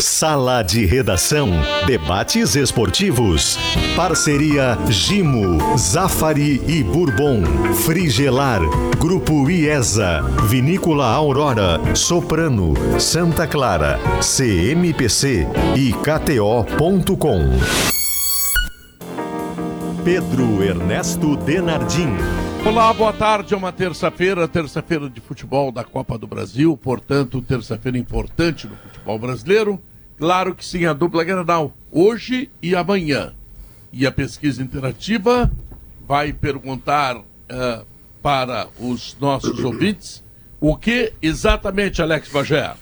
Sala 0.00 0.62
de 0.62 0.86
Redação. 0.86 1.50
Debates 1.86 2.54
esportivos. 2.54 3.58
Parceria 3.96 4.78
Gimo, 4.88 5.76
Zafari 5.76 6.62
e 6.68 6.84
Bourbon. 6.84 7.42
Frigelar. 7.84 8.60
Grupo 8.98 9.50
IESA. 9.50 10.22
Vinícola 10.48 11.06
Aurora. 11.06 11.80
Soprano. 11.96 12.74
Santa 13.00 13.46
Clara. 13.46 13.98
CMPC 14.22 15.46
e 15.76 15.92
KTO.com. 15.92 17.48
Pedro 20.04 20.62
Ernesto 20.62 21.36
Denardim. 21.36 22.16
Olá, 22.64 22.92
boa 22.92 23.12
tarde. 23.12 23.54
É 23.54 23.56
uma 23.56 23.72
terça-feira, 23.72 24.46
terça-feira 24.46 25.08
de 25.08 25.20
futebol 25.20 25.72
da 25.72 25.82
Copa 25.82 26.18
do 26.18 26.26
Brasil, 26.26 26.76
portanto, 26.76 27.40
terça-feira 27.40 27.98
importante 27.98 28.66
no 28.66 28.76
futebol 28.76 29.18
brasileiro. 29.18 29.80
Claro 30.18 30.54
que 30.54 30.64
sim, 30.64 30.84
a 30.84 30.92
dupla 30.92 31.22
Granal, 31.22 31.72
hoje 31.92 32.50
e 32.60 32.74
amanhã. 32.74 33.32
E 33.92 34.04
a 34.04 34.10
pesquisa 34.10 34.60
interativa 34.60 35.50
vai 36.06 36.32
perguntar 36.32 37.16
uh, 37.16 37.86
para 38.20 38.66
os 38.80 39.16
nossos 39.20 39.62
ouvintes 39.62 40.24
o 40.60 40.76
que 40.76 41.12
exatamente, 41.22 42.02
Alex 42.02 42.28
Bagé? 42.30 42.74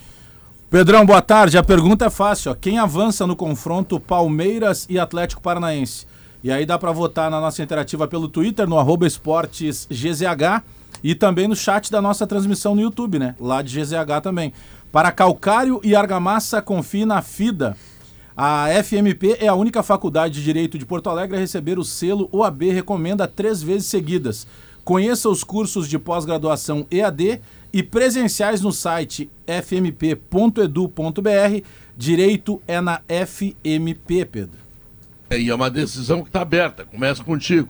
Pedrão, 0.71 1.05
boa 1.05 1.21
tarde. 1.21 1.59
A 1.59 1.63
pergunta 1.63 2.07
é 2.07 2.11
fácil. 2.11 2.53
Ó. 2.53 2.55
Quem 2.55 2.79
avança 2.79 3.27
no 3.27 3.37
confronto 3.37 4.01
Palmeiras 4.01 4.87
e 4.89 4.99
Atlético 4.99 5.43
Paranaense? 5.43 6.07
E 6.43 6.51
aí 6.51 6.65
dá 6.65 6.79
para 6.79 6.91
votar 6.91 7.31
na 7.31 7.41
nossa 7.41 7.63
interativa 7.63 8.09
pelo 8.09 8.29
Twitter, 8.29 8.67
no 8.67 8.79
arroba 8.79 9.07
esportesgzh 9.07 10.63
e 11.05 11.15
também 11.15 11.47
no 11.47 11.55
chat 11.55 11.91
da 11.91 12.01
nossa 12.01 12.27
transmissão 12.27 12.75
no 12.75 12.81
YouTube, 12.81 13.19
né? 13.19 13.35
Lá 13.39 13.61
de 13.61 13.79
GZH 13.79 14.23
também. 14.23 14.53
Para 14.97 15.13
calcário 15.13 15.79
e 15.85 15.95
argamassa, 15.95 16.63
confie 16.63 17.05
na 17.05 17.21
FIDA. 17.21 17.77
A 18.35 18.69
FMP 18.83 19.37
é 19.39 19.47
a 19.47 19.55
única 19.55 19.83
faculdade 19.83 20.37
de 20.37 20.43
Direito 20.43 20.79
de 20.79 20.87
Porto 20.87 21.11
Alegre 21.11 21.37
a 21.37 21.39
receber 21.39 21.79
o 21.79 21.85
selo 21.85 22.31
OAB 22.33 22.63
Recomenda 22.71 23.29
três 23.29 23.63
vezes 23.63 23.89
seguidas. 23.89 24.47
Conheça 24.85 25.29
os 25.29 25.45
cursos 25.45 25.87
de 25.87 25.99
pós-graduação 25.99 26.87
EAD 26.91 27.43
e 27.75 27.83
presenciais 27.83 28.63
no 28.63 28.73
site 28.73 29.31
fmp.edu.br. 29.47 30.91
Direito 31.95 32.63
é 32.67 32.81
na 32.81 33.03
FMP, 33.07 34.25
Pedro. 34.25 34.59
É, 35.29 35.39
e 35.39 35.51
é 35.51 35.55
uma 35.55 35.69
decisão 35.69 36.23
que 36.23 36.31
está 36.31 36.41
aberta. 36.41 36.87
Começa 36.87 37.23
contigo. 37.23 37.69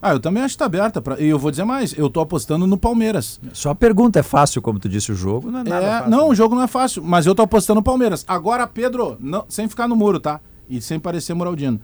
Ah, 0.00 0.12
eu 0.12 0.20
também 0.20 0.42
acho 0.42 0.52
que 0.52 0.56
está 0.56 0.66
aberta. 0.66 1.00
Pra... 1.00 1.20
E 1.20 1.26
eu 1.26 1.38
vou 1.38 1.50
dizer 1.50 1.64
mais, 1.64 1.96
eu 1.96 2.06
estou 2.06 2.22
apostando 2.22 2.66
no 2.66 2.76
Palmeiras. 2.76 3.40
Só 3.52 3.70
a 3.70 3.74
pergunta 3.74 4.18
é 4.20 4.22
fácil, 4.22 4.60
como 4.60 4.78
tu 4.78 4.88
disse, 4.88 5.10
o 5.10 5.14
jogo 5.14 5.50
não 5.50 5.60
é 5.60 5.64
nada 5.64 5.86
é, 5.86 5.90
fácil. 5.90 6.10
Não, 6.10 6.28
o 6.28 6.34
jogo 6.34 6.54
não 6.54 6.62
é 6.62 6.66
fácil, 6.66 7.02
mas 7.02 7.26
eu 7.26 7.32
estou 7.32 7.44
apostando 7.44 7.80
no 7.80 7.84
Palmeiras. 7.84 8.24
Agora, 8.28 8.66
Pedro, 8.66 9.16
não, 9.20 9.44
sem 9.48 9.68
ficar 9.68 9.88
no 9.88 9.96
muro, 9.96 10.20
tá? 10.20 10.40
E 10.68 10.80
sem 10.80 10.98
parecer 10.98 11.34
Moraldino. 11.34 11.80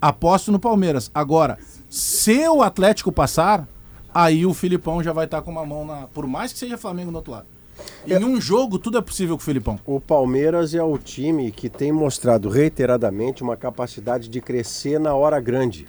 Aposto 0.00 0.52
no 0.52 0.58
Palmeiras. 0.58 1.10
Agora, 1.14 1.58
se 1.88 2.46
o 2.48 2.62
Atlético 2.62 3.10
passar, 3.10 3.66
aí 4.12 4.44
o 4.44 4.52
Filipão 4.52 5.02
já 5.02 5.12
vai 5.12 5.24
estar 5.24 5.38
tá 5.38 5.42
com 5.42 5.50
uma 5.50 5.64
mão 5.64 5.86
na... 5.86 6.06
Por 6.08 6.26
mais 6.26 6.52
que 6.52 6.58
seja 6.58 6.76
Flamengo 6.76 7.10
do 7.10 7.16
outro 7.16 7.32
lado. 7.32 7.46
Em 8.06 8.24
um 8.24 8.40
jogo, 8.40 8.78
tudo 8.78 8.98
é 8.98 9.00
possível 9.00 9.36
com 9.36 9.42
o 9.42 9.44
Filipão. 9.44 9.80
O 9.84 9.98
Palmeiras 9.98 10.74
é 10.74 10.82
o 10.82 10.96
time 10.98 11.50
que 11.50 11.68
tem 11.68 11.90
mostrado 11.90 12.48
reiteradamente 12.48 13.42
uma 13.42 13.56
capacidade 13.56 14.28
de 14.28 14.40
crescer 14.40 15.00
na 15.00 15.14
hora 15.14 15.40
grande. 15.40 15.88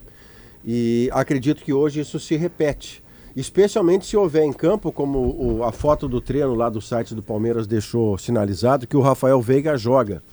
E 0.65 1.09
acredito 1.13 1.63
que 1.63 1.71
hoje 1.71 1.99
isso 1.99 2.19
se 2.19 2.35
repete. 2.35 3.03
Especialmente 3.35 4.05
se 4.05 4.15
houver 4.15 4.43
em 4.43 4.53
campo, 4.53 4.91
como 4.91 5.19
o, 5.19 5.63
a 5.63 5.71
foto 5.71 6.07
do 6.07 6.21
treino 6.21 6.55
lá 6.55 6.69
do 6.69 6.81
site 6.81 7.13
do 7.13 7.21
Palmeiras 7.21 7.67
deixou 7.67 8.17
sinalizado, 8.17 8.87
que 8.87 8.95
o 8.95 9.01
Rafael 9.01 9.41
Veiga 9.41 9.77
joga. 9.77 10.23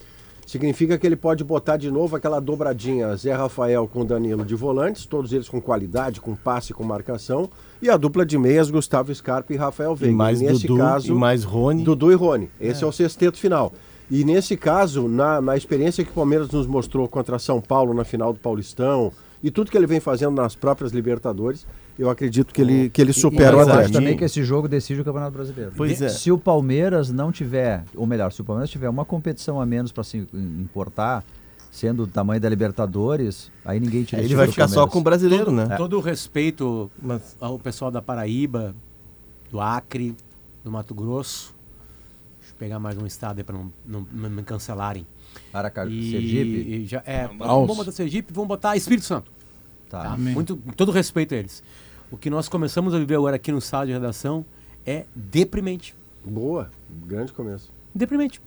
Significa 0.46 0.98
que 0.98 1.06
ele 1.06 1.16
pode 1.16 1.42
botar 1.42 1.76
de 1.76 1.90
novo 1.90 2.14
aquela 2.14 2.38
dobradinha 2.40 3.14
Zé 3.16 3.32
Rafael 3.32 3.88
com 3.88 4.04
Danilo 4.04 4.44
de 4.44 4.54
volantes, 4.54 5.06
todos 5.06 5.32
eles 5.32 5.48
com 5.48 5.60
qualidade, 5.60 6.20
com 6.20 6.34
passe, 6.34 6.72
com 6.72 6.84
marcação 6.84 7.48
e 7.80 7.90
a 7.90 7.96
dupla 7.96 8.24
de 8.24 8.38
meias, 8.38 8.70
Gustavo 8.70 9.12
Scarpa 9.14 9.52
e 9.52 9.56
Rafael 9.56 9.94
Veiga. 9.96 10.12
E 10.12 10.16
mais 10.16 10.40
e 10.40 10.44
nesse 10.44 10.66
Dudu, 10.66 10.78
caso, 10.78 11.12
e 11.12 11.14
mais 11.16 11.42
Rony. 11.42 11.82
Dudu 11.82 12.12
e 12.12 12.14
Rony. 12.14 12.50
Esse 12.60 12.84
é, 12.84 12.86
é 12.86 12.88
o 12.88 12.92
sexteto 12.92 13.38
final. 13.38 13.72
E 14.10 14.24
nesse 14.24 14.56
caso, 14.56 15.08
na, 15.08 15.40
na 15.40 15.56
experiência 15.56 16.04
que 16.04 16.10
o 16.10 16.14
Palmeiras 16.14 16.50
nos 16.50 16.66
mostrou 16.66 17.08
contra 17.08 17.38
São 17.38 17.60
Paulo 17.60 17.94
na 17.94 18.04
final 18.04 18.32
do 18.32 18.38
Paulistão, 18.38 19.10
e 19.42 19.50
tudo 19.50 19.70
que 19.70 19.76
ele 19.76 19.86
vem 19.86 19.98
fazendo 19.98 20.34
nas 20.34 20.54
próprias 20.54 20.92
Libertadores, 20.92 21.66
eu 21.98 22.08
acredito 22.08 22.54
que 22.54 22.60
ele, 22.60 22.90
que 22.90 23.00
ele 23.00 23.12
supera 23.12 23.56
e, 23.56 23.58
o 23.58 23.60
Atlético. 23.60 23.72
Eu 23.72 23.84
acho 23.84 23.92
também 23.92 24.16
que 24.16 24.24
esse 24.24 24.44
jogo 24.44 24.68
decide 24.68 25.00
o 25.00 25.04
Campeonato 25.04 25.32
Brasileiro. 25.32 25.72
Pois 25.76 26.00
é. 26.00 26.08
Se 26.08 26.30
o 26.30 26.38
Palmeiras 26.38 27.10
não 27.10 27.32
tiver, 27.32 27.84
ou 27.94 28.06
melhor, 28.06 28.30
se 28.32 28.40
o 28.40 28.44
Palmeiras 28.44 28.70
tiver 28.70 28.88
uma 28.88 29.04
competição 29.04 29.60
a 29.60 29.66
menos 29.66 29.90
para 29.90 30.04
se 30.04 30.26
importar, 30.34 31.24
sendo 31.72 32.04
o 32.04 32.06
tamanho 32.06 32.40
da 32.40 32.48
Libertadores, 32.50 33.50
aí 33.64 33.80
ninguém 33.80 34.04
tira 34.04 34.22
Ele 34.22 34.34
vai 34.34 34.46
ficar 34.46 34.68
só 34.68 34.86
com 34.86 34.98
o 34.98 35.02
brasileiro, 35.02 35.46
todo, 35.46 35.54
né? 35.56 35.68
É. 35.70 35.76
Todo 35.76 35.96
o 35.96 36.00
respeito 36.00 36.90
ao 37.40 37.58
pessoal 37.58 37.90
da 37.90 38.02
Paraíba, 38.02 38.74
do 39.50 39.58
Acre, 39.58 40.14
do 40.62 40.70
Mato 40.70 40.94
Grosso. 40.94 41.54
Deixa 42.38 42.52
eu 42.52 42.58
pegar 42.58 42.78
mais 42.78 42.98
um 42.98 43.06
estado 43.06 43.38
aí 43.38 43.44
para 43.44 43.56
não, 43.56 43.72
não, 43.86 44.06
não, 44.12 44.30
me 44.30 44.42
cancelarem. 44.42 45.06
Aracaju, 45.50 45.90
e, 45.90 46.10
Sergipe? 46.10 46.50
E 46.50 46.86
já, 46.86 47.02
é, 47.06 47.26
vamos 47.26 47.74
botar 47.74 47.90
Sergipe, 47.90 48.34
vamos 48.34 48.48
botar 48.48 48.76
Espírito 48.76 49.06
Santo. 49.06 49.31
Tá. 49.92 50.04
tá? 50.04 50.16
Muito, 50.16 50.56
todo 50.74 50.90
respeito 50.90 51.34
a 51.34 51.36
eles. 51.36 51.62
O 52.10 52.16
que 52.16 52.30
nós 52.30 52.48
começamos 52.48 52.94
a 52.94 52.98
viver 52.98 53.16
agora 53.16 53.36
aqui 53.36 53.52
no 53.52 53.60
sala 53.60 53.84
de 53.84 53.92
redação 53.92 54.42
é 54.86 55.04
deprimente. 55.14 55.94
Boa, 56.24 56.70
grande 57.06 57.30
começo. 57.30 57.70
Deprimente. 57.94 58.40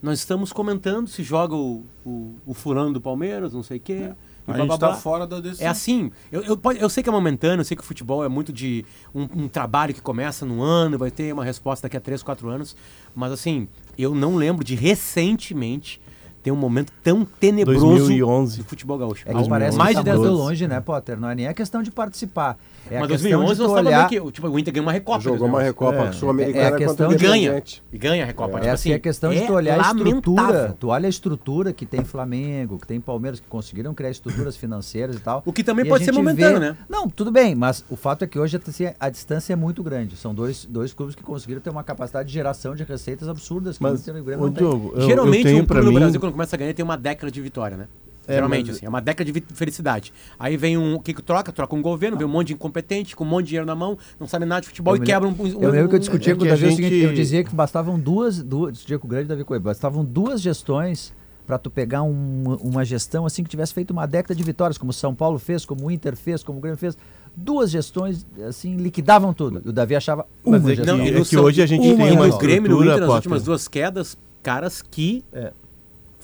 Nós 0.00 0.20
estamos 0.20 0.52
comentando 0.52 1.08
se 1.08 1.24
joga 1.24 1.56
o, 1.56 1.82
o, 2.06 2.32
o 2.46 2.54
furando 2.54 2.92
do 2.94 3.00
Palmeiras, 3.00 3.52
não 3.52 3.62
sei 3.64 3.78
o 3.78 3.80
quê. 3.80 3.92
É. 3.92 4.14
A 4.46 4.56
gente 4.56 4.72
está 4.72 4.94
fora 4.94 5.26
da 5.26 5.40
decisão. 5.40 5.66
É 5.66 5.68
assim, 5.68 6.12
eu, 6.30 6.42
eu, 6.42 6.60
eu, 6.78 6.88
sei 6.88 7.02
que 7.02 7.08
é 7.08 7.12
momentâneo, 7.12 7.60
eu 7.60 7.64
sei 7.64 7.76
que 7.76 7.82
o 7.82 7.86
futebol 7.86 8.24
é 8.24 8.28
muito 8.28 8.52
de 8.52 8.84
um, 9.12 9.22
um, 9.22 9.48
trabalho 9.48 9.92
que 9.92 10.00
começa 10.00 10.46
no 10.46 10.62
ano, 10.62 10.96
vai 10.96 11.10
ter 11.10 11.34
uma 11.34 11.44
resposta 11.44 11.86
daqui 11.86 11.96
a 11.96 12.00
3, 12.00 12.22
4 12.22 12.48
anos, 12.48 12.76
mas 13.14 13.32
assim, 13.32 13.68
eu 13.98 14.14
não 14.14 14.36
lembro 14.36 14.64
de 14.64 14.74
recentemente 14.74 16.00
tem 16.42 16.52
um 16.52 16.56
momento 16.56 16.92
tão 17.02 17.24
tenebroso 17.24 17.86
2011. 17.86 18.58
do 18.58 18.64
futebol 18.64 18.98
gaúcho. 18.98 19.24
É 19.26 19.34
que 19.34 19.48
parece 19.48 19.76
mais 19.76 19.96
que 19.96 20.04
tá 20.04 20.12
de 20.12 20.18
10 20.18 20.30
longe, 20.30 20.68
né, 20.68 20.80
Potter? 20.80 21.18
Não 21.18 21.28
é 21.28 21.34
nem 21.34 21.46
a 21.48 21.54
questão 21.54 21.82
de 21.82 21.90
participar. 21.90 22.56
É 22.90 23.00
Mas 23.00 23.08
2011 23.08 23.60
nós 23.60 23.70
olhar... 23.72 24.08
que 24.08 24.30
tipo, 24.30 24.48
o 24.48 24.58
Inter 24.58 24.72
ganhou 24.72 24.86
uma 24.86 24.92
Recopa. 24.92 25.20
Jogou 25.20 25.48
uma 25.48 25.62
Recopa 25.62 26.08
é. 26.08 26.12
sul-americana 26.12 26.64
é 26.64 26.68
a 26.68 26.76
questão 26.76 27.08
de 27.08 27.16
ganha. 27.16 27.62
E 27.92 27.98
ganha 27.98 28.22
a 28.22 28.26
Recopa. 28.26 28.58
É. 28.58 28.60
Tipo 28.60 28.72
assim, 28.72 28.92
é 28.92 28.94
a 28.94 28.98
questão 28.98 29.30
de 29.32 29.46
tu 29.46 29.52
olhar 29.52 29.78
a 29.78 29.88
estrutura. 29.88 30.76
Tu 30.78 30.88
olha 30.88 31.06
a 31.06 31.08
estrutura 31.10 31.72
que 31.72 31.84
tem 31.84 32.04
Flamengo, 32.04 32.78
que 32.78 32.86
tem 32.86 33.00
Palmeiras, 33.00 33.40
que 33.40 33.46
conseguiram 33.46 33.94
criar 33.94 34.10
estruturas 34.10 34.56
financeiras 34.56 35.16
e 35.16 35.20
tal. 35.20 35.42
O 35.44 35.52
que 35.52 35.62
também 35.62 35.84
pode 35.84 36.04
ser 36.04 36.12
momentâneo, 36.12 36.60
vê... 36.60 36.70
né? 36.70 36.76
Não, 36.88 37.08
tudo 37.08 37.30
bem, 37.30 37.54
mas 37.54 37.84
o 37.90 37.96
fato 37.96 38.24
é 38.24 38.26
que 38.26 38.38
hoje 38.38 38.60
assim, 38.68 38.92
a 38.98 39.08
distância 39.10 39.52
é 39.52 39.56
muito 39.56 39.82
grande. 39.82 40.16
São 40.16 40.34
dois, 40.34 40.64
dois 40.64 40.92
clubes 40.92 41.14
que 41.14 41.22
conseguiram 41.22 41.60
ter 41.60 41.70
uma 41.70 41.84
capacidade 41.84 42.28
de 42.28 42.34
geração 42.34 42.74
de 42.74 42.84
receitas 42.84 43.28
absurdas 43.28 43.76
que 43.76 43.82
mas, 43.82 44.06
o 44.06 44.12
Grêmio 44.22 44.50
Diogo, 44.50 44.90
tem. 44.90 45.06
Geralmente 45.06 45.54
um 45.54 45.64
clube 45.64 45.84
no 45.84 45.92
Brasil, 45.92 46.20
quando 46.20 46.32
começa 46.32 46.56
a 46.56 46.58
ganhar, 46.58 46.74
tem 46.74 46.84
uma 46.84 46.96
década 46.96 47.30
de 47.30 47.40
vitória, 47.40 47.76
né? 47.76 47.86
É, 48.28 48.34
Geralmente, 48.34 48.66
mas... 48.66 48.76
assim, 48.76 48.86
é 48.86 48.88
uma 48.88 49.00
década 49.00 49.32
de 49.32 49.42
felicidade. 49.54 50.12
Aí 50.38 50.56
vem 50.56 50.76
um. 50.76 50.96
O 50.96 51.00
que, 51.00 51.14
que 51.14 51.22
troca? 51.22 51.50
Troca 51.50 51.74
um 51.74 51.80
governo, 51.80 52.18
vem 52.18 52.26
um 52.26 52.30
monte 52.30 52.48
de 52.48 52.52
incompetente, 52.52 53.16
com 53.16 53.24
um 53.24 53.26
monte 53.26 53.44
de 53.44 53.48
dinheiro 53.48 53.66
na 53.66 53.74
mão, 53.74 53.96
não 54.20 54.26
sabe 54.26 54.44
nada 54.44 54.60
de 54.60 54.68
futebol 54.68 54.94
eu 54.94 55.02
e 55.02 55.06
quebra 55.06 55.26
um, 55.26 55.32
um. 55.32 55.62
Eu 55.62 55.70
lembro 55.70 55.88
que 55.88 55.94
eu 55.94 55.98
discutia 55.98 56.34
é 56.34 56.36
com 56.36 56.42
o 56.42 56.46
Davi 56.46 56.60
gente... 56.60 56.72
o 56.74 56.76
seguinte: 56.76 57.04
eu 57.04 57.14
dizia 57.14 57.42
que 57.42 57.54
bastavam 57.54 57.98
duas. 57.98 58.42
duas 58.42 58.74
discutia 58.74 58.98
com 58.98 59.06
o 59.06 59.10
grande 59.10 59.28
Davi 59.28 59.44
Coelho, 59.44 59.62
bastavam 59.62 60.04
duas 60.04 60.42
gestões 60.42 61.12
para 61.46 61.56
tu 61.56 61.70
pegar 61.70 62.02
um, 62.02 62.58
uma 62.60 62.84
gestão 62.84 63.24
assim 63.24 63.42
que 63.42 63.48
tivesse 63.48 63.72
feito 63.72 63.90
uma 63.90 64.04
década 64.04 64.34
de 64.34 64.42
vitórias, 64.42 64.76
como 64.76 64.90
o 64.90 64.92
São 64.92 65.14
Paulo 65.14 65.38
fez, 65.38 65.64
como 65.64 65.86
o 65.86 65.90
Inter 65.90 66.14
fez, 66.14 66.42
como 66.42 66.58
o 66.58 66.60
Grêmio 66.60 66.78
fez. 66.78 66.98
Duas 67.34 67.70
gestões, 67.70 68.26
assim, 68.46 68.76
liquidavam 68.76 69.32
tudo. 69.32 69.62
E 69.64 69.68
o 69.70 69.72
Davi 69.72 69.96
achava 69.96 70.26
uma 70.44 70.58
Mas 70.58 70.78
é 70.78 70.82
que, 70.82 70.90
é 70.90 71.24
que 71.24 71.36
hoje 71.38 71.62
a 71.62 71.66
gente 71.66 71.88
uma 71.88 72.04
tem 72.04 72.12
uma 72.14 72.26
no 72.26 72.36
Grêmio 72.36 72.70
no 72.70 72.84
Inter 72.84 73.00
nas 73.00 73.08
últimas 73.08 73.44
duas 73.44 73.66
quedas, 73.66 74.18
caras 74.42 74.82
que 74.82 75.24
é 75.32 75.52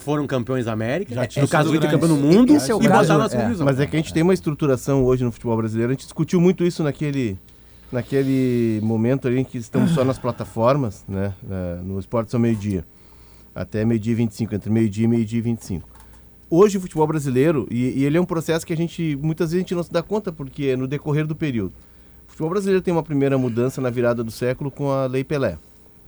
foram 0.05 0.27
campeões 0.27 0.67
da 0.67 0.73
América, 0.73 1.15
Já 1.15 1.41
no 1.41 1.49
caso 1.49 1.71
do 1.71 1.77
Inter 1.77 1.91
campeão 1.91 2.11
do 2.11 2.17
mundo, 2.17 2.55
Esse 2.55 2.71
é 2.71 2.75
o 2.75 2.83
e 2.83 2.87
caso, 2.87 3.09
botaram 3.12 3.39
na 3.39 3.53
é. 3.55 3.65
Mas 3.65 3.81
é 3.81 3.87
que 3.87 3.97
a 3.97 3.99
gente 3.99 4.12
tem 4.12 4.23
uma 4.23 4.35
estruturação 4.35 5.03
hoje 5.03 5.25
no 5.25 5.33
futebol 5.33 5.56
brasileiro, 5.56 5.91
a 5.91 5.95
gente 5.95 6.05
discutiu 6.05 6.41
muito 6.41 6.62
isso 6.62 6.83
naquele, 6.83 7.39
naquele 7.91 8.81
momento 8.83 9.27
ali 9.27 9.41
em 9.41 9.45
que 9.45 9.56
estamos 9.56 9.93
só 9.93 10.05
nas 10.05 10.19
plataformas, 10.19 11.03
né, 11.09 11.33
no 11.83 11.99
Esporte 11.99 12.35
ao 12.35 12.41
meio-dia, 12.41 12.85
até 13.55 13.83
meio-dia 13.85 14.12
e 14.12 14.17
25, 14.17 14.55
entre 14.55 14.71
meio-dia 14.71 15.05
e 15.06 15.09
meio-dia 15.09 15.39
e 15.39 15.43
25. 15.43 15.89
Hoje 16.50 16.77
o 16.77 16.81
futebol 16.83 17.07
brasileiro, 17.07 17.67
e, 17.71 18.00
e 18.00 18.05
ele 18.05 18.19
é 18.19 18.21
um 18.21 18.27
processo 18.27 18.67
que 18.67 18.73
a 18.75 18.77
gente, 18.77 19.19
muitas 19.23 19.50
vezes 19.50 19.57
a 19.57 19.61
gente 19.61 19.75
não 19.75 19.83
se 19.83 19.91
dá 19.91 20.03
conta, 20.03 20.31
porque 20.31 20.67
é 20.67 20.77
no 20.77 20.87
decorrer 20.87 21.27
do 21.27 21.35
período. 21.35 21.73
O 22.29 22.31
futebol 22.31 22.50
brasileiro 22.50 22.83
tem 22.83 22.93
uma 22.93 23.03
primeira 23.03 23.39
mudança 23.39 23.81
na 23.81 23.89
virada 23.89 24.23
do 24.23 24.31
século 24.31 24.71
com 24.71 24.91
a 24.91 25.07
Lei 25.07 25.25
Pelé. 25.25 25.57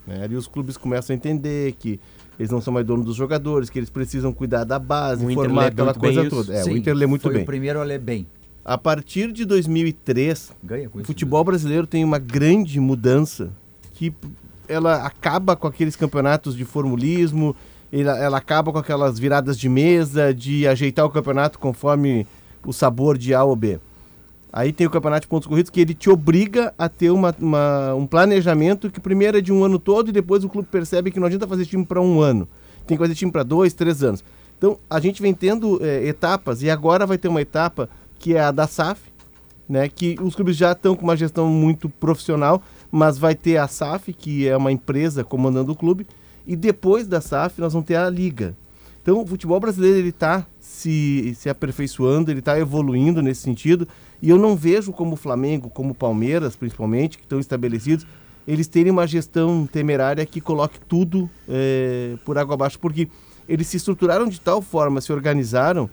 Né? 0.07 0.23
Ali 0.23 0.37
os 0.37 0.47
clubes 0.47 0.77
começam 0.77 1.15
a 1.15 1.17
entender 1.17 1.73
que 1.79 1.99
eles 2.39 2.51
não 2.51 2.61
são 2.61 2.73
mais 2.73 2.87
donos 2.87 3.05
dos 3.05 3.17
jogadores, 3.17 3.71
que 3.71 3.79
eles 3.79 3.91
precisam 3.91 4.33
cuidar 4.33 4.65
da 4.65 4.79
base, 4.79 5.25
o 5.25 5.33
formar 5.33 5.67
aquela 5.67 5.95
coisa 5.95 6.29
toda. 6.29 6.55
É, 6.55 6.63
Sim, 6.63 6.75
o 6.75 6.77
Inter 6.77 6.95
lê 6.95 7.07
muito 7.07 7.23
foi 7.23 7.35
bem. 7.35 7.43
o 7.43 7.47
primeiro 7.47 7.81
a 7.81 7.85
ler 7.85 7.99
bem. 7.99 8.27
A 8.65 8.77
partir 8.77 9.33
de 9.33 9.45
2003, 9.45 10.53
Ganha 10.63 10.89
com 10.89 10.99
o 10.99 11.05
futebol 11.05 11.45
brasileiro 11.45 11.87
tem 11.87 12.05
uma 12.05 12.19
grande 12.19 12.81
mudança 12.81 13.51
que 13.93 14.13
ela 14.69 15.07
acaba 15.07 15.55
com 15.55 15.67
aqueles 15.67 15.95
campeonatos 15.95 16.57
de 16.57 16.65
formulismo, 16.65 17.55
ela, 17.93 18.19
ela 18.19 18.39
acaba 18.39 18.73
com 18.73 18.79
aquelas 18.79 19.19
viradas 19.19 19.59
de 19.59 19.69
mesa, 19.69 20.35
de 20.35 20.67
ajeitar 20.67 21.05
o 21.07 21.11
campeonato 21.11 21.59
conforme 21.59 22.27
o 22.65 22.73
sabor 22.73 23.17
de 23.17 23.33
A 23.33 23.45
ou 23.45 23.55
B. 23.55 23.79
Aí 24.57 24.73
tem 24.73 24.87
o 24.87 24.91
campeonato 24.91 25.21
de 25.21 25.27
pontos 25.29 25.47
corridos 25.47 25.69
que 25.69 25.79
ele 25.83 25.93
te 25.93 26.09
obriga 26.09 26.73
a 26.79 26.89
ter 26.89 27.11
uma, 27.11 27.35
uma- 27.39 27.95
um 27.95 28.07
planejamento 28.07 28.91
que 28.91 28.99
primeiro 28.99 29.37
é 29.37 29.41
de 29.43 29.53
um 29.53 29.63
ano 29.63 29.79
todo 29.79 30.09
e 30.09 30.13
depois 30.13 30.45
o 30.45 30.49
clube 30.49 30.67
percebe 30.71 31.11
que 31.11 31.21
não 31.21 31.27
adianta 31.27 31.47
fazer 31.47 31.67
time 31.67 31.85
para 31.85 32.01
um 32.01 32.21
ano. 32.23 32.49
Tem 32.87 32.97
que 32.97 33.03
fazer 33.03 33.15
time 33.15 33.31
para 33.31 33.43
dois, 33.43 33.75
três 33.75 34.03
anos. 34.03 34.25
Então 34.57 34.79
a 34.89 34.99
gente 34.99 35.21
vem 35.21 35.35
tendo 35.35 35.79
eh, 35.85 36.09
etapas 36.09 36.63
e 36.63 36.71
agora 36.71 37.05
vai 37.05 37.19
ter 37.19 37.29
uma 37.29 37.43
etapa 37.43 37.87
que 38.19 38.35
é 38.35 38.41
a 38.41 38.51
da 38.51 38.67
SAF, 38.67 39.03
né? 39.69 39.91
Que 39.91 40.17
os 40.23 40.35
clubes 40.35 40.57
já 40.57 40.73
estão 40.73 40.97
com 40.97 41.03
uma 41.03 41.19
gestão 41.19 41.49
muito 41.51 41.91
profissional, 41.91 42.63
mas 42.91 43.19
vai 43.19 43.35
ter 43.35 43.59
a 43.59 43.69
SAF, 43.69 44.11
que 44.15 44.49
é 44.49 44.57
uma 44.57 44.73
empresa 44.73 45.23
comandando 45.23 45.73
o 45.73 45.77
clube, 45.77 46.07
e 46.47 46.57
depois 46.57 47.07
da 47.07 47.21
SAF 47.21 47.61
nós 47.61 47.75
vamos 47.75 47.87
ter 47.87 47.97
a 47.97 48.09
liga. 48.09 48.57
Então 49.03 49.21
o 49.21 49.27
futebol 49.27 49.61
brasileiro 49.61 49.99
ele 49.99 50.09
está 50.09 50.47
se, 50.87 51.35
se 51.35 51.49
aperfeiçoando, 51.49 52.31
ele 52.31 52.39
está 52.39 52.59
evoluindo 52.59 53.21
nesse 53.21 53.43
sentido, 53.43 53.89
e 54.23 54.31
eu 54.31 54.39
não 54.39 54.55
vejo 54.55 54.93
como 54.93 55.15
o 55.15 55.17
Flamengo, 55.17 55.69
como 55.69 55.91
o 55.91 55.95
Palmeiras, 55.95 56.55
principalmente, 56.55 57.19
que 57.19 57.25
estão 57.25 57.41
estabelecidos, 57.41 58.07
eles 58.47 58.69
terem 58.69 58.93
uma 58.93 59.07
gestão 59.07 59.67
temerária 59.67 60.25
que 60.25 60.41
coloque 60.41 60.79
tudo 60.89 61.29
eh, 61.49 62.15
por 62.25 62.39
água 62.39 62.55
abaixo, 62.55 62.79
porque 62.79 63.09
eles 63.49 63.67
se 63.67 63.77
estruturaram 63.77 64.29
de 64.29 64.41
tal 64.41 64.63
forma, 64.63 65.01
se 65.01 65.13
organizaram, 65.13 65.91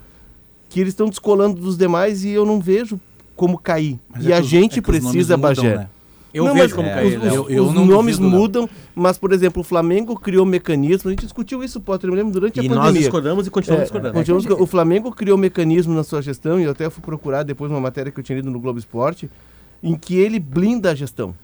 que 0.69 0.79
eles 0.79 0.93
estão 0.93 1.09
descolando 1.09 1.59
dos 1.59 1.75
demais 1.75 2.23
e 2.23 2.29
eu 2.29 2.45
não 2.45 2.59
vejo 2.61 2.99
como 3.35 3.57
cair. 3.57 3.99
Mas 4.07 4.25
e 4.25 4.31
é 4.31 4.35
a 4.35 4.41
gente 4.41 4.77
é 4.77 4.81
precisa, 4.83 5.35
mudam, 5.35 5.39
Bagé. 5.39 5.77
né? 5.77 5.89
Eu 6.33 6.45
Não, 6.45 6.53
vejo 6.55 6.75
como 6.75 6.87
é, 6.87 6.93
cair. 6.95 7.17
Os, 7.17 7.23
Léo. 7.23 7.43
os- 7.43 7.51
Eu 7.51 7.65
os 7.67 7.73
não 7.73 7.85
nomes 7.85 8.17
duvido, 8.17 8.35
mudam, 8.37 8.69
mas, 8.95 9.17
por 9.19 9.31
exemplo, 9.31 9.61
o 9.61 9.63
Flamengo 9.63 10.15
criou 10.19 10.45
mecanismos, 10.45 11.05
a 11.05 11.09
gente 11.11 11.21
discutiu 11.23 11.63
isso, 11.63 11.79
Potter, 11.79 12.09
eu 12.09 12.13
me 12.13 12.17
lembro, 12.17 12.33
durante 12.33 12.59
a 12.59 12.63
E 12.63 12.67
nós 12.67 12.77
pandemia. 12.79 13.01
discordamos 13.01 13.45
e 13.45 13.51
continuamos 13.51 13.81
É, 13.81 13.85
discordando. 13.85 14.13
continuamos 14.15 14.43
discordando. 14.43 14.63
o 14.63 14.67
Flamengo 14.67 15.11
criou 15.11 15.37
mecanismo 15.37 15.93
na 15.93 16.03
sua 16.03 16.21
gestão, 16.21 16.59
e 16.59 16.63
eu 16.63 16.71
até 16.71 16.89
fui 16.89 17.03
procurar 17.03 17.43
depois 17.43 17.69
uma 17.71 17.79
matéria 17.79 18.11
que 18.11 18.19
eu 18.19 18.23
tinha 18.23 18.35
lido 18.37 18.49
no 18.49 18.59
Globo 18.59 18.79
Esporte, 18.79 19.29
em 19.83 19.95
que 19.95 20.15
ele 20.15 20.39
blinda 20.39 20.91
a 20.91 20.95
gestão. 20.95 21.35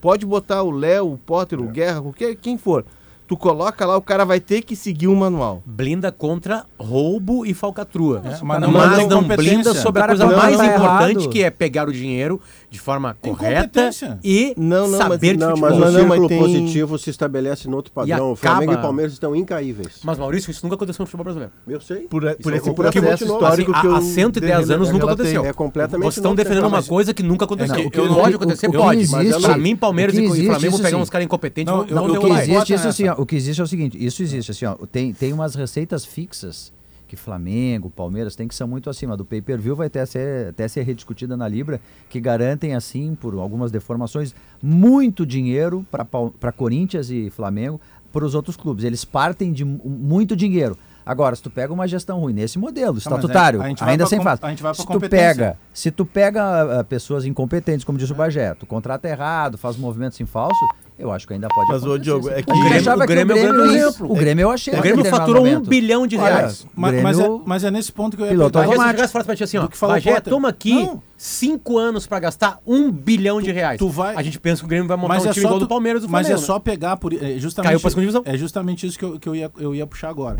Pode 0.00 0.24
botar 0.24 0.62
o 0.62 0.70
Léo, 0.70 1.12
o 1.12 1.18
Potter, 1.18 1.60
o 1.60 1.64
Guerra, 1.64 2.00
qualquer, 2.00 2.34
quem 2.36 2.56
for. 2.56 2.84
Tu 3.28 3.36
coloca 3.36 3.84
lá, 3.84 3.94
o 3.94 4.00
cara 4.00 4.24
vai 4.24 4.40
ter 4.40 4.62
que 4.62 4.74
seguir 4.74 5.06
um 5.06 5.14
manual. 5.14 5.62
Blinda 5.66 6.10
contra 6.10 6.64
roubo 6.78 7.44
e 7.44 7.52
falcatrua. 7.52 8.22
É, 8.24 8.28
mas 8.30 8.42
mas 8.42 8.60
não, 8.62 8.70
não- 8.72 9.06
não 9.20 9.24
tem 9.28 9.36
blinda 9.36 9.74
sobre 9.74 10.00
a 10.00 10.06
O 10.06 10.08
coisa 10.08 10.26
mais 10.26 10.54
importante, 10.54 11.10
errado- 11.18 11.28
que 11.28 11.42
é 11.42 11.50
pegar 11.50 11.86
o 11.88 11.92
dinheiro 11.92 12.40
de 12.70 12.78
forma 12.80 13.14
Tem 13.20 13.34
correta 13.34 13.90
e 14.24 14.54
Não, 14.56 14.88
não, 14.88 14.98
mas- 14.98 14.98
saber 14.98 15.32
de 15.34 15.38
Não, 15.40 15.48
futebol. 15.50 15.70
mas 15.70 15.78
Não, 15.78 15.88
o 15.88 15.92
não, 15.92 16.00
mas 16.08 16.18
círculo 16.18 16.28
tem- 16.28 16.38
positivo 16.38 16.98
se 16.98 17.10
estabelece 17.10 17.68
no 17.68 17.76
outro 17.76 17.92
padrão. 17.92 18.30
E 18.30 18.32
O 18.32 18.36
Flamengo 18.36 18.70
acaba- 18.72 18.80
e 18.80 18.82
Palmeiras 18.82 19.12
estão 19.12 19.36
incaíveis. 19.36 20.00
Mas, 20.02 20.18
Maurício, 20.18 20.50
isso 20.50 20.60
nunca 20.64 20.76
aconteceu 20.76 21.02
no 21.02 21.06
futebol 21.06 21.24
brasileiro. 21.24 21.52
Eu 21.68 21.80
sei. 21.82 21.98
Por, 22.08 22.22
por 22.36 22.52
é 22.54 22.56
esse 22.56 22.72
processo 22.72 23.24
histórico 23.24 23.72
Assim, 23.72 23.80
que 23.82 23.86
eu 23.88 23.94
há 23.94 24.00
110 24.00 24.70
anos 24.70 24.88
nunca 24.90 25.04
relatei. 25.04 25.26
aconteceu. 25.26 25.44
É 25.44 25.52
completamente 25.52 26.04
Vocês 26.06 26.16
estão 26.16 26.34
defendendo 26.34 26.64
uma 26.64 26.78
mas- 26.78 26.88
coisa 26.88 27.12
que 27.12 27.22
nunca 27.22 27.44
aconteceu. 27.44 27.76
É, 27.76 27.86
o 27.86 27.90
que 27.90 27.98
pode 28.00 28.32
o- 28.32 28.36
acontecer, 28.36 28.68
o 28.68 28.72
pode. 28.72 29.06
Pra 29.42 29.58
mim, 29.58 29.76
Palmeiras 29.76 30.14
o 30.14 30.18
e 30.18 30.46
Flamengo 30.46 30.66
isso 30.74 30.76
pegar 30.82 30.96
sim. 30.96 31.02
uns 31.02 31.10
caras 31.10 31.24
incompetentes, 31.26 31.74
O 31.74 31.80
o 31.80 32.20
que 32.20 32.26
existe, 32.32 32.72
isso 32.72 32.88
assim, 32.88 33.06
ó, 33.08 33.17
o 33.18 33.26
que 33.26 33.36
existe 33.36 33.60
é 33.60 33.64
o 33.64 33.66
seguinte, 33.66 34.02
isso 34.02 34.22
existe 34.22 34.50
assim, 34.50 34.64
ó, 34.64 34.74
tem, 34.90 35.12
tem 35.12 35.32
umas 35.32 35.54
receitas 35.54 36.04
fixas 36.04 36.72
que 37.06 37.16
Flamengo, 37.16 37.88
Palmeiras 37.88 38.36
tem 38.36 38.46
que 38.46 38.54
são 38.54 38.68
muito 38.68 38.90
acima 38.90 39.16
do 39.16 39.24
pay-per-view, 39.24 39.74
vai 39.74 39.86
até 39.86 40.04
ser, 40.04 40.48
até 40.48 40.68
ser 40.68 40.82
rediscutida 40.82 41.36
na 41.38 41.48
Libra, 41.48 41.80
que 42.10 42.20
garantem 42.20 42.74
assim, 42.74 43.14
por 43.14 43.34
algumas 43.34 43.70
deformações, 43.70 44.34
muito 44.62 45.24
dinheiro 45.24 45.86
para 45.90 46.52
Corinthians 46.52 47.10
e 47.10 47.30
Flamengo, 47.30 47.80
para 48.12 48.24
os 48.26 48.34
outros 48.34 48.56
clubes. 48.56 48.84
Eles 48.84 49.04
partem 49.06 49.52
de 49.52 49.64
mu- 49.64 49.80
muito 49.84 50.36
dinheiro. 50.36 50.76
Agora, 51.04 51.34
se 51.34 51.42
tu 51.42 51.50
pega 51.50 51.72
uma 51.72 51.88
gestão 51.88 52.20
ruim 52.20 52.34
nesse 52.34 52.58
modelo 52.58 52.92
mas 52.94 53.02
estatutário, 53.04 53.60
vai 53.60 53.74
ainda 53.92 54.04
sem 54.06 54.18
pra 54.18 54.34
Se 54.74 54.82
tu 54.86 55.00
pega, 55.16 55.58
se 55.72 55.90
tu 55.90 56.04
pega 56.04 56.80
ah, 56.80 56.84
pessoas 56.84 57.24
incompetentes, 57.24 57.84
como 57.84 57.96
diz 57.96 58.10
o 58.10 58.14
Bagé, 58.14 58.52
tu 58.52 58.66
contrata 58.66 59.08
errado, 59.08 59.56
faz 59.56 59.78
movimentos 59.78 60.20
em 60.20 60.26
falso, 60.26 60.60
eu 60.98 61.12
acho 61.12 61.26
que 61.26 61.32
ainda 61.34 61.48
pode 61.48 61.68
Mas, 61.70 61.82
acontecer, 61.82 62.02
Diogo, 62.02 62.28
é 62.30 62.42
que- 62.42 62.50
A 62.50 62.54
gente 62.54 62.66
O 62.66 62.68
Grêmio- 62.68 63.02
o 63.02 63.06
Grêmio 63.06 63.36
é 63.36 63.40
o 63.50 63.54
grande 63.54 63.72
ia- 63.74 63.78
exemplo. 63.86 64.12
O 64.12 64.14
Grêmio 64.16 64.42
eu 64.42 64.50
achei 64.50 64.74
O 64.74 64.80
Grêmio 64.82 65.04
faturou 65.04 65.46
um 65.46 65.60
bilhão 65.60 66.06
de 66.06 66.16
Olha, 66.16 66.24
reais. 66.36 66.66
Mas, 66.74 67.02
mas 67.02 67.18
é, 67.18 67.22
Grêmio- 67.22 67.42
mas 67.46 67.64
é 67.64 67.70
nesse 67.70 67.92
ponto 67.92 68.16
que 68.16 68.22
eu 68.22 68.26
ia 68.26 68.32
Piloto 68.32 68.58
se 68.58 68.64
automático. 68.64 69.04
e 69.04 69.08
falasse 69.08 69.26
pra 69.26 69.36
ti 69.36 69.44
assim, 69.44 69.58
ó, 69.58 69.66
que 69.68 69.76
falou 69.76 69.94
o 69.94 69.96
Bagé, 69.96 70.14
Potter. 70.14 70.32
toma 70.32 70.48
aqui 70.48 70.74
Não. 70.74 71.02
cinco 71.16 71.78
anos 71.78 72.06
pra 72.06 72.18
gastar 72.18 72.58
um 72.66 72.90
bilhão 72.90 73.40
de 73.40 73.50
reais. 73.52 73.78
tu 73.78 73.88
vai- 73.88 74.16
A 74.16 74.22
gente 74.22 74.38
pensa 74.40 74.60
que 74.60 74.66
o 74.66 74.68
Grêmio 74.68 74.88
vai 74.88 74.96
montar 74.96 75.14
Mas 75.14 75.24
um 75.24 75.28
é 75.30 75.32
time 75.32 75.46
igual 75.46 75.58
tu- 75.58 75.64
do 75.64 75.68
Palmeiras 75.68 76.02
do 76.02 76.08
Mas 76.08 76.26
Flamengo. 76.26 76.42
é 76.44 76.46
só 76.46 76.58
pegar 76.58 76.96
por 76.96 77.12
é 77.12 77.38
justamente 77.38 77.68
Caiu 77.68 77.80
pra 77.80 77.90
segunda 77.90 78.06
divisão. 78.06 78.22
É 78.24 78.36
justamente 78.36 78.86
isso 78.86 78.98
que 78.98 79.04
eu, 79.04 79.18
que 79.18 79.28
eu 79.28 79.34
ia 79.36 79.50
eu 79.58 79.74
ia 79.74 79.86
puxar 79.86 80.08
agora. 80.10 80.38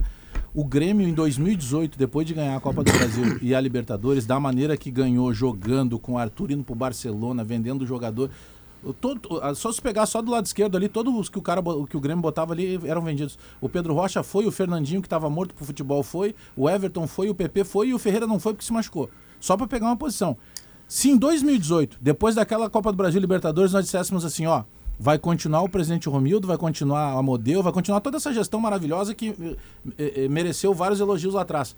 O 0.55 0.65
Grêmio 0.65 1.07
em 1.07 1.13
2018, 1.13 1.99
depois 1.99 2.27
de 2.27 2.33
ganhar 2.35 2.57
a 2.57 2.61
Copa 2.61 2.83
do 2.83 2.91
Brasil 2.91 3.39
e 3.43 3.55
a 3.55 3.61
Libertadores, 3.61 4.27
da 4.27 4.41
maneira 4.41 4.77
que 4.77 4.91
ganhou, 4.91 5.33
jogando 5.33 5.99
com 5.99 6.13
o 6.15 6.19
Arthur 6.19 6.51
indo 6.51 6.65
pro 6.65 6.75
Barcelona, 6.75 7.45
vendendo 7.45 7.83
o 7.83 7.87
jogador, 7.87 8.29
o 8.29 8.33
todo, 9.01 9.41
só 9.55 9.73
se 9.73 9.81
pegar 9.83 10.07
só 10.07 10.23
do 10.23 10.31
lado 10.31 10.47
esquerdo 10.47 10.77
ali, 10.77 10.89
todos 10.89 11.15
os 11.15 11.29
que 11.29 11.39
o 11.39 11.43
cara 11.43 11.63
que 11.89 11.97
o 11.97 12.01
Grêmio 12.01 12.23
botava 12.23 12.53
ali 12.53 12.79
eram 12.85 13.03
vendidos. 13.03 13.39
O 13.61 13.69
Pedro 13.69 13.95
Rocha 13.95 14.23
foi, 14.23 14.47
o 14.47 14.51
Fernandinho 14.51 15.01
que 15.01 15.07
estava 15.07 15.29
morto 15.29 15.55
pro 15.55 15.65
futebol 15.65 16.03
foi, 16.03 16.35
o 16.57 16.69
Everton 16.69 17.07
foi, 17.07 17.29
o 17.29 17.35
PP 17.35 17.65
foi 17.65 17.89
e 17.89 17.95
o 17.95 17.99
Ferreira 17.99 18.27
não 18.27 18.39
foi 18.39 18.53
porque 18.53 18.65
se 18.65 18.73
machucou. 18.73 19.11
Só 19.41 19.57
para 19.57 19.67
pegar 19.67 19.87
uma 19.87 19.97
posição. 19.97 20.37
Se 20.87 21.11
em 21.11 21.17
2018, 21.17 21.99
depois 22.01 22.35
daquela 22.35 22.71
Copa 22.71 22.91
do 22.91 22.97
Brasil 22.97 23.21
Libertadores, 23.21 23.73
nós 23.73 23.85
disséssemos 23.85 24.25
assim, 24.25 24.47
ó, 24.47 24.65
vai 24.99 25.19
continuar 25.19 25.63
o 25.63 25.69
presidente 25.69 26.09
Romildo, 26.09 26.47
vai 26.47 26.57
continuar 26.57 27.13
a 27.13 27.23
Modelo, 27.23 27.63
vai 27.63 27.73
continuar 27.73 28.01
toda 28.01 28.17
essa 28.17 28.33
gestão 28.33 28.59
maravilhosa 28.59 29.15
que 29.15 29.57
eh, 29.99 30.25
eh, 30.25 30.29
mereceu 30.29 30.73
vários 30.73 30.99
elogios 30.99 31.35
lá 31.35 31.43
atrás. 31.43 31.77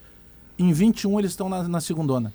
Em 0.59 0.73
21 0.73 1.19
eles 1.19 1.33
estão 1.33 1.49
na, 1.49 1.65
na 1.65 1.81
segundona. 1.81 2.33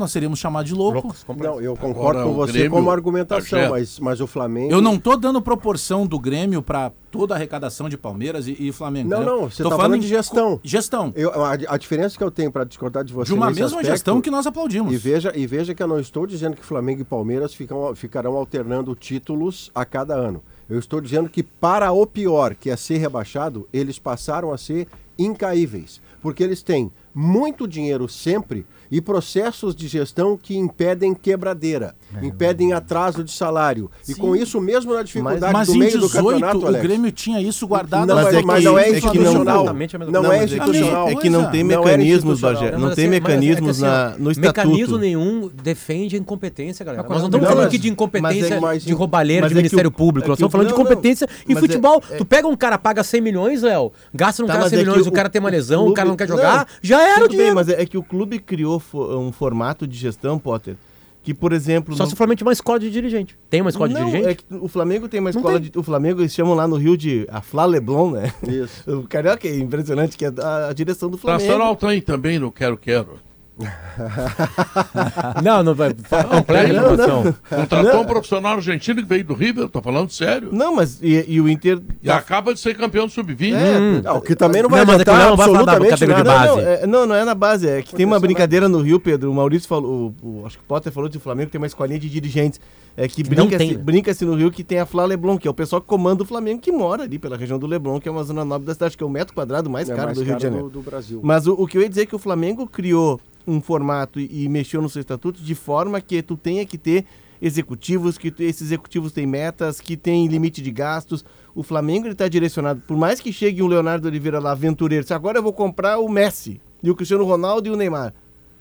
Nós 0.00 0.10
seríamos 0.12 0.38
chamados 0.38 0.68
de 0.70 0.74
louco. 0.74 1.08
Loucos. 1.08 1.24
Não, 1.36 1.60
eu 1.60 1.76
concordo 1.76 2.20
Agora, 2.20 2.22
com 2.24 2.30
o 2.30 2.34
você 2.34 2.52
Grêmio, 2.52 2.70
como 2.70 2.90
argumentação, 2.90 3.58
Bagé. 3.58 3.70
mas, 3.70 4.00
mas 4.00 4.20
o 4.20 4.26
Flamengo. 4.26 4.72
Eu 4.72 4.80
não 4.80 4.98
tô 4.98 5.14
dando 5.16 5.40
proporção 5.42 6.06
do 6.06 6.18
Grêmio 6.18 6.62
para 6.62 6.90
toda 7.10 7.34
a 7.34 7.36
arrecadação 7.36 7.88
de 7.88 7.96
Palmeiras 7.98 8.46
e, 8.48 8.56
e 8.58 8.72
Flamengo. 8.72 9.10
Não, 9.10 9.18
entendeu? 9.18 9.40
não, 9.42 9.50
você 9.50 9.62
Tô 9.62 9.68
tá 9.68 9.76
falando 9.76 10.00
de 10.00 10.08
gestão. 10.08 10.56
co- 10.56 10.60
Gestão. 10.64 11.12
Eu- 11.14 11.30
a, 11.44 11.52
a 11.52 11.76
diferença 11.76 12.16
que 12.16 12.24
eu 12.24 12.30
tenho 12.30 12.50
para 12.50 12.64
discordar 12.64 13.04
de 13.04 13.12
você 13.12 13.26
De 13.26 13.34
uma 13.34 13.48
nesse 13.48 13.60
mesma 13.60 13.78
aspecto- 13.80 13.92
gestão 13.94 14.20
que 14.20 14.30
nós 14.30 14.46
aplaudimos. 14.46 14.92
E 14.92 14.96
veja, 14.96 15.32
e 15.36 15.46
veja 15.46 15.74
que 15.74 15.82
eu 15.82 15.88
não 15.88 16.00
estou 16.00 16.26
dizendo 16.26 16.56
que 16.56 16.64
Flamengo 16.64 17.02
e 17.02 17.04
Palmeiras 17.04 17.52
ficam, 17.52 17.94
ficarão 17.94 18.34
alternando 18.36 18.94
títulos 18.94 19.70
a 19.74 19.84
cada 19.84 20.14
ano. 20.14 20.42
Eu 20.68 20.78
estou 20.78 21.00
dizendo 21.00 21.28
que, 21.28 21.42
para 21.42 21.92
o 21.92 22.06
pior, 22.06 22.54
que 22.54 22.70
é 22.70 22.76
ser 22.76 22.96
rebaixado, 22.98 23.68
eles 23.72 23.98
passaram 23.98 24.52
a 24.52 24.56
ser 24.56 24.86
incaíveis. 25.18 26.00
Porque 26.22 26.42
eles 26.42 26.62
têm 26.62 26.90
muito 27.14 27.66
dinheiro 27.66 28.08
sempre 28.08 28.64
e 28.90 29.00
processos 29.00 29.74
de 29.74 29.86
gestão 29.86 30.36
que 30.36 30.56
impedem 30.56 31.14
quebradeira, 31.14 31.94
impedem 32.22 32.72
atraso 32.72 33.22
de 33.22 33.30
salário. 33.30 33.88
E 34.08 34.14
com 34.16 34.34
isso, 34.34 34.60
mesmo 34.60 34.92
na 34.94 35.02
dificuldade 35.04 35.52
Mas 35.52 35.68
do 35.68 35.74
em 35.74 35.78
meio 35.78 35.92
do 35.92 36.06
18 36.06 36.12
campeonato, 36.24 36.58
o 36.58 36.66
Alex, 36.66 36.82
Grêmio 36.82 37.12
tinha 37.12 37.40
isso 37.40 37.66
guardado. 37.68 38.06
não, 38.06 38.16
Mas 38.16 38.24
mas, 38.24 38.34
é 38.34 38.42
mas 38.42 38.58
que- 38.58 38.64
não 38.64 38.78
é 38.78 38.82
é 38.82 38.84
que 38.86 38.90
não- 38.90 38.96
institucional. 39.14 39.64
Não 39.64 39.74
coisa. 39.76 39.96
é 39.96 40.10
Não, 40.10 40.22
mas 40.22 40.32
é 40.32 40.38
que- 40.38 40.54
institucional. 40.54 41.08
É 41.08 41.14
que 41.14 41.30
não 41.30 41.50
tem 41.50 41.62
Não 41.64 41.72
é 41.72 41.76
mecanismos. 41.78 42.40
Bagé. 42.40 42.70
Não, 42.72 42.78
Não 42.80 42.86
mas 42.88 42.96
tem 42.96 43.04
assim, 43.06 43.10
mas 43.10 43.16
é 43.16 43.20
que 43.20 43.28
mecanismos 43.30 43.70
assim, 43.70 43.82
na, 43.82 44.08
no 44.18 44.30
estatuto. 44.32 44.40
Mecanismo 44.68 44.98
nenhum 44.98 45.50
defende 45.62 46.16
a 46.16 46.18
incompetência, 46.18 46.84
galera. 46.84 47.02
Nós 47.04 47.10
não 47.18 47.26
estamos 47.26 47.32
Não, 47.42 47.48
falando 47.48 47.58
mas- 47.58 47.66
aqui 47.68 47.78
de 47.78 47.88
incompetência, 47.90 48.40
mas 48.42 48.50
é- 48.50 48.60
mas- 48.60 48.84
de 48.84 48.92
roubalheira, 48.92 49.42
mas 49.42 49.50
de 49.50 49.54
é 49.54 49.56
que 49.56 49.62
Ministério 49.62 49.88
o- 49.88 49.92
Público. 49.92 50.26
é 50.26 50.28
Nós 50.30 50.36
que 50.38 50.44
estamos 50.44 50.48
o- 50.48 50.52
falando 50.52 50.66
de 50.66 50.72
não, 50.72 50.78
não. 50.78 50.84
competência 50.84 51.28
em 51.48 51.54
Mas 51.54 51.56
é- 51.56 51.60
futebol. 51.60 52.02
é- 52.10 52.16
Tu 52.16 52.24
pega 52.24 52.48
um 52.48 52.56
cara, 52.56 52.76
paga 52.76 53.04
100 53.04 53.20
milhões, 53.20 53.62
Léo, 53.62 53.92
gasta 54.12 54.42
num 54.42 54.46
Tá, 54.48 54.54
cara 54.54 54.64
mas 54.64 54.70
100 54.70 54.78
é 54.80 54.82
que 54.82 54.88
milhões, 54.88 55.06
o 55.06 55.10
o- 55.10 55.12
cara 55.12 55.28
tem 55.28 55.38
uma 55.40 55.48
o 55.48 55.52
lesão, 55.52 55.86
o 55.86 55.94
cara 55.94 56.08
não 56.08 56.16
quer 56.16 56.26
jogar, 56.26 56.58
não, 56.58 56.66
já 57.00 57.08
era 57.08 57.18
o 57.18 57.22
Tudo 57.22 57.28
bem, 57.30 57.36
dinheiro. 57.38 57.54
mas 57.54 57.68
é, 57.68 57.82
é 57.82 57.86
que 57.86 57.98
o 57.98 58.02
clube 58.02 58.38
criou 58.38 58.82
um 58.94 59.32
formato 59.32 59.86
de 59.86 59.96
gestão, 59.96 60.38
Potter, 60.38 60.76
que, 61.22 61.34
por 61.34 61.52
exemplo... 61.52 61.94
Só 61.94 62.04
no- 62.04 62.08
se 62.08 62.14
o 62.14 62.16
Flamengo 62.16 62.38
tiver 62.38 62.48
uma 62.48 62.52
escola 62.52 62.78
de 62.78 62.90
dirigente. 62.90 63.38
Tem 63.50 63.60
uma 63.60 63.68
escola 63.70 63.88
de 63.88 63.94
não, 63.94 64.04
dirigente? 64.06 64.28
é 64.28 64.34
que 64.34 64.44
o 64.64 64.68
Flamengo 64.68 65.08
tem 65.08 65.20
uma 65.20 65.30
Não 65.30 65.38
escola 65.40 65.60
tem. 65.60 65.70
de... 65.70 65.78
O 65.78 65.82
Flamengo, 65.82 66.20
eles 66.22 66.32
chamam 66.32 66.54
lá 66.54 66.66
no 66.66 66.76
Rio 66.76 66.96
de 66.96 67.26
a 67.30 67.40
Flá 67.42 67.64
Leblon, 67.66 68.12
né? 68.12 68.32
Isso. 68.48 68.90
O 68.90 69.06
Carioca 69.06 69.46
é 69.46 69.58
impressionante, 69.58 70.16
que 70.16 70.24
é 70.24 70.32
a, 70.42 70.68
a 70.68 70.72
direção 70.72 71.10
do 71.10 71.18
Flamengo. 71.18 71.44
Nacional 71.46 71.76
tem 71.76 72.00
também 72.00 72.38
no 72.38 72.50
Quero 72.50 72.76
Quero. 72.78 73.18
Não, 75.42 75.62
não 75.62 75.74
vai. 75.74 75.94
Completa 75.94 76.72
não, 76.72 76.92
informação. 76.94 77.34
Contratou 77.48 78.00
um 78.00 78.04
profissional 78.04 78.54
argentino 78.54 79.02
que 79.02 79.08
veio 79.08 79.24
do 79.24 79.34
River, 79.34 79.68
tô 79.68 79.80
falando 79.82 80.10
sério. 80.10 80.48
Não, 80.52 80.74
mas 80.74 80.98
e, 81.02 81.24
e 81.28 81.40
o 81.40 81.48
Inter... 81.48 81.80
E 82.02 82.10
acaba 82.10 82.52
de 82.54 82.60
ser 82.60 82.76
campeão 82.76 83.06
do 83.06 83.12
Sub-20. 83.12 83.52
É, 83.54 84.02
Ah, 84.06 84.14
o 84.14 84.20
que 84.20 84.34
também 84.34 84.62
não 84.62 84.68
vai 84.70 84.80
Não, 84.80 84.86
mas 84.86 85.00
é 85.00 85.04
que 85.04 85.10
o 85.10 85.12
adiantar 85.12 85.28
Léo 85.28 85.36
vai 85.36 85.46
falar 85.46 85.64
da 85.64 85.78
nada. 85.78 86.46
Não, 86.46 86.56
não, 86.56 86.60
é, 86.60 86.86
não, 86.86 87.06
não 87.06 87.14
é 87.14 87.24
na 87.24 87.34
base. 87.34 87.68
É 87.68 87.82
que 87.82 87.94
tem 87.94 88.06
uma 88.06 88.18
brincadeira 88.20 88.68
no 88.68 88.80
Rio, 88.80 88.98
Pedro. 89.00 89.30
O 89.30 89.34
Maurício 89.34 89.68
falou, 89.68 90.14
o, 90.22 90.40
o- 90.42 90.46
acho 90.46 90.58
que 90.58 90.64
o 90.64 90.66
Potter 90.66 90.92
falou 90.92 91.08
de 91.08 91.18
Flamengo, 91.18 91.50
tem 91.50 91.60
uma 91.60 91.66
escolinha 91.66 91.98
de 91.98 92.08
dirigentes. 92.08 92.60
É 92.96 93.06
que 93.06 93.22
Que 93.22 93.34
não 93.34 93.46
brinca-se 93.46 93.76
brinca 93.78 94.12
no 94.22 94.34
Rio 94.34 94.50
que 94.50 94.64
tem 94.64 94.78
a 94.80 94.86
Flá 94.86 95.04
Leblon, 95.04 95.38
que 95.38 95.46
é 95.46 95.50
o 95.50 95.54
pessoal 95.54 95.80
que 95.80 95.86
comanda 95.86 96.22
o 96.22 96.26
Flamengo, 96.26 96.60
que 96.60 96.72
mora 96.72 97.04
ali 97.04 97.18
pela 97.18 97.36
região 97.36 97.58
do 97.58 97.66
Leblon, 97.66 98.00
que 98.00 98.08
é 98.08 98.12
uma 98.12 98.24
zona 98.24 98.44
nobre 98.44 98.66
da 98.66 98.74
cidade, 98.74 98.96
que 98.96 99.02
é 99.02 99.06
o 99.06 99.10
metro 99.10 99.32
quadrado 99.32 99.70
mais 99.70 99.88
É 99.88 99.94
caro 99.94 100.06
mais 100.08 100.18
do 100.18 100.24
Rio 100.24 100.36
de 100.36 100.42
Janeiro. 100.42 100.64
do, 100.68 100.80
do 100.80 100.82
Brasil. 100.82 101.20
Mas 101.22 101.46
o, 101.46 101.54
o 101.54 101.66
que 101.66 101.78
eu 101.78 101.82
ia 101.82 101.88
dizer 101.88 102.02
é 102.02 102.06
que 102.06 102.16
o 102.16 102.18
Flamengo 102.18 102.66
criou 102.66 103.20
um 103.46 103.60
formato 103.60 104.20
e, 104.20 104.48
mexeu 104.48 104.82
no 104.82 104.88
seu 104.88 105.00
estatuto 105.00 105.42
de 105.42 105.54
forma 105.54 106.00
que 106.00 106.22
tu 106.22 106.36
tenha 106.36 106.64
que 106.64 106.78
ter 106.78 107.04
executivos, 107.40 108.18
que 108.18 108.32
esses 108.38 108.62
executivos 108.62 109.12
têm 109.12 109.26
metas, 109.26 109.80
que 109.80 109.96
têm 109.96 110.26
limite 110.26 110.60
de 110.60 110.70
gastos. 110.70 111.24
O 111.54 111.62
Flamengo 111.62 112.08
está 112.08 112.28
direcionado, 112.28 112.82
por 112.86 112.96
mais 112.96 113.20
que 113.20 113.32
chegue 113.32 113.62
um 113.62 113.66
Leonardo 113.66 114.06
Oliveira 114.08 114.38
lá, 114.38 114.52
aventureiro, 114.52 115.06
se 115.06 115.14
agora 115.14 115.38
eu 115.38 115.42
vou 115.42 115.52
comprar 115.52 115.98
o 115.98 116.08
Messi, 116.08 116.60
e 116.82 116.90
o 116.90 116.94
Cristiano 116.94 117.24
Ronaldo 117.24 117.68
e 117.68 117.70
o 117.70 117.76
Neymar. 117.76 118.14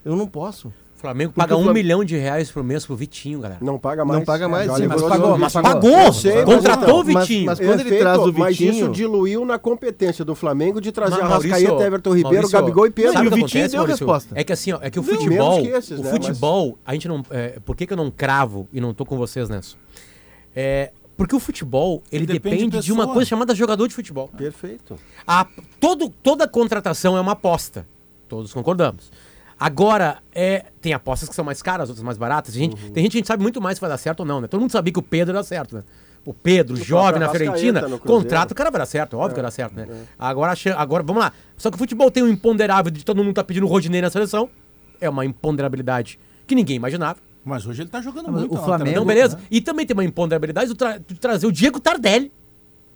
Eu 0.03 0.15
não 0.15 0.27
posso. 0.27 0.73
O 0.99 1.01
Flamengo 1.01 1.31
paga 1.31 1.55
um 1.55 1.63
Flam- 1.63 1.73
milhão 1.73 2.03
de 2.03 2.17
reais 2.17 2.51
por 2.51 2.61
mês 2.61 2.85
pro 2.85 2.93
Vitinho, 2.93 3.39
galera. 3.39 3.59
Não 3.63 3.79
paga 3.79 4.03
mais. 4.03 4.19
Não 4.19 4.25
paga 4.25 4.49
mais, 4.49 4.69
sim, 4.75 4.85
mas 4.85 5.01
pagou, 5.01 5.37
mas 5.37 5.53
Pagou! 5.53 6.11
Sei, 6.11 6.43
mas 6.43 6.55
Contratou 6.55 6.83
então, 6.83 6.99
o 6.99 7.03
Vitinho. 7.05 7.45
Mas, 7.45 7.57
mas 7.57 7.69
quando 7.69 7.79
ele 7.79 7.97
traz 7.99 8.17
o 8.17 8.23
Perfeito, 8.23 8.39
Mas 8.39 8.57
Vitinho... 8.57 8.73
isso 8.73 8.91
diluiu 8.91 9.45
na 9.45 9.57
competência 9.57 10.25
do 10.25 10.35
Flamengo 10.35 10.81
de 10.81 10.91
trazer 10.91 11.11
Mas, 11.15 11.21
Arrascaeta, 11.23 11.67
Maurício, 11.69 11.87
Everton 11.87 12.09
Ribeiro, 12.09 12.33
Maurício, 12.35 12.59
Gabigol 12.59 12.85
e 12.85 12.91
Pedro. 12.91 13.13
Sabe 13.13 13.29
Sabe 13.29 13.41
o 13.41 13.45
Vitinho 13.45 13.63
acontece, 13.63 13.71
deu 13.71 13.79
a 13.79 13.83
Maurício? 13.83 14.05
resposta. 14.05 14.35
É 14.37 14.43
que 14.43 14.51
assim, 14.51 14.73
ó, 14.73 14.79
é 14.81 14.89
que 14.89 14.99
o 14.99 15.01
Não, 15.01 15.09
futebol, 15.09 15.51
menos 15.51 15.69
que 15.69 15.77
esses, 15.77 15.99
o 15.99 16.03
né, 16.03 16.09
futebol, 16.11 16.77
a 16.85 16.93
gente 16.93 17.07
não, 17.07 17.25
é, 17.31 17.59
por 17.63 17.77
que, 17.77 17.87
que 17.87 17.93
eu 17.93 17.97
não 17.97 18.11
cravo 18.11 18.67
e 18.73 18.81
não 18.81 18.93
tô 18.93 19.05
com 19.05 19.15
vocês 19.17 19.47
nessa? 19.47 19.77
É, 20.53 20.91
porque 21.15 21.33
o 21.33 21.39
futebol, 21.39 22.03
ele 22.11 22.25
Depende 22.25 22.55
depende, 22.57 22.79
de 22.79 22.85
de 22.87 22.91
uma 22.91 23.07
coisa 23.07 23.29
chamada 23.29 23.55
jogador 23.55 23.87
de 23.87 23.93
futebol. 23.95 24.29
Perfeito. 24.37 24.97
A, 25.25 25.47
todo, 25.79 26.09
toda 26.21 26.45
contratação 26.45 27.15
é 27.15 27.21
uma 27.21 27.31
aposta. 27.31 27.87
Todos 28.27 28.53
concordamos. 28.53 29.09
Agora, 29.59 30.19
é, 30.33 30.65
tem 30.79 30.93
apostas 30.93 31.27
que 31.27 31.35
são 31.35 31.43
mais 31.43 31.61
caras, 31.61 31.89
outras 31.89 32.03
mais 32.03 32.17
baratas. 32.17 32.55
A 32.55 32.57
gente, 32.57 32.73
Uhum. 32.81 32.91
Tem 32.91 33.03
gente 33.03 33.11
que 33.11 33.17
a 33.17 33.19
gente 33.19 33.27
sabe 33.27 33.43
muito 33.43 33.59
mais 33.61 33.77
se 33.77 33.81
vai 33.81 33.89
dar 33.89 33.97
certo 33.97 34.21
ou 34.21 34.25
não, 34.25 34.39
né? 34.39 34.47
Todo 34.47 34.61
mundo 34.61 34.71
sabia 34.71 34.93
que 34.93 34.99
o 34.99 35.03
Pedro 35.03 35.33
dá 35.33 35.43
certo, 35.43 35.75
né? 35.75 35.83
O 36.25 36.33
Pedro, 36.33 36.75
jovem 36.75 37.19
na 37.19 37.29
Fiorentina, 37.29 37.81
contrato, 37.99 38.51
o 38.51 38.55
cara 38.55 38.69
vai 38.71 38.79
dar 38.79 38.85
certo, 38.85 39.15
óbvio 39.15 39.29
que 39.29 39.35
vai 39.35 39.43
dar 39.43 39.51
certo, 39.51 39.75
né? 39.75 39.87
Agora, 40.17 40.51
acha- 40.51 40.75
agora, 40.77 41.01
vamos 41.03 41.21
lá. 41.23 41.31
Só 41.57 41.69
que 41.69 41.75
o 41.75 41.77
futebol 41.77 42.09
tem 42.11 42.21
um 42.23 42.27
imponderável 42.27 42.91
de 42.91 43.03
todo 43.03 43.23
mundo 43.23 43.33
tá 43.33 43.43
pedindo 43.43 43.65
o 43.65 43.69
Rodinei 43.69 44.01
na 44.01 44.09
seleção. 44.09 44.49
É 45.01 45.09
uma 45.09 45.25
imponderabilidade 45.25 46.19
que 46.45 46.55
ninguém 46.55 46.75
imaginava. 46.75 47.19
Mas 47.43 47.65
hoje 47.65 47.81
ele 47.81 47.89
tá 47.89 48.01
jogando 48.01 48.29
mas 48.31 48.41
muito. 48.41 48.53
o 48.55 48.57
Flamengo- 48.63 48.89
Então, 48.91 49.05
beleza. 49.05 49.37
né? 49.37 49.43
E 49.49 49.61
também 49.61 49.85
tem 49.85 49.93
uma 49.93 50.03
imponderabilidade 50.03 50.69
de, 50.71 50.75
tra- 50.75 50.97
de 50.97 51.15
trazer 51.15 51.47
o 51.47 51.51
Diego 51.51 51.79
Tardelli 51.79 52.31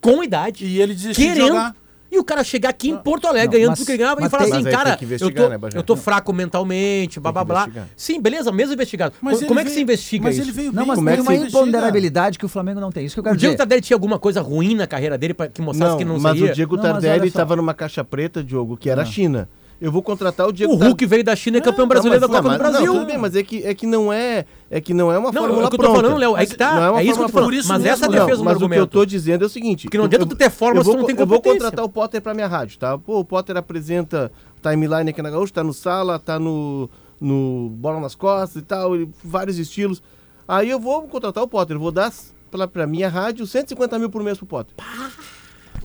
com 0.01 0.21
idade. 0.23 0.65
E 0.65 0.81
ele 0.81 0.93
desistiu 0.93 1.25
de 1.27 1.33
querendo. 1.33 1.47
jogar. 1.47 1.75
E 2.13 2.19
o 2.19 2.23
cara 2.23 2.43
chegar 2.43 2.69
aqui 2.69 2.91
em 2.91 2.95
Porto 2.97 3.25
Alegre 3.25 3.47
Não, 3.47 3.53
ganhando 3.53 3.69
mas- 3.71 3.79
tudo 3.79 3.85
que 3.87 3.91
ele 3.93 3.97
ganhava 3.97 4.21
e 4.21 4.23
mas 4.23 4.29
falar 4.31 4.43
tem- 4.43 4.53
assim, 4.53 4.63
Mas 4.63 4.73
cara, 4.75 4.99
eu 5.19 5.31
tô, 5.33 5.49
né, 5.49 5.57
eu 5.73 5.81
tô 5.81 5.95
fraco 5.95 6.31
mentalmente, 6.31 7.19
blá 7.19 7.31
blá 7.31 7.43
blá. 7.43 7.67
Sim, 7.97 8.21
beleza, 8.21 8.51
mesmo 8.51 8.73
investigado. 8.75 9.15
Mas 9.19 9.39
Como 9.43 9.59
é 9.59 9.63
que 9.63 9.69
veio- 9.69 9.75
se 9.75 9.81
investiga 9.81 10.23
mas 10.25 10.35
isso? 10.37 10.45
ele 10.45 10.51
veio 10.51 10.71
Não, 10.71 10.85
mas 10.85 10.95
Como 10.95 11.09
é 11.09 11.15
tem 11.15 11.25
que 11.25 11.29
uma 11.31 11.35
imponderabilidade 11.47 12.37
que 12.37 12.45
o 12.45 12.49
Flamengo 12.49 12.79
não 12.79 12.91
tem. 12.91 13.05
Isso 13.05 13.15
que 13.15 13.19
eu 13.19 13.23
quero 13.23 13.35
O 13.35 13.37
Diego 13.39 13.53
dizer. 13.53 13.57
Tardelli 13.57 13.81
tinha 13.81 13.95
alguma 13.95 14.19
coisa 14.19 14.41
ruim 14.41 14.75
na 14.75 14.85
carreira 14.85 15.17
dele 15.17 15.33
pra, 15.33 15.47
que 15.47 15.59
mostrasse 15.59 15.91
Não, 15.93 15.97
que 15.97 16.05
não 16.05 16.19
mas 16.19 16.33
seria? 16.37 16.51
o 16.51 16.55
Diego 16.55 16.75
Não, 16.75 16.83
mas 16.83 16.91
Tardelli 16.93 17.27
estava 17.27 17.55
numa 17.55 17.73
caixa 17.73 18.03
preta, 18.03 18.43
Diogo, 18.43 18.77
que 18.77 18.89
era 18.91 19.01
a 19.01 19.05
China. 19.05 19.49
Eu 19.83 19.91
vou 19.91 20.01
contratar 20.01 20.47
o 20.47 20.53
Diego 20.53 20.71
O 20.71 20.77
Hulk 20.77 21.05
veio 21.05 21.25
da 21.25 21.35
China 21.35 21.57
e 21.57 21.59
é 21.59 21.61
campeão 21.61 21.85
brasileiro 21.85 22.21
da 22.21 22.27
Não, 22.27 22.35
Copa 22.35 22.47
mas- 22.47 22.57
do 22.57 22.63
não, 22.63 22.71
Brasil. 22.71 22.93
tudo 22.93 23.05
bem, 23.05 23.17
mas 23.17 23.35
é 23.35 23.43
que, 23.43 23.65
é 23.67 23.73
que 23.73 23.85
não 23.85 24.13
é, 24.13 24.45
é 24.71 24.79
que 24.79 24.93
não 24.93 25.11
é 25.11 25.17
uma 25.17 25.29
Não, 25.29 25.41
fórmula 25.41 25.63
é 25.63 25.65
o 25.65 25.69
que 25.69 25.75
eu 25.75 25.77
tô 25.77 25.83
pronta. 25.83 26.01
falando, 26.01 26.17
Léo, 26.19 26.37
é 26.37 26.45
que 26.45 26.55
tá, 26.55 26.73
Não 26.79 26.91
uma 26.93 27.01
é 27.01 27.03
isso 27.03 27.15
que 27.15 27.19
eu 27.19 27.25
tô 27.27 27.33
falando. 27.33 27.49
pronta. 27.49 27.67
Mas 27.67 27.85
essa 27.85 28.05
Não, 28.07 28.11
defesa 28.13 28.37
do 28.37 28.43
mas 28.45 28.53
o 28.55 28.59
que 28.59 28.63
eu 28.63 28.67
argumento. 28.67 28.87
tô 28.91 29.05
dizendo 29.05 29.43
é 29.43 29.45
o 29.45 29.49
seguinte. 29.49 29.83
Porque 29.87 29.97
não 29.97 30.05
adianta 30.05 30.25
tu 30.25 30.35
ter 30.37 30.49
fórmula 30.49 30.79
eu 30.79 30.85
se 30.85 30.89
tu 30.91 30.97
não 30.97 31.05
tem 31.05 31.15
Eu 31.19 31.27
vou 31.27 31.35
competência. 31.37 31.59
contratar 31.65 31.83
o 31.83 31.89
Potter 31.89 32.21
pra 32.21 32.33
minha 32.33 32.47
rádio, 32.47 32.79
tá? 32.79 32.97
Pô, 32.97 33.19
o 33.19 33.25
Potter 33.25 33.57
apresenta 33.57 34.31
timeline 34.61 35.09
aqui 35.09 35.21
na 35.21 35.29
Gaúcha, 35.29 35.51
tá 35.51 35.63
no 35.65 35.73
Sala, 35.73 36.17
tá 36.17 36.39
no, 36.39 36.89
no 37.19 37.69
Bola 37.71 37.99
nas 37.99 38.15
Costas 38.15 38.61
e 38.61 38.65
tal, 38.65 38.95
e 38.95 39.09
vários 39.21 39.59
estilos. 39.59 40.01
Aí 40.47 40.69
eu 40.69 40.79
vou 40.79 41.01
contratar 41.09 41.43
o 41.43 41.47
Potter, 41.47 41.77
vou 41.77 41.91
dar 41.91 42.09
pra, 42.49 42.69
pra 42.69 42.87
minha 42.87 43.09
rádio 43.09 43.45
150 43.45 43.99
mil 43.99 44.09
por 44.09 44.23
mês 44.23 44.37
pro 44.37 44.47
Potter. 44.47 44.73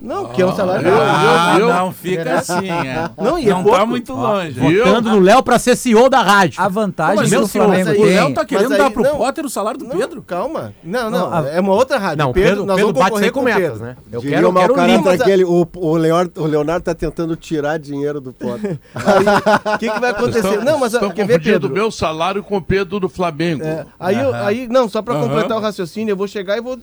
Não, 0.01 0.27
que 0.27 0.41
é 0.41 0.47
um 0.47 0.55
salário... 0.55 0.89
Ah, 0.95 1.57
Eu- 1.59 1.67
eu- 1.69 1.75
não, 1.75 1.93
fica 1.93 2.35
assim, 2.37 2.71
é. 2.71 3.11
Não, 3.17 3.39
e 3.39 3.47
é 3.47 3.51
não 3.51 3.65
tá 3.65 3.85
muito 3.85 4.13
longe. 4.15 4.59
Votando 4.61 5.11
no 5.11 5.19
Léo 5.19 5.43
pra 5.43 5.59
ser 5.59 5.75
CEO 5.77 6.09
da 6.09 6.23
rádio. 6.23 6.61
A 6.63 6.69
vantagem 6.69 7.25
o 7.25 7.47
senhor, 7.47 7.49
Flamengo 7.67 7.89
mas 7.91 7.99
o 7.99 8.03
aí- 8.05 8.15
Léo 8.15 8.35
tá 8.35 8.45
querendo 8.45 8.73
aí- 8.73 8.79
dar 8.79 8.91
pro 8.91 9.03
não. 9.03 9.17
Potter 9.17 9.45
o 9.45 9.51
salário 9.51 9.79
do 9.81 9.85
Não, 9.87 9.97
Pedro. 9.97 10.23
calma. 10.23 10.73
Não, 10.85 11.11
não, 11.11 11.31
Não, 11.31 11.35
a- 11.35 11.49
é 11.49 11.59
uma 11.61 11.73
outra 11.75 11.99
rádio. 11.99 12.19
Não, 12.19 12.31
o 12.31 12.33
Pedro, 12.33 12.49
Pedro, 12.51 12.65
nós 12.67 12.77
Pedro 12.77 12.93
vamos 12.95 13.11
bate 13.11 13.31
com 13.33 13.41
o 13.41 13.43
metas, 13.43 13.61
Pedro. 13.63 13.85
né? 13.85 13.97
Eu 14.13 14.21
Diria 14.21 14.37
quero, 14.37 14.47
o 14.49 14.51
eu 14.51 14.55
quero 14.61 14.75
caráter 14.75 14.93
limpo. 14.97 15.09
aquele, 15.11 15.45
o, 15.45 15.69
o, 15.77 15.97
Leonardo, 15.97 16.43
o 16.43 16.47
Leonardo 16.47 16.85
tá 16.85 16.95
tentando 16.95 17.35
tirar 17.37 17.79
dinheiro 17.79 18.21
do 18.21 18.33
Potter. 18.33 18.79
O 19.75 19.79
que, 19.79 19.91
que 19.91 20.01
vai 20.01 20.11
acontecer? 20.11 20.47
Estão- 20.49 20.65
não, 20.65 20.79
mas 20.79 20.95
estão 20.95 21.11
quer 21.11 21.27
ver, 21.27 21.43
Pedro? 21.43 21.69
o 21.69 21.73
meu 21.73 21.91
salário 21.91 22.43
com 22.43 22.57
o 22.57 22.63
Pedro 22.63 23.01
do 23.01 23.09
Flamengo. 23.09 23.65
É, 23.65 23.85
aí, 23.99 24.17
aí, 24.45 24.69
não, 24.69 24.89
só 24.89 25.03
pra 25.03 25.15
completar 25.17 25.57
o 25.57 25.61
raciocínio, 25.61 26.13
eu 26.13 26.17
vou 26.17 26.29
chegar 26.29 26.57
e 26.57 26.61
vou 26.61 26.79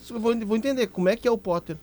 entender 0.57 0.87
como 0.87 1.07
é 1.09 1.15
que 1.15 1.27
é 1.27 1.31
o 1.31 1.37
Potter. 1.37 1.77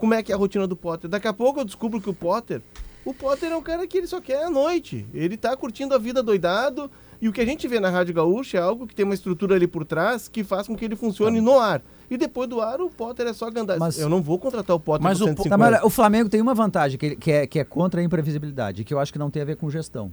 Como 0.00 0.14
é 0.14 0.22
que 0.22 0.32
é 0.32 0.34
a 0.34 0.38
rotina 0.38 0.66
do 0.66 0.74
Potter. 0.74 1.08
Daqui 1.10 1.28
a 1.28 1.32
pouco 1.32 1.60
eu 1.60 1.64
descubro 1.64 2.00
que 2.00 2.08
o 2.08 2.14
Potter, 2.14 2.62
o 3.04 3.12
Potter 3.12 3.52
é 3.52 3.56
um 3.56 3.62
cara 3.62 3.86
que 3.86 3.98
ele 3.98 4.06
só 4.06 4.20
quer 4.20 4.44
a 4.44 4.50
noite. 4.50 5.06
Ele 5.12 5.36
tá 5.36 5.54
curtindo 5.56 5.94
a 5.94 5.98
vida 5.98 6.22
doidado. 6.22 6.90
E 7.22 7.28
o 7.28 7.32
que 7.32 7.40
a 7.42 7.44
gente 7.44 7.68
vê 7.68 7.78
na 7.78 7.90
Rádio 7.90 8.14
Gaúcha 8.14 8.56
é 8.56 8.60
algo 8.62 8.86
que 8.86 8.94
tem 8.94 9.04
uma 9.04 9.12
estrutura 9.14 9.54
ali 9.54 9.66
por 9.66 9.84
trás 9.84 10.26
que 10.26 10.42
faz 10.42 10.66
com 10.66 10.74
que 10.74 10.86
ele 10.86 10.96
funcione 10.96 11.38
no 11.38 11.58
ar. 11.58 11.82
E 12.10 12.16
depois 12.16 12.48
do 12.48 12.62
ar, 12.62 12.80
o 12.80 12.88
Potter 12.88 13.26
é 13.26 13.32
só 13.34 13.50
gandar. 13.50 13.78
Mas- 13.78 13.98
Eu 13.98 14.08
não 14.08 14.22
vou 14.22 14.38
contratar 14.38 14.74
o 14.74 14.80
Potter 14.80 15.04
Mas 15.04 15.20
o- 15.20 15.24
150. 15.26 15.50
Tá, 15.50 15.58
mas 15.58 15.82
o 15.84 15.90
Flamengo 15.90 16.30
tem 16.30 16.40
uma 16.40 16.54
vantagem 16.54 16.98
que, 16.98 17.14
que 17.16 17.30
é, 17.30 17.46
que 17.46 17.58
é 17.58 17.64
contra 17.64 18.00
a 18.00 18.04
imprevisibilidade, 18.04 18.84
que 18.84 18.94
eu 18.94 18.98
acho 18.98 19.12
que 19.12 19.18
não 19.18 19.30
tem 19.30 19.42
a 19.42 19.44
ver 19.44 19.56
com 19.56 19.68
gestão. 19.68 20.10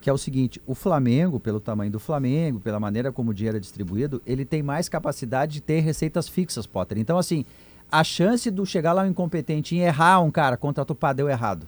Que 0.00 0.08
é 0.08 0.12
o 0.12 0.18
seguinte, 0.18 0.62
o 0.64 0.74
Flamengo, 0.74 1.40
pelo 1.40 1.58
tamanho 1.58 1.90
do 1.90 1.98
Flamengo, 1.98 2.60
pela 2.60 2.78
maneira 2.78 3.10
como 3.10 3.32
o 3.32 3.34
dinheiro 3.34 3.56
é 3.56 3.60
distribuído, 3.60 4.22
ele 4.24 4.44
tem 4.44 4.62
mais 4.62 4.88
capacidade 4.88 5.54
de 5.54 5.60
ter 5.60 5.80
receitas 5.80 6.28
fixas, 6.28 6.64
Potter. 6.64 6.96
Então, 6.96 7.18
assim, 7.18 7.44
a 7.90 8.02
chance 8.04 8.50
do 8.50 8.66
chegar 8.66 8.92
lá 8.92 9.04
um 9.04 9.08
incompetente 9.08 9.74
e 9.74 9.80
errar 9.80 10.20
um 10.20 10.30
cara, 10.30 10.56
contratou 10.56 10.94
o 10.94 11.12
deu 11.12 11.28
errado. 11.28 11.66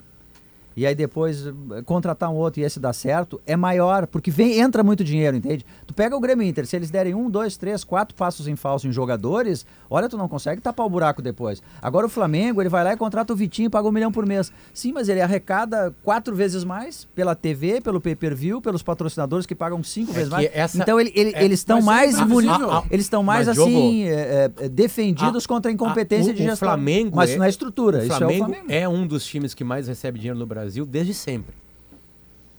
E 0.79 0.87
aí 0.87 0.95
depois 0.95 1.45
eh, 1.47 1.83
contratar 1.85 2.31
um 2.31 2.37
outro 2.37 2.61
e 2.61 2.65
esse 2.65 2.79
dar 2.79 2.93
certo, 2.93 3.41
é 3.45 3.57
maior, 3.57 4.07
porque 4.07 4.31
vem, 4.31 4.61
entra 4.61 4.85
muito 4.85 5.03
dinheiro, 5.03 5.37
entende? 5.37 5.67
Tu 5.87 5.93
pega 5.93 6.17
o 6.17 6.21
Grêmio 6.21 6.47
Inter, 6.47 6.67
se 6.67 6.77
eles 6.77 6.89
derem 6.89 7.15
um, 7.17 7.29
dois, 7.29 7.57
três, 7.57 7.83
quatro 7.83 8.15
passos 8.15 8.47
em 8.47 8.55
falso 8.55 8.87
em 8.87 8.93
jogadores, 8.93 9.67
olha, 9.91 10.09
tu 10.09 10.17
não 10.17 10.29
consegue 10.29 10.61
tapar 10.63 10.87
o 10.87 10.89
buraco 10.89 11.21
depois. 11.21 11.61
Agora 11.83 12.07
o 12.07 12.09
Flamengo, 12.09 12.63
ele 12.63 12.69
vai 12.69 12.85
lá 12.85 12.93
e 12.93 12.97
contrata 12.97 13.33
o 13.33 13.37
Vitinho 13.37 13.67
e 13.67 13.71
paga 13.71 13.89
um 13.89 13.93
milhão 13.93 14.13
por 14.13 14.25
mês. 14.25 14.53
Sim, 14.73 14.93
mas 14.93 15.09
ele 15.09 15.21
arrecada 15.21 15.93
quatro 16.05 16.37
vezes 16.37 16.63
mais 16.63 17.07
pela 17.15 17.35
TV, 17.35 17.81
pelo 17.81 18.01
pay-per-view, 18.01 18.61
pelos 18.63 18.83
patrocinadores 18.83 19.47
que 19.47 19.55
pagam 19.57 19.83
cinco 19.83 20.13
vezes 20.13 20.29
que 20.29 20.35
mais. 20.37 20.49
essa- 20.55 20.79
então 20.81 21.01
ele, 21.01 21.13
ele- 21.17 21.33
é- 21.35 21.45
eles 21.45 21.59
estão 21.59 21.83
mais 21.83 22.17
é 22.19 22.25
boni- 22.25 22.47
imprevisível. 22.47 22.85
eles 22.91 23.05
estão 23.07 23.23
mais 23.25 23.49
Mas, 23.49 23.59
assim 23.59 24.05
é, 24.05 24.51
é, 24.61 24.69
defendidos 24.69 25.45
a- 25.45 25.49
contra 25.49 25.71
a 25.71 25.75
incompetência 25.75 26.31
a- 26.31 26.35
o- 26.35 26.37
de 26.37 26.43
o 26.43 26.47
gestão. 26.47 26.69
Flamengo 26.69 27.17
mas 27.17 27.31
é- 27.31 27.39
é 27.45 27.49
estrutura, 27.49 27.99
O 27.99 28.03
isso 28.03 28.13
é 28.13 28.15
o 28.15 28.19
Flamengo 28.19 28.45
Flamengo. 28.45 28.67
é 28.69 28.89
um 28.89 29.07
dos 29.07 29.25
times 29.25 29.55
que 29.55 29.65
mais 29.65 29.89
recebe 29.89 30.19
dinheiro 30.19 30.39
no 30.39 30.47
Brasil 30.47 30.68
desde 30.87 31.15
sempre. 31.15 31.55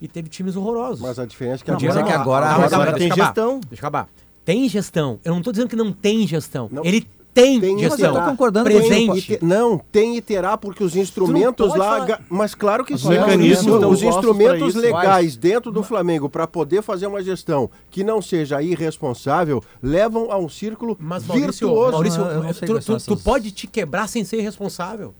E 0.01 0.07
teve 0.07 0.29
times 0.29 0.55
horrorosos. 0.55 1.01
Mas 1.01 1.19
a 1.19 1.25
diferença 1.25 1.61
é 1.61 1.65
que 1.65 1.71
Não, 1.71 1.79
mas 1.81 1.97
é 1.97 2.03
que 2.03 2.11
agora- 2.11 2.45
Calma, 2.47 2.65
agora 2.65 2.69
calma, 2.69 2.85
tem 2.85 2.93
deixa 2.93 3.07
eu 3.07 3.13
acabar. 3.13 3.25
gestão. 3.27 3.59
Deixa 3.69 3.73
eu 3.75 3.87
acabar. 3.87 4.09
Tem 4.45 4.69
gestão. 4.69 5.19
Eu 5.25 5.35
não 5.35 5.41
tô 5.41 5.51
dizendo 5.51 5.67
que 5.69 5.75
não 5.75 5.91
tem 5.91 6.25
gestão. 6.25 6.69
Não. 6.71 6.85
Ele 6.85 7.05
tem, 7.33 7.59
Tem 7.59 7.77
gestão. 7.77 8.13
Mas 8.15 8.25
concordando 8.29 8.65
Presente. 8.65 9.07
com 9.07 9.15
E 9.17 9.21
te- 9.21 9.39
não, 9.45 9.77
tem 9.91 10.17
e 10.17 10.21
terá, 10.21 10.57
porque 10.57 10.83
os 10.83 10.95
instrumentos 10.95 11.69
lá. 11.75 11.99
falar- 11.99 12.21
Mas 12.27 12.55
claro 12.55 12.83
que 12.83 12.93
Os 12.95 13.01
sim. 13.01 13.09
mecanismos 13.09 13.67
Os- 13.67 13.73
estão 13.75 13.89
os 13.91 14.01
instrumentos 14.01 14.75
legais 14.75 15.37
dentro 15.37 15.71
do 15.71 15.83
Flamengo 15.83 16.27
para 16.27 16.47
poder 16.47 16.81
fazer 16.81 17.05
uma 17.05 17.21
gestão 17.21 17.69
que 17.91 18.03
não 18.03 18.21
seja 18.21 18.61
irresponsável 18.63 19.63
levam 19.81 20.31
a 20.31 20.37
um 20.37 20.49
círculo 20.49 20.97
Mas, 20.99 21.23
Maurício, 21.25 21.67
virtuoso. 21.67 21.91
Maurício 21.91 22.19
não 22.25 22.53
sei 22.53 22.67
tu, 22.67 22.79
tu- 22.79 22.97
tu 23.05 23.17
pode 23.17 23.51
te 23.51 23.67
quebrar 23.67 24.07
sem 24.07 24.23
ser 24.25 24.41
responsável. 24.41 25.13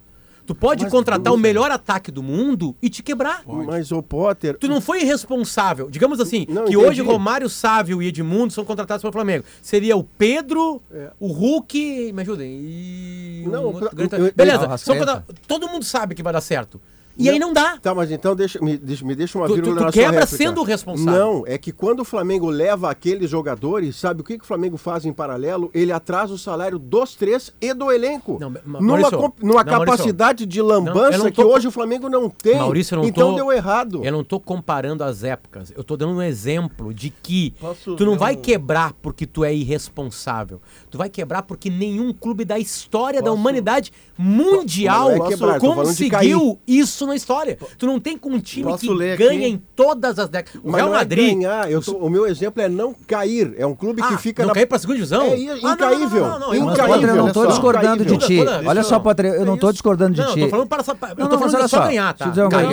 Tu 0.50 0.56
pode 0.56 0.82
Mas, 0.82 0.92
contratar 0.92 1.32
o 1.32 1.38
Maurício- 1.38 1.42
melhor 1.44 1.70
ataque 1.70 2.10
do 2.10 2.24
mundo 2.24 2.76
e 2.82 2.90
te 2.90 3.04
quebrar. 3.04 3.44
Mas 3.46 3.92
o 3.92 4.02
Potter. 4.02 4.58
Tu 4.58 4.68
não 4.68 4.82
foi 4.82 5.04
irresponsável. 5.04 5.88
Digamos 5.92 6.20
assim, 6.20 6.48
Não, 6.50 6.66
que 6.66 6.72
entendi. 6.74 6.78
hoje 6.78 7.02
Romário 7.04 7.48
Sávio 7.48 8.02
e 8.02 8.08
Edmundo 8.08 8.52
são 8.52 8.66
contratados 8.66 9.04
pelo 9.04 9.14
Flamengo. 9.14 9.46
Seria 9.62 9.96
o 9.96 10.04
Pedro, 10.04 10.82
o 11.20 11.28
Hulk, 11.28 12.12
me 12.14 12.22
ajudem. 12.24 12.50
E 12.64 13.44
um 13.46 13.52
Não, 13.52 13.64
outro 13.66 13.86
eu- 13.86 13.92
grande- 13.96 14.16
eu- 14.16 14.26
eu- 14.26 14.34
Beleza, 14.36 14.76
são 14.80 14.98
contra- 14.98 15.24
todo 15.48 15.68
mundo 15.68 15.86
sabe 15.86 16.16
que 16.16 16.24
vai 16.24 16.34
dar 16.34 16.42
certo. 16.42 16.82
E 17.20 17.30
aí 17.30 17.38
não 17.38 17.52
dá. 17.54 17.78
Tá, 17.78 17.94
mas 17.94 18.10
então 18.12 18.36
deixa, 18.36 18.60
me, 18.60 18.78
deixa, 18.78 19.06
me 19.06 19.14
deixa 19.16 19.38
uma 19.38 19.46
Tu- 19.48 19.52
tu- 19.52 19.56
vírgula 19.56 19.76
tu 19.76 19.84
na 19.86 19.92
sua 19.92 20.02
quebra 20.04 20.26
sendo 20.26 20.62
o 20.62 20.64
responsável. 20.64 21.12
Não, 21.14 21.44
é 21.46 21.58
que 21.58 21.72
quando 21.72 22.00
o 22.00 22.06
Flamengo 22.06 22.50
leva 22.50 22.90
aqueles 22.90 23.30
jogadores, 23.30 23.96
sabe 23.98 24.22
o 24.22 24.24
que, 24.24 24.38
que 24.38 24.44
o 24.44 24.48
Flamengo 24.48 24.78
faz 24.78 25.06
em 25.06 25.12
paralelo? 25.14 25.70
Ele 25.74 25.92
atrasa 25.92 26.34
o 26.34 26.38
salário 26.38 26.80
dos 26.80 27.16
três 27.16 27.52
e 27.60 27.74
do 27.74 27.92
elenco. 27.92 28.38
Não, 28.40 28.50
Ma- 28.50 28.60
numa 28.66 28.82
Maurício, 28.82 29.18
comp- 29.18 29.40
numa 29.42 29.64
não, 29.64 29.72
Maurício. 29.72 29.80
capacidade 29.98 30.46
de 30.46 30.60
Não, 30.60 30.66
eu 30.66 30.70
lambança 30.70 31.18
não 31.20 31.32
que 31.32 31.44
hoje 31.44 31.68
o 31.68 31.72
Flamengo 31.72 32.10
não 32.10 32.30
tem. 32.30 32.56
Maurício, 32.58 32.96
eu 32.96 33.02
não 33.02 33.08
então 33.08 33.32
tô, 33.32 33.36
deu 33.36 33.52
errado. 33.52 34.02
Eu 34.04 34.12
não 34.12 34.24
tô 34.24 34.40
comparando 34.40 35.04
as 35.04 35.24
épocas. 35.24 35.74
Eu 35.76 35.84
tô 35.84 35.98
dando 35.98 36.14
um 36.14 36.22
exemplo 36.22 36.94
de 36.94 37.10
que 37.10 37.54
Posso 37.60 37.96
tu 37.96 38.06
não 38.06 38.18
vai 38.18 38.36
quebrar 38.36 38.94
porque 39.02 39.26
tu 39.26 39.44
é 39.44 39.54
irresponsável. 39.54 40.62
Tu 40.90 40.98
vai 40.98 41.10
quebrar 41.10 41.44
porque 41.44 41.70
nenhum 41.70 42.14
clube 42.14 42.46
da 42.46 42.58
história 42.58 43.20
da 43.22 43.30
Posso- 43.30 43.36
humanidade 43.42 43.92
mundial 44.18 45.16
Não 45.18 45.26
é 45.26 45.30
quebrar, 45.30 45.60
de 45.60 45.66
conseguiu 45.66 46.60
isso 46.68 47.09
na 47.10 47.16
história. 47.16 47.58
Tu 47.78 47.86
não 47.86 48.00
tem 48.00 48.18
com 48.18 48.30
um 48.30 48.40
time 48.40 48.64
Posso 48.72 48.80
que 48.88 48.94
ler 48.94 49.14
aqui? 49.14 49.24
ganha 49.24 49.48
em 49.48 49.58
todas 49.76 50.18
as 50.18 50.30
décadas. 50.30 50.62
O 50.64 50.68
Mas 50.72 50.76
Real 50.78 50.88
não 50.90 50.96
é 50.96 51.00
Madrid 51.00 51.34
ganhar, 51.36 51.70
eu 51.72 51.82
tô- 51.82 51.98
o 51.98 52.10
meu 52.10 52.26
exemplo 52.26 52.62
é 52.62 52.70
não 52.70 52.94
cair. 52.94 53.54
É 53.58 53.66
um 53.66 53.76
clube 53.76 54.02
que 54.02 54.14
Ah, 54.14 54.18
fica 54.18 54.44
não 54.44 54.48
na 54.50 54.54
cair 54.54 54.66
pra 54.66 54.80
segunda 54.80 54.96
divisão? 54.98 55.22
É 55.24 55.32
Ah, 55.34 55.36
i- 55.38 55.46
não, 55.46 55.56
não, 55.56 55.60
não, 55.62 55.74
incaível. 55.74 56.22
não, 56.22 56.40
Potter, 56.88 57.10
eu 57.10 57.16
não 57.18 57.32
tô 57.34 57.46
discordando 57.48 58.06
de 58.06 58.18
ti. 58.18 58.40
Olha 58.66 58.84
só, 58.84 59.00
Potter, 59.00 59.26
eu 59.26 59.46
não 59.46 59.58
tô 59.58 59.72
discordando 59.72 60.14
de 60.16 60.22
Não, 60.22 60.30
eu 60.30 60.34
ti. 60.36 60.42
tô 60.42 60.50
falando 60.50 60.68
para, 60.68 60.82
eu 60.82 61.16
Não, 61.18 61.28
tô 61.30 61.38
falando 61.40 61.56
olha 61.56 61.68
só 61.68 61.82
ganhar, 61.86 62.14
tá? 62.14 62.28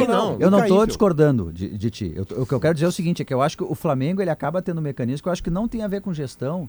não. 0.08 0.36
Eu 0.38 0.50
não 0.50 0.66
tô 0.66 0.86
discordando 0.86 1.52
de, 1.52 1.90
ti. 1.90 2.12
Eu- 2.14 2.42
o 2.42 2.46
que 2.46 2.52
eu 2.52 2.60
quero 2.60 2.74
dizer 2.74 2.86
é 2.86 2.88
o 2.88 2.92
seguinte, 2.92 3.22
é 3.22 3.24
que 3.24 3.32
eu 3.34 3.42
acho 3.42 3.56
que 3.56 3.64
o 3.64 3.74
Flamengo 3.74 4.20
ele 4.22 4.30
acaba 4.30 4.60
tendo 4.62 4.78
um 4.78 4.82
mecanismo 4.82 5.22
que 5.22 5.28
eu 5.28 5.32
acho 5.32 5.42
que 5.42 5.50
não 5.50 5.66
tem 5.66 5.82
a 5.82 5.88
ver 5.88 6.00
com 6.00 6.12
gestão. 6.12 6.68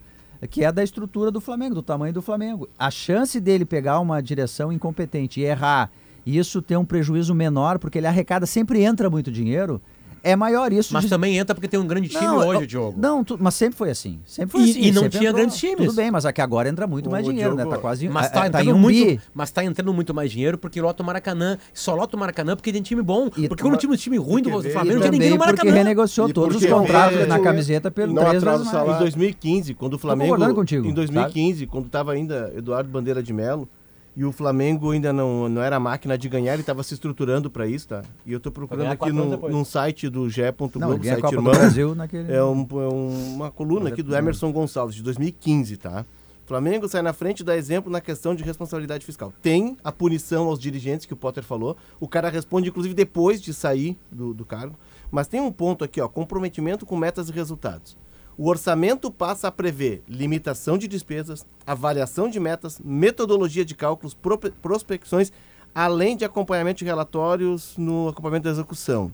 que 0.52 0.64
é 0.64 0.72
da 0.72 0.84
estrutura 0.84 1.32
do 1.32 1.42
Flamengo, 1.42 1.74
do 1.74 1.82
tamanho 1.82 2.14
do 2.14 2.22
Flamengo. 2.22 2.70
A 2.78 2.92
chance 2.92 3.40
dele 3.40 3.66
pegar 3.66 4.00
uma 4.00 4.22
direção 4.22 4.72
incompetente 4.72 5.40
e 5.42 5.44
errar, 5.44 5.90
e 6.28 6.38
isso 6.38 6.62
ter 6.62 6.76
um 6.78 6.84
prejuízo 6.86 7.34
menor, 7.34 7.80
porque 7.80 7.98
ele 7.98 8.08
arrecada, 8.08 8.46
sempre 8.46 8.84
entra 8.84 9.10
muito 9.10 9.32
dinheiro, 9.32 9.82
é 10.24 10.36
maior 10.36 10.74
isso. 10.74 10.94
Mas 10.94 11.04
diz- 11.04 11.10
também 11.10 11.38
entra 11.38 11.56
porque 11.56 11.70
tem 11.70 11.80
um 11.80 11.88
grande 11.88 12.10
time 12.10 12.26
Não, 12.26 12.40
hoje, 12.46 12.62
eu- 12.64 12.68
Diogo. 12.68 13.00
Não, 13.00 13.24
tu- 13.24 13.38
mas 13.40 13.54
sempre 13.54 13.78
foi 13.78 13.90
assim. 13.92 14.20
Sempre 14.26 14.52
foi 14.52 14.62
E- 14.68 14.72
assim. 14.72 14.82
e 14.82 14.92
não 14.92 15.08
tinha 15.08 15.22
entrou. 15.30 15.34
grandes 15.36 15.58
times. 15.58 15.78
Tudo 15.78 15.94
bem, 15.94 16.12
mas 16.12 16.26
aqui 16.26 16.42
agora 16.42 16.68
entra 16.68 16.86
muito 16.86 17.08
O 17.08 17.12
mais 17.12 17.24
dinheiro, 17.26 17.52
né? 17.52 17.62
Diogo- 17.62 17.76
Tá 17.76 17.82
quase 17.82 18.10
Mas 18.10 18.26
é, 18.26 18.30
tá, 18.30 18.42
tá 18.42 18.48
entrando 18.62 18.76
um 18.76 18.80
muito, 18.80 19.06
bi. 19.06 19.22
mas 19.34 19.52
tá 19.52 19.64
entrando 19.64 19.94
muito 19.94 20.14
mais 20.14 20.30
dinheiro 20.30 20.58
porque 20.58 20.82
lota 20.82 21.02
o 21.02 21.06
Maracanã. 21.06 21.58
Só 21.74 21.96
lota 21.96 22.18
o 22.18 22.20
Maracanã 22.20 22.58
porque 22.58 22.74
tem 22.74 22.82
time 22.82 23.02
bom. 23.02 23.30
E- 23.38 23.48
porque 23.48 23.64
quando 23.64 23.78
tinha 23.78 23.90
um 23.92 23.96
time 23.96 24.18
ruim 24.18 24.42
do, 24.42 24.50
do 24.50 24.56
Porque- 24.58 24.70
Flamengo, 24.72 24.94
não 24.96 25.02
tinha 25.02 25.12
ninguém 25.12 25.30
no 25.30 25.38
porque 25.38 25.52
Maracanã. 25.52 25.74
renegociou 25.78 26.28
E 26.30 26.34
todos 26.34 26.56
os 26.58 26.62
porque 26.62 26.74
contratos 26.76 27.20
é, 27.20 27.26
na 27.26 27.40
camiseta 27.40 27.90
pelo 27.90 28.14
não 28.14 28.26
três 28.26 28.44
vezes 28.44 28.58
mais. 28.60 28.70
salário. 28.72 28.96
Em 28.96 29.00
2015, 29.00 29.74
quando 29.76 29.94
o 29.94 29.98
Flamengo. 29.98 30.32
concordando 30.32 30.56
contigo, 30.56 30.88
Em 30.88 30.94
2015, 30.94 31.66
quando 31.68 31.86
estava 31.86 32.12
ainda 32.12 32.52
Eduardo 32.54 32.90
Bandeira 32.90 33.24
de 33.24 33.32
Melo, 33.32 33.70
e 34.18 34.26
o 34.26 34.32
Flamengo 34.32 34.90
ainda 34.92 35.14
não, 35.14 35.48
não 35.48 35.62
era 35.62 35.80
máquina 35.80 36.18
de 36.18 36.28
ganhar, 36.28 36.54
ele 36.54 36.62
estava 36.64 36.82
se 36.82 36.94
estruturando 36.96 37.50
para 37.52 37.68
isso, 37.68 37.88
tá? 37.88 38.02
E 38.26 38.34
eu 38.34 38.40
tô 38.40 38.52
procurando 38.52 38.88
aqui 38.92 39.12
depois. 39.12 39.54
num 39.54 39.64
site 39.64 40.10
do 40.10 40.28
GE. 40.28 40.42
Não, 40.42 40.88
Globo, 40.90 41.06
site 41.06 41.22
Copa 41.22 41.36
irmão. 41.36 41.54
do 41.54 41.58
Brasil 41.60 41.94
naquele... 41.96 42.34
É, 42.34 42.44
um- 42.44 42.68
é 42.72 42.94
um- 42.94 43.34
uma 43.36 43.52
coluna 43.52 43.90
aqui 43.90 44.02
do 44.02 44.16
Emerson 44.16 44.52
Gonçalves, 44.52 44.96
de 44.96 45.04
2015, 45.04 45.78
tá? 45.78 46.04
Flamengo 46.48 46.88
sai 46.88 47.02
na 47.02 47.12
frente 47.14 47.42
e 47.42 47.44
dá 47.44 47.56
exemplo 47.58 47.92
na 47.92 48.00
questão 48.02 48.34
de 48.34 48.42
responsabilidade 48.44 49.06
fiscal. 49.06 49.32
Tem 49.42 49.78
a 49.84 49.92
punição 49.92 50.48
aos 50.48 50.58
dirigentes 50.58 51.06
que 51.06 51.14
o 51.14 51.18
Potter 51.18 51.44
falou. 51.44 51.76
O 52.00 52.08
cara 52.08 52.30
responde, 52.30 52.70
inclusive, 52.70 52.96
depois 52.96 53.42
de 53.42 53.54
sair 53.54 53.98
do, 54.12 54.34
do 54.34 54.46
cargo. 54.46 54.74
Mas 55.12 55.28
tem 55.28 55.42
um 55.42 55.52
ponto 55.52 55.84
aqui, 55.84 56.00
ó, 56.02 56.08
comprometimento 56.08 56.86
com 56.86 56.96
metas 56.96 57.30
e 57.30 57.34
resultados. 57.34 57.98
O 58.38 58.50
orçamento 58.50 59.10
passa 59.10 59.48
a 59.48 59.52
prever 59.52 60.04
limitação 60.08 60.78
de 60.78 60.88
despesas, 60.88 61.44
avaliação 61.66 62.30
de 62.30 62.40
metas, 62.40 62.80
metodologia 62.86 63.66
de 63.66 63.74
cálculos, 63.74 64.16
prospecções, 64.62 65.32
além 65.74 66.16
de 66.16 66.24
acompanhamento 66.24 66.78
de 66.78 66.86
relatórios 66.86 67.76
no 67.76 68.10
acompanhamento 68.10 68.44
da 68.44 68.52
execução. 68.52 69.12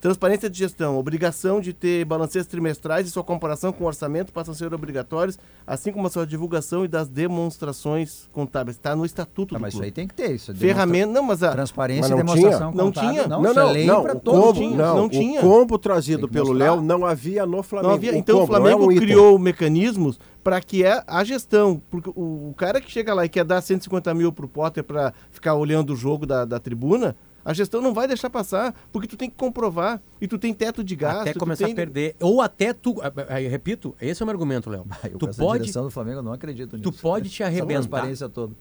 Transparência 0.00 0.48
de 0.48 0.58
gestão, 0.58 0.96
obrigação 0.98 1.60
de 1.60 1.74
ter 1.74 2.06
balanceios 2.06 2.46
trimestrais 2.46 3.06
e 3.06 3.10
sua 3.10 3.22
comparação 3.22 3.70
com 3.70 3.84
o 3.84 3.86
orçamento 3.86 4.32
passam 4.32 4.52
a 4.52 4.56
ser 4.56 4.72
obrigatórios, 4.72 5.38
assim 5.66 5.92
como 5.92 6.06
a 6.06 6.10
sua 6.10 6.26
divulgação 6.26 6.86
e 6.86 6.88
das 6.88 7.06
demonstrações 7.06 8.26
contábeis. 8.32 8.76
Está 8.76 8.96
no 8.96 9.04
estatuto 9.04 9.54
Ah, 9.54 9.58
do 9.58 9.62
mas 9.62 9.74
isso 9.74 9.82
aí 9.82 9.90
clube. 9.90 9.94
tem 9.94 10.08
que 10.08 10.14
ter. 10.14 10.34
Isso 10.34 10.52
é 10.52 10.54
Ferramenta, 10.54 11.12
não, 11.12 11.22
mas 11.22 11.42
a, 11.42 11.50
Transparência 11.52 12.02
Mas 12.02 12.10
e 12.10 12.14
não 12.14 12.34
demonstração 12.34 12.70
tinha? 12.72 12.82
Não 12.82 12.92
contábil. 12.92 13.10
tinha? 13.10 13.28
Não, 13.28 13.42
não, 13.42 13.50
é 13.50 13.54
não, 13.54 13.72
lei 13.72 13.86
não, 13.86 14.02
para 14.02 14.16
o 14.16 14.20
todos. 14.20 14.40
combo, 14.40 14.58
tinha, 14.58 14.76
não, 14.76 14.96
não 14.96 15.04
o 15.06 15.10
tinha. 15.10 15.40
combo 15.40 15.78
trazido 15.78 16.28
pelo. 16.28 16.52
Léo 16.52 16.80
não 16.80 17.04
havia 17.04 17.44
no 17.44 17.62
Flamengo. 17.62 17.88
Não 17.88 17.94
havia- 17.96 18.12
O 18.12 18.16
então 18.16 18.36
o 18.36 18.40
combo 18.40 18.52
não 18.52 18.58
é 18.58 18.70
Flamengo 18.70 18.86
um 18.88 18.92
item. 18.92 19.06
criou 19.06 19.38
mecanismos 19.38 20.18
para 20.42 20.60
que 20.62 20.82
é 20.84 21.02
a 21.06 21.22
gestão. 21.24 21.80
Porque 21.90 22.08
o, 22.16 22.48
o 22.50 22.54
cara 22.56 22.80
que 22.80 22.90
chega 22.90 23.12
lá 23.12 23.24
e 23.24 23.28
quer 23.28 23.44
dar 23.44 23.60
150 23.60 24.14
mil 24.14 24.32
pro 24.32 24.48
Potter 24.48 24.82
para 24.82 25.12
ficar 25.30 25.54
olhando 25.56 25.92
o 25.92 25.96
jogo 25.96 26.24
da, 26.24 26.44
da 26.46 26.58
tribuna, 26.58 27.14
a 27.44 27.52
gestão 27.52 27.80
não 27.80 27.94
vai 27.94 28.06
deixar 28.06 28.28
passar, 28.30 28.74
porque 28.92 29.06
tu 29.08 29.16
tem 29.16 29.28
que 29.30 29.36
comprovar. 29.36 30.00
E 30.20 30.28
tu 30.28 30.38
tem 30.38 30.52
teto 30.52 30.84
de 30.84 30.94
gasto. 30.94 31.20
Até 31.22 31.34
começar 31.34 31.64
tem- 31.64 31.72
a 31.72 31.76
perder. 31.76 32.14
Ou 32.20 32.40
até 32.40 32.72
tu. 32.72 32.96
Aí, 33.28 33.48
repito, 33.48 33.94
esse 34.00 34.22
é 34.22 34.24
o 34.24 34.26
meu 34.26 34.34
argumento, 34.34 34.68
Léo. 34.68 34.84
Eu 35.04 35.18
Tu 35.18 35.26
com 35.28 35.32
pode, 35.34 35.72
do 35.72 35.90
Flamengo 35.90 36.18
eu 36.18 36.22
não 36.22 36.32
acredito 36.32 36.76
nisso. 36.76 36.90
tu 36.90 36.96
pode 37.00 37.28
te 37.30 37.42
arrebentar. 37.42 38.06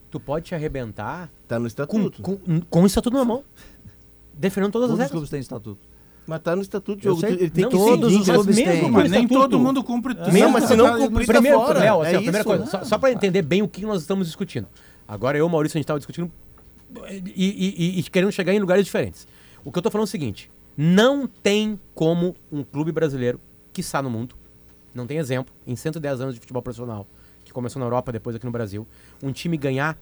Tu 0.09 0.19
pode 0.19 0.45
te 0.45 0.55
arrebentar 0.55 1.29
Tá 1.47 1.57
no 1.57 1.63
com, 1.63 1.67
estatuto. 1.67 2.21
com, 2.21 2.37
com 2.69 2.81
o 2.83 2.85
estatuto 2.85 3.15
na 3.17 3.25
mão. 3.25 3.43
Defendendo 4.33 4.71
todas 4.71 4.87
Todos 4.89 4.89
as 4.89 4.93
os 4.93 4.99
regras. 4.99 5.11
clubes 5.11 5.29
têm 5.29 5.39
estatuto. 5.39 5.79
Mas 6.25 6.39
tá 6.41 6.55
no 6.55 6.61
estatuto, 6.61 7.01
Diogo. 7.01 7.19
sei. 7.19 7.31
Ele 7.33 7.49
tem 7.49 7.63
Não, 7.63 7.71
que 7.71 7.77
todos 7.77 8.11
seguir, 8.11 8.21
os 8.21 8.29
clubes 8.29 8.55
mesmo 8.55 8.71
têm. 8.71 8.81
com 8.83 8.89
Mas 8.91 9.11
nem 9.11 9.27
todo 9.27 9.59
mundo 9.59 9.83
cumpre 9.83 10.13
tudo. 10.13 10.31
Mesmo, 10.31 10.51
mas 10.51 10.65
se 10.65 10.75
não 10.75 10.85
Tá- 10.85 10.97
cumprir, 10.97 11.25
tá 11.25 11.33
Primeiro, 11.33 11.57
fora. 11.59 11.79
Léo, 11.79 12.01
assim, 12.01 12.11
É 12.11 12.15
a 12.15 12.21
primeira 12.21 12.37
isso, 12.39 12.47
coisa, 12.47 12.65
só, 12.67 12.83
só 12.83 12.97
para 12.99 13.11
entender 13.11 13.41
bem 13.41 13.61
o 13.63 13.67
que 13.67 13.81
nós 13.81 14.01
estamos 14.01 14.27
discutindo. 14.27 14.67
Agora 15.07 15.37
eu, 15.37 15.49
Maurício, 15.49 15.75
a 15.75 15.79
gente 15.79 15.85
estava 15.85 15.99
discutindo 15.99 16.31
e, 17.09 17.21
e- 17.35 17.99
e- 17.99 18.03
querendo 18.03 18.31
chegar 18.31 18.53
em 18.53 18.59
lugares 18.59 18.85
diferentes. 18.85 19.27
O 19.63 19.71
que 19.71 19.77
eu 19.77 19.81
tô 19.83 19.91
falando 19.91 20.05
é 20.05 20.09
o 20.09 20.11
seguinte: 20.11 20.49
não 20.77 21.27
tem 21.27 21.79
como 21.93 22.35
um 22.51 22.63
clube 22.63 22.91
brasileiro, 22.91 23.39
que 23.73 23.81
está 23.81 24.01
no 24.01 24.09
mundo, 24.09 24.35
não 24.93 25.05
tem 25.05 25.17
exemplo, 25.17 25.53
em 25.67 25.75
110 25.75 26.21
anos 26.21 26.33
de 26.35 26.39
futebol 26.39 26.61
profissional, 26.61 27.05
que 27.43 27.51
começou 27.53 27.79
na 27.79 27.85
Europa, 27.85 28.11
depois 28.11 28.35
aqui 28.35 28.45
no 28.45 28.51
Brasil, 28.51 28.87
um 29.21 29.31
time 29.31 29.57
ganhar 29.57 29.97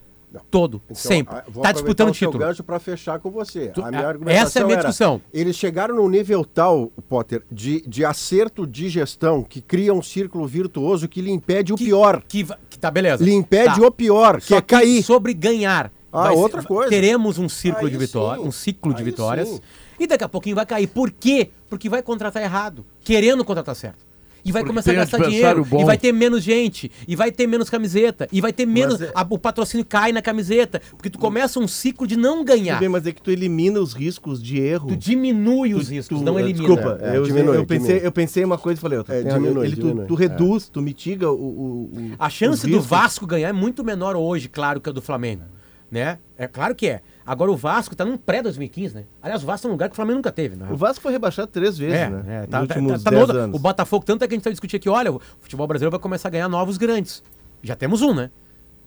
todo, 0.50 0.82
Então, 0.84 0.94
sempre. 0.94 1.34
ah, 1.34 1.44
vou 1.48 1.62
Tá 1.62 1.70
aproveitar 1.70 1.72
disputando 1.72 2.08
o 2.10 2.12
título. 2.12 2.38
gancho 2.38 2.62
para 2.62 2.78
fechar 2.78 3.18
com 3.18 3.30
você. 3.30 3.68
Tu- 3.68 3.80
a 3.82 3.88
ah, 3.88 4.14
essa 4.30 4.58
é 4.58 4.62
a 4.62 4.64
minha 4.66 4.74
era, 4.78 4.82
discussão. 4.88 5.22
Eles 5.32 5.56
chegaram 5.56 5.96
num 5.96 6.06
nível 6.08 6.44
tal, 6.44 6.92
Potter, 7.08 7.42
de, 7.50 7.80
de 7.88 8.04
acerto 8.04 8.66
de 8.66 8.90
gestão 8.90 9.42
que 9.42 9.62
cria 9.62 9.94
um 9.94 10.02
círculo 10.02 10.46
virtuoso 10.46 11.08
que 11.08 11.22
lhe 11.22 11.30
impede 11.30 11.72
o 11.72 11.76
Que- 11.76 11.86
pior. 11.86 12.22
Que, 12.28 12.46
que 12.68 12.78
tá, 12.78 12.90
beleza. 12.90 13.24
Lhe 13.24 13.32
impede 13.32 13.80
Tá. 13.80 13.86
o 13.86 13.90
pior, 13.90 14.38
que 14.38 14.48
Só 14.48 14.56
é 14.58 14.60
cair. 14.60 15.02
Sobre 15.02 15.32
ganhar. 15.32 15.90
Ah, 16.12 16.22
Vai 16.24 16.34
ser- 16.34 16.38
outra 16.42 16.62
coisa. 16.62 16.88
Teremos 16.90 17.38
um 17.38 17.48
círculo 17.48 17.86
Aí 17.86 17.92
de 17.92 17.98
vitórias, 17.98 18.46
um 18.46 18.50
ciclo 18.52 18.92
de 18.94 19.00
Aí 19.00 19.04
vitórias. 19.04 19.48
sim. 19.48 19.60
E 20.00 20.06
daqui 20.06 20.24
a 20.24 20.28
pouquinho 20.28 20.56
vai 20.56 20.64
cair. 20.64 20.86
Por 20.86 21.10
quê? 21.10 21.50
Porque 21.68 21.88
vai 21.88 22.02
contratar 22.02 22.42
errado, 22.42 22.84
querendo 23.04 23.44
contratar 23.44 23.74
certo. 23.74 24.06
E 24.44 24.52
vai 24.52 24.62
Porque 24.62 24.70
começar 24.72 24.92
a 24.92 24.94
gastar 24.94 25.18
dinheiro. 25.28 25.64
bom. 25.64 25.82
E 25.82 25.84
vai 25.84 25.98
ter 25.98 26.12
menos 26.12 26.42
gente. 26.42 26.90
E 27.06 27.14
vai 27.16 27.30
ter 27.30 27.46
menos 27.46 27.68
camiseta. 27.68 28.26
E 28.32 28.40
vai 28.40 28.52
ter 28.52 28.64
menos. 28.64 29.02
é- 29.02 29.10
a- 29.14 29.26
o 29.28 29.36
patrocínio 29.36 29.84
cai 29.84 30.12
na 30.12 30.22
camiseta. 30.22 30.80
Porque 30.92 31.10
tu 31.10 31.18
começa 31.18 31.58
um 31.60 31.66
ciclo 31.68 32.06
de 32.06 32.16
não 32.16 32.42
ganhar. 32.44 32.78
Bem, 32.78 32.88
mas 32.88 33.04
é 33.06 33.12
que 33.12 33.20
tu 33.20 33.30
elimina 33.32 33.78
os 33.80 33.92
riscos 33.92 34.40
de 34.42 34.58
erro. 34.58 34.88
Tu 34.90 34.96
diminui 34.96 35.74
os 35.74 35.88
Tu- 35.88 35.90
riscos, 35.90 36.18
tu- 36.20 36.24
não 36.24 36.38
eh, 36.38 36.42
elimina. 36.42 36.66
Desculpa, 36.66 36.98
É, 37.02 37.16
eu, 37.16 37.24
diminui, 37.24 37.56
eu, 37.56 37.66
pensei, 37.66 37.86
diminui. 37.88 38.06
eu 38.06 38.12
pensei 38.12 38.44
uma 38.44 38.56
coisa 38.56 38.78
e 38.78 38.80
falei 38.80 38.96
outra. 38.98 39.16
É, 39.16 39.22
diminui, 39.24 39.66
ele, 39.66 39.76
tu, 39.76 39.82
diminui. 39.82 40.06
tu 40.06 40.14
reduz, 40.14 40.68
tu 40.68 40.80
mitiga 40.80 41.28
o, 41.30 41.34
o- 41.34 41.90
o- 41.92 42.12
A 42.18 42.30
chance 42.30 42.66
do. 42.66 42.80
Vasco 42.80 43.26
ganhar 43.26 43.48
é 43.48 43.52
muito 43.52 43.84
menor 43.84 44.14
hoje, 44.16 44.48
claro, 44.48 44.80
que 44.80 44.88
a 44.88 44.92
do 44.92 45.02
Flamengo. 45.02 45.42
Né? 45.90 46.18
É 46.36 46.46
claro 46.46 46.74
que 46.74 46.86
é. 46.86 47.00
Agora 47.24 47.50
o 47.50 47.56
Vasco 47.56 47.94
tá 47.96 48.04
num 48.04 48.16
pré-2015, 48.16 48.94
né? 48.94 49.04
Aliás, 49.22 49.42
o 49.42 49.46
Vasco 49.46 49.62
tá 49.62 49.68
num 49.68 49.74
lugar 49.74 49.88
que 49.88 49.92
o 49.94 49.96
Flamengo 49.96 50.16
nunca 50.16 50.30
teve, 50.32 50.54
né? 50.56 50.66
O 50.70 50.76
Vasco 50.76 51.02
foi 51.02 51.12
rebaixado 51.12 51.48
três 51.48 51.76
vezes, 51.78 51.94
É, 51.96 52.08
né? 52.10 52.22
é, 52.26 52.40
Nos 52.40 52.48
tá, 52.50 52.56
tá- 52.58 52.60
últimos 52.62 53.02
tá 53.02 53.10
10 53.10 53.22
outro- 53.22 53.38
anos. 53.38 53.56
O 53.58 53.62
Botafogo, 53.62 54.04
tanto 54.04 54.22
é 54.24 54.28
que 54.28 54.34
a 54.34 54.36
gente 54.36 54.44
tá 54.44 54.50
discutindo 54.50 54.78
aqui, 54.78 54.88
olha, 54.88 55.12
o 55.12 55.20
futebol 55.40 55.66
brasileiro 55.66 55.90
vai 55.90 56.00
começar 56.00 56.28
a 56.28 56.30
ganhar 56.30 56.48
novos 56.48 56.76
grandes. 56.76 57.22
Já 57.62 57.74
temos 57.74 58.02
um, 58.02 58.14
né? 58.14 58.30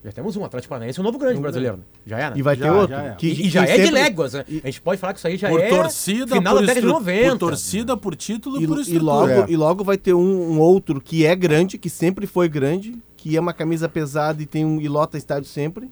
Já 0.04 0.12
temos 0.12 0.36
um, 0.36 0.42
o 0.42 0.46
Atlético 0.46 0.70
Paranaense 0.70 1.00
é 1.00 1.02
um 1.02 1.06
novo 1.06 1.20
grande 1.20 1.40
brasileiro. 1.40 1.78
Né? 1.78 1.84
Já 2.08 2.18
é, 2.20 2.30
né? 2.32 2.34
E 2.36 2.42
vai 2.42 2.56
Já, 2.56 2.66
ter 2.66 2.72
outro. 2.72 2.96
já 2.96 3.04
é. 3.04 3.16
que- 3.16 3.28
E- 3.28 3.46
e 3.46 3.50
já 3.50 3.64
que 3.66 3.72
é 3.72 3.76
de 3.78 3.84
sempre- 3.86 4.02
léguas, 4.02 4.34
né? 4.34 4.46
A 4.48 4.66
gente 4.68 4.82
pode 4.82 5.00
falar 5.00 5.14
que 5.14 5.20
isso 5.20 5.28
aí 5.28 5.38
já 5.38 5.48
Por 5.50 5.60
é 5.62 5.70
torcida, 5.70 6.36
final 6.36 6.54
por, 6.56 6.62
da 6.62 6.68
década 6.68 6.74
de 6.74 6.88
estru- 6.88 6.94
90. 6.94 7.30
por 7.32 7.38
torcida, 7.38 7.98
por 7.98 8.16
título 8.16 8.60
E, 8.60 8.64
e 8.64 8.68
por 8.68 8.78
e 8.80 8.82
estrutura. 8.82 9.06
logo, 9.14 9.32
É. 9.32 9.46
e 9.48 9.56
logo 9.56 9.84
vai 9.84 9.98
ter 9.98 10.14
um, 10.16 10.54
um 10.54 10.60
outro 10.60 11.00
que 11.00 11.26
é 11.26 11.36
grande, 11.36 11.78
que 11.78 11.90
sempre 11.90 12.26
foi 12.26 12.50
grande, 12.50 12.98
que 13.16 13.38
é 13.38 13.40
uma 13.40 13.54
camisa 13.54 13.88
pesada 13.88 14.42
e 14.42 14.48
tem 14.48 14.66
um 14.66 14.82
e 14.82 14.88
lota 14.88 15.18
estádio 15.20 15.48
sempre. 15.48 15.88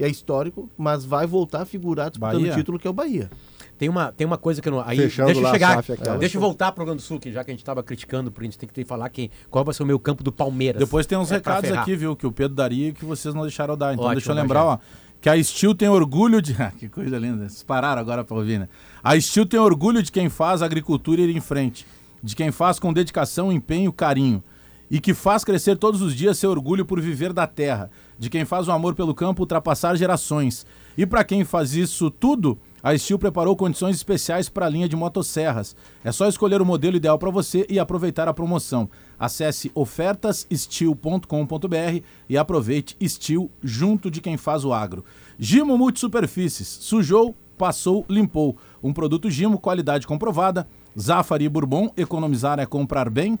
E 0.00 0.04
é 0.04 0.08
histórico, 0.08 0.70
mas 0.78 1.04
vai 1.04 1.26
voltar 1.26 1.60
a 1.60 1.64
figurar 1.66 2.08
disputando 2.08 2.40
Bahia. 2.40 2.52
o 2.52 2.56
título, 2.56 2.78
que 2.78 2.86
é 2.86 2.90
o 2.90 2.92
Bahia. 2.92 3.30
Tem 3.76 3.86
uma, 3.86 4.10
tem 4.10 4.26
uma 4.26 4.38
coisa 4.38 4.62
que 4.62 4.68
eu 4.68 4.72
não. 4.72 4.80
Aí, 4.80 4.96
Fechando 4.96 5.26
deixa 5.32 5.46
eu 5.46 5.50
chegar. 5.52 5.82
Deixa 6.18 6.36
eu 6.38 6.40
voltar 6.40 6.72
pro 6.72 6.82
Rio 6.82 6.86
Grande 6.86 7.02
do 7.02 7.06
Sul, 7.06 7.20
que 7.20 7.30
já 7.30 7.44
que 7.44 7.50
a 7.50 7.54
gente 7.54 7.62
tava 7.64 7.82
criticando, 7.82 8.32
porque 8.32 8.46
a 8.46 8.50
gente 8.50 8.58
tem 8.58 8.66
que 8.66 8.74
ter- 8.74 8.86
falar 8.86 9.10
quem, 9.10 9.30
qual 9.50 9.62
vai 9.62 9.74
ser 9.74 9.82
o 9.82 9.86
meu 9.86 9.98
campo 9.98 10.22
do 10.24 10.32
Palmeiras. 10.32 10.80
Depois 10.80 11.04
tem 11.06 11.18
uns 11.18 11.30
É 11.30 11.34
recados 11.34 11.70
aqui, 11.70 11.94
viu, 11.94 12.16
que 12.16 12.26
o 12.26 12.32
Pedro 12.32 12.54
daria 12.54 12.88
e 12.88 12.92
que 12.94 13.04
vocês 13.04 13.34
não 13.34 13.42
deixaram 13.42 13.76
dar. 13.76 13.92
Então 13.92 14.04
Ótimo, 14.06 14.14
deixa 14.16 14.32
eu 14.32 14.36
lembrar, 14.36 14.64
ó, 14.64 14.78
que 15.20 15.28
a 15.28 15.42
Steel 15.44 15.74
tem 15.74 15.88
orgulho 15.88 16.40
de... 16.40 16.56
Ah, 16.60 16.72
que 16.78 16.88
coisa 16.88 17.18
linda, 17.18 17.46
vocês 17.46 17.62
pararam 17.62 18.00
agora 18.00 18.24
pra 18.24 18.36
ouvir, 18.36 18.58
né? 18.58 18.68
A 19.04 19.20
Steel 19.20 19.44
tem 19.44 19.60
orgulho 19.60 20.02
de 20.02 20.10
quem 20.10 20.30
faz 20.30 20.62
a 20.62 20.64
agricultura 20.64 21.20
ir 21.20 21.34
em 21.36 21.40
frente, 21.40 21.86
de 22.22 22.34
quem 22.34 22.50
faz 22.50 22.78
com 22.78 22.90
dedicação, 22.92 23.52
empenho, 23.52 23.92
carinho, 23.92 24.42
e 24.90 25.00
que 25.00 25.14
faz 25.14 25.44
crescer 25.44 25.76
todos 25.76 26.02
os 26.02 26.14
dias 26.14 26.38
seu 26.38 26.50
orgulho 26.50 26.84
por 26.84 27.00
viver 27.00 27.32
da 27.32 27.46
terra, 27.46 27.90
de 28.18 28.28
quem 28.28 28.44
faz 28.44 28.66
o 28.66 28.72
amor 28.72 28.94
pelo 28.94 29.14
campo 29.14 29.42
ultrapassar 29.42 29.96
gerações. 29.96 30.66
E 30.98 31.06
para 31.06 31.22
quem 31.22 31.44
faz 31.44 31.74
isso 31.74 32.10
tudo, 32.10 32.58
a 32.82 32.96
Steel 32.96 33.18
preparou 33.18 33.54
condições 33.54 33.96
especiais 33.96 34.48
para 34.48 34.66
a 34.66 34.68
linha 34.68 34.88
de 34.88 34.96
motosserras. 34.96 35.76
É 36.02 36.10
só 36.10 36.26
escolher 36.26 36.60
o 36.60 36.66
modelo 36.66 36.96
ideal 36.96 37.18
para 37.18 37.30
você 37.30 37.64
e 37.68 37.78
aproveitar 37.78 38.26
a 38.26 38.34
promoção. 38.34 38.90
Acesse 39.18 39.70
ofertassteel.com.br 39.74 42.02
e 42.28 42.36
aproveite 42.36 42.96
Steel 43.06 43.50
junto 43.62 44.10
de 44.10 44.20
quem 44.20 44.36
faz 44.36 44.64
o 44.64 44.72
agro. 44.72 45.04
Gimo 45.38 45.78
Multisuperfícies. 45.78 46.66
Sujou, 46.66 47.34
passou, 47.56 48.04
limpou. 48.08 48.56
Um 48.82 48.92
produto 48.92 49.30
Gimo, 49.30 49.58
qualidade 49.58 50.06
comprovada. 50.06 50.66
Zafari 50.98 51.48
Bourbon, 51.48 51.92
economizar 51.96 52.58
é 52.58 52.66
comprar 52.66 53.10
bem. 53.10 53.38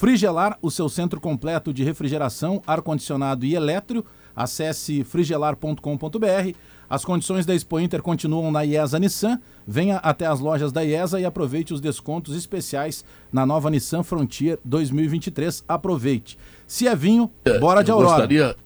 Frigelar, 0.00 0.56
o 0.62 0.70
seu 0.70 0.88
centro 0.88 1.20
completo 1.20 1.74
de 1.74 1.84
refrigeração, 1.84 2.62
ar-condicionado 2.66 3.44
e 3.44 3.54
elétrico. 3.54 4.08
Acesse 4.34 5.04
frigelar.com.br. 5.04 6.56
As 6.88 7.04
condições 7.04 7.44
da 7.44 7.54
Expo 7.54 7.78
Inter 7.78 8.00
continuam 8.00 8.50
na 8.50 8.64
IESA 8.64 8.98
Nissan. 8.98 9.38
Venha 9.66 9.96
até 9.98 10.24
as 10.24 10.40
lojas 10.40 10.72
da 10.72 10.82
IESA 10.82 11.20
e 11.20 11.26
aproveite 11.26 11.74
os 11.74 11.82
descontos 11.82 12.34
especiais 12.34 13.04
na 13.30 13.44
nova 13.44 13.68
Nissan 13.68 14.02
Frontier 14.02 14.58
2023. 14.64 15.64
Aproveite. 15.68 16.38
Se 16.66 16.88
é 16.88 16.96
vinho, 16.96 17.30
bora 17.60 17.84
de 17.84 17.90
eu 17.90 17.96
Aurora. 17.96 18.26
Gostaria, 18.26 18.56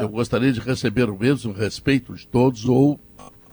eu 0.00 0.08
gostaria 0.08 0.52
de 0.52 0.60
receber 0.60 1.10
o 1.10 1.18
mesmo 1.18 1.52
respeito 1.52 2.14
de 2.14 2.28
todos 2.28 2.64
ou 2.64 3.00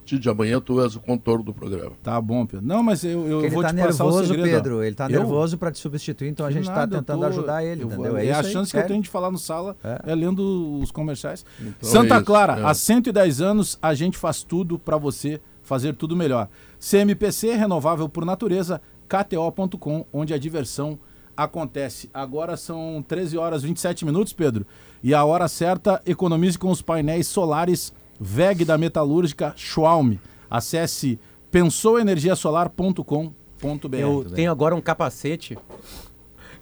partir 0.04 0.18
de 0.18 0.28
amanhã 0.28 0.60
tu 0.60 0.82
és 0.82 0.94
o 0.94 1.00
contorno 1.00 1.42
do 1.42 1.54
programa. 1.54 1.92
Tá 2.02 2.20
bom, 2.20 2.44
Pedro. 2.44 2.66
Não, 2.66 2.82
mas 2.82 3.02
eu, 3.04 3.26
eu 3.26 3.40
ele 3.40 3.48
vou 3.50 3.62
tá 3.62 3.70
te 3.72 3.76
passar 3.76 4.04
o 4.04 4.08
nervoso, 4.08 4.28
segredo. 4.34 4.50
Pedro. 4.54 4.82
Ele 4.84 4.94
tá 4.94 5.06
Eu? 5.06 5.10
nervoso 5.20 5.56
pra 5.56 5.72
te 5.72 5.78
substituir, 5.78 6.28
então 6.28 6.44
a 6.44 6.50
gente 6.50 6.66
tá 6.66 6.74
nada, 6.74 6.96
eu 6.96 7.00
tentando 7.00 7.20
tô- 7.20 7.26
ajudar 7.26 7.64
ele, 7.64 7.82
eu 7.84 7.88
vou- 7.88 8.04
entendeu? 8.04 8.16
É 8.18 8.26
É, 8.26 8.32
a 8.34 8.40
isso 8.40 8.48
aí, 8.48 8.52
chance 8.52 8.70
que 8.70 8.76
eu 8.76 8.86
tenho 8.86 9.02
de 9.02 9.08
falar 9.08 9.30
no 9.30 9.38
sala 9.38 9.74
É. 9.82 10.12
é, 10.12 10.14
lendo 10.14 10.78
os 10.78 10.90
comerciais. 10.90 11.44
Então 11.58 11.72
Santa 11.88 12.14
é 12.14 12.16
isso, 12.18 12.26
Clara, 12.26 12.60
é. 12.60 12.64
há 12.66 12.74
110 12.74 13.40
anos 13.40 13.78
a 13.80 13.94
gente 13.94 14.18
faz 14.18 14.42
tudo 14.42 14.78
pra 14.78 14.98
você 14.98 15.40
fazer 15.62 15.94
tudo 15.94 16.14
melhor. 16.14 16.48
CMPC, 16.78 17.54
renovável 17.54 18.06
por 18.06 18.26
natureza, 18.26 18.82
KTO.com, 19.08 20.04
onde 20.12 20.34
a 20.34 20.38
diversão 20.38 20.98
acontece. 21.34 22.10
Agora 22.12 22.58
são 22.58 23.02
13 23.08 23.38
horas 23.38 23.64
e 23.64 23.66
27 23.68 24.04
minutos, 24.04 24.34
Pedro. 24.34 24.66
E 25.02 25.14
a 25.14 25.24
hora 25.24 25.48
certa, 25.48 26.02
economize 26.04 26.58
com 26.58 26.70
os 26.70 26.82
painéis 26.82 27.26
solares 27.26 27.92
VEG 28.20 28.64
da 28.64 28.76
Metalúrgica 28.78 29.52
Schwalm. 29.56 30.14
Acesse 30.50 31.18
pensouenergiasolar.com.br. 31.50 33.96
Eu 33.98 34.24
tenho 34.34 34.50
agora 34.50 34.74
um 34.74 34.80
capacete 34.80 35.56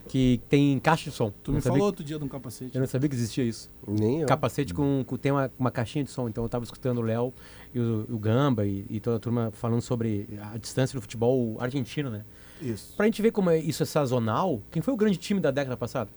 que 0.09 0.41
tem 0.49 0.79
caixa 0.79 1.11
de 1.11 1.17
som. 1.17 1.33
Tu 1.43 1.51
Não 1.51 1.57
me 1.57 1.63
falou 1.63 1.87
outro 1.87 2.05
dia 2.05 2.19
de 2.19 2.25
um 2.25 2.29
capacete. 2.29 2.75
Eu 2.75 2.81
não 2.81 2.87
sabia 2.87 3.09
que 3.09 3.15
existia 3.15 3.45
isso. 3.45 3.71
Nem 3.87 4.21
eu. 4.21 4.29
Capacete 4.29 4.75
com, 4.75 5.03
com- 5.07 5.17
tem 5.17 5.33
uma, 5.33 5.51
uma 5.59 5.71
caixinha 5.71 6.05
de 6.05 6.11
som. 6.11 6.29
Então 6.29 6.45
eu 6.45 6.49
tava 6.49 6.65
escutando 6.65 6.99
o 6.99 7.03
Léo 7.03 7.33
e 7.75 7.79
o, 7.81 8.07
o 8.11 8.19
Gamba 8.19 8.67
e, 8.67 8.85
e 8.91 9.01
toda 9.01 9.17
a 9.17 9.21
turma 9.21 9.51
falando 9.53 9.81
sobre 9.81 10.29
a 10.53 10.59
distância 10.59 10.99
do 10.99 11.03
futebol 11.03 11.57
argentino, 11.61 12.11
né? 12.11 12.25
Isso. 12.61 12.95
Pra 12.97 13.07
gente 13.07 13.21
ver 13.23 13.33
como 13.33 13.51
é, 13.51 13.59
isso 13.59 13.83
é 13.83 13.87
sazonal, 13.87 14.61
quem 14.71 14.81
foi 14.83 14.95
o 14.95 14.97
grande 14.97 15.17
time 15.17 15.41
da 15.41 15.51
década 15.51 15.77
passada? 15.77 16.11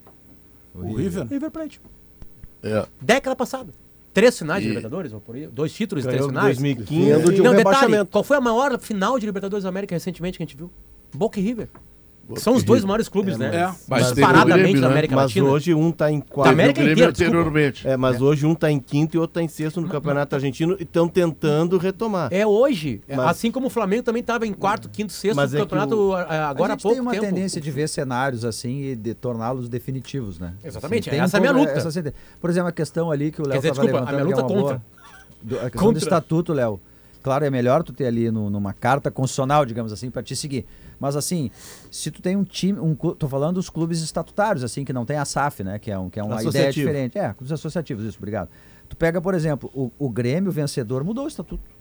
O 0.73 0.95
River? 0.95 1.25
River 1.27 1.49
Plate. 1.49 1.81
É. 2.61 2.85
Década 3.01 3.35
passada. 3.35 3.71
Três 4.15 4.39
finais 4.39 4.63
de 4.63 4.69
Libertadores, 4.69 5.11
ou 5.11 5.19
por 5.19 5.35
aí, 5.35 5.45
dois 5.45 5.73
títulos 5.73 6.05
e 6.05 6.07
três 6.07 6.25
finais. 6.25 6.57
2015. 6.57 7.15
Vindo 7.17 7.33
de 7.33 7.41
um 7.41 7.43
Não, 7.43 7.53
detalhe, 7.53 8.05
qual 8.09 8.23
foi 8.23 8.37
a 8.37 8.41
maior 8.41 8.79
final 8.79 9.19
de 9.19 9.25
Libertadores 9.25 9.63
da 9.63 9.69
América 9.69 9.93
recentemente 9.93 10.37
que 10.37 10.43
a 10.43 10.45
gente 10.45 10.55
viu? 10.55 10.71
Boca 11.13 11.37
e 11.37 11.43
River. 11.43 11.67
São 12.37 12.55
os 12.55 12.63
dois 12.63 12.83
maiores 12.83 13.07
clubes, 13.07 13.37
né? 13.37 13.55
É. 13.55 13.71
Mas 13.87 14.07
Disparadamente 14.11 14.63
Grêmio, 14.63 14.81
da 14.81 14.87
né? 14.87 14.93
América 14.93 15.15
Mas 15.15 15.25
Latina. 15.25 15.45
hoje 15.47 15.73
um 15.75 15.91
tá 15.91 16.11
em 16.11 16.19
Da 16.19 16.25
quarto. 16.25 16.51
América 16.51 16.79
o 16.79 16.83
Grêmio 16.83 16.93
inteira, 16.93 17.11
desculpa. 17.11 17.37
anteriormente. 17.37 17.87
É, 17.87 17.95
mas 17.95 18.19
hoje 18.21 18.45
um 18.47 18.55
tá 18.55 18.71
em 18.71 18.79
quinto 18.79 19.15
e 19.15 19.19
outro 19.19 19.35
tá 19.35 19.43
em 19.43 19.47
sexto 19.47 19.79
no 19.79 19.87
Campeonato 19.87 20.33
Argentino 20.35 20.75
e 20.79 20.83
estão 20.83 21.07
tentando 21.07 21.77
retomar. 21.77 22.29
É 22.33 22.45
hoje. 22.45 23.01
Mas- 23.07 23.19
assim 23.19 23.51
como 23.51 23.67
o 23.67 23.69
Flamengo 23.69 24.01
também 24.03 24.21
estava 24.21 24.47
em 24.47 24.53
quarto, 24.53 24.89
quinto, 24.89 25.13
sexto 25.13 25.35
Mas 25.35 25.51
no 25.51 25.57
é 25.59 25.61
campeonato 25.61 25.95
o- 25.95 26.13
a- 26.15 26.49
agora 26.49 26.71
a 26.71 26.73
há 26.73 26.77
gente 26.77 26.81
pouco 26.81 26.95
tem 26.95 27.01
uma 27.01 27.11
tempo. 27.11 27.25
tendência 27.25 27.61
de 27.61 27.69
ver 27.69 27.87
cenários 27.87 28.43
assim 28.43 28.81
e 28.91 28.95
de 28.95 29.13
torná-los 29.13 29.69
definitivos, 29.69 30.39
né? 30.39 30.53
Exatamente, 30.63 31.09
tem 31.09 31.19
essa 31.19 31.37
é 31.37 31.39
a 31.39 31.41
minha 31.41 31.51
luta. 31.53 31.71
essa 31.73 32.13
Por 32.41 32.49
exemplo, 32.49 32.69
a 32.69 32.71
questão 32.71 33.11
ali 33.11 33.31
que 33.31 33.41
o 33.41 33.47
Léo 33.47 33.57
estava 33.57 33.71
desculpa, 33.73 33.97
a 33.97 33.99
levantando, 34.11 34.25
minha 34.25 34.33
é 34.33 34.35
luta 34.35 34.41
contra. 34.41 34.61
boa- 34.77 34.81
do- 35.43 35.55
a 35.59 35.69
questão 35.69 35.81
Contra. 35.81 35.99
do 35.99 36.03
estatuto, 36.03 36.53
Léo. 36.53 36.79
Claro, 37.21 37.45
é 37.45 37.49
melhor 37.49 37.83
tu 37.83 37.91
ter 37.93 38.05
ali 38.05 38.29
no- 38.31 38.49
numa 38.49 38.71
carta 38.73 39.09
constitucional, 39.11 39.65
digamos 39.65 39.91
assim, 39.91 40.09
para 40.11 40.21
te 40.23 40.35
seguir. 40.35 40.65
Mas 40.99 41.15
assim, 41.15 41.51
se 41.91 42.11
tu 42.11 42.21
tem 42.21 42.35
um 42.35 42.43
time, 42.43 42.79
um, 42.79 42.95
tô 42.95 43.27
falando 43.27 43.55
dos 43.55 43.69
clubes 43.69 44.01
estatutários, 44.01 44.63
assim, 44.63 44.85
que 44.85 44.93
não 44.93 45.05
tem 45.05 45.17
a 45.17 45.25
SAF, 45.25 45.63
né? 45.63 45.79
Que 45.79 45.91
é, 45.91 45.97
um, 45.97 46.09
que 46.09 46.19
é 46.19 46.23
uma 46.23 46.41
ideia 46.43 46.71
diferente. 46.71 47.17
É, 47.17 47.33
clubes 47.33 47.51
associativos, 47.51 48.05
isso, 48.05 48.17
obrigado. 48.17 48.49
Tu 48.87 48.95
pega, 48.95 49.19
por 49.19 49.33
exemplo, 49.33 49.69
o, 49.73 49.91
o 49.97 50.09
Grêmio 50.09 50.51
vencedor 50.51 51.03
mudou 51.03 51.25
o 51.25 51.27
estatuto. 51.27 51.74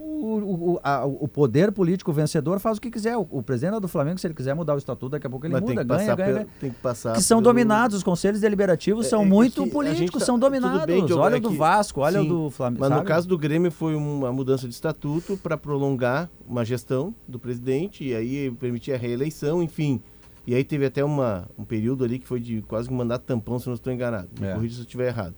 O, 0.00 0.72
o, 0.74 0.80
a- 0.82 1.04
o 1.04 1.26
poder 1.26 1.72
político 1.72 2.12
vencedor 2.12 2.58
faz 2.60 2.78
o 2.78 2.80
que 2.80 2.90
quiser. 2.90 3.16
O, 3.16 3.26
o 3.30 3.42
presidente 3.42 3.80
do 3.80 3.88
Flamengo, 3.88 4.18
se 4.18 4.26
ele 4.26 4.34
quiser 4.34 4.54
mudar 4.54 4.74
o 4.74 4.78
estatuto, 4.78 5.10
daqui 5.10 5.26
a 5.26 5.30
pouco 5.30 5.46
ele 5.46 5.52
Mas 5.54 5.62
muda, 5.62 5.74
tem 5.74 5.82
que 5.82 5.88
ganha, 5.88 6.14
ganha, 6.16 6.34
pelo- 6.34 6.48
tem 6.60 6.70
que 6.70 6.78
passar 6.80 7.14
Que 7.14 7.22
são 7.22 7.38
pelo- 7.38 7.50
dominados, 7.52 7.96
os 7.96 8.02
conselhos 8.02 8.40
deliberativos 8.40 9.06
É- 9.06 9.08
são 9.10 9.22
é 9.22 9.26
muito 9.26 9.66
políticos, 9.68 10.20
tá- 10.20 10.26
são 10.26 10.38
tudo 10.38 10.50
bem, 10.50 10.60
dominados. 10.60 11.06
Diogo, 11.06 11.22
olha 11.22 11.34
é 11.34 11.38
o 11.38 11.40
do 11.40 11.50
que- 11.50 11.56
Vasco, 11.56 12.00
olha 12.00 12.20
sim, 12.20 12.26
o 12.26 12.28
do 12.44 12.50
Flamengo. 12.50 12.80
Mas 12.80 12.90
no 12.90 12.96
sabe? 12.96 13.08
caso 13.08 13.28
do 13.28 13.38
Grêmio 13.38 13.70
foi 13.70 13.94
uma 13.94 14.32
mudança 14.32 14.66
de 14.68 14.74
estatuto 14.74 15.36
para 15.36 15.56
prolongar 15.56 16.28
uma 16.48 16.64
gestão 16.64 17.14
do 17.26 17.38
presidente 17.38 18.04
e 18.04 18.14
aí 18.14 18.50
permitir 18.52 18.92
a 18.92 18.96
reeleição, 18.96 19.62
enfim. 19.62 20.00
E 20.46 20.54
aí 20.54 20.64
teve 20.64 20.86
até 20.86 21.04
uma, 21.04 21.46
um 21.58 21.64
período 21.64 22.04
ali 22.04 22.18
que 22.18 22.26
foi 22.26 22.40
de 22.40 22.62
quase 22.62 22.90
um 22.90 22.94
mandato 22.96 23.22
tampão, 23.22 23.58
se 23.58 23.66
não 23.66 23.74
estou 23.74 23.92
enganado. 23.92 24.28
Me 24.40 24.46
É. 24.46 24.54
corrija 24.54 24.74
se 24.76 24.80
eu 24.80 24.84
estiver 24.84 25.08
errado. 25.08 25.34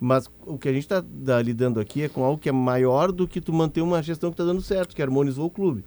Mas 0.00 0.30
o 0.46 0.56
que 0.56 0.68
a 0.68 0.72
gente 0.72 0.84
está 0.84 1.02
lidando 1.42 1.80
aqui 1.80 2.02
é 2.02 2.08
com 2.08 2.24
algo 2.24 2.38
que 2.38 2.48
é 2.48 2.52
maior 2.52 3.10
do 3.10 3.26
que 3.26 3.40
tu 3.40 3.52
manter 3.52 3.80
uma 3.80 4.02
gestão 4.02 4.30
que 4.30 4.34
está 4.34 4.44
dando 4.44 4.62
certo, 4.62 4.94
que 4.94 5.02
harmonizou 5.02 5.46
o 5.46 5.50
clube. 5.50 5.84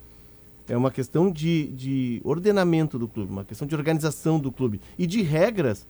É 0.67 0.75
uma 0.75 0.91
questão 0.91 1.31
de, 1.31 1.67
de 1.67 2.21
ordenamento 2.23 2.99
do 2.99 3.07
clube, 3.07 3.31
uma 3.31 3.45
questão 3.45 3.67
de 3.67 3.75
organização 3.75 4.39
do 4.39 4.51
clube 4.51 4.81
e 4.97 5.07
de 5.07 5.21
regras 5.21 5.87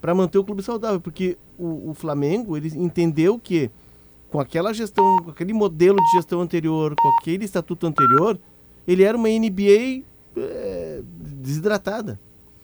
para 0.00 0.14
manter 0.14 0.38
o 0.38 0.44
clube 0.44 0.62
saudável, 0.62 1.00
porque 1.00 1.36
o, 1.58 1.90
o 1.90 1.94
Flamengo 1.94 2.56
ele 2.56 2.68
entendeu 2.76 3.38
que 3.38 3.70
com 4.30 4.40
aquela 4.40 4.72
gestão, 4.72 5.04
com 5.22 5.30
aquele 5.30 5.52
modelo 5.52 5.96
de 5.96 6.16
gestão 6.16 6.40
anterior, 6.40 6.94
com 6.96 7.08
aquele 7.20 7.44
estatuto 7.44 7.86
anterior, 7.86 8.38
ele 8.86 9.02
era 9.02 9.16
uma 9.16 9.28
NBA 9.28 10.02
é, 10.36 11.02
desidratada. 11.16 12.20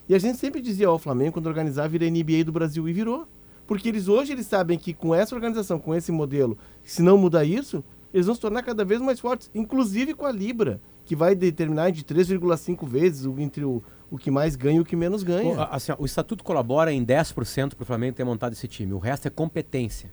E 0.08 0.14
a 0.14 0.18
gente 0.18 0.38
sempre 0.38 0.60
dizia, 0.60 0.90
ó, 0.90 0.96
o 0.96 0.98
Flamengo 0.98 1.34
quando 1.34 1.46
organizava 1.46 1.88
vira 1.88 2.10
NBA 2.10 2.44
do 2.44 2.50
Brasil 2.50 2.88
e 2.88 2.92
virou. 2.92 3.28
Porque 3.70 3.88
eles 3.88 4.08
hoje 4.08 4.32
eles 4.32 4.46
sabem 4.46 4.76
que 4.76 4.92
com 4.92 5.14
essa 5.14 5.32
organização, 5.32 5.78
com 5.78 5.94
esse 5.94 6.10
modelo, 6.10 6.58
se 6.82 7.00
não 7.00 7.16
mudar 7.16 7.44
isso, 7.44 7.84
eles 8.12 8.26
vão 8.26 8.34
se 8.34 8.40
tornar 8.40 8.64
cada 8.64 8.84
vez 8.84 9.00
mais 9.00 9.20
fortes, 9.20 9.48
inclusive 9.54 10.12
com 10.12 10.26
a 10.26 10.32
Libra, 10.32 10.80
que 11.04 11.14
vai 11.14 11.36
determinar 11.36 11.90
de 11.90 12.02
3,5 12.02 12.84
vezes 12.84 13.24
entre 13.38 13.64
o, 13.64 13.80
o 14.10 14.18
que 14.18 14.28
mais 14.28 14.56
ganha 14.56 14.78
e 14.78 14.80
o 14.80 14.84
que 14.84 14.96
menos 14.96 15.22
ganha. 15.22 15.62
Assim, 15.70 15.92
ó, 15.92 15.96
o 16.00 16.04
estatuto 16.04 16.42
colabora 16.42 16.92
em 16.92 17.06
10% 17.06 17.76
para 17.76 17.84
o 17.84 17.86
Flamengo 17.86 18.16
ter 18.16 18.24
montado 18.24 18.54
esse 18.54 18.66
time. 18.66 18.92
O 18.92 18.98
resto 18.98 19.28
é 19.28 19.30
competência. 19.30 20.12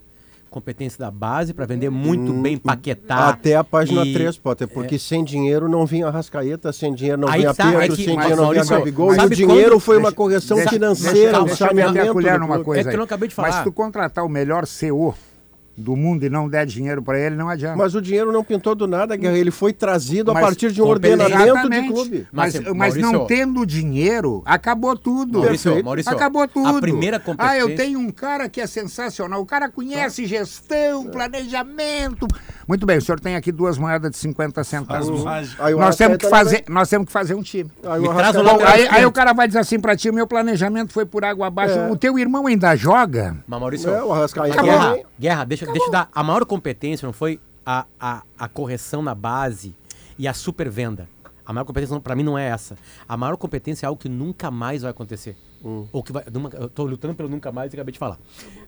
Competência 0.50 0.98
da 1.00 1.12
base 1.12 1.54
para 1.54 1.66
vender 1.66 1.90
muito 1.90 2.32
Hum, 2.32 2.42
bem, 2.42 2.58
paquetar. 2.58 3.30
Até 3.30 3.56
a 3.56 3.64
página 3.64 4.04
e- 4.06 4.14
3, 4.14 4.38
Potter, 4.38 4.68
porque 4.68 4.98
sem 4.98 5.24
dinheiro 5.24 5.68
não 5.70 5.86
vinha 5.86 6.10
Rascaeta, 6.10 6.72
sem 6.74 6.94
dinheiro 6.94 7.22
não 7.22 7.28
Aí 7.28 7.42
vinha 7.42 7.54
tá, 7.54 7.66
Pedro, 7.66 7.80
aí 7.82 7.90
que- 7.90 7.96
sem 8.06 8.16
mas, 8.16 8.26
dinheiro 8.26 8.42
não 8.42 8.52
vinha 8.52 8.66
Gabigol, 8.66 9.14
e 9.16 9.20
o 9.20 9.30
dinheiro 9.30 9.72
quando- 9.72 9.80
foi 9.80 9.98
uma 9.98 10.04
Deixa- 10.04 10.16
correção 10.16 10.58
deixa- 10.58 10.72
financeira, 10.72 11.14
deixa- 11.16 11.42
um 11.42 11.46
deixa 11.46 11.64
eu 11.66 11.68
meter 11.76 11.82
a 11.84 11.88
saneamento. 11.88 12.14
colher 12.14 12.40
numa 12.40 12.64
coisa 12.64 12.82
É 12.82 12.84
que 12.90 12.96
eu 12.96 12.98
não 12.98 13.06
acabei 13.06 13.28
de 13.30 13.36
Mas 13.38 13.48
falar. 13.50 13.58
se 13.60 13.64
tu 13.64 13.72
contratar 13.74 14.26
o 14.26 14.30
melhor 14.30 14.66
CO 14.66 15.14
do 15.78 15.96
mundo 15.96 16.26
e 16.26 16.30
não 16.30 16.50
der 16.50 16.66
dinheiro 16.66 17.04
para 17.04 17.20
ele, 17.20 17.36
não 17.36 17.48
adianta. 17.48 17.78
Mas 17.78 17.94
o 17.94 18.02
dinheiro 18.02 18.32
não 18.32 18.44
pintou 18.44 18.74
do 18.74 18.88
nada, 18.88 19.16
Guerra. 19.16 19.38
Ele 19.38 19.52
foi 19.52 19.72
trazido 19.72 20.34
Mas 20.34 20.44
a 20.44 20.46
partir 20.48 20.72
de 20.72 20.82
um 20.82 20.86
ordenamento 20.86 21.70
de 21.70 21.88
clube. 21.88 22.28
Mas, 22.32 22.60
Mas, 22.60 22.74
mas 22.74 22.98
não 22.98 23.28
tendo 23.28 23.64
dinheiro, 23.64 24.42
acabou 24.44 24.98
tudo. 24.98 25.40
Maurício. 25.42 25.84
Maurício, 25.84 26.12
Acabou 26.12 26.48
tudo. 26.48 26.78
A 26.78 26.82
primeira 26.82 27.20
competência... 27.20 27.52
Ah, 27.52 27.58
eu 27.60 27.76
tenho 27.76 28.00
um 28.00 28.10
cara 28.10 28.50
que 28.50 28.60
é 28.60 28.66
sensacional. 28.66 29.40
O 29.40 29.46
cara 29.46 29.70
conhece 29.70 30.26
gestão, 30.26 31.06
planejamento. 31.06 32.28
Muito 32.68 32.86
bem, 32.86 32.98
o 32.98 33.02
senhor 33.02 33.18
tem 33.20 33.36
aqui 33.36 33.52
duas 33.52 33.78
moedas 33.78 34.12
de 34.12 34.18
50 34.18 34.62
centavos. 34.64 35.08
Nós 35.80 35.96
temos, 35.96 36.18
que 36.18 36.28
fazer, 36.30 36.64
nós 36.68 36.90
temos 36.90 37.06
que 37.08 37.14
fazer 37.14 37.34
um 37.34 37.42
time. 37.42 37.72
Aí 37.84 38.00
o 38.02 38.12
Bom, 38.44 38.58
aí, 38.66 38.88
aí 38.90 39.06
o 39.06 39.12
cara 39.12 39.32
vai 39.34 39.48
dizer 39.48 39.60
assim 39.60 39.80
pra 39.80 39.96
ti, 39.96 40.10
o 40.10 40.14
meu 40.14 40.28
planejamento 40.28 40.92
foi 40.92 41.06
por 41.06 41.24
água 41.24 41.48
abaixo. 41.48 41.80
O 41.92 41.96
teu 41.96 42.20
irmão 42.20 42.46
ainda 42.46 42.76
joga? 42.76 43.38
Mas, 43.48 43.60
Maurício, 43.60 43.90
É, 43.90 44.04
o 44.04 44.12
Arrascaeta 44.12 44.62
Guerra. 44.62 44.98
Guerra 45.18 45.44
deixa, 45.46 45.66
deixa 45.66 45.86
eu 45.88 45.92
dar. 45.92 46.10
A 46.14 46.22
maior 46.24 46.44
competência 46.46 47.06
não 47.06 47.14
foi 47.14 47.40
a, 47.66 47.86
a, 48.00 48.24
a 48.38 48.48
correção 48.50 49.02
na 49.02 49.16
base 49.16 49.74
e 50.20 50.28
a 50.28 50.34
supervenda. 50.34 51.08
A 51.46 51.54
maior 51.54 51.64
competência, 51.64 51.98
para 52.02 52.16
mim, 52.18 52.24
não 52.24 52.38
é 52.38 52.50
essa. 52.50 52.76
A 53.08 53.16
maior 53.16 53.38
competência 53.38 53.86
é 53.86 53.88
algo 53.88 53.98
que 54.02 54.10
nunca 54.10 54.52
mais 54.52 54.82
vai 54.82 54.92
acontecer. 54.92 55.38
Ou 55.94 56.04
que 56.04 56.12
vai. 56.12 56.24
numa- 56.32 56.50
eu 56.54 56.68
tô 56.68 56.84
lutando 56.84 57.16
pelo 57.16 57.30
nunca 57.30 57.50
mais 57.52 57.72
e 57.72 57.76
acabei 57.78 57.94
de 57.94 58.00
falar. 58.00 58.18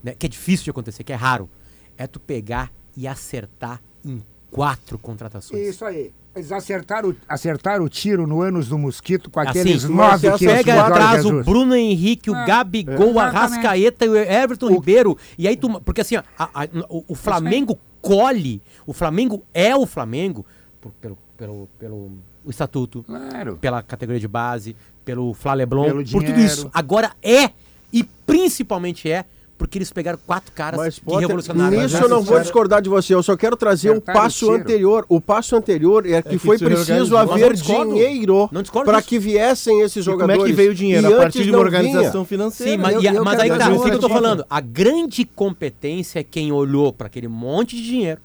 Né? 0.02 0.14
Que 0.18 0.26
é 0.26 0.30
difícil 0.30 0.64
de 0.64 0.70
acontecer, 0.70 1.04
que 1.04 1.12
é 1.12 1.16
raro. 1.18 1.50
É 1.98 2.08
tu 2.08 2.18
pegar 2.20 2.72
e 3.00 3.08
acertar 3.08 3.82
em 4.06 4.22
quatro 4.52 4.98
contratações. 5.00 5.68
Isso 5.70 5.86
aí. 5.86 6.12
Eles 6.36 6.52
acertaram, 6.52 7.16
acertaram 7.28 7.84
o 7.86 7.90
tiro 7.90 8.28
no 8.28 8.42
ânus 8.42 8.68
do 8.68 8.78
mosquito 8.78 9.30
com 9.32 9.40
Assim, 9.40 9.50
aqueles 9.62 9.84
mas 9.86 10.22
nove 10.22 10.38
que 10.38 10.46
Pega 10.46 10.76
o 10.76 10.80
atrás 10.82 11.26
o. 11.26 11.44
Bruno 11.44 11.76
Henrique, 11.76 12.30
o 12.30 12.36
Ah, 12.36 12.46
Gabigol, 12.46 13.10
é. 13.10 13.14
o 13.14 13.20
Arrascaeta 13.20 14.06
e 14.06 14.10
o 14.10 14.16
Everton 14.16 14.70
Ribeiro. 14.70 15.18
E 15.38 15.48
aí 15.48 15.58
tu. 15.58 15.82
Porque 15.82 16.02
assim, 16.02 16.16
a- 16.18 16.24
a- 16.38 16.70
o, 16.90 17.04
o 17.08 17.16
Flamengo 17.16 17.80
colhe, 18.02 18.62
o 18.86 18.94
Flamengo 18.94 19.44
é 19.54 19.76
o 19.76 19.86
Flamengo 19.88 20.46
por- 20.80 20.92
pelo, 21.02 21.18
pelo, 21.36 21.68
pelo 21.80 22.12
o 22.46 22.50
estatuto, 22.50 23.04
Claro. 23.04 23.58
pela 23.58 23.82
categoria 23.82 24.20
de 24.20 24.28
base, 24.28 24.76
pelo 25.04 25.34
Flá 25.34 25.54
Leblon, 25.56 25.86
Pelo 25.86 26.06
por 26.10 26.24
tudo 26.24 26.40
isso. 26.40 26.70
Agora 26.74 27.12
é, 27.24 27.50
e 27.92 28.04
principalmente 28.04 29.10
é, 29.12 29.26
porque 29.60 29.78
eles 29.78 29.92
pegaram 29.92 30.18
quatro 30.26 30.54
caras 30.54 30.80
Mas, 30.80 30.96
que 30.96 31.02
Potter, 31.02 31.20
revolucionaram. 31.28 31.78
nisso 31.82 31.98
eu 31.98 32.08
não 32.08 32.24
vou 32.24 32.40
discordar 32.40 32.82
de 32.82 32.88
você. 32.88 33.14
Eu 33.14 33.22
só 33.22 33.36
quero 33.36 33.58
trazer 33.58 33.92
o 33.92 34.00
passo 34.02 34.46
tiro. 34.46 34.54
anterior. 34.54 35.06
O 35.10 35.20
passo 35.20 35.54
anterior 35.54 36.06
é 36.06 36.22
que, 36.22 36.30
que 36.30 36.38
foi 36.40 36.58
se 36.58 36.64
preciso 36.64 37.18
haver 37.18 37.50
não 37.54 37.54
dinheiro 37.54 38.50
para 38.86 39.02
que 39.02 39.20
viessem 39.20 39.82
esses 39.82 40.06
E 40.06 40.10
como 40.10 40.22
jogadores. 40.22 40.44
é 40.44 40.48
que 40.48 40.54
veio 40.54 40.72
o 40.72 40.74
dinheiro? 40.74 41.04
E 41.04 41.06
a 41.06 41.10
antes 41.10 41.20
partir 41.20 41.44
de 41.44 41.50
uma 41.52 41.60
organização 41.60 42.12
vinha. 42.24 42.26
financeira. 42.26 42.72
Sim, 42.72 42.78
mas, 42.78 42.96
Eu- 42.96 43.02
e 43.02 43.08
eu 43.08 43.24
mas 43.26 43.40
aí 43.40 43.50
tá, 43.50 43.56
o 43.56 43.82
que, 43.84 43.90
eu 43.90 44.00
tô 44.00 44.08
outra 44.08 44.10
falando? 44.10 44.46
A 44.50 44.62
grande 44.62 45.26
competência 45.26 46.20
é 46.20 46.24
quem 46.24 46.54
olhou 46.54 46.94
para 46.94 47.08
aquele 47.08 47.28
monte 47.28 47.76
de 47.76 47.84
dinheiro. 47.84 48.22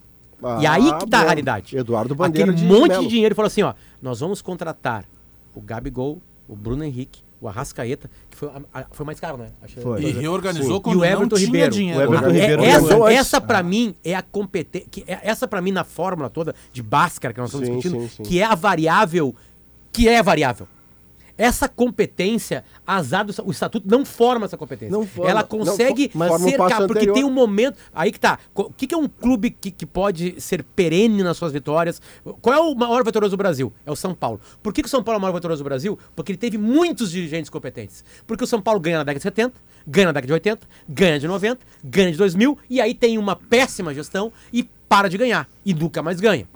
e 0.60 0.66
aí 0.68 0.92
que 0.98 1.06
tá 1.08 1.20
a 1.20 1.24
realidade. 1.24 1.76
Eduardo 1.76 2.14
Bandeira 2.14 2.52
Aquele 2.52 2.64
de 2.68 2.72
monte 2.72 2.96
de 3.00 3.06
dinheiro 3.08 3.32
e 3.32 3.36
falou 3.36 3.48
assim, 3.48 3.62
ó, 3.62 3.74
nós 4.00 4.20
vamos 4.20 4.40
contratar 4.40 5.04
o 5.52 5.60
Gabigol, 5.60 6.20
o 6.48 6.54
Bruno 6.54 6.84
Henrique, 6.84 7.23
o 7.46 7.48
Arrascaeta, 7.48 8.10
que 8.30 8.36
foi, 8.36 8.48
a- 8.48 8.80
a- 8.80 8.86
foi 8.90 9.04
mais 9.06 9.20
caro, 9.20 9.36
né? 9.36 9.48
Acho- 9.62 9.80
Foi. 9.80 10.02
E 10.02 10.10
reorganizou 10.12 10.78
E 10.78 10.80
quando 10.80 10.98
o 11.00 11.04
Everton 11.04 11.22
não 11.22 11.28
tinha 11.30 11.46
Ribeiro. 11.46 11.72
dinheiro. 11.72 11.98
O 12.00 12.02
Everton 12.02 12.26
É- 12.26 12.32
Ribeiro 12.32 12.62
essa, 12.64 12.76
organizou 12.82 13.06
antes. 13.06 13.18
essa 13.20 13.40
para 13.40 13.62
mim 13.62 13.94
é 14.04 14.14
a 14.14 14.22
competência. 14.22 14.88
Essa 15.22 15.46
para 15.48 15.60
mim 15.60 15.72
na 15.72 15.84
fórmula 15.84 16.28
toda 16.30 16.54
de 16.72 16.82
Bhaskara 16.82 17.32
que 17.34 17.40
nós 17.40 17.50
estamos 17.50 17.66
Sim, 17.68 17.74
discutindo, 17.78 18.02
sim, 18.08 18.08
sim. 18.16 18.22
que 18.22 18.40
é 18.40 18.44
a 18.44 18.54
variável 18.54 19.34
que 19.92 20.08
é 20.08 20.18
a 20.18 20.22
variável. 20.22 20.66
Essa 21.36 21.68
competência, 21.68 22.64
azar 22.86 23.24
do, 23.24 23.34
o 23.44 23.50
estatuto 23.50 23.86
não 23.88 24.04
forma 24.04 24.46
essa 24.46 24.56
competência. 24.56 24.92
Não 24.96 25.06
forma. 25.06 25.30
Ela 25.30 25.40
Não, 25.40 25.48
consegue 25.48 26.08
fo- 26.08 26.18
forma 26.18 26.38
ser 26.38 26.54
um 26.54 26.58
passo 26.58 26.70
capaz, 26.70 26.86
porque 26.86 26.98
anterior. 27.00 27.14
tem 27.14 27.24
um 27.24 27.30
momento. 27.30 27.76
Aí 27.92 28.12
que 28.12 28.20
tá. 28.20 28.38
O 28.54 28.70
que, 28.70 28.86
que 28.86 28.94
é 28.94 28.98
um 28.98 29.08
clube 29.08 29.50
que, 29.50 29.70
que 29.70 29.84
pode 29.86 30.40
ser 30.40 30.62
perene 30.62 31.22
nas 31.22 31.36
suas 31.36 31.52
vitórias? 31.52 32.00
Qual 32.40 32.54
é 32.54 32.60
o 32.60 32.74
maior 32.74 33.04
vitorioso 33.04 33.36
do 33.36 33.38
Brasil? 33.38 33.72
É 33.84 33.90
o 33.90 33.96
São 33.96 34.14
Paulo. 34.14 34.40
Por 34.62 34.72
que, 34.72 34.82
que 34.82 34.86
o 34.86 34.90
São 34.90 35.02
Paulo 35.02 35.16
é 35.16 35.18
o 35.18 35.22
maior 35.22 35.34
vitorioso 35.34 35.62
do 35.62 35.66
Brasil? 35.66 35.98
Porque 36.14 36.32
ele 36.32 36.38
teve 36.38 36.56
muitos 36.56 37.10
dirigentes 37.10 37.50
competentes. 37.50 38.04
Porque 38.26 38.44
o 38.44 38.46
São 38.46 38.60
Paulo 38.62 38.78
ganha 38.80 38.98
na 38.98 39.04
década 39.04 39.18
de 39.18 39.22
70, 39.24 39.54
ganha 39.86 40.06
na 40.06 40.12
década 40.12 40.26
de 40.28 40.32
80, 40.34 40.66
ganha 40.88 41.18
de 41.18 41.26
90, 41.26 41.60
ganha 41.84 42.12
de 42.12 42.18
2000, 42.18 42.58
e 42.70 42.80
aí 42.80 42.94
tem 42.94 43.18
uma 43.18 43.34
péssima 43.36 43.92
gestão 43.92 44.32
e 44.52 44.68
para 44.88 45.08
de 45.08 45.16
ganhar. 45.18 45.48
E 45.64 45.72
nunca 45.74 46.02
mais 46.02 46.20
ganha. 46.20 46.46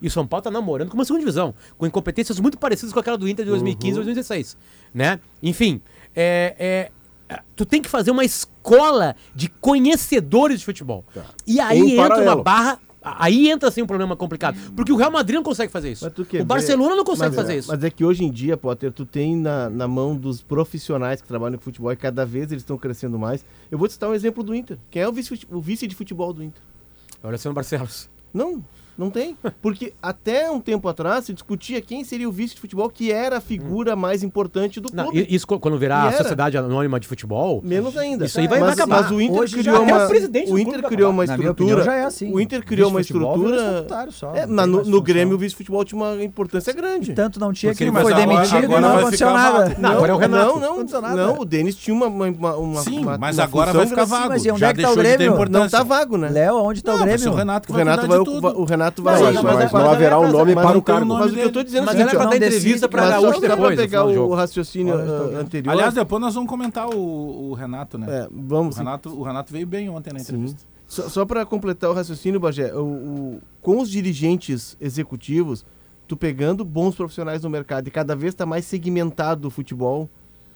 E 0.00 0.06
o 0.06 0.10
São 0.10 0.26
Paulo 0.26 0.42
tá 0.42 0.50
namorando 0.50 0.88
com 0.88 0.94
uma 0.94 1.04
segunda 1.04 1.20
divisão, 1.20 1.54
com 1.76 1.86
incompetências 1.86 2.40
muito 2.40 2.58
parecidas 2.58 2.92
com 2.92 2.98
aquela 3.00 3.16
do 3.18 3.28
Inter 3.28 3.44
de 3.44 3.50
2015 3.50 3.92
e 3.92 3.94
2016. 3.94 4.56
Né? 4.92 5.20
Enfim, 5.42 5.80
é, 6.14 6.90
é, 7.28 7.40
tu 7.54 7.64
tem 7.64 7.80
que 7.82 7.88
fazer 7.88 8.10
uma 8.10 8.24
escola 8.24 9.14
de 9.34 9.48
conhecedores 9.48 10.60
de 10.60 10.64
futebol. 10.64 11.04
E 11.46 11.60
aí 11.60 11.78
Em 11.78 11.92
entra 11.92 12.08
paralelo. 12.08 12.30
uma 12.36 12.42
barra. 12.42 12.78
Aí 13.06 13.50
entra 13.50 13.68
assim 13.68 13.82
um 13.82 13.86
problema 13.86 14.16
complicado. 14.16 14.56
Porque 14.74 14.90
o 14.90 14.96
Real 14.96 15.10
Madrid 15.10 15.36
não 15.36 15.42
consegue 15.42 15.70
fazer 15.70 15.92
isso. 15.92 16.06
O 16.40 16.44
Barcelona 16.46 16.96
não 16.96 17.04
consegue 17.04 17.36
mas 17.36 17.38
é- 17.38 17.42
fazer 17.42 17.58
isso. 17.58 17.68
Mas 17.70 17.84
é 17.84 17.90
que 17.90 18.02
hoje 18.02 18.24
em 18.24 18.30
dia, 18.30 18.56
Potter, 18.56 18.90
tu 18.90 19.04
tem 19.04 19.36
na, 19.36 19.68
na 19.68 19.86
mão 19.86 20.16
dos 20.16 20.42
profissionais 20.42 21.20
que 21.20 21.28
trabalham 21.28 21.58
com 21.58 21.64
futebol 21.64 21.92
e 21.92 21.96
cada 21.96 22.24
vez 22.24 22.50
eles 22.50 22.62
estão 22.62 22.78
crescendo 22.78 23.18
mais. 23.18 23.44
Eu 23.70 23.76
vou 23.76 23.86
te 23.86 23.92
citar 23.92 24.08
um 24.08 24.14
exemplo 24.14 24.42
do 24.42 24.54
Inter. 24.54 24.78
Quem 24.90 25.02
é 25.02 25.08
o 25.08 25.12
vice, 25.12 25.38
o 25.50 25.60
vice 25.60 25.86
de 25.86 25.94
futebol 25.94 26.32
do 26.32 26.42
Inter? 26.42 26.62
Olha 27.24 27.38
sendo 27.38 27.54
Barcelos. 27.54 28.10
Não, 28.32 28.62
não 28.96 29.10
tem. 29.10 29.36
Porque 29.60 29.92
até 30.02 30.50
um 30.50 30.60
tempo 30.60 30.88
atrás 30.88 31.24
se 31.24 31.32
discutia 31.32 31.80
quem 31.80 32.04
seria 32.04 32.28
o 32.28 32.32
vice 32.32 32.54
de 32.54 32.60
futebol, 32.60 32.88
que 32.88 33.10
era 33.12 33.38
a 33.38 33.40
figura 33.40 33.94
mais 33.96 34.22
importante 34.22 34.80
do 34.80 34.88
Não, 34.92 35.04
clube. 35.04 35.20
i- 35.28 35.34
isso 35.34 35.46
quando 35.46 35.78
virar 35.78 36.06
E 36.12 36.14
a 36.14 36.18
sociedade 36.18 36.56
anônima 36.56 36.98
de 37.00 37.06
futebol. 37.06 37.60
Menos 37.64 37.96
ainda. 37.96 38.24
Isso 38.26 38.38
aí 38.40 38.46
vai- 38.48 38.58
vai 38.60 38.70
mas, 38.70 38.78
acabar. 38.78 39.02
mas 39.02 39.10
o 39.10 39.20
Inter 39.20 39.40
Hoje 39.40 39.56
criou 39.58 39.82
uma, 39.82 40.04
o 40.04 40.08
presidente 40.08 40.44
do 40.46 40.52
o 40.52 40.54
clube 40.54 40.62
Inter 40.62 40.80
vai 40.82 40.90
criou 40.90 41.10
uma 41.10 41.24
estrutura. 41.24 41.82
já 41.84 41.94
é 41.94 42.04
assim. 42.04 42.32
O 42.32 42.40
Inter 42.40 42.64
criou 42.64 42.90
uma 42.90 43.00
estrutura. 43.00 43.86
só, 44.10 44.34
É, 44.34 44.46
não 44.46 44.66
no, 44.66 44.84
no. 44.84 45.02
Grêmio 45.02 45.34
o 45.34 45.38
vice-futebol 45.38 45.84
tinha 45.84 46.00
uma 46.00 46.22
importância 46.24 46.72
grande. 46.72 47.12
Tanto 47.12 47.38
não 47.38 47.52
tinha 47.52 47.72
Porque 47.72 47.84
que 47.84 47.90
ele 47.90 48.00
foi 48.02 48.12
agora- 48.12 48.26
demitido 48.26 48.62
e 48.62 48.64
agora 48.64 48.80
não 48.80 48.88
vai 48.90 49.00
aconteceu 49.02 49.30
nada. 49.30 49.76
Não, 49.78 49.90
agora 49.90 50.12
é 50.12 50.14
o 50.14 50.18
Renato. 50.18 50.44
Não, 50.54 50.60
não, 50.60 50.72
aconteceu 50.74 51.00
nada. 51.02 51.14
não, 51.26 51.40
o 51.40 51.44
Denis 51.44 51.74
tinha 51.76 51.94
uma, 51.94 52.06
uma, 52.06 52.56
uma, 52.56 52.80
Sim, 52.82 53.00
uma- 53.00 53.18
mas 53.18 53.36
uma 53.38 53.44
agora 53.44 53.72
vai 53.72 53.86
ficar 53.86 54.04
vago. 54.04 54.28
mas 54.28 54.44
e 54.44 54.50
onde 54.50 54.60
Já 54.60 54.68
é 54.68 54.74
que 54.74 54.82
tá 54.82 54.90
o 54.90 54.94
de 54.94 54.98
Grêmio? 55.02 55.48
Não 55.50 55.68
tá 55.68 55.82
vago, 55.82 56.16
né? 56.16 56.28
Léo, 56.30 56.56
aonde 56.56 56.82
tá 56.82 56.92
Não, 56.92 56.96
o 56.96 57.04
vai 57.04 57.08
Grêmio? 57.16 57.32
o 57.32 57.36
Renato 57.36 57.66
que 57.66 57.72
O 57.72 57.74
vai 57.74 57.84
Renato 57.84 58.06
Renato 58.84 59.02
vai 59.02 59.20
Mas- 59.22 59.34
Mas, 59.42 59.72
mas- 59.72 59.72
não 59.72 59.90
haverá 59.90 60.18
um 60.18 60.24
ela- 60.24 60.32
nome 60.32 60.54
para 60.54 60.78
o 60.78 60.82
cargo. 60.82 61.14
Mas 61.14 61.32
o 61.32 61.34
que 61.34 61.40
eu 61.40 61.44
tô 61.46 61.52
dele. 61.60 61.64
dizendo 61.64 61.90
é 61.90 62.06
pra 62.10 62.26
ó, 62.26 62.26
dar 62.30 62.36
entrevista 62.36 62.88
mas 62.92 63.10
Gaúcho 63.10 63.26
só, 63.26 63.34
só 63.34 63.40
depois. 63.48 63.70
no 63.70 63.76
pegar 63.76 64.04
o, 64.04 64.34
raciocínio 64.34 64.94
ah, 64.94 64.98
vendo? 64.98 65.36
anterior. 65.38 65.72
Aliás, 65.72 65.94
depois 65.94 66.20
nós 66.20 66.34
vamos 66.34 66.48
comentar 66.50 66.88
o, 66.88 67.52
Renato, 67.54 67.96
né? 67.98 68.06
é, 68.08 68.28
vamos 68.30 68.76
O 68.76 68.78
Renato, 68.78 69.08
o 69.10 69.22
Renato 69.22 69.52
veio 69.52 69.66
bem 69.66 69.88
ontem 69.88 70.12
na 70.12 70.20
entrevista. 70.20 70.62
Só, 70.86 71.08
só 71.08 71.24
para 71.24 71.44
completar 71.46 71.88
o 71.90 71.94
raciocínio, 71.94 72.38
Bagé, 72.38 72.74
o, 72.74 72.82
o- 72.84 73.40
com 73.62 73.80
os 73.80 73.90
dirigentes 73.90 74.76
executivos, 74.80 75.64
tu 76.06 76.16
pegando 76.16 76.64
bons 76.64 76.94
profissionais 76.94 77.42
no 77.42 77.48
mercado 77.50 77.88
e 77.88 77.90
cada 77.90 78.14
vez 78.14 78.34
está 78.34 78.44
mais 78.44 78.64
segmentado 78.66 79.48
o 79.48 79.50
futebol. 79.50 80.08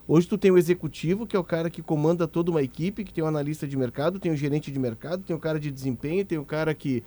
Hoje 0.06 0.26
tu 0.26 0.38
tem 0.38 0.50
o 0.50 0.56
executivo, 0.58 1.26
que 1.26 1.36
é 1.36 1.38
o 1.38 1.44
cara 1.44 1.68
que 1.68 1.82
comanda 1.82 2.26
toda 2.26 2.50
uma 2.50 2.62
equipe, 2.62 3.04
que 3.04 3.12
tem 3.12 3.22
o 3.22 3.26
analista 3.26 3.66
de 3.66 3.76
mercado, 3.76 4.18
tem 4.18 4.32
o 4.32 4.36
gerente 4.36 4.70
de 4.70 4.78
mercado, 4.78 5.22
tem 5.22 5.34
o 5.36 5.38
cara 5.38 5.58
de 5.60 5.70
desempenho, 5.70 6.24
tem 6.24 6.38
o 6.38 6.44
cara 6.44 6.74
que 6.74 7.02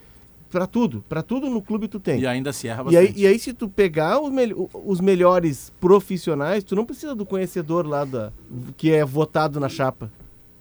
Pra 0.51 0.67
tudo, 0.67 1.03
pra 1.07 1.23
tudo 1.23 1.49
no 1.49 1.61
clube 1.61 1.87
tu 1.87 1.99
tem. 1.99 2.19
E 2.19 2.27
ainda 2.27 2.51
se 2.51 2.67
erra 2.67 2.83
E 2.91 2.97
aí, 2.97 3.05
bastante. 3.07 3.21
e 3.23 3.27
aí, 3.27 3.39
se 3.39 3.53
tu 3.53 3.69
pegar 3.69 4.19
os, 4.19 4.29
o- 4.51 4.69
os 4.85 4.99
melhores 4.99 5.71
profissionais, 5.79 6.63
tu 6.63 6.75
não 6.75 6.85
precisa 6.85 7.15
do 7.15 7.25
conhecedor 7.25 7.87
lá 7.87 8.03
da, 8.05 8.31
que 8.75 8.91
é 8.91 9.03
votado 9.05 9.59
na 9.59 9.69
chapa. 9.69 10.11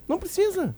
Não 0.08 0.18
precisa. 0.18 0.74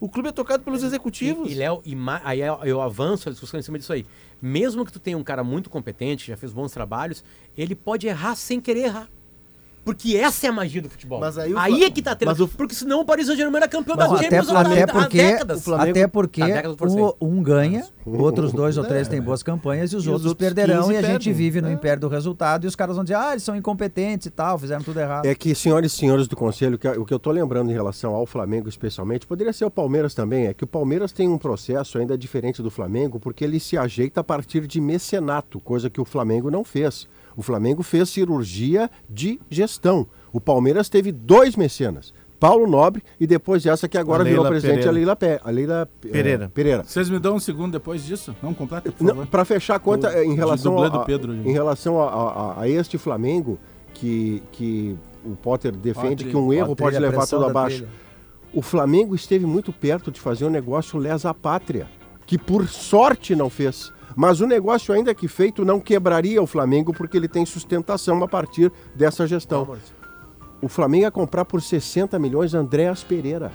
O 0.00 0.08
clube 0.08 0.28
é 0.28 0.32
tocado 0.32 0.62
pelos 0.64 0.82
executivos. 0.82 1.48
E, 1.50 1.52
e 1.52 1.54
Léo, 1.56 1.82
e 1.84 1.96
aí 2.24 2.40
eu, 2.40 2.58
eu 2.64 2.80
avanço 2.80 3.28
a 3.28 3.32
discussão 3.32 3.58
em 3.58 3.62
cima 3.62 3.78
disso 3.78 3.92
aí. 3.92 4.06
Mesmo 4.40 4.84
que 4.84 4.92
tu 4.92 4.98
tenha 4.98 5.16
um 5.18 5.22
cara 5.22 5.44
muito 5.44 5.70
competente, 5.70 6.26
já 6.28 6.36
fez 6.36 6.52
bons 6.52 6.72
trabalhos, 6.72 7.24
ele 7.56 7.74
pode 7.74 8.06
errar 8.08 8.34
sem 8.34 8.60
querer 8.60 8.84
errar. 8.86 9.08
Porque 9.84 10.16
essa 10.16 10.46
é 10.46 10.50
a 10.50 10.52
magia 10.52 10.80
do 10.80 10.88
futebol. 10.88 11.18
Mas 11.18 11.36
aí 11.36 11.52
o 11.52 11.58
aí 11.58 11.82
é 11.82 11.90
que 11.90 12.00
tá 12.00 12.14
tendo. 12.14 12.28
mas 12.28 12.38
o- 12.40 12.46
Porque 12.46 12.72
senão 12.74 13.00
o 13.00 13.04
Paris 13.04 13.26
Saint-Germain 13.26 13.56
era 13.56 13.66
campeão 13.68 13.96
Mas 13.96 14.08
da 14.10 14.14
até, 14.14 14.24
Champions 14.24 14.48
há- 14.50 14.60
até 14.60 14.82
há 14.82 14.86
porque, 14.86 15.16
décadas. 15.18 15.58
o 15.58 15.62
Flamengo- 15.62 15.90
até 15.90 16.06
porque 16.06 16.44
décadas 16.44 16.76
por 16.76 17.16
um, 17.20 17.42
ganha, 17.42 17.84
outros 18.06 18.52
dois 18.52 18.78
ou 18.78 18.84
três 18.84 19.08
têm 19.08 19.20
boas 19.20 19.42
campanhas 19.42 19.92
e 19.92 19.96
os 19.96 20.04
E 20.04 20.06
os 20.06 20.12
outros 20.12 20.26
outros 20.30 20.46
perderão 20.46 20.82
15 20.82 20.92
e 20.92 20.96
a 20.96 21.00
gente 21.02 21.10
perdem. 21.10 21.32
vive 21.32 21.60
no 21.60 21.68
É. 21.68 21.72
império 21.72 22.00
do 22.00 22.06
resultado 22.08 22.64
e 22.64 22.68
os 22.68 22.76
caras 22.76 22.94
vão 22.94 23.04
dizer, 23.04 23.16
ah, 23.16 23.32
eles 23.32 23.42
são 23.42 23.56
incompetentes 23.56 24.26
e 24.26 24.30
tal, 24.30 24.56
fizeram 24.56 24.82
tudo 24.84 25.00
errado. 25.00 25.26
É 25.26 25.34
que, 25.34 25.52
senhores 25.54 25.92
e 25.92 25.96
senhores 25.96 26.28
do 26.28 26.36
Conselho, 26.36 26.78
que- 26.78 26.86
o 26.88 27.04
que 27.04 27.12
eu 27.12 27.16
estou 27.16 27.32
lembrando 27.32 27.68
em 27.70 27.74
relação 27.74 28.14
ao 28.14 28.24
Flamengo 28.24 28.68
especialmente, 28.68 29.26
poderia 29.26 29.52
ser 29.52 29.64
o 29.64 29.70
Palmeiras 29.70 30.14
também, 30.14 30.46
é 30.46 30.54
que 30.54 30.62
o 30.62 30.66
Palmeiras 30.66 31.10
tem 31.10 31.28
um 31.28 31.38
processo 31.38 31.98
ainda 31.98 32.16
diferente 32.16 32.62
do 32.62 32.70
Flamengo, 32.70 33.18
porque 33.18 33.42
ele 33.42 33.58
se 33.58 33.76
ajeita 33.76 34.20
a 34.20 34.24
partir 34.24 34.64
de 34.68 34.80
mecenato, 34.80 35.58
coisa 35.58 35.90
que 35.90 36.00
o 36.00 36.04
Flamengo 36.04 36.50
não 36.52 36.62
fez. 36.62 37.08
O 37.36 37.42
Flamengo 37.42 37.82
fez 37.82 38.08
cirurgia 38.10 38.90
de 39.08 39.40
gestão. 39.50 40.06
O 40.32 40.40
Palmeiras 40.40 40.88
teve 40.88 41.12
dois 41.12 41.56
mecenas, 41.56 42.12
Paulo 42.40 42.66
Nobre 42.66 43.02
e 43.20 43.26
depois 43.26 43.64
essa 43.66 43.88
que 43.88 43.96
agora 43.96 44.22
A 44.22 44.26
virou 44.26 44.44
presidente, 44.46 44.84
Pereira. 44.84 44.90
a 44.90 44.92
Leila, 44.92 45.16
Pe- 45.16 45.40
a 45.44 45.50
Leila 45.50 45.88
eh, 46.04 46.08
Pereira. 46.10 46.48
Pereira. 46.52 46.84
Vocês 46.84 47.08
me 47.08 47.18
dão 47.18 47.36
um 47.36 47.40
segundo 47.40 47.72
depois 47.72 48.04
disso? 48.04 48.34
Não, 48.42 48.52
completa, 48.52 48.90
por 48.90 49.06
favor. 49.06 49.26
Para 49.26 49.44
fechar 49.44 49.76
a 49.76 49.78
conta, 49.78 50.10
Do- 50.10 50.16
eh, 50.16 50.24
em 50.24 50.34
relação, 50.34 50.82
a, 50.82 51.04
Pedro, 51.04 51.32
em 51.34 51.52
relação 51.52 52.00
a, 52.02 52.06
a- 52.08 52.60
a 52.62 52.68
este 52.68 52.98
Flamengo, 52.98 53.58
que, 53.94 54.42
que 54.52 54.96
o 55.24 55.36
Potter 55.36 55.70
defende 55.72 56.24
que 56.24 56.36
um 56.36 56.52
erro 56.52 56.74
pode 56.74 56.98
levar 56.98 57.26
tudo 57.26 57.44
abaixo. 57.46 57.76
trilha. 57.78 57.92
O 58.54 58.60
Flamengo 58.60 59.14
esteve 59.14 59.46
muito 59.46 59.72
perto 59.72 60.10
de 60.10 60.20
fazer 60.20 60.44
um 60.44 60.50
negócio 60.50 60.98
lesa 60.98 61.32
pátria, 61.32 61.86
que 62.26 62.36
por 62.36 62.66
sorte 62.68 63.36
não 63.36 63.48
fez. 63.48 63.92
Mas 64.16 64.40
o 64.40 64.46
negócio, 64.46 64.94
ainda 64.94 65.14
que 65.14 65.28
feito, 65.28 65.64
não 65.64 65.80
quebraria 65.80 66.42
o 66.42 66.46
Flamengo 66.46 66.92
porque 66.92 67.16
ele 67.16 67.28
tem 67.28 67.44
sustentação 67.46 68.22
a 68.22 68.28
partir 68.28 68.72
dessa 68.94 69.26
gestão. 69.26 69.76
O 70.60 70.68
Flamengo 70.68 71.04
ia 71.04 71.10
comprar 71.10 71.44
por 71.44 71.60
60 71.60 72.18
milhões 72.18 72.54
Andréas 72.54 73.02
Pereira. 73.02 73.50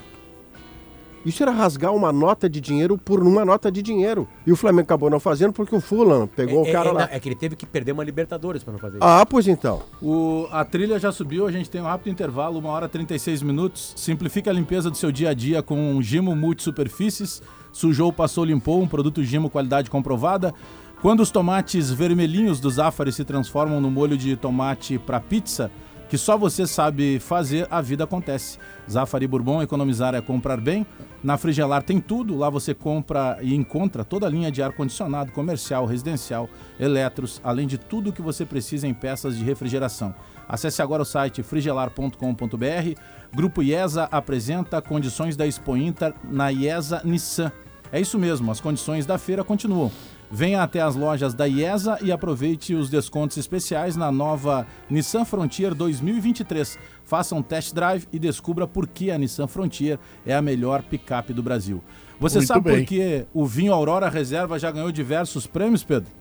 Isso 1.27 1.43
era 1.43 1.51
rasgar 1.51 1.93
uma 1.93 2.09
nota 2.13 2.49
de 2.49 2.61
dinheiro 2.61 2.97
por 2.97 3.21
uma 3.21 3.43
nota 3.43 3.69
de 3.69 3.81
dinheiro. 3.81 4.25
E 4.45 4.51
o 4.51 4.55
Flamengo 4.55 4.83
acabou 4.83 5.09
não 5.09 5.19
fazendo 5.19 5.51
porque 5.51 5.75
o 5.75 5.81
Fulan 5.81 6.25
pegou 6.25 6.65
é, 6.65 6.69
o 6.69 6.71
cara 6.71 6.87
é, 6.87 6.91
lá. 6.93 6.99
não, 7.01 7.07
é 7.13 7.19
que 7.19 7.27
ele 7.27 7.35
teve 7.35 7.57
que 7.57 7.65
perder 7.65 7.91
uma 7.91 8.01
Libertadores 8.01 8.63
pra 8.63 8.71
não 8.71 8.79
fazer 8.79 8.95
isso. 8.99 9.05
Ah, 9.05 9.25
pois 9.25 9.45
então. 9.45 9.81
O- 10.01 10.47
a 10.53 10.63
trilha 10.63 10.97
já 10.97 11.11
subiu, 11.11 11.45
a 11.45 11.51
gente 11.51 11.69
tem 11.69 11.81
um 11.81 11.83
rápido 11.83 12.09
intervalo, 12.13 12.57
uma 12.59 12.69
hora 12.69 12.85
e 12.85 12.89
36 12.89 13.41
minutos. 13.41 13.91
Simplifique 13.97 14.49
a 14.49 14.53
limpeza 14.53 14.89
do 14.89 14.95
seu 14.95 15.11
dia 15.11 15.31
a 15.31 15.33
dia 15.33 15.61
com 15.61 15.77
um 15.91 16.01
Gimo 16.01 16.33
Multisuperfícies. 16.33 17.41
Sujou, 17.73 18.13
passou, 18.13 18.45
limpou, 18.45 18.81
um 18.81 18.87
produto 18.87 19.21
Gimo 19.21 19.49
qualidade 19.49 19.89
comprovada. 19.89 20.53
Quando 21.01 21.19
os 21.19 21.29
tomates 21.29 21.91
vermelhinhos 21.91 22.61
do 22.61 22.69
Zafari 22.69 23.11
se 23.11 23.25
transformam 23.25 23.81
no 23.81 23.91
molho 23.91 24.17
de 24.17 24.37
tomate 24.37 24.97
para 24.97 25.19
pizza, 25.19 25.69
que 26.09 26.17
só 26.17 26.37
você 26.37 26.65
sabe 26.65 27.19
fazer, 27.19 27.67
a 27.69 27.81
vida 27.81 28.05
acontece. 28.05 28.57
Zafari 28.89 29.27
Bourbon, 29.27 29.61
economizar 29.61 30.15
é 30.15 30.21
comprar 30.21 30.59
bem. 30.59 30.85
Na 31.23 31.37
Frigelar 31.37 31.83
tem 31.83 31.99
tudo, 31.99 32.37
lá 32.37 32.49
você 32.49 32.73
compra 32.73 33.37
e 33.41 33.53
encontra 33.53 34.05
toda 34.05 34.25
a 34.25 34.29
linha 34.29 34.51
de 34.51 34.61
ar-condicionado 34.61 35.31
comercial, 35.31 35.85
residencial, 35.85 36.49
eletros, 36.79 37.41
além 37.43 37.67
de 37.67 37.77
tudo 37.77 38.09
o 38.09 38.13
que 38.13 38.21
você 38.21 38.45
precisa 38.45 38.87
em 38.87 38.93
peças 38.93 39.37
de 39.37 39.43
refrigeração. 39.43 40.15
Acesse 40.47 40.81
agora 40.81 41.01
o 41.03 41.05
site 41.05 41.43
frigelar.com.br. 41.43 42.99
Grupo 43.35 43.61
IESA 43.61 44.07
apresenta 44.09 44.81
condições 44.81 45.35
da 45.35 45.45
Expo 45.45 45.75
Inter 45.75 46.13
na 46.23 46.51
IESA 46.51 47.01
Nissan. 47.03 47.51
É 47.91 47.99
isso 47.99 48.17
mesmo, 48.17 48.49
as 48.51 48.61
condições 48.61 49.05
da 49.05 49.17
feira 49.17 49.43
continuam. 49.43 49.91
Venha 50.29 50.61
até 50.61 50.81
as 50.81 50.95
lojas 50.95 51.33
da 51.33 51.47
IESA 51.47 51.99
e 52.01 52.11
aproveite 52.11 52.73
os 52.75 52.89
descontos 52.89 53.37
especiais 53.37 53.95
na 53.95 54.11
nova 54.11 54.67
Nissan 54.89 55.23
Frontier 55.23 55.73
2023. 55.73 56.77
Faça 57.03 57.33
um 57.33 57.41
test 57.41 57.73
drive 57.73 58.07
e 58.11 58.19
descubra 58.19 58.67
por 58.67 58.87
que 58.87 59.09
a 59.09 59.17
Nissan 59.17 59.47
Frontier 59.47 59.97
é 60.25 60.35
a 60.35 60.41
melhor 60.41 60.83
picape 60.83 61.31
do 61.31 61.41
Brasil. 61.41 61.81
Você 62.19 62.39
Muito 62.39 62.47
sabe 62.47 62.61
bem. 62.69 62.79
por 62.79 62.87
que 62.87 63.25
o 63.33 63.45
vinho 63.45 63.71
Aurora 63.71 64.09
Reserva 64.09 64.59
já 64.59 64.69
ganhou 64.69 64.91
diversos 64.91 65.47
prêmios, 65.47 65.83
Pedro? 65.83 66.11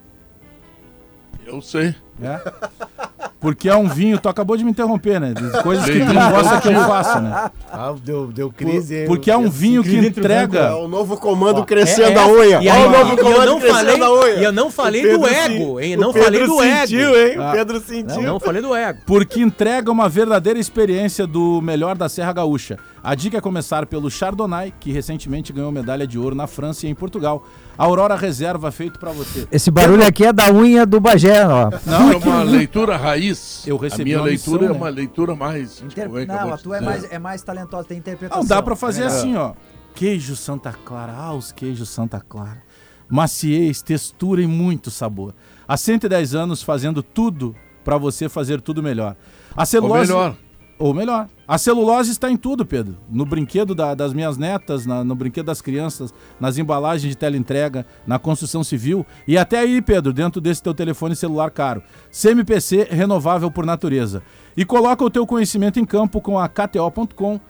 Eu 1.44 1.60
sei. 1.60 1.94
É? 2.22 2.40
Porque 3.38 3.68
é 3.68 3.76
um 3.76 3.86
vinho, 3.86 4.18
tu 4.18 4.28
acabou 4.28 4.56
de 4.56 4.64
me 4.64 4.70
interromper, 4.70 5.20
né? 5.20 5.32
De 5.34 5.62
Coisas 5.62 5.84
que 5.84 6.00
tu 6.00 6.12
não 6.12 6.30
gosta 6.30 6.60
que 6.60 6.68
eu 6.68 6.80
faça, 6.84 7.20
né? 7.20 7.50
Ah, 7.70 7.94
deu, 8.02 8.28
deu 8.28 8.50
crise. 8.50 9.00
hein? 9.02 9.06
Porque 9.06 9.30
é 9.30 9.36
um 9.36 9.48
vinho 9.50 9.82
que 9.82 9.90
Crise 9.90 10.06
entre 10.06 10.20
o 10.20 10.22
É 10.32 10.42
entrega. 10.44 10.76
o 10.76 10.88
novo 10.88 11.16
comando 11.18 11.64
crescendo 11.64 12.18
é- 12.18 12.22
a 12.22 12.26
unha. 12.26 12.62
E, 12.62 12.68
o 12.68 12.90
novo 12.90 13.16
comando 13.18 13.58
crescendo 13.60 14.04
a 14.04 14.12
unha. 14.24 14.34
e 14.36 14.44
eu 14.44 14.52
não 14.52 14.70
falei 14.70 15.02
do 15.02 15.20
Pedro 15.20 15.26
ego, 15.54 15.80
hein? 15.80 15.96
Não 15.96 16.12
falei 16.12 16.46
do 16.46 16.58
sentiu, 16.58 17.14
ego. 17.14 17.16
hein? 17.18 17.36
Ah. 17.38 17.50
O 17.50 17.52
Pedro 17.52 17.80
sentiu. 17.80 18.22
Não 18.22 18.40
falei 18.40 18.62
do 18.62 18.74
ego. 18.74 19.00
Porque 19.06 19.40
entrega 19.40 19.92
uma 19.92 20.08
verdadeira 20.08 20.58
experiência 20.58 21.26
do 21.26 21.60
melhor 21.62 21.94
da 21.96 22.08
Serra 22.08 22.32
Gaúcha. 22.32 22.78
A 23.04 23.14
dica 23.14 23.38
é 23.38 23.40
começar 23.40 23.86
pelo 23.86 24.10
Chardonnay, 24.10 24.74
que 24.80 24.90
recentemente 24.90 25.52
ganhou 25.52 25.70
medalha 25.70 26.06
de 26.08 26.18
ouro 26.18 26.34
na 26.34 26.48
França 26.48 26.86
e 26.86 26.90
em 26.90 26.94
Portugal. 26.94 27.46
Aurora 27.78 28.16
Reserva 28.16 28.72
feito 28.72 28.98
pra 28.98 29.12
você. 29.12 29.46
Esse 29.52 29.70
barulho 29.70 30.04
aqui 30.04 30.24
é 30.24 30.32
da 30.32 30.50
unha 30.50 30.84
do 30.84 30.98
Bagé, 30.98 31.46
ó. 31.46 31.70
Não, 31.86 32.05
é 32.12 32.16
uma 32.16 32.42
leitura 32.42 32.96
raiz. 32.96 33.66
Eu 33.66 33.76
recebi 33.76 34.02
a 34.02 34.04
minha 34.04 34.18
uma 34.18 34.24
leitura 34.26 34.58
missão, 34.62 34.68
é 34.68 34.72
né? 34.72 34.78
uma 34.78 34.88
leitura 34.88 35.34
mais. 35.34 35.82
Inter- 35.82 36.04
é 36.04 36.22
eu 36.22 36.26
Não, 36.26 36.42
vou 36.44 36.52
a 36.54 36.58
tua 36.58 36.76
é 36.76 36.78
dizer? 36.80 36.90
mais, 36.90 37.12
é 37.12 37.18
mais 37.18 37.42
talentosa, 37.42 37.88
tem 37.88 37.98
interpretação. 37.98 38.42
Não, 38.42 38.48
dá 38.48 38.62
pra 38.62 38.76
fazer 38.76 39.02
É. 39.02 39.06
assim, 39.06 39.36
ó. 39.36 39.52
Queijo 39.94 40.36
Santa 40.36 40.72
Clara. 40.72 41.12
Ah, 41.16 41.32
os 41.34 41.52
queijos 41.52 41.88
Santa 41.88 42.20
Clara. 42.20 42.62
Maciez, 43.08 43.82
textura 43.82 44.42
e 44.42 44.46
muito 44.46 44.90
sabor. 44.90 45.34
Há 45.66 45.76
110 45.76 46.34
anos 46.34 46.62
fazendo 46.62 47.02
tudo 47.02 47.54
pra 47.84 47.96
você 47.96 48.28
fazer 48.28 48.60
tudo 48.60 48.82
melhor. 48.82 49.16
A 49.56 49.62
Ou 49.62 49.66
celulose... 49.66 50.12
melhor. 50.12 50.36
Ou 50.78 50.92
melhor. 50.92 51.26
A 51.48 51.56
celulose 51.56 52.10
está 52.10 52.30
em 52.30 52.36
tudo, 52.36 52.66
Pedro. 52.66 52.96
No 53.10 53.24
brinquedo 53.24 53.74
da- 53.74 53.94
das 53.94 54.12
minhas 54.12 54.36
netas, 54.36 54.84
na- 54.84 55.02
no 55.02 55.14
brinquedo 55.14 55.46
das 55.46 55.62
crianças, 55.62 56.12
nas 56.38 56.58
embalagens 56.58 57.10
de 57.10 57.16
teleentrega, 57.16 57.86
na 58.06 58.18
construção 58.18 58.62
civil 58.62 59.06
e 59.26 59.38
até 59.38 59.60
aí, 59.60 59.80
Pedro, 59.80 60.12
dentro 60.12 60.40
desse 60.40 60.62
teu 60.62 60.74
telefone 60.74 61.16
celular 61.16 61.50
caro. 61.50 61.82
CMPC 62.10 62.88
renovável 62.90 63.50
por 63.50 63.64
natureza. 63.64 64.22
E 64.56 64.64
coloca 64.64 65.02
o 65.04 65.10
teu 65.10 65.26
conhecimento 65.26 65.78
em 65.80 65.84
campo 65.84 66.20
com 66.20 66.38
a 66.38 66.48
KTO.com. 66.48 67.40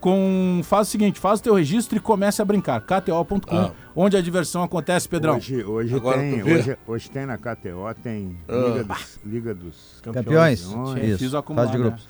Com... 0.00 0.62
Faz 0.64 0.88
o 0.88 0.90
seguinte, 0.90 1.20
faz 1.20 1.40
o 1.40 1.42
teu 1.42 1.54
registro 1.54 1.96
e 1.98 2.00
comece 2.00 2.40
a 2.40 2.44
brincar. 2.44 2.80
KTO.com, 2.80 3.54
Ah. 3.54 3.70
onde 3.94 4.16
a 4.16 4.22
diversão 4.22 4.62
acontece, 4.62 5.06
Pedrão. 5.06 5.36
Hoje, 5.36 5.62
hoje, 5.62 5.94
Agora 5.94 6.18
tem, 6.18 6.42
hoje, 6.42 6.78
hoje 6.86 7.10
tem 7.10 7.26
na 7.26 7.36
KTO, 7.36 7.92
tem 8.02 8.34
Liga 8.48 8.84
dos, 8.84 9.20
Liga 9.24 9.54
dos 9.54 10.00
Campeões? 10.02 10.62
Campeões. 10.64 11.08
Isso, 11.10 11.18
Fiz 11.18 11.32
o 11.34 11.36
acumulado, 11.36 11.70
de 11.72 11.76
grupos. 11.78 12.08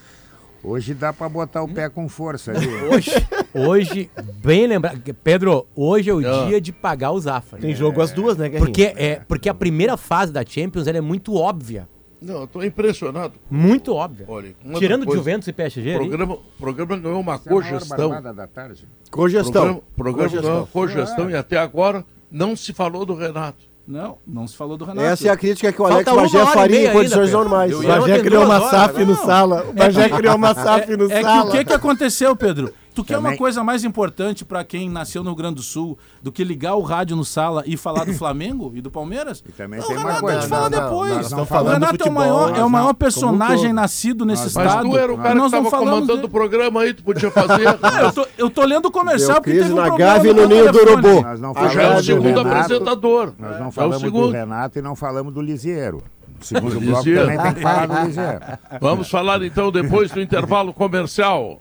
Hoje 0.63 0.93
dá 0.93 1.13
pra 1.13 1.29
botar 1.29 1.63
o 1.63 1.69
pé 1.69 1.89
com 1.89 2.09
força 2.09 2.51
ali. 2.53 2.67
Hoje, 2.93 3.11
hoje, 3.55 4.11
bem 4.45 4.67
lembrado. 4.67 5.01
Pedro, 5.25 5.67
hoje 5.75 6.11
é 6.11 6.15
o 6.15 6.19
Ah. 6.19 6.47
dia 6.47 6.61
de 6.61 6.71
pagar 6.73 7.13
o 7.13 7.21
Zafari. 7.21 7.63
Tem 7.63 7.75
jogo 7.75 8.03
as 8.03 8.13
duas, 8.13 8.37
né, 8.37 8.49
Guerrinho? 8.49 8.67
Porque, 8.67 8.93
é, 8.97 9.17
porque 9.27 9.49
a 9.49 9.55
primeira 9.55 9.97
fase 9.97 10.31
da 10.33 10.45
Champions 10.45 10.87
ela 10.87 10.99
é 10.99 11.01
muito 11.01 11.35
óbvia. 11.35 11.89
Não, 12.21 12.43
eu 12.43 12.47
tô 12.47 12.63
impressionado. 12.63 13.33
Muito 13.51 13.95
óbvia. 13.95 14.27
Olha, 14.29 14.55
Tirando 14.77 15.07
coisa, 15.07 15.19
Juventus 15.19 15.49
e 15.49 15.53
PSG. 15.55 15.93
O 15.95 16.01
ali, 16.01 16.09
programa, 16.09 16.35
o 16.35 16.39
programa 16.61 16.97
ganhou 16.99 17.21
uma 17.21 17.35
Essa 17.37 17.49
é 17.49 17.53
cogestão. 17.53 18.11
barbada 18.11 18.35
da 18.35 18.47
tarde. 18.47 18.87
Cogestão. 19.11 19.53
Programa, 19.63 19.83
programa 19.97 20.29
Cogestão. 20.29 20.43
ganhou 20.51 20.61
uma 20.61 20.67
cogestão 20.67 21.31
e 21.31 21.35
até 21.35 21.57
agora 21.57 22.05
não 22.31 22.55
se 22.55 22.75
falou 22.75 23.07
do 23.07 23.15
Renato. 23.15 23.70
Não, 23.91 24.19
não 24.25 24.47
se 24.47 24.57
falou 24.57 24.77
do 24.77 24.85
Renato. 24.85 25.05
Essa 25.05 25.27
é 25.27 25.31
a 25.33 25.37
crítica 25.37 25.73
que 25.73 25.83
o 25.83 25.85
Alex 25.85 26.05
Bagé 26.09 26.47
faria 26.47 26.89
em 26.89 26.93
condições 26.93 27.33
normais. 27.33 27.75
O 27.75 27.83
Bagé 27.83 28.21
criou 28.21 28.45
uma 28.45 28.61
SAF 28.71 29.01
no 29.05 29.07
não. 29.07 29.17
sala. 29.17 29.67
O 29.69 29.73
Bagé 29.73 30.09
criou 30.09 30.37
uma 30.37 30.55
SAF 30.55 30.97
no 30.97 31.11
É 31.11 31.17
que 31.17 31.23
sala. 31.23 31.45
o 31.45 31.51
que, 31.51 31.65
que 31.65 31.73
aconteceu, 31.73 32.37
Pedro? 32.37 32.73
Tu 32.93 33.05
quer 33.05 33.19
uma 33.19 33.25
Também- 33.29 33.39
coisa 33.39 33.63
mais 33.63 33.85
importante 33.85 34.45
pra 34.45 34.65
quem 34.65 34.91
nasceu 34.91 35.23
no 35.23 35.31
Rio 35.31 35.37
Grande 35.37 35.55
do 35.57 35.63
Sul 35.63 35.97
do 36.21 36.33
que 36.33 36.43
ligar 36.43 36.75
o 36.75 36.83
rádio 36.83 37.15
no 37.17 37.25
sala 37.25 37.63
e 37.65 37.77
falar 37.77 38.05
do 38.05 38.13
Flamengo 38.19 38.73
e 38.75 38.81
do 38.81 38.91
Palmeiras? 38.91 39.43
E 39.49 39.53
também 39.53 39.79
Não, 39.79 39.87
tem 39.87 39.97
o 39.97 40.01
uma 40.01 40.07
Renato 40.09 40.21
coisa, 40.23 40.39
a 40.39 40.41
gente 40.41 40.51
fala 40.51 40.71
não, 40.71 40.79
não, 40.81 40.89
depois. 40.89 41.21
estamos 41.27 41.51
o 41.51 41.55
Renato 41.55 41.85
é 41.85 41.87
o 41.87 41.91
futebol, 41.91 42.13
maior, 42.15 42.57
é 42.59 42.65
o 42.65 42.71
maior 42.71 42.87
não- 42.89 42.95
personagem 42.95 43.73
nascido 43.73 44.25
nesse 44.27 44.43
Mas 44.45 44.55
Mas 44.55 44.67
estado. 44.67 44.91
tu 44.91 44.99
era 44.99 45.13
o 45.13 45.17
cara 45.17 45.29
que 45.31 45.35
nós 45.37 45.53
não 45.53 45.59
estava 45.61 45.71
falamos 45.71 45.91
comandando 46.01 46.17
dele. 46.17 46.27
o 46.27 46.31
programa 46.31 46.81
aí, 46.83 46.93
tu 46.93 47.05
podia 47.05 47.31
fazer. 47.31 47.61
Ah, 47.83 48.03
eu, 48.03 48.13
tô, 48.13 48.27
eu 48.39 48.51
tô 48.51 48.65
lendo 48.65 48.87
o 48.87 48.91
comercial 48.91 49.35
Deu 49.35 49.43
porque 49.43 49.59
teve 49.59 49.73
um 49.73 49.77
na 49.77 49.97
Gávea 49.97 50.31
e 50.31 50.35
no 50.35 50.47
ninho 50.47 50.73
do 50.73 50.79
urubu. 50.81 51.23
Não 51.39 51.55
já 51.71 51.83
é 51.83 51.97
o 51.97 52.03
segundo 52.03 52.27
Renato, 52.43 52.49
apresentador. 52.49 53.33
Nós 53.39 53.57
É 53.57 53.61
não 53.61 53.71
falamos 53.71 53.99
do 54.03 54.05
segundo. 54.05 54.33
Renato 54.33 54.79
e 54.79 54.83
não 54.83 54.97
falamos 54.97 55.33
do 55.33 55.41
Lisieiro. 55.41 56.03
O 56.41 56.45
segundo 56.45 56.81
bloco 56.81 56.97
Lisieiro. 56.99 57.21
também 57.23 57.39
tem 57.41 57.55
que 57.55 57.61
falar 57.61 57.87
do 57.87 58.07
Lisieiro. 58.07 58.41
Vamos 58.81 59.11
falar 59.11 59.43
então 59.45 59.71
depois 59.71 60.11
do 60.11 60.21
intervalo 60.21 60.73
comercial. 60.75 61.61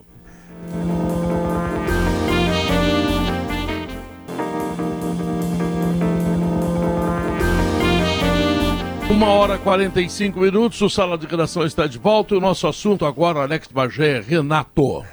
Uma 9.10 9.28
hora 9.30 9.56
e 9.56 9.60
45 9.60 10.40
minutos, 10.40 10.80
o 10.82 10.90
Sala 10.90 11.18
de 11.18 11.26
Redação 11.26 11.66
está 11.66 11.88
de 11.88 11.98
volta 11.98 12.36
e 12.36 12.38
o 12.38 12.40
nosso 12.40 12.68
assunto 12.68 13.06
agora, 13.06 13.42
Alex 13.42 13.68
Bagé, 13.68 14.22
Renato. 14.22 15.04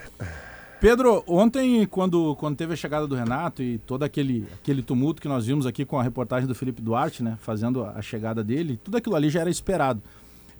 Pedro, 0.78 1.24
ontem, 1.26 1.86
quando, 1.86 2.36
quando 2.36 2.56
teve 2.56 2.74
a 2.74 2.76
chegada 2.76 3.06
do 3.06 3.14
Renato 3.14 3.62
e 3.62 3.78
todo 3.78 4.02
aquele, 4.02 4.46
aquele 4.52 4.82
tumulto 4.82 5.22
que 5.22 5.26
nós 5.26 5.46
vimos 5.46 5.64
aqui 5.64 5.86
com 5.86 5.98
a 5.98 6.02
reportagem 6.02 6.46
do 6.46 6.54
Felipe 6.54 6.82
Duarte, 6.82 7.22
né? 7.22 7.38
Fazendo 7.40 7.82
a, 7.84 8.02
chegada 8.02 8.44
dele, 8.44 8.78
tudo 8.84 8.98
aquilo 8.98 9.16
ali 9.16 9.30
já 9.30 9.40
era 9.40 9.48
esperado. 9.48 10.02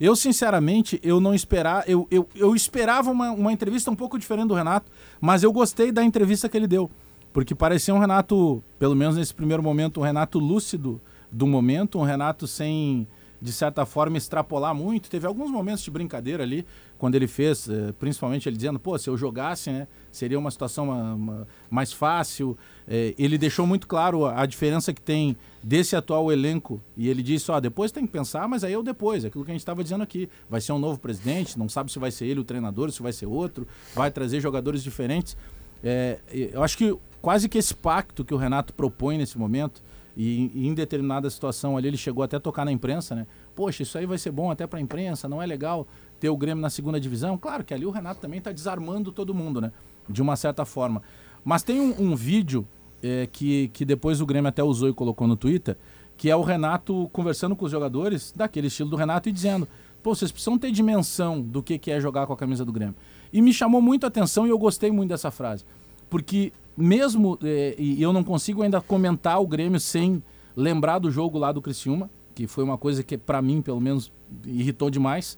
Eu, 0.01 0.15
sinceramente, 0.15 0.99
eu 1.03 1.19
não 1.19 1.33
esperava. 1.33 1.83
Eu, 1.87 2.07
eu, 2.09 2.27
eu 2.35 2.55
esperava 2.55 3.11
uma, 3.11 3.31
uma 3.31 3.53
entrevista 3.53 3.91
um 3.91 3.95
pouco 3.95 4.17
diferente 4.17 4.47
do 4.47 4.55
Renato, 4.55 4.91
mas 5.21 5.43
eu 5.43 5.53
gostei 5.53 5.91
da 5.91 6.03
entrevista 6.03 6.49
que 6.49 6.57
ele 6.57 6.67
deu. 6.67 6.89
Porque 7.31 7.53
parecia 7.53 7.93
um 7.93 7.99
Renato, 7.99 8.63
pelo 8.79 8.95
menos 8.95 9.15
nesse 9.15 9.33
primeiro 9.33 9.61
momento, 9.61 9.99
um 9.99 10.03
Renato 10.03 10.39
lúcido 10.39 10.99
do 11.31 11.45
momento, 11.45 11.99
um 11.99 12.03
Renato 12.03 12.47
sem, 12.47 13.07
de 13.41 13.51
certa 13.51 13.85
forma, 13.85 14.17
extrapolar 14.17 14.73
muito. 14.73 15.09
Teve 15.09 15.27
alguns 15.27 15.51
momentos 15.51 15.83
de 15.83 15.91
brincadeira 15.91 16.43
ali, 16.43 16.65
quando 16.97 17.15
ele 17.15 17.27
fez, 17.27 17.69
eh, 17.69 17.93
principalmente 17.99 18.49
ele 18.49 18.55
dizendo, 18.55 18.79
pô, 18.79 18.97
se 18.97 19.09
eu 19.09 19.15
jogasse, 19.15 19.69
né, 19.69 19.87
seria 20.11 20.39
uma 20.39 20.49
situação 20.49 20.85
uma- 20.85 21.13
uma- 21.13 21.47
mais 21.69 21.93
fácil. 21.93 22.57
Eh, 22.87 23.13
ele 23.17 23.37
deixou 23.37 23.67
muito 23.67 23.87
claro 23.87 24.25
a, 24.25 24.45
diferença 24.47 24.91
que 24.91 25.01
tem 25.01 25.37
desse 25.61 25.95
atual 25.95 26.31
elenco. 26.31 26.81
E 26.95 27.07
ele 27.07 27.21
disse, 27.21 27.51
ó, 27.51 27.59
depois 27.59 27.91
tem 27.91 28.05
que 28.05 28.11
pensar, 28.11 28.47
mas 28.47 28.63
aí 28.63 28.73
é 28.73 28.77
o 28.77 28.81
depois, 28.81 29.23
aquilo 29.23 29.45
que 29.45 29.51
a 29.51 29.53
gente 29.53 29.61
estava 29.61 29.83
dizendo 29.83 30.01
aqui. 30.03 30.27
Vai 30.49 30.59
ser 30.59 30.71
um 30.71 30.79
novo 30.79 30.99
presidente, 30.99 31.59
não 31.59 31.69
sabe 31.69 31.91
se 31.91 31.99
vai 31.99 32.09
ser 32.09 32.25
ele 32.25 32.39
o 32.39 32.43
treinador, 32.43 32.91
se 32.91 33.03
vai 33.03 33.13
ser 33.13 33.27
outro, 33.27 33.67
vai 33.93 34.09
trazer 34.09 34.39
jogadores 34.41 34.81
diferentes. 34.83 35.37
É, 35.83 36.19
eu 36.31 36.63
acho 36.63 36.75
que 36.75 36.97
quase 37.21 37.47
que 37.47 37.57
esse 37.57 37.75
pacto 37.75 38.25
que 38.25 38.33
o 38.33 38.37
Renato 38.37 38.73
propõe 38.73 39.17
nesse 39.17 39.37
momento, 39.37 39.83
e, 40.19 40.67
em 40.67 40.73
determinada 40.73 41.29
situação 41.29 41.77
ali 41.77 41.87
ele 41.87 41.97
chegou 41.97 42.23
até 42.23 42.37
a 42.37 42.39
tocar 42.39 42.65
na 42.65 42.71
imprensa, 42.71 43.13
né? 43.13 43.27
Poxa, 43.55 43.83
isso 43.83 43.99
aí 43.99 44.05
vai 44.07 44.17
ser 44.17 44.31
bom 44.31 44.49
até 44.49 44.65
para 44.65 44.79
a 44.79 44.81
imprensa, 44.81 45.29
não 45.29 45.39
é 45.39 45.45
legal 45.45 45.87
ter 46.19 46.27
o 46.27 46.35
Grêmio 46.35 46.59
na 46.59 46.71
segunda 46.71 46.99
divisão. 46.99 47.37
Claro 47.37 47.63
que 47.63 47.71
ali 47.71 47.85
o 47.85 47.91
Renato 47.91 48.19
também 48.19 48.39
está 48.39 48.51
desarmando 48.51 49.11
todo 49.11 49.31
mundo, 49.31 49.61
né? 49.61 49.71
De 50.09 50.19
uma 50.19 50.35
certa 50.35 50.65
forma. 50.65 51.03
Mas 51.45 51.61
tem 51.61 51.79
um, 51.79 52.11
um 52.11 52.15
vídeo 52.15 52.67
é, 53.03 53.27
que, 53.31 53.67
que 53.67 53.85
depois 53.85 54.19
o 54.19 54.25
Grêmio 54.25 54.49
até 54.49 54.63
usou 54.63 54.89
e 54.89 54.93
colocou 54.93 55.27
no 55.27 55.35
Twitter, 55.35 55.77
que 56.17 56.31
é 56.31 56.35
o 56.35 56.41
Renato 56.41 57.07
conversando 57.13 57.55
com 57.55 57.65
os 57.65 57.71
jogadores, 57.71 58.33
daquele 58.35 58.67
estilo 58.67 58.89
do 58.89 58.95
Renato, 58.95 59.29
e 59.29 59.31
dizendo: 59.31 59.67
pô, 60.01 60.15
vocês 60.15 60.31
precisam 60.31 60.57
ter 60.57 60.71
dimensão 60.71 61.39
do 61.39 61.61
que, 61.61 61.77
que 61.77 61.91
é 61.91 62.01
jogar 62.01 62.25
com 62.25 62.33
a 62.33 62.37
camisa 62.37 62.65
do 62.65 62.71
Grêmio. 62.71 62.95
E 63.31 63.39
me 63.39 63.53
chamou 63.53 63.83
muito 63.83 64.03
a 64.03 64.07
atenção 64.07 64.47
e 64.47 64.49
eu 64.49 64.57
gostei 64.57 64.91
muito 64.91 65.09
dessa 65.09 65.29
frase. 65.29 65.63
Porque 66.09 66.51
mesmo, 66.77 67.39
é, 67.43 67.75
e 67.77 68.01
eu 68.01 68.13
não 68.13 68.23
consigo 68.23 68.61
ainda 68.61 68.79
comentar 68.79 69.41
o 69.41 69.47
Grêmio 69.47 69.79
sem 69.79 70.21
lembrar 70.55 70.99
do 70.99 71.09
jogo 71.09 71.37
lá 71.39 71.51
do 71.51 71.61
Criciúma, 71.61 72.09
que 72.35 72.45
foi 72.45 72.63
uma 72.63 72.77
coisa 72.77 73.01
que 73.01 73.17
para 73.17 73.41
mim, 73.41 73.61
pelo 73.61 73.81
menos, 73.81 74.11
irritou 74.45 74.89
demais. 74.89 75.37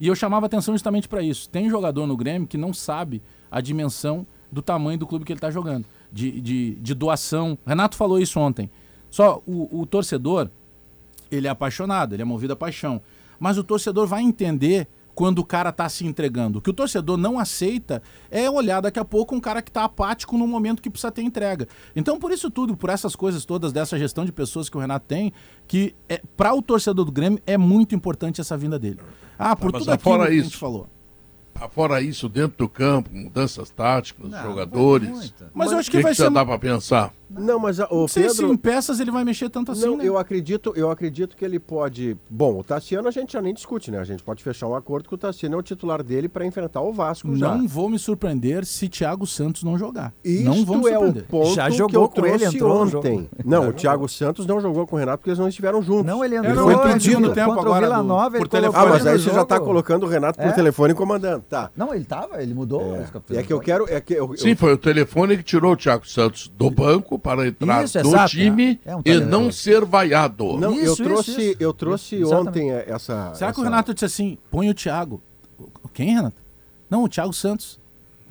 E 0.00 0.06
eu 0.06 0.14
chamava 0.14 0.46
atenção 0.46 0.72
justamente 0.72 1.06
para 1.06 1.22
isso. 1.22 1.48
Tem 1.50 1.68
jogador 1.68 2.06
no 2.06 2.16
Grêmio 2.16 2.48
que 2.48 2.56
não 2.56 2.72
sabe 2.72 3.20
a 3.50 3.60
dimensão 3.60 4.26
do 4.50 4.62
tamanho 4.62 4.98
do 4.98 5.06
clube 5.06 5.24
que 5.24 5.32
ele 5.32 5.38
está 5.38 5.50
jogando, 5.50 5.84
de, 6.10 6.40
de, 6.40 6.74
de 6.76 6.94
doação. 6.94 7.58
Renato 7.66 7.96
falou 7.96 8.18
isso 8.18 8.40
ontem. 8.40 8.70
Só 9.10 9.42
o, 9.46 9.80
o 9.80 9.86
torcedor, 9.86 10.48
ele 11.30 11.46
é 11.46 11.50
apaixonado, 11.50 12.14
ele 12.14 12.22
é 12.22 12.24
movido 12.24 12.54
a 12.54 12.56
paixão. 12.56 13.02
Mas 13.38 13.58
o 13.58 13.64
torcedor 13.64 14.06
vai 14.06 14.22
entender 14.22 14.88
quando 15.18 15.40
o 15.40 15.44
cara 15.44 15.72
tá 15.72 15.88
se 15.88 16.06
entregando. 16.06 16.60
O 16.60 16.62
que 16.62 16.70
o 16.70 16.72
torcedor 16.72 17.16
não 17.16 17.40
aceita 17.40 18.00
é 18.30 18.48
olhar 18.48 18.80
daqui 18.80 19.00
a 19.00 19.04
pouco 19.04 19.34
um 19.34 19.40
cara 19.40 19.60
que 19.60 19.72
tá 19.72 19.82
apático 19.82 20.38
no 20.38 20.46
momento 20.46 20.80
que 20.80 20.88
precisa 20.88 21.10
ter 21.10 21.22
entrega. 21.22 21.66
Então, 21.96 22.20
por 22.20 22.30
isso 22.30 22.48
tudo, 22.48 22.76
por 22.76 22.88
essas 22.88 23.16
coisas 23.16 23.44
todas, 23.44 23.72
dessa 23.72 23.98
gestão 23.98 24.24
de 24.24 24.30
pessoas 24.30 24.68
que 24.68 24.76
o 24.76 24.80
Renato 24.80 25.06
tem, 25.08 25.32
que 25.66 25.92
é, 26.08 26.22
para 26.36 26.54
o 26.54 26.62
torcedor 26.62 27.04
do 27.04 27.10
Grêmio 27.10 27.40
é 27.48 27.58
muito 27.58 27.96
importante 27.96 28.40
essa 28.40 28.56
vinda 28.56 28.78
dele. 28.78 29.00
Ah, 29.36 29.56
por 29.56 29.72
mas 29.72 29.82
tudo 29.82 29.90
aquilo 29.90 30.04
fora 30.14 30.26
que 30.28 30.30
a 30.30 30.34
isso, 30.36 30.44
gente 30.50 30.56
falou. 30.56 30.86
fora 31.74 32.00
isso, 32.00 32.28
dentro 32.28 32.56
do 32.56 32.68
campo, 32.68 33.10
mudanças 33.12 33.70
táticas, 33.70 34.30
Não, 34.30 34.40
jogadores. 34.44 35.34
Mas 35.52 35.72
eu 35.72 35.78
acho 35.78 35.88
O 35.88 35.90
que, 35.90 35.96
que, 35.96 36.02
vai 36.04 36.12
que 36.12 36.16
ser. 36.16 36.30
dá 36.30 36.46
pra 36.46 36.60
pensar? 36.60 37.12
Não, 37.30 37.58
mas 37.58 37.78
a- 37.80 37.88
o 37.90 38.00
Não 38.02 38.08
sei 38.08 38.28
se 38.28 38.36
Pedro... 38.36 38.52
em 38.52 38.56
peças 38.56 39.00
ele 39.00 39.10
vai 39.10 39.24
mexer 39.24 39.48
tanto 39.50 39.72
assim, 39.72 39.84
Não, 39.86 39.96
né? 39.96 40.04
eu 40.04 40.16
acredito, 40.18 40.72
eu 40.76 40.90
acredito 40.90 41.36
que 41.36 41.44
ele 41.44 41.58
pode. 41.58 42.16
Bom, 42.28 42.58
o 42.60 42.64
Tassiano 42.64 43.06
a 43.08 43.10
gente 43.10 43.32
já 43.32 43.42
nem 43.42 43.52
discute, 43.54 43.90
né? 43.90 43.98
A 43.98 44.04
gente 44.04 44.22
pode 44.22 44.42
fechar 44.42 44.66
um 44.66 44.74
acordo 44.74 45.08
que 45.08 45.14
o 45.14 45.18
Tassiano 45.18 45.56
é 45.56 45.58
o 45.58 45.62
titular 45.62 46.02
dele 46.02 46.28
para 46.28 46.46
enfrentar 46.46 46.80
o 46.80 46.92
Vasco 46.92 47.34
já. 47.36 47.54
Não 47.54 47.66
vou 47.68 47.88
me 47.88 47.98
surpreender 47.98 48.64
se 48.64 48.88
Thiago 48.88 49.26
Santos 49.26 49.62
não 49.62 49.76
jogar. 49.78 50.12
Isto 50.24 50.44
não 50.44 50.64
vou 50.64 50.78
me 50.78 50.90
é 50.90 50.98
o 50.98 51.12
ponto 51.24 51.54
Já 51.54 51.68
que 51.70 51.76
jogou 51.76 52.02
eu 52.04 52.08
com 52.08 52.26
ele, 52.26 52.44
entrou 52.44 52.82
ontem. 52.82 53.28
Não, 53.44 53.68
o 53.68 53.72
Thiago 53.72 54.08
Santos 54.08 54.46
não 54.46 54.60
jogou 54.60 54.86
com 54.86 54.96
o 54.96 54.98
Renato 54.98 55.18
porque 55.18 55.30
eles 55.30 55.38
não 55.38 55.48
estiveram 55.48 55.82
juntos. 55.82 56.06
Não, 56.06 56.24
ele 56.24 56.36
Ele 56.36 56.46
entrou. 56.48 56.64
foi 56.70 56.90
ele 56.90 56.94
entrou 56.94 57.20
no 57.20 57.34
tempo 57.34 57.52
agora 57.52 57.86
Vila 57.86 57.96
do- 57.98 58.04
Nova, 58.04 58.36
ele 58.36 58.44
por 58.44 58.48
telefone. 58.48 58.84
Ah, 58.86 58.88
mas 58.88 59.00
ele 59.06 59.10
aí 59.10 59.18
você 59.18 59.30
já 59.34 59.42
está 59.42 59.60
colocando 59.60 60.04
o 60.04 60.08
Renato 60.08 60.38
por 60.38 60.46
É. 60.48 60.52
telefone 60.52 60.94
comandando. 60.94 61.44
Tá. 61.48 61.70
Não, 61.76 61.92
ele 61.94 62.04
tava, 62.04 62.42
ele 62.42 62.54
mudou. 62.54 62.96
É, 62.96 63.38
é 63.38 63.42
que 63.42 63.52
eu 63.52 63.60
quero. 63.60 63.86
É 63.88 64.00
que 64.00 64.14
eu, 64.14 64.34
Sim, 64.36 64.50
eu- 64.50 64.56
foi 64.56 64.72
o 64.72 64.78
telefone 64.78 65.36
que 65.36 65.42
tirou 65.42 65.72
o 65.72 65.76
Thiago 65.76 66.06
Santos 66.08 66.48
do 66.56 66.70
banco 66.70 67.17
para 67.18 67.46
entrar 67.46 67.84
Isso, 67.84 67.98
no 68.02 68.08
exato, 68.10 68.30
time 68.30 68.80
é 68.84 68.96
um 68.96 69.02
e 69.04 69.20
não 69.20 69.50
ser 69.52 69.84
vaiado. 69.84 70.56
não, 70.58 70.74
eu 70.76 70.92
Isso, 70.92 71.02
trouxe, 71.02 71.30
isso, 71.32 71.40
isso. 71.40 71.56
eu 71.60 71.72
trouxe 71.74 72.20
Isso, 72.20 72.34
ontem 72.34 72.70
essa. 72.70 73.34
Será 73.34 73.52
que 73.52 73.58
o 73.58 73.62
essa- 73.62 73.70
Renato 73.70 73.92
disse 73.94 74.04
assim: 74.04 74.38
põe 74.50 74.68
o 74.70 74.74
Thiago? 74.74 75.20
Quem, 75.92 76.14
Renato? 76.14 76.36
Não, 76.88 77.04
o 77.04 77.08
Thiago 77.08 77.32
Santos. 77.32 77.78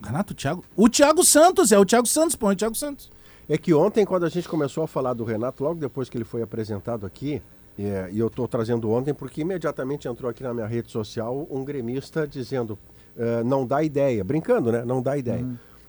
Renato, 0.03 0.33
o 0.33 0.35
Thiago. 0.35 0.63
O 0.75 0.87
Thiago 0.89 1.23
Santos, 1.23 1.71
é 1.71 1.77
o 1.79 1.85
Thiago 1.85 2.07
Santos, 2.07 2.35
põe 2.35 2.53
o 2.53 2.57
Thiago 2.57 2.75
Santos. 2.75 3.09
É 3.49 3.57
que 3.57 3.73
ontem, 3.73 4.05
quando 4.05 4.25
a 4.25 4.29
gente 4.29 4.47
começou 4.47 4.83
a 4.83 4.87
falar 4.87 5.13
do 5.13 5.23
Renato, 5.23 5.63
logo 5.63 5.79
depois 5.79 6.09
que 6.09 6.17
ele 6.17 6.25
foi 6.25 6.41
apresentado 6.41 7.05
aqui, 7.05 7.41
é, 7.79 8.09
e 8.11 8.19
eu 8.19 8.27
estou 8.27 8.47
trazendo 8.47 8.89
ontem 8.91 9.13
porque 9.13 9.41
imediatamente 9.41 10.07
entrou 10.07 10.29
aqui 10.29 10.43
na 10.43 10.53
minha 10.53 10.65
rede 10.67 10.91
social 10.91 11.47
um 11.49 11.63
gremista 11.63 12.27
dizendo 12.27 12.77
eh, 13.19 13.43
não 13.43 13.65
dá 13.65 13.81
ideia, 13.83 14.23
brincando, 14.23 14.71
né? 14.71 14.83
Não 14.85 15.01
dá 15.01 15.17
ideia. 15.17 15.45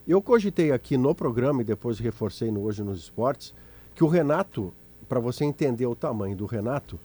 Eu 0.07 0.21
cogitei 0.21 0.71
aqui 0.71 0.97
no 0.97 1.13
programa 1.13 1.61
e 1.61 1.65
depois 1.65 1.99
reforcei 1.99 2.51
no 2.51 2.63
Hoje 2.63 2.83
nos 2.83 2.99
Esportes 2.99 3.53
que 3.95 4.03
o 4.03 4.07
Renato, 4.07 4.73
para 5.07 5.19
você 5.19 5.43
entender 5.43 5.85
o 5.85 5.95
tamanho 5.95 6.35
do 6.35 6.45
Renato, 6.45 6.99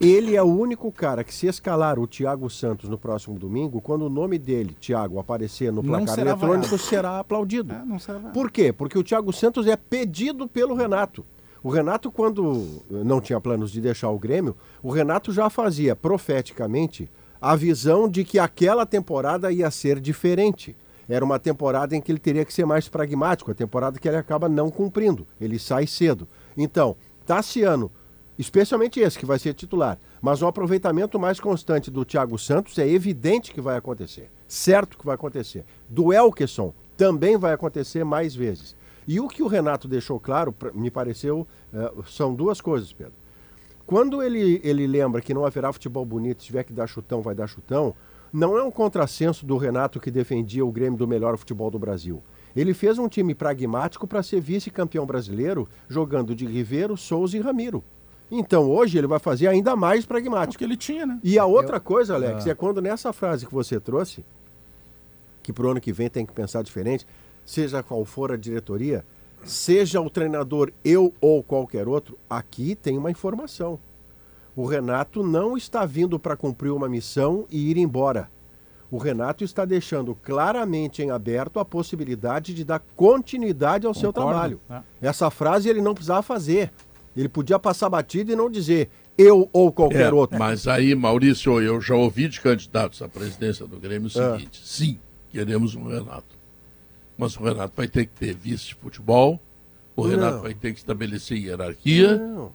ele 0.00 0.34
é 0.34 0.42
o 0.42 0.46
único 0.46 0.90
cara 0.90 1.22
que 1.22 1.32
se 1.32 1.46
escalar 1.46 1.98
o 1.98 2.06
Thiago 2.06 2.48
Santos 2.48 2.88
no 2.88 2.96
próximo 2.96 3.38
domingo, 3.38 3.82
quando 3.82 4.06
o 4.06 4.08
nome 4.08 4.38
dele, 4.38 4.74
Thiago, 4.80 5.18
aparecer 5.18 5.70
no 5.70 5.82
placar 5.82 6.14
será 6.14 6.30
eletrônico, 6.30 6.78
será 6.78 7.18
aplaudido. 7.18 7.74
É, 7.74 7.84
não 7.84 7.98
será. 7.98 8.18
Por 8.18 8.50
quê? 8.50 8.72
Porque 8.72 8.98
o 8.98 9.04
Thiago 9.04 9.30
Santos 9.30 9.66
é 9.66 9.76
pedido 9.76 10.48
pelo 10.48 10.74
Renato. 10.74 11.24
O 11.62 11.68
Renato, 11.68 12.10
quando 12.10 12.82
não 12.88 13.20
tinha 13.20 13.38
planos 13.38 13.70
de 13.70 13.80
deixar 13.80 14.08
o 14.08 14.18
Grêmio, 14.18 14.56
o 14.82 14.90
Renato 14.90 15.30
já 15.32 15.50
fazia 15.50 15.94
profeticamente 15.94 17.10
a 17.38 17.54
visão 17.54 18.08
de 18.08 18.24
que 18.24 18.38
aquela 18.38 18.86
temporada 18.86 19.52
ia 19.52 19.70
ser 19.70 20.00
diferente. 20.00 20.74
Era 21.10 21.24
uma 21.24 21.38
temporada 21.38 21.96
em 21.96 22.00
que 22.00 22.12
ele 22.12 22.18
teria 22.18 22.44
que 22.44 22.52
ser 22.52 22.64
mais 22.64 22.88
pragmático, 22.88 23.50
a 23.50 23.54
temporada 23.54 23.98
que 23.98 24.06
ele 24.06 24.16
acaba 24.16 24.48
não 24.48 24.70
cumprindo. 24.70 25.26
Ele 25.40 25.58
sai 25.58 25.86
cedo. 25.86 26.28
Então, 26.56 26.96
Tassiano, 27.26 27.90
especialmente 28.38 29.00
esse 29.00 29.18
que 29.18 29.26
vai 29.26 29.38
ser 29.38 29.54
titular, 29.54 29.98
mas 30.22 30.40
um 30.40 30.46
aproveitamento 30.46 31.18
mais 31.18 31.40
constante 31.40 31.90
do 31.90 32.04
Thiago 32.04 32.38
Santos 32.38 32.78
é 32.78 32.88
evidente 32.88 33.52
que 33.52 33.60
vai 33.60 33.76
acontecer. 33.76 34.30
Certo 34.46 34.96
que 34.96 35.04
vai 35.04 35.14
acontecer. 35.14 35.64
Do 35.88 36.12
Elkeson 36.12 36.72
também 36.96 37.36
vai 37.36 37.52
acontecer 37.52 38.04
mais 38.04 38.34
vezes. 38.34 38.76
E 39.06 39.18
o 39.18 39.26
que 39.26 39.42
o 39.42 39.46
Renato 39.46 39.88
deixou 39.88 40.20
claro, 40.20 40.54
me 40.74 40.90
pareceu, 40.90 41.46
eh, 41.72 41.92
são 42.06 42.34
duas 42.34 42.60
coisas, 42.60 42.92
Pedro. 42.92 43.14
Quando 43.86 44.22
ele, 44.22 44.60
ele 44.62 44.86
lembra 44.86 45.20
que 45.20 45.34
não 45.34 45.44
haverá 45.44 45.72
futebol 45.72 46.04
bonito, 46.04 46.42
se 46.42 46.46
tiver 46.46 46.62
que 46.62 46.72
dar 46.72 46.86
chutão, 46.86 47.20
vai 47.20 47.34
dar 47.34 47.48
chutão, 47.48 47.94
não 48.32 48.56
é 48.56 48.62
um 48.62 48.70
contrassenso 48.70 49.44
do 49.44 49.56
Renato 49.56 49.98
que 49.98 50.10
defendia 50.10 50.64
o 50.64 50.70
Grêmio 50.70 50.98
do 50.98 51.08
melhor 51.08 51.36
futebol 51.36 51.70
do 51.70 51.78
Brasil. 51.78 52.22
Ele 52.54 52.74
fez 52.74 52.98
um 52.98 53.08
time 53.08 53.34
pragmático 53.34 54.06
para 54.06 54.22
ser 54.22 54.40
vice-campeão 54.40 55.06
brasileiro, 55.06 55.68
jogando 55.88 56.34
de 56.34 56.46
Ribeiro, 56.46 56.96
Souza 56.96 57.36
e 57.36 57.40
Ramiro. 57.40 57.82
Então 58.30 58.70
hoje 58.70 58.96
ele 58.96 59.06
vai 59.06 59.18
fazer 59.18 59.48
ainda 59.48 59.74
mais 59.74 60.06
pragmático. 60.06 60.52
Porque 60.52 60.64
ele 60.64 60.76
tinha, 60.76 61.04
né? 61.04 61.18
E 61.22 61.38
a 61.38 61.44
outra 61.44 61.80
coisa, 61.80 62.14
Alex, 62.14 62.46
é 62.46 62.54
quando 62.54 62.80
nessa 62.80 63.12
frase 63.12 63.46
que 63.46 63.52
você 63.52 63.80
trouxe, 63.80 64.24
que 65.42 65.52
pro 65.52 65.70
ano 65.70 65.80
que 65.80 65.92
vem 65.92 66.08
tem 66.08 66.24
que 66.24 66.32
pensar 66.32 66.62
diferente, 66.62 67.06
seja 67.44 67.82
qual 67.82 68.04
for 68.04 68.30
a 68.30 68.36
diretoria, 68.36 69.04
seja 69.44 70.00
o 70.00 70.08
treinador 70.08 70.72
eu 70.84 71.12
ou 71.20 71.42
qualquer 71.42 71.88
outro, 71.88 72.16
aqui 72.28 72.76
tem 72.76 72.96
uma 72.96 73.10
informação. 73.10 73.80
O 74.56 74.66
Renato 74.66 75.22
não 75.22 75.56
está 75.56 75.84
vindo 75.86 76.18
para 76.18 76.36
cumprir 76.36 76.70
uma 76.70 76.88
missão 76.88 77.46
e 77.50 77.70
ir 77.70 77.76
embora. 77.76 78.28
O 78.90 78.98
Renato 78.98 79.44
está 79.44 79.64
deixando 79.64 80.14
claramente 80.16 81.00
em 81.02 81.10
aberto 81.10 81.60
a 81.60 81.64
possibilidade 81.64 82.52
de 82.52 82.64
dar 82.64 82.80
continuidade 82.96 83.86
ao 83.86 83.94
seu 83.94 84.12
Concordo, 84.12 84.58
trabalho. 84.66 84.84
é. 85.02 85.08
Essa 85.08 85.30
frase 85.30 85.68
ele 85.68 85.80
não 85.80 85.94
precisava 85.94 86.22
fazer. 86.22 86.72
Ele 87.16 87.28
podia 87.28 87.58
passar 87.58 87.88
batido 87.88 88.32
e 88.32 88.36
não 88.36 88.50
dizer 88.50 88.88
eu 89.16 89.48
ou 89.52 89.70
qualquer 89.72 90.10
É, 90.10 90.12
outro. 90.12 90.38
Mas 90.38 90.66
aí, 90.66 90.94
Maurício, 90.94 91.60
eu 91.60 91.80
já 91.80 91.94
ouvi 91.94 92.28
de 92.28 92.40
candidatos 92.40 93.00
à 93.02 93.08
presidência 93.08 93.66
do 93.66 93.78
Grêmio 93.78 94.08
o 94.12 94.20
Ah. 94.20 94.32
seguinte: 94.36 94.60
sim, 94.64 94.98
queremos 95.30 95.74
um 95.76 95.84
Renato. 95.86 96.36
Mas 97.16 97.36
o 97.36 97.42
Renato 97.44 97.72
vai 97.76 97.86
ter 97.86 98.06
que 98.06 98.12
ter 98.18 98.34
vice 98.34 98.68
de 98.68 98.74
futebol, 98.74 99.38
o 99.94 100.02
Não. 100.02 100.10
Renato 100.10 100.40
vai 100.42 100.54
ter 100.54 100.72
que 100.72 100.78
estabelecer 100.80 101.36
hierarquia. 101.38 102.16
Não. 102.16 102.52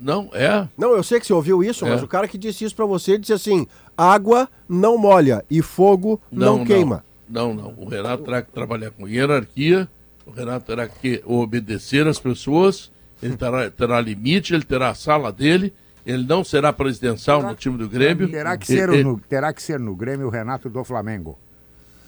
Não, 0.00 0.28
é. 0.32 0.68
Não, 0.76 0.92
eu 0.92 1.02
sei 1.02 1.20
que 1.20 1.26
você 1.26 1.32
ouviu 1.32 1.62
isso, 1.62 1.86
É. 1.86 1.90
mas 1.90 2.02
o 2.02 2.08
cara 2.08 2.26
que 2.28 2.36
disse 2.36 2.64
isso 2.64 2.74
pra 2.74 2.84
você 2.86 3.16
disse 3.18 3.32
assim: 3.32 3.66
água 3.96 4.48
não 4.68 4.98
molha 4.98 5.44
e 5.50 5.62
fogo 5.62 6.20
não, 6.30 6.64
queima. 6.64 7.04
Não, 7.28 7.54
não. 7.54 7.74
O 7.76 7.88
Renato 7.88 8.24
terá 8.24 8.42
que 8.42 8.50
trabalhar 8.52 8.90
com 8.90 9.08
hierarquia, 9.08 9.88
o 10.26 10.30
Renato 10.30 10.66
terá 10.66 10.86
que 10.88 11.22
obedecer 11.24 12.06
às 12.06 12.18
pessoas, 12.18 12.90
ele 13.22 13.36
terá, 13.36 13.70
terá 13.70 14.00
limite, 14.00 14.52
ele 14.54 14.64
terá 14.64 14.90
a 14.90 14.94
sala 14.94 15.32
dele, 15.32 15.72
ele 16.04 16.24
não 16.26 16.44
será 16.44 16.72
presidencial 16.72 17.42
no 17.42 17.54
time 17.54 17.78
do 17.78 17.88
Grêmio. 17.88 18.28
Terá 18.30 18.56
que, 18.58 18.66
ser 18.66 18.90
e- 18.92 19.02
no, 19.02 19.18
terá 19.20 19.52
que 19.54 19.62
ser 19.62 19.78
no 19.80 19.94
Grêmio 19.96 20.26
o 20.26 20.30
Renato 20.30 20.68
do 20.68 20.84
Flamengo. 20.84 21.38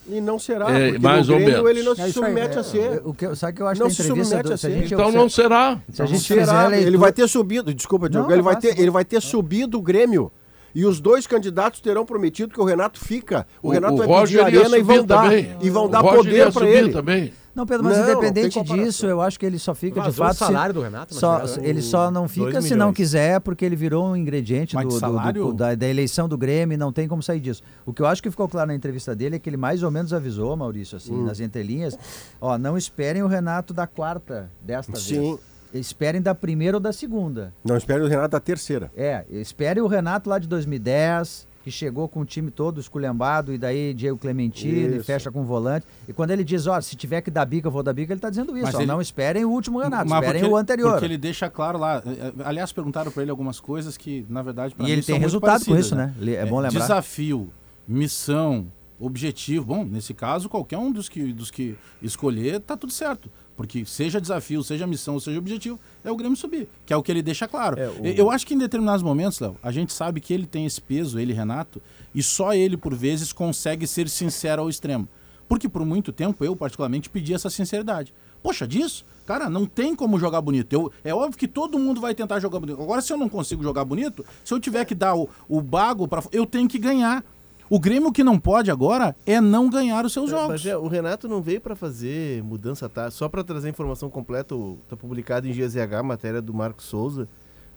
E 0.08 0.20
não 0.20 0.38
será, 0.38 0.70
É, 0.70 0.86
porque 0.92 0.98
mais 1.00 1.28
ou 1.28 1.36
Grêmio 1.36 1.54
menos. 1.64 1.70
ele 1.70 1.82
não 1.82 1.92
É 1.92 1.94
se 1.96 2.02
aí, 2.02 2.12
submete 2.12 2.56
é, 2.56 2.60
a 2.60 2.62
ser. 2.62 3.02
O 3.04 3.12
que, 3.12 3.34
sabe 3.34 3.52
o 3.52 3.56
que 3.56 3.62
eu 3.62 3.66
acho 3.66 3.80
Não 3.80 3.88
da 3.88 3.94
se 3.94 4.02
entrevista? 4.02 4.24
submete 4.36 4.48
Do, 4.48 4.54
a 4.54 4.56
se 4.56 4.66
a 4.66 4.70
ser. 4.70 4.76
gente 4.78 4.94
Então 4.94 5.10
não 5.12 5.28
será. 5.28 5.80
se 5.92 6.02
a 6.02 6.06
gente 6.06 6.20
Será? 6.22 6.60
a 6.64 6.66
leitura- 6.68 6.88
Ele 6.88 6.96
vai 6.96 7.12
ter 7.12 7.28
subido, 7.28 7.74
desculpa, 7.74 8.08
Diogo, 8.08 8.28
Não, 8.28 8.34
ele, 8.34 8.42
vai 8.42 8.56
ter, 8.56 8.78
ele 8.78 8.90
vai 8.90 9.04
ter 9.04 9.20
subido 9.20 9.78
o 9.78 9.82
Grêmio. 9.82 10.30
E 10.74 10.84
os 10.84 11.00
dois 11.00 11.26
candidatos 11.26 11.80
terão 11.80 12.04
prometido 12.04 12.52
que 12.52 12.60
o 12.60 12.64
Renato 12.64 13.00
fica. 13.00 13.46
O, 13.62 13.68
O- 13.68 13.70
Renato 13.72 13.94
o 13.94 13.96
vai 13.96 14.06
Roger 14.06 14.44
pedir 14.44 14.58
arena 14.58 14.78
e 14.78 14.82
vão 14.82 15.04
dar. 15.04 15.22
também. 15.24 15.56
E 15.62 15.70
vão 15.70 15.84
O 15.86 15.88
dar 15.88 16.00
Roger 16.00 16.16
poder 16.18 16.52
para 16.52 16.68
ele. 16.68 16.92
também. 16.92 17.32
Não, 17.56 17.64
Pedro, 17.64 17.84
mas 17.84 17.96
Não, 17.96 18.04
independente 18.04 18.62
disso, 18.62 19.06
eu 19.06 19.22
acho 19.22 19.40
que 19.40 19.46
ele 19.46 19.58
só 19.58 19.74
fica 19.74 19.98
de 19.98 20.06
Vazou 20.08 20.24
o 20.26 20.28
fato. 20.28 20.36
se- 20.38 20.44
salário 20.44 20.74
do 20.74 20.82
Renato, 20.82 21.14
só, 21.14 21.38
era 21.38 21.66
ele 21.66 21.80
só 21.80 22.10
não 22.10 22.28
fica 22.28 22.60
se 22.60 22.74
não 22.76 22.92
quiser, 22.92 23.40
porque 23.40 23.64
ele 23.64 23.74
virou 23.74 24.06
um 24.06 24.14
ingrediente 24.14 24.76
do, 24.76 24.82
do- 24.82 24.88
do- 24.88 24.98
salário? 24.98 25.52
da, 25.54 25.74
da 25.74 25.88
eleição 25.88 26.28
do 26.28 26.36
Grêmio 26.36 26.74
e 26.74 26.76
não 26.76 26.92
tem 26.92 27.08
como 27.08 27.22
sair 27.22 27.40
disso. 27.40 27.62
O 27.86 27.94
que 27.94 28.02
eu 28.02 28.06
acho 28.06 28.22
que 28.22 28.30
ficou 28.30 28.46
claro 28.46 28.68
na 28.68 28.74
entrevista 28.74 29.16
dele 29.16 29.36
é 29.36 29.38
que 29.38 29.48
ele 29.48 29.56
mais 29.56 29.82
ou 29.82 29.90
menos 29.90 30.12
avisou, 30.12 30.54
Maurício, 30.54 30.98
assim, 30.98 31.14
Hum. 31.14 31.24
nas 31.24 31.40
entrelinhas, 31.40 31.98
ó, 32.40 32.58
não 32.58 32.76
esperem 32.76 33.22
o 33.22 33.26
Renato 33.26 33.72
da 33.72 33.86
quarta 33.86 34.50
desta 34.60 34.94
Sim. 34.98 35.20
vez. 35.20 35.40
Esperem 35.74 36.20
da 36.22 36.34
primeira 36.34 36.76
ou 36.76 36.80
da 36.80 36.92
segunda. 36.92 37.52
Não, 37.64 37.76
espere 37.76 38.02
o 38.02 38.06
Renato 38.06 38.30
da 38.32 38.40
terceira. 38.40 38.90
É, 38.96 39.24
espere 39.30 39.80
o 39.80 39.86
Renato 39.86 40.28
lá 40.28 40.38
de 40.38 40.46
2010, 40.46 41.46
que 41.66 41.70
chegou 41.72 42.08
com 42.08 42.20
o 42.20 42.24
time 42.24 42.48
todo 42.48 42.80
esculhambado, 42.80 43.52
e 43.52 43.58
daí 43.58 43.92
Diego 43.92 44.16
Clementino, 44.16 44.94
e 44.94 45.02
fecha 45.02 45.32
com 45.32 45.40
o 45.40 45.44
volante. 45.44 45.84
E 46.06 46.12
quando 46.12 46.30
ele 46.30 46.44
diz, 46.44 46.68
ó, 46.68 46.80
se 46.80 46.94
tiver 46.94 47.20
que 47.22 47.28
dar 47.28 47.44
bica, 47.44 47.66
eu 47.66 47.72
vou 47.72 47.82
dar 47.82 47.92
bica, 47.92 48.12
ele 48.12 48.20
tá 48.20 48.30
dizendo 48.30 48.56
isso. 48.56 48.68
Ó, 48.76 48.78
ele- 48.78 48.86
Não 48.86 49.00
esperem 49.00 49.44
o 49.44 49.50
último 49.50 49.80
Renato, 49.80 50.08
Mas 50.08 50.20
esperem 50.22 50.42
porque 50.42 50.54
o 50.54 50.56
ele- 50.56 50.62
anterior. 50.62 50.90
Porque 50.92 51.04
ele 51.06 51.18
deixa 51.18 51.50
claro 51.50 51.76
lá. 51.76 52.00
eh, 52.06 52.10
eh, 52.38 52.42
Aliás, 52.44 52.70
perguntaram 52.72 53.10
para 53.10 53.20
ele 53.22 53.32
algumas 53.32 53.58
coisas 53.58 53.96
que, 53.96 54.24
na 54.28 54.42
verdade, 54.42 54.76
pra 54.76 54.84
E 54.84 54.86
mim 54.86 54.92
ele 54.92 55.02
são 55.02 55.14
tem 55.16 55.20
resultado 55.20 55.64
com 55.64 55.76
isso, 55.76 55.96
né? 55.96 56.14
Le- 56.20 56.36
é 56.36 56.46
bom 56.46 56.60
lembrar. 56.60 56.78
Desafio, 56.82 57.50
missão, 57.88 58.68
objetivo. 58.98 59.64
Bom, 59.66 59.84
nesse 59.84 60.14
caso, 60.14 60.48
qualquer 60.48 60.78
um 60.78 60.92
dos 60.92 61.08
que, 61.08 61.32
dos 61.32 61.50
que 61.50 61.76
escolher, 62.00 62.60
tá 62.60 62.76
tudo 62.76 62.92
certo. 62.92 63.28
Porque 63.56 63.84
seja 63.86 64.20
desafio, 64.20 64.62
seja 64.62 64.86
missão, 64.86 65.18
seja 65.18 65.38
objetivo, 65.38 65.80
é 66.04 66.10
o 66.10 66.16
Grêmio 66.16 66.36
subir, 66.36 66.68
que 66.84 66.92
é 66.92 66.96
o 66.96 67.02
que 67.02 67.10
ele 67.10 67.22
deixa 67.22 67.48
claro. 67.48 67.78
É, 67.80 67.88
o- 67.88 68.06
Eu- 68.06 68.30
acho 68.30 68.46
que 68.46 68.52
em 68.54 68.58
determinados 68.58 69.02
momentos, 69.02 69.40
Léo, 69.40 69.56
a 69.62 69.72
gente 69.72 69.92
sabe 69.94 70.20
que 70.20 70.34
ele 70.34 70.46
tem 70.46 70.66
esse 70.66 70.80
peso, 70.80 71.18
ele, 71.18 71.32
Renato, 71.32 71.80
e 72.14 72.22
só 72.22 72.52
ele, 72.52 72.76
por 72.76 72.94
vezes, 72.94 73.32
consegue 73.32 73.86
ser 73.86 74.08
sincero 74.10 74.60
ao 74.62 74.68
extremo. 74.68 75.08
Porque 75.48 75.68
por 75.68 75.84
muito 75.86 76.12
tempo, 76.12 76.44
eu 76.44 76.54
particularmente, 76.56 77.08
pedi 77.08 77.32
essa 77.32 77.48
sinceridade. 77.48 78.12
Poxa, 78.42 78.66
disso? 78.66 79.04
Cara, 79.24 79.48
não 79.48 79.64
tem 79.64 79.94
como 79.96 80.18
jogar 80.18 80.40
bonito. 80.40 80.72
Eu, 80.72 80.92
é 81.02 81.14
óbvio 81.14 81.38
que 81.38 81.48
todo 81.48 81.78
mundo 81.78 82.00
vai 82.00 82.14
tentar 82.14 82.38
jogar 82.40 82.60
bonito. 82.60 82.80
Agora, 82.80 83.00
se 83.00 83.12
eu 83.12 83.16
não 83.16 83.28
consigo 83.28 83.62
jogar 83.62 83.84
bonito, 83.84 84.24
se 84.44 84.52
eu 84.52 84.60
tiver 84.60 84.84
que 84.84 84.94
dar 84.94 85.14
o, 85.16 85.28
o 85.48 85.60
bago 85.60 86.06
para 86.06 86.22
eu 86.30 86.44
tenho 86.46 86.68
que 86.68 86.78
ganhar. 86.78 87.24
O 87.68 87.80
Grêmio 87.80 88.12
que 88.12 88.22
não 88.22 88.38
pode 88.38 88.70
agora 88.70 89.16
é 89.26 89.40
não 89.40 89.68
ganhar 89.68 90.04
os 90.04 90.12
seus 90.12 90.28
É, 90.30 90.34
jogos. 90.36 90.48
Mas 90.62 90.66
é, 90.66 90.76
o 90.76 90.86
Renato 90.86 91.26
não 91.28 91.42
veio 91.42 91.60
para 91.60 91.74
fazer 91.74 92.42
mudança, 92.44 92.88
tá? 92.88 93.10
Só 93.10 93.28
para 93.28 93.42
trazer 93.42 93.66
a 93.66 93.70
informação 93.70 94.08
completa, 94.08 94.54
o- 94.54 94.78
tá 94.88 94.96
publicado 94.96 95.48
em 95.48 95.52
GZH, 95.52 96.02
matéria 96.04 96.40
do 96.40 96.54
Marcos 96.54 96.84
Souza, 96.86 97.28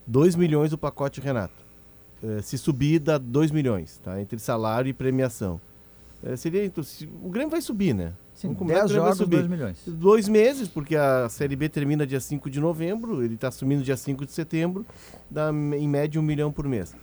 2 0.06 0.36
milhões 0.36 0.74
o 0.74 0.78
pacote 0.78 1.20
Renato. 1.20 1.54
É, 2.22 2.42
se 2.42 2.58
subir, 2.58 3.00
dá 3.00 3.18
2 3.18 3.50
milhões, 3.50 3.98
tá? 4.04 4.22
Entre 4.22 4.38
salário 4.40 4.90
e 4.90 4.94
premiação. 4.94 5.60
É, 6.22 6.36
seria, 6.36 6.66
então, 6.66 6.84
se- 6.84 7.10
o 7.24 7.30
Grêmio 7.30 7.50
vai 7.50 7.62
subir, 7.62 7.94
né? 7.96 8.12
Sim, 8.36 8.48
Vamos 8.50 8.60
combinar 8.60 8.82
que 8.82 8.88
10 8.88 8.92
o 8.92 8.94
Grêmio 8.94 9.04
vai 9.04 9.12
jogos, 9.12 9.18
subir. 9.18 9.36
2 9.38 9.48
milhões. 9.48 9.78
Dois 9.88 10.28
meses, 10.28 10.68
porque 10.68 10.96
a 10.96 11.28
Série 11.30 11.56
B 11.56 11.68
termina 11.70 12.06
dia 12.06 12.20
5 12.20 12.50
de 12.50 12.60
novembro, 12.60 13.24
ele 13.24 13.36
está 13.36 13.48
assumindo 13.48 13.84
dia 13.84 13.98
5 13.98 14.26
de 14.26 14.32
setembro, 14.34 14.86
dá 15.32 15.50
em 15.50 15.88
média 15.88 16.20
um 16.20 16.24
milhão 16.24 16.52
por 16.52 16.68
mês. 16.68 16.94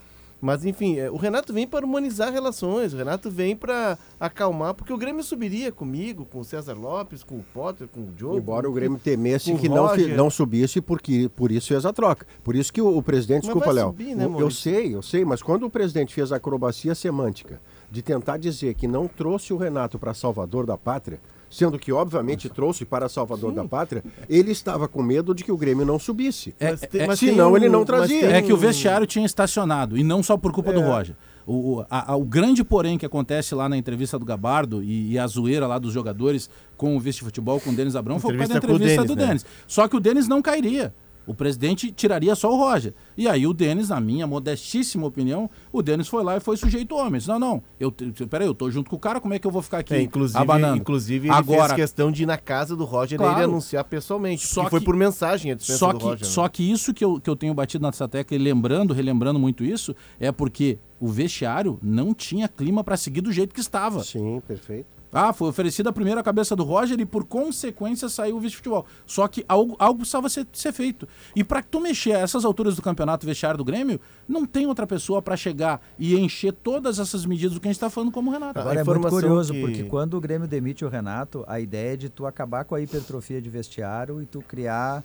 Mas 0.40 0.64
enfim, 0.64 0.98
é, 0.98 1.10
o 1.10 1.16
Renato 1.16 1.52
vem 1.52 1.66
para 1.66 1.84
humanizar 1.84 2.30
relações, 2.32 2.92
o 2.92 2.96
Renato 2.96 3.30
vem 3.30 3.56
para 3.56 3.98
acalmar, 4.20 4.74
porque 4.74 4.92
o 4.92 4.98
Grêmio 4.98 5.22
subiria 5.24 5.72
comigo, 5.72 6.26
com 6.26 6.40
o 6.40 6.44
César 6.44 6.74
Lopes, 6.74 7.24
com 7.24 7.36
o 7.36 7.44
Potter, 7.54 7.88
com 7.88 8.00
o 8.00 8.12
Diogo. 8.12 8.36
Embora 8.36 8.68
o 8.68 8.72
Grêmio 8.72 8.98
temesse 8.98 9.54
que 9.54 9.68
não, 9.68 9.86
Roger. 9.86 10.16
não 10.16 10.28
subisse, 10.28 10.80
porque 10.80 11.30
por 11.34 11.50
isso 11.50 11.68
fez 11.68 11.86
a 11.86 11.92
troca. 11.92 12.26
Por 12.44 12.54
isso 12.54 12.72
que 12.72 12.82
o, 12.82 12.96
o 12.96 13.02
presidente, 13.02 13.46
Mas 13.46 13.54
desculpa, 13.54 13.72
Léo. 13.72 13.86
subir, 13.88 14.14
né, 14.14 14.26
eu 14.38 14.50
sei, 14.50 14.94
eu 14.94 15.02
sei, 15.02 15.24
mas 15.24 15.42
quando 15.42 15.64
o 15.64 15.70
presidente 15.70 16.14
fez 16.14 16.30
a 16.30 16.36
acrobacia 16.36 16.94
semântica 16.94 17.60
de 17.90 18.02
tentar 18.02 18.36
dizer 18.36 18.74
que 18.74 18.86
não 18.86 19.08
trouxe 19.08 19.52
o 19.52 19.56
Renato 19.56 19.98
para 19.98 20.12
Salvador 20.12 20.66
da 20.66 20.76
Pátria, 20.76 21.20
sendo 21.48 21.78
que 21.78 21.92
obviamente 21.92 22.48
trouxe 22.48 22.84
para 22.84 23.08
Salvador 23.08 23.52
da 23.52 23.64
Pátria, 23.64 24.02
ele 24.28 24.50
estava 24.52 24.88
com 24.88 25.02
medo 25.02 25.34
de 25.34 25.44
que 25.44 25.52
o 25.52 25.56
Grêmio 25.56 25.84
não 25.86 25.98
subisse. 25.98 26.54
É, 26.58 26.76
mas 27.06 27.18
senão 27.18 27.52
tem 27.52 27.62
ele 27.62 27.68
não 27.68 27.84
trazia. 27.84 28.30
É 28.30 28.42
que 28.42 28.52
o 28.52 28.56
um- 28.56 28.58
vestiário 28.58 29.06
tinha 29.06 29.24
estacionado, 29.24 29.96
e 29.96 30.02
não 30.02 30.22
só 30.22 30.36
por 30.36 30.52
culpa 30.52 30.72
do 30.72 30.80
Roger. 30.80 31.14
O, 31.48 31.84
a- 31.88 32.12
a- 32.12 32.16
o 32.16 32.24
grande 32.24 32.64
porém 32.64 32.98
que 32.98 33.06
acontece 33.06 33.54
lá 33.54 33.68
na 33.68 33.76
entrevista 33.76 34.18
do 34.18 34.24
Gabardo 34.24 34.82
e, 34.82 35.12
e 35.12 35.18
a 35.18 35.26
zoeira 35.28 35.64
lá 35.66 35.78
dos 35.78 35.92
jogadores 35.92 36.50
com 36.76 36.96
o 36.96 37.00
vice-futebol, 37.00 37.60
com 37.60 37.70
o 37.70 37.72
Denis 37.72 37.94
Abrão, 37.94 38.18
foi 38.18 38.32
por 38.32 38.38
causa 38.38 38.52
da 38.54 38.58
Entrevista 38.58 39.04
do 39.04 39.14
né? 39.14 39.26
Denis. 39.26 39.46
Só 39.64 39.86
que 39.86 39.96
o 39.96 40.00
Denis 40.00 40.26
não 40.26 40.42
cairia. 40.42 40.92
O 41.26 41.34
presidente 41.34 41.90
tiraria 41.90 42.34
só 42.36 42.52
o 42.52 42.56
Roger. 42.56 42.94
E 43.16 43.28
aí 43.28 43.46
o 43.46 43.52
Denis, 43.52 43.88
na 43.88 44.00
minha 44.00 44.26
modestíssima 44.26 45.06
opinião, 45.06 45.50
o 45.72 45.82
Denis 45.82 46.06
foi 46.08 46.22
lá 46.22 46.36
e 46.36 46.40
foi 46.40 46.56
sujeito 46.56 46.94
homens. 46.94 47.26
Não, 47.26 47.38
não. 47.38 47.62
Eu, 47.80 47.90
peraí, 48.30 48.46
eu 48.46 48.54
tô 48.54 48.70
junto 48.70 48.88
com 48.88 48.96
o 48.96 48.98
cara, 48.98 49.20
como 49.20 49.34
é 49.34 49.38
que 49.38 49.46
eu 49.46 49.50
vou 49.50 49.60
ficar 49.62 49.78
aqui 49.78 49.94
É, 49.94 50.02
inclusive, 50.02 50.38
abanando? 50.38 50.76
inclusive 50.76 51.26
ele 51.28 51.34
Agora, 51.36 51.74
fez 51.74 51.88
questão 51.88 52.12
de 52.12 52.22
ir 52.22 52.26
na 52.26 52.38
casa 52.38 52.76
do 52.76 52.84
Roger 52.84 53.18
Claro. 53.18 53.32
e 53.32 53.36
ele 53.36 53.44
anunciar 53.44 53.82
pessoalmente. 53.84 54.46
Só 54.46 54.62
Só 54.64 54.70
foi 54.70 54.78
que- 54.80 54.86
por 54.86 54.94
mensagem 54.96 55.50
a 55.50 55.54
dispensa 55.54 55.78
Só 55.78 55.92
do 55.92 55.98
que, 55.98 56.04
Roger. 56.04 56.26
né? 56.26 56.32
só 56.32 56.48
que 56.48 56.62
isso 56.70 56.94
que 56.94 57.04
eu, 57.04 57.20
que 57.20 57.28
eu 57.28 57.34
tenho 57.36 57.52
batido 57.54 57.84
nessa 57.84 58.06
tecla 58.06 58.36
e 58.36 58.38
lembrando, 58.40 58.94
relembrando 58.94 59.38
muito 59.38 59.64
isso, 59.64 59.94
é 60.20 60.30
porque 60.30 60.78
o 61.00 61.08
vestiário 61.08 61.78
não 61.82 62.14
tinha 62.14 62.46
clima 62.48 62.84
para 62.84 62.96
seguir 62.96 63.20
do 63.20 63.32
jeito 63.32 63.52
que 63.54 63.60
estava. 63.60 64.02
Sim, 64.04 64.40
perfeito. 64.46 64.86
Ah, 65.18 65.32
foi 65.32 65.48
oferecida 65.48 65.90
a 65.90 65.92
primeira 65.92 66.22
cabeça 66.22 66.54
do 66.54 66.62
Roger 66.62 67.00
e 67.00 67.06
por 67.06 67.24
consequência 67.24 68.08
saiu 68.08 68.36
o 68.36 68.40
vice-futebol. 68.40 68.84
Só 69.06 69.26
que 69.26 69.44
algo, 69.48 69.74
algo 69.78 69.98
precisava 70.00 70.28
ser, 70.28 70.46
ser 70.52 70.72
feito. 70.72 71.08
E 71.34 71.42
para 71.42 71.62
tu 71.62 71.80
mexer 71.80 72.12
a 72.12 72.18
essas 72.18 72.44
alturas 72.44 72.76
do 72.76 72.82
campeonato 72.82 73.24
vestiário 73.24 73.56
do 73.56 73.64
Grêmio, 73.64 74.00
não 74.28 74.44
tem 74.44 74.66
outra 74.66 74.86
pessoa 74.86 75.22
para 75.22 75.36
chegar 75.36 75.80
e 75.98 76.14
encher 76.16 76.52
todas 76.52 76.98
essas 76.98 77.24
medidas 77.24 77.54
do 77.54 77.60
que 77.60 77.66
a 77.66 77.70
gente 77.70 77.76
está 77.76 77.88
falando 77.88 78.12
como 78.12 78.30
o 78.30 78.32
Renato. 78.32 78.58
Agora 78.60 78.80
é 78.80 78.84
muito 78.84 79.08
curioso, 79.22 79.52
que- 79.52 79.60
porque 79.60 79.84
quando 79.84 80.14
o 80.14 80.20
Grêmio 80.20 80.46
demite 80.46 80.84
o 80.84 80.88
Renato, 80.88 81.44
a 81.46 81.58
ideia 81.60 81.94
é 81.94 81.96
de 81.96 82.08
tu 82.08 82.26
acabar 82.26 82.64
com 82.64 82.74
a 82.74 82.80
hipertrofia 82.80 83.40
de 83.40 83.48
vestiário 83.48 84.20
e 84.22 84.26
tu 84.26 84.40
criar 84.42 85.02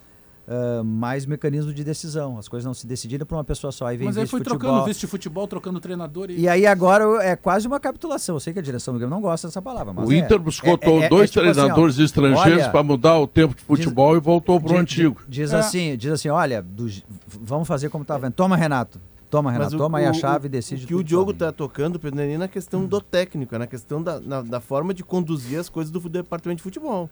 ah, 0.48 0.82
mais 0.84 1.26
mecanismo 1.26 1.74
de 1.74 1.84
decisão. 1.84 2.38
As 2.38 2.48
coisas 2.48 2.66
não 2.66 2.74
se 2.74 2.86
decidiram 2.88 3.26
por 3.26 3.36
uma 3.36 3.44
pessoa 3.44 3.72
só. 3.72 3.86
Aí 3.86 3.98
vem 3.98 4.08
Mas 4.08 4.18
aí 4.18 4.26
foi 4.28 4.40
vice-futebol. 4.40 4.60
trocando 4.70 4.86
vice 4.88 5.00
de 5.00 5.08
futebol, 5.08 5.48
trocando 5.48 5.80
treinador 5.80 6.30
e. 6.32 6.40
E 6.42 6.48
aí 6.50 6.66
agora 6.66 7.04
é 7.24 7.36
quase 7.36 7.68
uma 7.68 7.80
capitulação. 7.80 8.36
Eu 8.36 8.40
sei 8.40 8.52
que 8.54 8.60
a 8.60 8.62
direção 8.62 8.94
do 8.94 9.00
Grêmio 9.00 9.16
não 9.16 9.22
gosta 9.22 9.48
dessa 9.48 9.62
palavra, 9.62 9.94
mas 9.94 10.08
O 10.10 10.12
é. 10.12 10.18
Inter 10.18 10.40
buscou 10.40 10.72
É- 10.82 10.90
é- 10.90 11.00
é- 11.06 11.10
dois 11.10 11.30
é 11.30 11.34
tipo 11.34 11.40
assim, 11.42 11.50
ó, 11.50 11.54
treinadores 11.54 12.00
estrangeiros 12.00 12.64
olha, 12.64 12.72
para 12.72 12.84
mudar 12.84 13.18
o 13.20 13.28
tempo 13.28 13.56
de 13.56 13.62
futebol 13.62 14.16
e 14.18 14.20
voltou 14.20 14.60
pro 14.60 14.70
Diz- 14.70 14.80
antigo. 14.80 15.22
Diz 15.28 15.54
É. 15.54 15.60
assim, 15.60 15.96
diz 15.98 16.12
assim, 16.12 16.30
olha, 16.30 16.62
do- 16.62 16.90
vamos 17.28 17.68
fazer 17.68 17.90
como 17.90 18.04
tá 18.04 18.18
vendo. 18.18 18.34
Toma, 18.34 18.56
Renato. 18.58 19.00
Toma, 19.30 19.50
Renato. 19.50 19.76
o- 19.76 19.78
Toma 19.78 20.00
aí 20.00 20.06
a 20.06 20.12
o- 20.12 20.14
chave 20.14 20.48
e 20.48 20.50
o- 20.50 20.52
decide 20.52 20.84
O 20.84 20.88
que 20.90 20.96
o 20.96 21.02
Diogo 21.04 21.32
está 21.32 21.54
tocando, 21.54 21.98
Pedro, 21.98 22.18
não 22.18 22.24
é 22.24 22.28
nem 22.28 22.38
na 22.38 22.50
questão 22.50 22.86
do 22.86 23.00
técnico, 23.00 23.56
é 23.56 23.58
na 23.58 23.66
questão 23.68 24.04
da, 24.04 24.20
na- 24.20 24.42
da 24.42 24.60
forma 24.60 24.94
de 24.94 25.06
conduzir 25.06 25.58
as 25.58 25.70
coisas 25.70 25.90
do 25.90 26.02
departamento 26.10 26.58
de 26.58 26.64
futebol. 26.64 27.10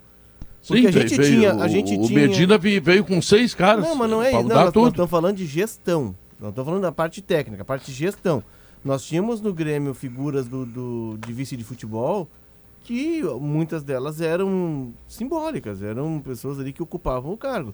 Porque 0.67 0.87
a 0.87 0.91
gente 0.91 1.15
veio- 1.17 1.39
tinha- 1.39 1.53
a 1.55 1.67
gente 1.67 1.95
o 1.97 2.01
tinha- 2.07 2.19
Medina 2.27 2.57
veio 2.57 3.03
com 3.05 3.21
seis 3.21 3.53
caras. 3.55 3.83
Não, 3.85 3.95
mas 3.95 4.09
não 4.09 4.21
é 4.21 4.29
isso. 4.31 4.43
Nós, 4.43 4.73
nós 4.73 4.87
estamos 4.89 5.09
falando 5.09 5.37
de 5.37 5.45
gestão. 5.45 6.15
Não 6.39 6.49
estamos 6.49 6.67
falando 6.67 6.81
da 6.83 6.91
parte 6.91 7.21
técnica, 7.21 7.61
a 7.61 7.65
parte 7.65 7.85
de 7.87 7.93
gestão. 7.93 8.43
Nós 8.83 9.03
tínhamos 9.03 9.41
no 9.41 9.53
Grêmio 9.53 9.93
figuras 9.93 10.47
do, 10.47 10.65
do- 10.65 11.17
de 11.25 11.33
vice 11.33 11.57
de 11.57 11.63
futebol 11.63 12.27
que 12.83 13.21
muitas 13.41 13.83
delas 13.83 14.21
eram 14.21 14.93
simbólicas, 15.07 15.83
eram 15.83 16.19
pessoas 16.21 16.59
ali 16.59 16.71
que 16.71 16.81
ocupavam 16.81 17.31
o 17.33 17.37
cargo. 17.37 17.73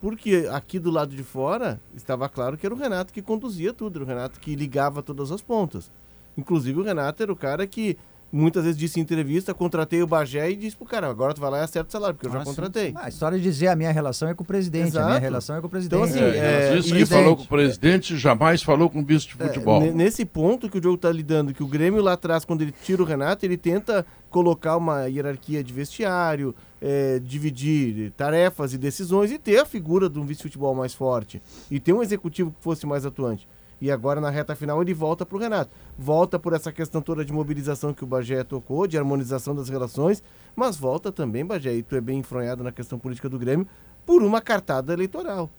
Porque 0.00 0.48
aqui 0.52 0.78
do 0.78 0.90
lado 0.90 1.14
de 1.16 1.22
fora 1.22 1.80
estava 1.96 2.28
claro 2.28 2.56
que 2.56 2.64
era 2.66 2.74
o 2.74 2.78
Renato 2.78 3.12
que 3.12 3.22
conduzia 3.22 3.72
tudo, 3.72 3.96
era 3.98 4.04
o 4.04 4.06
Renato 4.08 4.38
que 4.38 4.54
ligava 4.54 5.02
todas 5.02 5.32
as 5.32 5.40
pontas. 5.40 5.90
Inclusive 6.36 6.78
o 6.80 6.84
Renato 6.84 7.22
era 7.22 7.32
o 7.32 7.36
cara 7.36 7.66
que 7.66 7.96
muitas 8.34 8.64
vezes 8.64 8.78
disse 8.78 8.98
em 8.98 9.02
entrevista, 9.02 9.54
contratei 9.54 10.02
o 10.02 10.06
Bagé 10.06 10.50
e 10.50 10.56
disse 10.56 10.76
pro 10.76 10.84
cara, 10.84 11.08
agora 11.08 11.32
tu 11.32 11.40
vai 11.40 11.50
lá 11.50 11.58
e 11.58 11.62
acerta 11.62 11.88
o 11.88 11.92
salário, 11.92 12.14
porque 12.16 12.26
eu 12.26 12.32
Ah, 12.32 12.38
já 12.40 12.44
contratei. 12.44 12.92
Ah, 12.96 13.06
a 13.06 13.08
história 13.08 13.38
de 13.38 13.44
dizer 13.44 13.68
a 13.68 13.76
minha 13.76 13.92
relação 13.92 14.28
é 14.28 14.34
com 14.34 14.42
o 14.42 14.46
presidente, 14.46 14.88
a 14.96 15.00
minha 15.00 15.10
Exato. 15.12 15.20
relação 15.22 15.56
é 15.56 15.60
com 15.60 15.66
o 15.66 15.70
presidente. 15.70 15.96
Então, 16.00 16.04
assim, 16.08 16.18
É, 16.18 16.76
É, 16.78 16.80
que 16.82 17.06
falou 17.06 17.36
com 17.36 17.42
o 17.44 17.46
presidente, 17.46 18.16
jamais 18.16 18.62
falou 18.62 18.90
com 18.90 19.00
o 19.00 19.04
vice 19.04 19.28
de 19.28 19.34
É, 19.42 19.46
futebol. 19.46 19.80
ne- 19.80 19.92
nesse 19.92 20.24
ponto 20.24 20.68
que 20.68 20.78
o 20.78 20.82
jogo 20.82 20.96
está 20.96 21.10
lidando, 21.12 21.54
que 21.54 21.62
o 21.62 21.66
Grêmio 21.66 22.02
lá 22.02 22.14
atrás, 22.14 22.44
quando 22.44 22.62
ele 22.62 22.74
tira 22.84 23.02
o 23.02 23.04
Renato, 23.06 23.46
ele 23.46 23.56
tenta 23.56 24.04
colocar 24.30 24.76
uma 24.76 25.06
hierarquia 25.06 25.62
de 25.62 25.72
vestiário, 25.72 26.54
é, 26.82 27.20
dividir 27.20 28.10
tarefas 28.16 28.72
e 28.74 28.78
decisões 28.78 29.30
e 29.30 29.38
ter 29.38 29.58
a 29.58 29.64
figura 29.64 30.08
de 30.10 30.18
um 30.18 30.24
vice-futebol 30.24 30.74
mais 30.74 30.92
forte. 30.92 31.40
E 31.70 31.78
ter 31.78 31.92
um 31.92 32.02
executivo 32.02 32.50
que 32.50 32.62
fosse 32.62 32.84
mais 32.84 33.06
atuante. 33.06 33.46
E 33.84 33.90
agora, 33.90 34.18
na 34.18 34.30
reta 34.30 34.56
final, 34.56 34.80
ele 34.80 34.94
volta 34.94 35.26
para 35.26 35.36
o 35.36 35.38
Renato. 35.38 35.70
Volta 35.98 36.38
por 36.38 36.54
essa 36.54 36.72
questão 36.72 37.02
toda 37.02 37.22
de 37.22 37.34
mobilização 37.34 37.92
que 37.92 38.02
o 38.02 38.06
Bagé 38.06 38.42
tocou, 38.42 38.86
de 38.86 38.96
harmonização 38.96 39.54
das 39.54 39.68
relações, 39.68 40.22
mas 40.56 40.74
volta 40.74 41.12
também, 41.12 41.44
Bagé, 41.44 41.74
e 41.74 41.82
tu 41.82 41.94
é 41.94 42.00
bem 42.00 42.20
enfronhado 42.20 42.64
na 42.64 42.72
questão 42.72 42.98
política 42.98 43.28
do 43.28 43.38
Grêmio, 43.38 43.68
por 44.06 44.22
uma 44.22 44.40
cartada 44.40 44.94
eleitoral 44.94 45.50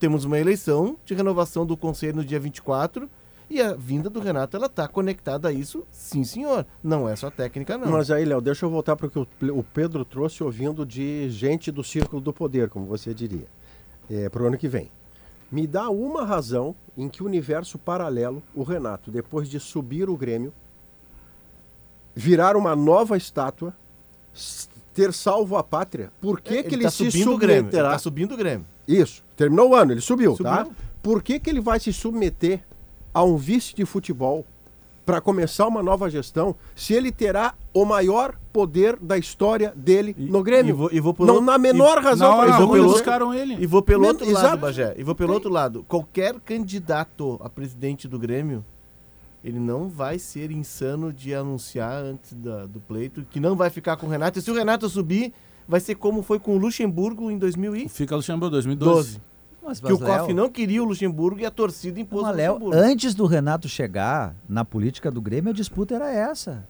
temos 0.00 0.24
uma 0.24 0.36
eleição 0.36 0.96
de 1.04 1.14
renovação 1.14 1.64
do 1.64 1.76
conselho 1.76 2.16
no 2.16 2.24
dia 2.24 2.40
24 2.40 3.08
e 3.48 3.62
a 3.62 3.74
vinda 3.74 4.10
do 4.10 4.18
Renato 4.18 4.56
ela 4.56 4.66
está 4.66 4.88
conectada 4.88 5.46
a 5.46 5.52
isso, 5.52 5.86
sim 5.92 6.24
senhor. 6.24 6.66
Não 6.82 7.08
é 7.08 7.14
só 7.14 7.30
técnica 7.30 7.78
não. 7.78 7.88
Mas 7.88 8.10
aí, 8.10 8.24
Léo, 8.24 8.40
deixa 8.40 8.66
eu 8.66 8.70
voltar 8.70 8.96
para 8.96 9.06
o 9.06 9.10
que 9.10 9.18
o 9.48 9.62
Pedro 9.62 10.04
trouxe 10.04 10.42
ouvindo 10.42 10.84
de 10.84 11.30
gente 11.30 11.70
do 11.70 11.84
círculo 11.84 12.20
do 12.20 12.32
poder, 12.32 12.68
como 12.68 12.86
você 12.86 13.14
diria, 13.14 13.46
para 14.32 14.42
o 14.42 14.46
ano 14.48 14.58
que 14.58 14.66
vem. 14.66 14.90
Me 15.52 15.66
dá 15.66 15.90
uma 15.90 16.24
razão 16.24 16.74
em 16.96 17.10
que 17.10 17.22
universo 17.22 17.78
paralelo 17.78 18.42
o 18.54 18.62
Renato, 18.62 19.10
depois 19.10 19.50
de 19.50 19.60
subir 19.60 20.08
o 20.08 20.16
Grêmio, 20.16 20.50
virar 22.14 22.56
uma 22.56 22.74
nova 22.74 23.18
estátua, 23.18 23.76
ter 24.94 25.12
salvo 25.12 25.58
a 25.58 25.62
pátria, 25.62 26.10
por 26.22 26.40
que, 26.40 26.62
que 26.62 26.74
ele, 26.74 26.84
tá 26.84 26.90
se 26.90 27.10
subindo 27.10 27.34
o 27.34 27.36
Grêmio. 27.36 27.70
Ele 27.70 27.82
tá 27.82 27.98
subindo 27.98 28.32
o 28.32 28.36
Grêmio. 28.36 28.66
Isso, 28.88 29.22
terminou 29.36 29.70
o 29.70 29.74
ano, 29.74 29.92
ele 29.92 30.00
subiu, 30.00 30.34
tá? 30.38 30.60
Subiu. 30.64 30.76
Por 31.02 31.22
que, 31.22 31.38
que 31.38 31.50
ele 31.50 31.60
vai 31.60 31.78
se 31.78 31.92
submeter 31.92 32.64
a 33.12 33.22
um 33.22 33.36
vice 33.36 33.74
de 33.74 33.84
futebol 33.84 34.46
para 35.04 35.20
começar 35.20 35.66
uma 35.66 35.82
nova 35.82 36.08
gestão 36.08 36.54
se 36.76 36.94
ele 36.94 37.10
terá 37.10 37.54
o 37.74 37.84
maior 37.84 38.36
poder 38.52 38.96
da 39.00 39.18
história 39.18 39.72
dele 39.74 40.14
no 40.18 40.42
Grêmio? 40.42 40.70
e 40.70 40.72
vou- 40.72 40.90
e 40.92 41.00
vou 41.00 41.12
por 41.14 41.26
Não, 41.26 41.34
outro- 41.34 41.46
na 41.50 41.58
menor 41.58 41.98
e- 41.98 42.04
razão 42.04 42.36
hora 42.36 42.50
isso 42.50 42.68
pelo- 42.70 42.84
buscaram 42.92 43.34
ele. 43.34 43.56
E 43.58 43.66
vou 43.66 43.82
pelo 43.82 44.02
Men- 44.02 44.10
outro 44.10 44.26
exato. 44.28 44.44
lado, 44.46 44.60
Bagé. 44.60 44.94
E 44.96 45.02
vou 45.02 45.14
pelo 45.14 45.32
outro 45.32 45.50
lado. 45.50 45.84
Qualquer 45.88 46.38
candidato 46.40 47.40
a 47.42 47.48
presidente 47.48 48.06
do 48.06 48.18
Grêmio, 48.18 48.64
ele 49.42 49.58
não 49.58 49.88
vai 49.88 50.18
ser 50.20 50.50
insano 50.52 51.12
de 51.12 51.34
anunciar 51.34 52.02
antes 52.04 52.32
da- 52.34 52.66
do 52.66 52.78
pleito 52.80 53.26
que 53.28 53.40
não 53.40 53.56
vai 53.56 53.70
ficar 53.70 53.96
com 53.96 54.06
o 54.06 54.10
Renato. 54.10 54.38
E 54.38 54.42
se 54.42 54.50
o 54.50 54.54
Renato 54.54 54.88
subir, 54.88 55.32
vai 55.66 55.80
ser 55.80 55.96
como 55.96 56.22
foi 56.22 56.38
com 56.38 56.54
o 56.54 56.58
Luxemburgo 56.58 57.28
em 57.30 57.38
2012. 57.38 57.88
Fica 57.88 58.14
Luxemburgo 58.14 58.50
2012. 58.52 59.20
Mas, 59.64 59.80
Que 59.80 59.92
o 59.92 59.98
mas, 59.98 60.08
Léo, 60.08 60.18
COF 60.20 60.34
não 60.34 60.48
queria 60.50 60.82
o 60.82 60.86
Luxemburgo 60.86 61.40
e 61.40 61.46
a 61.46 61.50
torcida 61.50 62.00
impôs 62.00 62.22
Mas, 62.22 62.32
o 62.32 62.36
Léo, 62.36 62.52
Luxemburgo. 62.54 62.80
antes 62.82 63.14
do 63.14 63.26
Renato 63.26 63.68
chegar 63.68 64.34
na 64.48 64.64
política 64.64 65.10
do 65.10 65.20
Grêmio, 65.20 65.50
a 65.50 65.54
disputa 65.54 65.94
era 65.94 66.12
essa. 66.12 66.64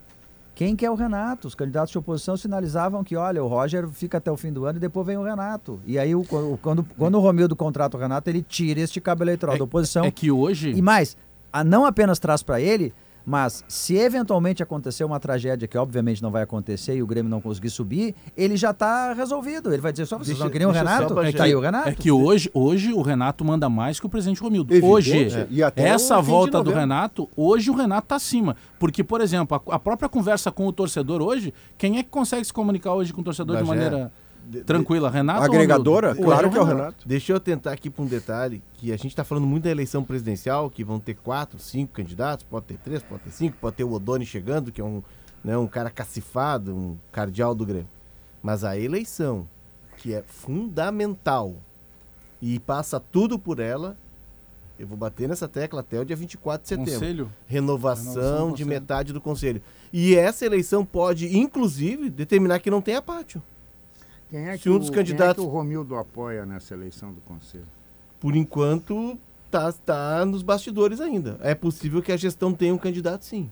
Quem 0.55 0.77
quer 0.77 0.91
o 0.91 0.95
Renato? 0.95 1.49
Os 1.49 1.55
candidatos 1.55 1.91
de 1.91 1.97
oposição 1.99 2.37
sinalizavam 2.37 3.03
que, 3.03 3.17
olha, 3.17 3.43
o 3.43 3.49
Roger 3.49 3.89
fica 3.89 4.19
até 4.19 4.31
o 4.31 4.37
fim 4.37 4.53
do 4.53 4.67
ano 4.67 4.77
e 4.77 4.81
depois 4.81 5.07
vem 5.07 5.17
o 5.17 5.23
Renato. 5.25 5.81
E 5.87 5.99
aí, 5.99 6.15
o- 6.15 6.21
o- 6.21 6.59
quando, 6.61 6.87
quando 6.99 7.15
o 7.15 7.21
Romildo 7.21 7.57
contrata 7.57 7.97
o 7.97 8.01
Renato, 8.01 8.29
ele 8.29 8.43
tira 8.43 8.79
este 8.81 9.01
cabo 9.01 9.25
eleitoral 9.25 9.57
da 9.57 9.65
oposição. 9.65 10.05
É 10.05 10.11
que 10.11 10.31
hoje. 10.31 10.71
E 10.73 10.83
mais, 10.83 11.17
a- 11.51 11.65
não 11.65 11.87
apenas 11.87 12.19
traz 12.19 12.43
para 12.43 12.61
ele, 12.61 12.93
mas 13.25 13.65
se 13.69 13.97
eventualmente 13.97 14.63
acontecer 14.63 15.05
uma 15.05 15.19
tragédia, 15.21 15.69
que 15.69 15.79
obviamente 15.79 16.23
não 16.23 16.31
vai 16.31 16.43
acontecer 16.43 16.97
e 16.97 17.03
o 17.03 17.07
Grêmio 17.07 17.31
não 17.31 17.41
conseguir 17.41 17.71
subir, 17.71 18.15
ele 18.37 18.57
já 18.57 18.71
está 18.71 19.13
resolvido. 19.13 19.73
Ele 19.73 19.81
vai 19.81 19.93
dizer 19.93 20.07
só, 20.07 20.17
vocês 20.17 20.29
Deixa- 20.29 20.45
não 20.45 20.51
queriam 20.51 20.71
o 20.71 20.73
Renato? 20.73 21.15
Tá 21.37 21.45
aí 21.45 21.55
o 21.55 21.61
Renato. 21.61 21.89
É 21.89 21.95
que 21.95 22.11
hoje, 22.11 22.51
hoje 22.53 22.93
o 22.93 23.03
Renato 23.03 23.45
manda 23.45 23.69
mais 23.69 24.01
que 24.01 24.07
o 24.07 24.09
presidente 24.09 24.41
Romildo. 24.41 24.73
Evidente, 24.73 24.93
hoje, 24.93 25.39
é. 25.39 25.47
E 25.51 25.63
até 25.63 25.89
essa 25.89 26.21
volta 26.21 26.63
do. 26.63 26.73
Renato, 26.73 27.29
hoje 27.37 27.71
o 27.71 27.75
Renato 27.75 28.09
tá 28.09 28.17
acima. 28.17 28.57
Porque, 28.79 29.05
por 29.05 29.21
exemplo, 29.21 29.61
a, 29.69 29.75
a 29.77 29.79
própria 29.79 30.09
conversa 30.09 30.51
com 30.51 30.67
o 30.67 30.73
torcedor 30.73 31.23
hoje, 31.23 31.53
quem 31.79 31.99
é 31.99 32.03
que 32.03 32.09
consegue 32.09 32.45
se 32.45 32.53
comunicar 32.53 32.95
hoje 32.95 33.13
com 33.13 33.21
o 33.21 33.25
torcedor 33.25 33.59
de 33.59 33.65
maneira 33.65 34.11
tranquila? 34.61 35.11
Renato 35.11 35.45
Agregadora? 35.45 36.15
Claro 36.15 36.51
que 36.51 36.59
é 36.59 36.61
o 36.61 36.65
Renato. 36.65 37.09
Deixa 37.09 37.33
eu 37.33 37.41
tentar 37.41 37.73
aqui 37.73 37.91
para 37.91 38.03
um 38.03 38.07
detalhe, 38.07 38.63
que 38.75 38.93
a 38.93 38.97
gente 38.97 39.09
está 39.09 39.25
falando 39.25 39.47
muito 39.47 39.65
da 39.65 39.71
eleição 39.71 40.05
presidencial, 40.05 40.69
que 40.71 40.85
vão 40.85 41.01
ter 41.01 41.15
quatro, 41.15 41.59
cinco 41.59 41.93
candidatos, 41.93 42.45
pode 42.45 42.67
ter 42.67 42.79
três, 42.79 43.03
pode 43.03 43.23
ter 43.23 43.31
cinco, 43.31 43.57
pode 43.61 43.77
ter 43.77 43.85
o 43.85 43.93
Odoni 43.93 44.27
chegando, 44.27 44.71
que 44.71 44.81
é 44.81 44.85
um, 44.85 45.03
né, 45.43 45.57
um 45.57 45.67
cara 45.67 45.91
cacifado, 45.91 46.75
um 46.75 46.97
cardeal 47.11 47.55
do 47.55 47.65
Grêmio. 47.67 47.89
Mas 48.43 48.65
a 48.65 48.79
eleição, 48.79 49.49
que 49.99 50.13
é 50.15 50.23
fundamental 50.23 51.57
e 52.41 52.59
passa 52.59 52.99
tudo 52.99 53.39
por 53.39 53.61
ela, 53.61 53.97
eu 54.79 54.87
vou 54.87 54.97
bater 54.97 55.29
nessa 55.29 55.47
tecla 55.47 55.81
até 55.81 56.01
o 56.01 56.05
dia 56.05 56.17
24 56.17 56.63
de 56.63 56.69
setembro. 56.69 56.93
Conselho? 56.93 57.33
Renovação, 57.47 58.15
Renovação 58.15 58.47
de 58.47 58.51
conselho. 58.51 58.69
metade 58.69 59.13
do 59.13 59.21
conselho. 59.21 59.63
E 59.93 60.17
essa 60.17 60.45
eleição 60.45 60.85
pode, 60.85 61.39
inclusive, 61.39 62.11
determinar 62.11 62.59
que 62.59 62.71
não 62.71 62.81
tenha 62.81 63.01
pátio. 63.01 63.41
Quem 64.33 64.49
é 64.49 64.57
Se 64.57 64.63
que, 64.63 64.71
um 64.71 64.77
o, 64.77 64.79
dos 64.79 64.89
quem 64.89 64.95
é 64.95 64.99
candidatos- 65.03 65.45
que 65.45 65.51
o 65.51 65.53
Romildo 65.53 65.95
apoia 65.95 66.47
nessa 66.47 66.73
eleição 66.73 67.13
do 67.13 67.21
Conselho? 67.21 67.67
Por 68.19 68.35
enquanto, 68.35 69.19
tá, 69.51 69.71
tá 69.71 70.25
nos 70.25 70.43
bastidores 70.43 71.03
ainda. 71.03 71.37
É 71.43 71.55
possível 71.55 72.01
que 72.01 72.11
a 72.11 72.17
gestão 72.17 72.55
tenha 72.55 72.73
um 72.75 72.79
candidato, 72.79 73.27
sim. 73.27 73.51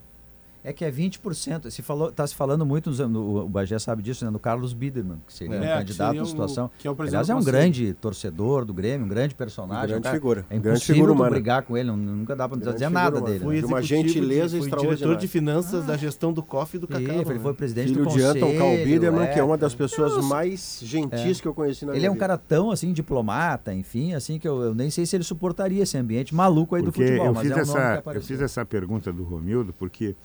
É 0.63 0.71
que 0.71 0.85
é 0.85 0.91
20%. 0.91 1.71
Se 1.71 1.81
falou, 1.81 2.11
tá 2.11 2.25
se 2.27 2.35
falando 2.35 2.63
muito, 2.65 2.91
nos- 2.91 2.99
no, 2.99 3.45
o 3.45 3.49
Bagé 3.49 3.79
sabe 3.79 4.03
disso, 4.03 4.23
né? 4.23 4.29
No 4.29 4.37
Carlos 4.37 4.73
Biderman, 4.73 5.17
que 5.25 5.33
seria 5.33 5.55
É, 5.55 5.59
um 5.59 5.77
candidato 5.79 6.07
seria 6.09 6.21
à 6.21 6.23
o- 6.23 6.27
situação. 6.27 6.69
que 6.77 6.87
é 6.87 6.91
o 6.91 6.95
Aliás, 6.99 7.29
é 7.29 7.35
um 7.35 7.43
grande 7.43 7.93
torcedor 7.95 8.63
do 8.63 8.71
Grêmio, 8.73 9.05
um 9.05 9.09
grande 9.09 9.33
personagem. 9.33 9.87
Grande 9.87 9.99
um 9.99 10.03
cara- 10.03 10.15
figura, 10.15 10.45
É 10.49 10.53
grande 10.59 10.67
impossível 10.77 10.95
figura 10.95 11.11
tu 11.13 11.15
humana. 11.15 11.29
brigar 11.31 11.63
com 11.63 11.75
ele, 11.75 11.91
nunca 11.91 12.35
dá 12.35 12.45
Grande 12.47 12.63
dizer 12.63 12.73
figura 12.85 12.89
nada 12.91 13.17
humana. 13.17 13.33
dele. 13.33 13.43
Foi 13.43 13.55
né? 13.55 13.59
de 13.61 13.65
uma 13.65 13.81
gentileza 13.81 14.59
de, 14.59 14.69
foi 14.69 14.79
diretor 14.79 15.17
de 15.17 15.27
finanças 15.27 15.85
da 15.85 15.97
gestão 15.97 16.31
do 16.31 16.43
COF 16.43 16.77
e 16.77 16.79
do 16.79 16.87
Cacau. 16.87 17.21
Ele 17.31 17.39
foi 17.39 17.53
presidente 17.55 17.87
Filho 17.89 18.03
do 18.05 18.09
de 18.11 18.13
conselho. 18.21 18.45
Anton 18.45 18.57
Carl 18.59 18.77
Biederman, 18.85 19.27
que 19.33 19.39
é 19.39 19.43
uma 19.43 19.57
das 19.57 19.73
é. 19.73 19.75
pessoas 19.77 20.23
mais 20.25 20.79
gentis 20.83 21.41
que 21.41 21.47
eu 21.47 21.55
conheci 21.55 21.85
na 21.85 21.93
Ele 21.93 21.99
minha 22.01 22.07
é 22.07 22.11
um 22.11 22.13
vida. 22.13 22.19
cara 22.27 22.37
tão, 22.37 22.69
assim, 22.69 22.93
diplomata, 22.93 23.73
enfim, 23.73 24.13
assim, 24.13 24.37
que 24.37 24.47
eu, 24.47 24.61
eu 24.61 24.75
nem 24.75 24.91
sei 24.91 25.07
se 25.07 25.15
ele 25.15 25.23
suportaria 25.23 25.81
esse 25.81 25.97
ambiente 25.97 26.35
maluco 26.35 26.75
aí 26.75 26.83
do 26.83 26.91
futebol, 26.91 27.25
eu 27.25 27.33
mas 27.33 27.41
fiz, 27.41 27.51
é 27.51 27.53
um 27.55 27.57
nome 27.57 27.65
que 27.65 27.71
essa, 27.71 28.03
eu 28.13 28.21
fiz 28.21 28.41
essa 28.41 28.63
pergunta 28.65 29.11
do 29.11 29.23
Romildo 29.23 29.73
porque 29.73 30.15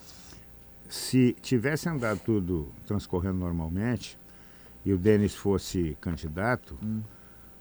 se 0.89 1.37
tivesse 1.41 1.89
andado 1.89 2.21
tudo 2.25 2.69
transcorrendo 2.87 3.39
normalmente 3.39 4.19
e 4.85 4.93
o 4.93 4.99
Denis 4.99 5.35
fosse 5.35 5.97
candidato, 6.01 6.77
Hum. 6.83 7.03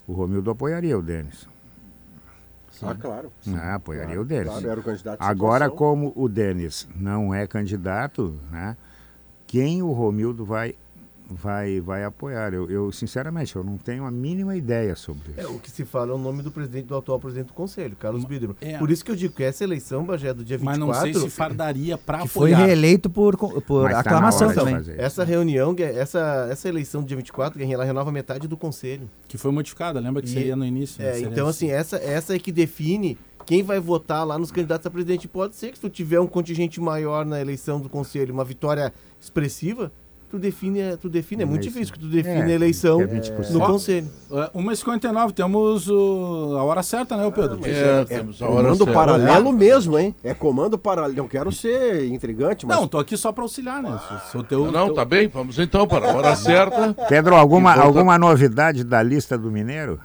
o 0.07 0.13
Romildo 0.13 0.51
apoiaria 0.51 0.97
o 0.97 1.01
Denis. 1.01 1.47
Ah, 2.81 2.93
claro. 2.93 3.31
Ah, 3.55 3.75
apoiaria 3.75 4.07
Claro, 4.15 4.21
o 4.21 4.25
Denis. 4.25 4.47
claro, 4.49 4.69
era 4.69 4.79
o 4.79 4.83
candidato 4.83 5.21
Agora, 5.21 5.69
como 5.69 6.11
o 6.15 6.27
Denis 6.27 6.87
não 6.95 7.33
é 7.33 7.47
candidato, 7.47 8.37
né, 8.51 8.75
quem 9.47 9.81
o 9.81 9.91
Romildo 9.91 10.43
vai, 10.43 10.75
vai, 11.29 11.79
vai 11.81 12.03
apoiar? 12.03 12.53
Eu, 12.53 12.69
eu, 12.69 12.91
sinceramente, 12.91 13.55
eu 13.55 13.63
não 13.63 13.77
tenho 13.77 14.05
a 14.05 14.11
mínima 14.11 14.55
ideia 14.55 14.95
sobre 14.95 15.31
isso. 15.31 15.39
É, 15.41 15.47
o 15.47 15.59
que 15.59 15.69
se 15.71 15.83
fala 15.85 16.11
é 16.11 16.15
o 16.15 16.17
nome 16.17 16.41
do 16.43 16.51
presidente 16.51 16.85
do 16.85 16.95
atual 16.95 17.19
presidente 17.19 17.47
do 17.47 17.53
conselho, 17.53 17.95
Carlos 17.95 18.25
Biderman. 18.25 18.55
É. 18.61 18.77
Por 18.77 18.91
isso 18.91 19.03
que 19.03 19.11
eu 19.11 19.15
digo 19.15 19.33
que 19.33 19.43
essa 19.43 19.63
eleição, 19.63 20.03
Bagé, 20.05 20.33
do 20.33 20.43
dia 20.43 20.57
24, 20.57 20.87
Mas 20.87 20.95
não 20.97 21.01
sei 21.01 21.13
se 21.13 21.29
fardaria 21.29 21.97
pra 21.97 22.19
Que 22.19 22.27
foi 22.27 22.51
apoiar. 22.53 22.65
reeleito 22.67 23.09
por, 23.09 23.35
por 23.37 23.83
Mas 23.83 23.93
tá 23.93 23.99
aclamação 23.99 24.47
de 24.49 24.55
também. 24.55 24.75
essa 24.97 25.23
reunião, 25.23 25.75
essa, 25.79 26.47
essa 26.51 26.69
eleição 26.69 27.01
do 27.01 27.07
dia 27.07 27.17
24, 27.17 27.57
Guerrinha, 27.57 27.75
ela 27.75 27.85
renova 27.85 28.11
metade 28.11 28.47
do 28.47 28.57
conselho. 28.57 29.09
Que 29.27 29.37
foi 29.37 29.51
modificada, 29.51 29.99
lembra 29.99 30.21
que 30.21 30.27
E- 30.29 30.31
seria 30.33 30.55
no 30.55 30.65
início? 30.65 31.01
né? 31.03 31.11
É, 31.17 31.19
então, 31.21 31.47
assim, 31.47 31.69
essa, 31.69 31.97
essa 31.97 32.35
é 32.35 32.39
que 32.39 32.51
define 32.51 33.17
quem 33.45 33.61
vai 33.61 33.79
votar 33.79 34.25
lá 34.25 34.39
nos 34.39 34.51
candidatos 34.51 34.87
a 34.87 34.89
presidente. 34.89 35.27
Pode 35.27 35.55
ser 35.55 35.69
que 35.69 35.75
se 35.75 35.81
tu 35.81 35.89
tiver 35.89 36.19
um 36.19 36.25
contingente 36.27 36.81
maior 36.81 37.25
na 37.25 37.39
eleição 37.39 37.79
do 37.79 37.87
conselho, 37.89 38.33
uma 38.33 38.43
vitória 38.43 38.91
expressiva, 39.21 39.91
tu 40.29 40.37
define, 40.39 40.97
tu 40.97 41.07
define 41.07 41.43
é 41.43 41.45
muito 41.45 41.61
difícil 41.63 41.93
que 41.93 41.99
tu 41.99 42.07
define 42.07 42.41
É, 42.41 42.43
a 42.43 42.49
eleição 42.49 42.99
é 43.01 43.05
20%. 43.07 43.51
no 43.51 43.59
conselho. 43.61 44.07
É, 44.31 44.49
1h59, 44.57 45.31
temos 45.33 45.87
o- 45.89 46.55
a 46.57 46.63
hora 46.63 46.83
certa, 46.83 47.15
né, 47.15 47.25
ô 47.25 47.31
Pedro? 47.31 47.59
É, 47.63 48.01
É 48.01 48.05
temos 48.05 48.41
a 48.41 48.45
hora 48.45 48.55
comando 48.63 48.77
certa. 48.77 48.93
paralelo 48.93 49.53
mesmo, 49.53 49.97
hein? 49.97 50.13
É 50.23 50.33
comando 50.33 50.77
paralelo. 50.77 51.15
Não 51.15 51.27
quero 51.27 51.51
ser 51.51 52.05
intrigante, 52.07 52.65
mas 52.65 52.75
Não, 52.77 52.87
tô 52.87 52.97
aqui 52.99 53.15
só 53.15 53.31
pra 53.31 53.43
auxiliar, 53.43 53.81
né? 53.81 53.97
O 54.33 54.43
teu, 54.43 54.71
Não, 54.71 54.87
teu- 54.87 54.95
tá 54.95 55.05
bem, 55.05 55.27
vamos 55.27 55.57
então 55.59 55.87
para 55.87 56.11
a 56.11 56.15
hora 56.15 56.35
certa. 56.35 56.93
Pedro, 57.07 57.35
alguma, 57.35 57.73
volta- 57.73 57.87
alguma 57.87 58.17
novidade 58.17 58.83
da 58.83 59.01
lista 59.01 59.37
do 59.37 59.49
Mineiro? 59.51 59.99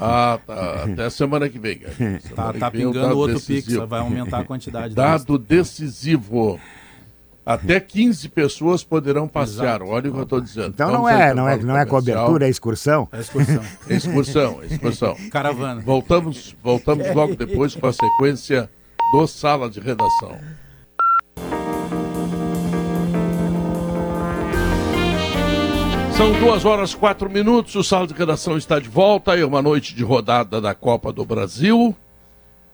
Ah, 0.00 0.38
tá. 0.46 0.84
Até 0.84 1.10
semana 1.10 1.48
que 1.48 1.58
vem, 1.58 1.78
cara. 1.78 1.92
Semana 1.94 2.20
Tá, 2.36 2.52
que 2.52 2.58
tá 2.60 2.68
vem 2.68 2.82
é 2.82 2.86
o 2.86 2.92
pingando 2.92 3.18
outro 3.18 3.34
decisivo. 3.34 3.66
pix, 3.80 3.88
vai 3.88 3.98
aumentar 4.00 4.38
a 4.38 4.44
quantidade. 4.44 4.94
Dado 4.96 5.36
decisivo. 5.38 6.60
Até 7.48 7.80
15 7.80 8.28
pessoas 8.28 8.84
poderão 8.84 9.26
passear. 9.26 9.82
Olha 9.82 10.10
o 10.10 10.12
que 10.12 10.18
eu 10.18 10.22
estou 10.24 10.38
dizendo. 10.38 10.68
Então 10.68 10.88
não 10.88 11.04
Vamos 11.04 11.10
ao 11.12 11.18
é, 11.18 11.32
não 11.32 11.48
é, 11.48 11.56
não 11.56 11.78
é 11.78 11.86
cobertura, 11.86 12.46
é 12.46 12.50
excursão. 12.50 13.08
É 13.10 13.20
excursão. 13.20 13.62
É 13.88 13.94
excursão, 13.96 14.60
é 14.62 14.66
excursão. 14.66 15.16
Caravana. 15.32 15.80
Voltamos, 15.80 16.54
voltamos 16.62 17.10
logo 17.14 17.34
depois 17.34 17.74
com 17.74 17.86
a 17.86 17.92
sequência 17.94 18.68
do 19.12 19.26
Sala 19.26 19.70
de 19.70 19.80
Redação. 19.80 20.36
São 26.18 26.32
duas 26.40 26.66
horas 26.66 26.94
quatro 26.94 27.30
minutos, 27.30 27.74
o 27.74 27.82
Sala 27.82 28.06
de 28.06 28.12
Redação 28.12 28.58
está 28.58 28.78
de 28.78 28.90
volta, 28.90 29.38
é 29.38 29.46
uma 29.46 29.62
noite 29.62 29.94
de 29.94 30.04
rodada 30.04 30.60
da 30.60 30.74
Copa 30.74 31.10
do 31.14 31.24
Brasil 31.24 31.96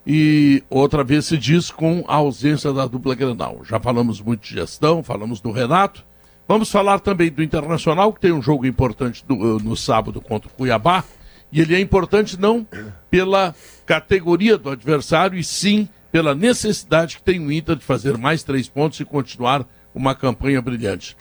e 0.07 0.63
outra 0.69 1.03
vez 1.03 1.25
se 1.27 1.37
diz 1.39 1.71
com 1.71 2.05
a 2.07 2.17
ausência 2.17 2.73
da 2.73 2.87
dupla 2.87 3.15
Grenal. 3.15 3.61
Já 3.65 3.81
falamos 3.81 4.21
muito 4.21 4.43
de 4.43 4.55
gestão, 4.55 5.03
falamos 5.03 5.41
do 5.41 5.51
Renato, 5.51 6.05
vamos 6.47 6.71
falar 6.71 7.01
também 7.01 7.31
do 7.31 7.43
Internacional, 7.43 8.13
que 8.13 8.21
tem 8.21 8.33
um 8.33 8.43
jogo 8.43 8.67
importante 8.67 9.25
do- 9.27 9.59
no 9.59 9.77
sábado 9.77 10.21
contra 10.21 10.49
o 10.49 10.53
Cuiabá, 10.53 11.03
e 11.51 11.61
ele 11.61 11.75
é 11.75 11.81
importante 11.81 12.39
não 12.39 12.67
pela 13.11 13.55
categoria 13.87 14.59
do 14.59 14.71
adversário, 14.71 15.39
e 15.39 15.45
sim 15.45 15.89
pela 16.11 16.35
necessidade 16.35 17.17
que 17.17 17.23
tem 17.23 17.41
o 17.41 17.51
Inter 17.51 17.77
de 17.77 17.85
fazer 17.85 18.17
mais 18.19 18.43
três 18.43 18.69
pontos 18.69 19.01
e 19.01 19.05
continuar 19.05 19.67
uma 19.95 20.15
campanha 20.15 20.61
brilhante. 20.61 21.17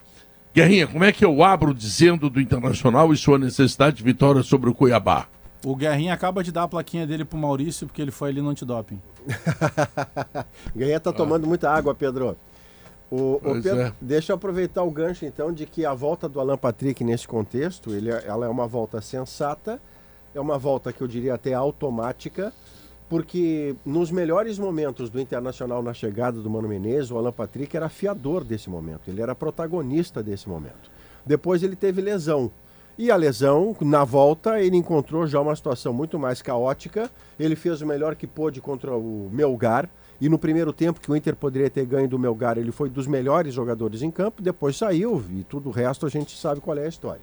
Guerrinha, 0.53 0.85
como 0.87 1.03
é 1.03 1.11
que 1.11 1.25
eu 1.25 1.43
abro 1.43 1.73
dizendo 1.73 2.29
do 2.29 2.39
Internacional 2.39 3.11
e 3.11 3.17
sua 3.17 3.39
necessidade 3.39 3.97
de 3.97 4.03
vitória 4.03 4.43
sobre 4.43 4.69
o 4.69 4.73
Cuiabá? 4.73 5.25
O 5.65 5.75
Guerrinha 5.75 6.13
acaba 6.13 6.43
de 6.43 6.51
dar 6.51 6.63
a 6.63 6.67
plaquinha 6.67 7.07
dele 7.07 7.23
pro 7.23 7.37
Maurício, 7.37 7.87
porque 7.87 8.01
ele 8.01 8.11
foi 8.11 8.29
ali 8.29 8.41
no 8.41 8.49
antidoping. 8.49 8.99
Guerreiro 10.75 10.99
tá 10.99 11.13
tomando 11.13 11.47
muita 11.47 11.69
água, 11.71 11.95
Pedro. 11.95 12.35
O, 13.09 13.35
o 13.35 13.39
Pois 13.41 13.63
Pedro, 13.63 13.81
é. 13.81 13.93
Deixa 14.01 14.31
eu 14.31 14.35
aproveitar 14.35 14.83
o 14.83 14.91
gancho, 14.91 15.25
então, 15.25 15.53
de 15.53 15.65
que 15.65 15.85
a 15.85 15.93
volta 15.93 16.27
do 16.27 16.39
Alan 16.39 16.57
Patrick 16.57 17.03
nesse 17.03 17.27
contexto, 17.27 17.91
ele, 17.91 18.11
é- 18.11 18.23
ela 18.25 18.45
é 18.45 18.49
uma 18.49 18.67
volta 18.67 18.99
sensata, 19.01 19.79
é 20.33 20.39
uma 20.39 20.57
volta 20.57 20.91
que 20.91 21.01
eu 21.01 21.07
diria 21.07 21.35
até 21.35 21.53
automática, 21.53 22.51
porque 23.07 23.75
nos 23.85 24.09
melhores 24.09 24.57
momentos 24.57 25.09
do 25.09 25.19
Internacional 25.21 25.83
na 25.83 25.93
chegada 25.93 26.41
do 26.41 26.49
Mano 26.49 26.67
Menezes, 26.67 27.11
o 27.11 27.17
Alan 27.17 27.31
Patrick 27.31 27.75
era 27.77 27.87
fiador 27.87 28.43
desse 28.43 28.69
momento, 28.69 29.07
ele 29.07 29.21
era 29.21 29.35
protagonista 29.35 30.23
desse 30.23 30.49
momento. 30.49 30.91
Depois 31.25 31.61
ele 31.61 31.75
teve 31.75 32.01
lesão. 32.01 32.51
E 32.95 33.09
a 33.09 33.15
lesão, 33.15 33.75
na 33.81 34.03
volta, 34.03 34.61
ele 34.61 34.77
encontrou 34.77 35.25
já 35.25 35.41
uma 35.41 35.55
situação 35.55 35.91
muito 35.91 36.19
mais 36.19 36.41
caótica. 36.41 37.09
Ele 37.39 37.55
fez 37.55 37.81
o 37.81 37.87
melhor 37.87 38.15
que 38.15 38.27
pôde 38.27 38.61
contra 38.61 38.95
o 38.95 39.29
Melgar. 39.31 39.89
E 40.21 40.29
no 40.29 40.37
primeiro 40.37 40.71
tempo 40.71 41.01
que 41.01 41.11
o 41.11 41.15
Inter 41.15 41.35
poderia 41.35 41.69
ter 41.69 41.85
ganho 41.85 42.07
do 42.07 42.19
Melgar, 42.19 42.57
ele 42.57 42.71
foi 42.71 42.89
dos 42.89 43.07
melhores 43.07 43.53
jogadores 43.53 44.03
em 44.03 44.11
campo. 44.11 44.41
Depois 44.41 44.77
saiu 44.77 45.23
e 45.31 45.43
tudo 45.43 45.69
o 45.69 45.71
resto 45.71 46.05
a 46.05 46.09
gente 46.09 46.37
sabe 46.37 46.61
qual 46.61 46.77
é 46.77 46.85
a 46.85 46.87
história. 46.87 47.21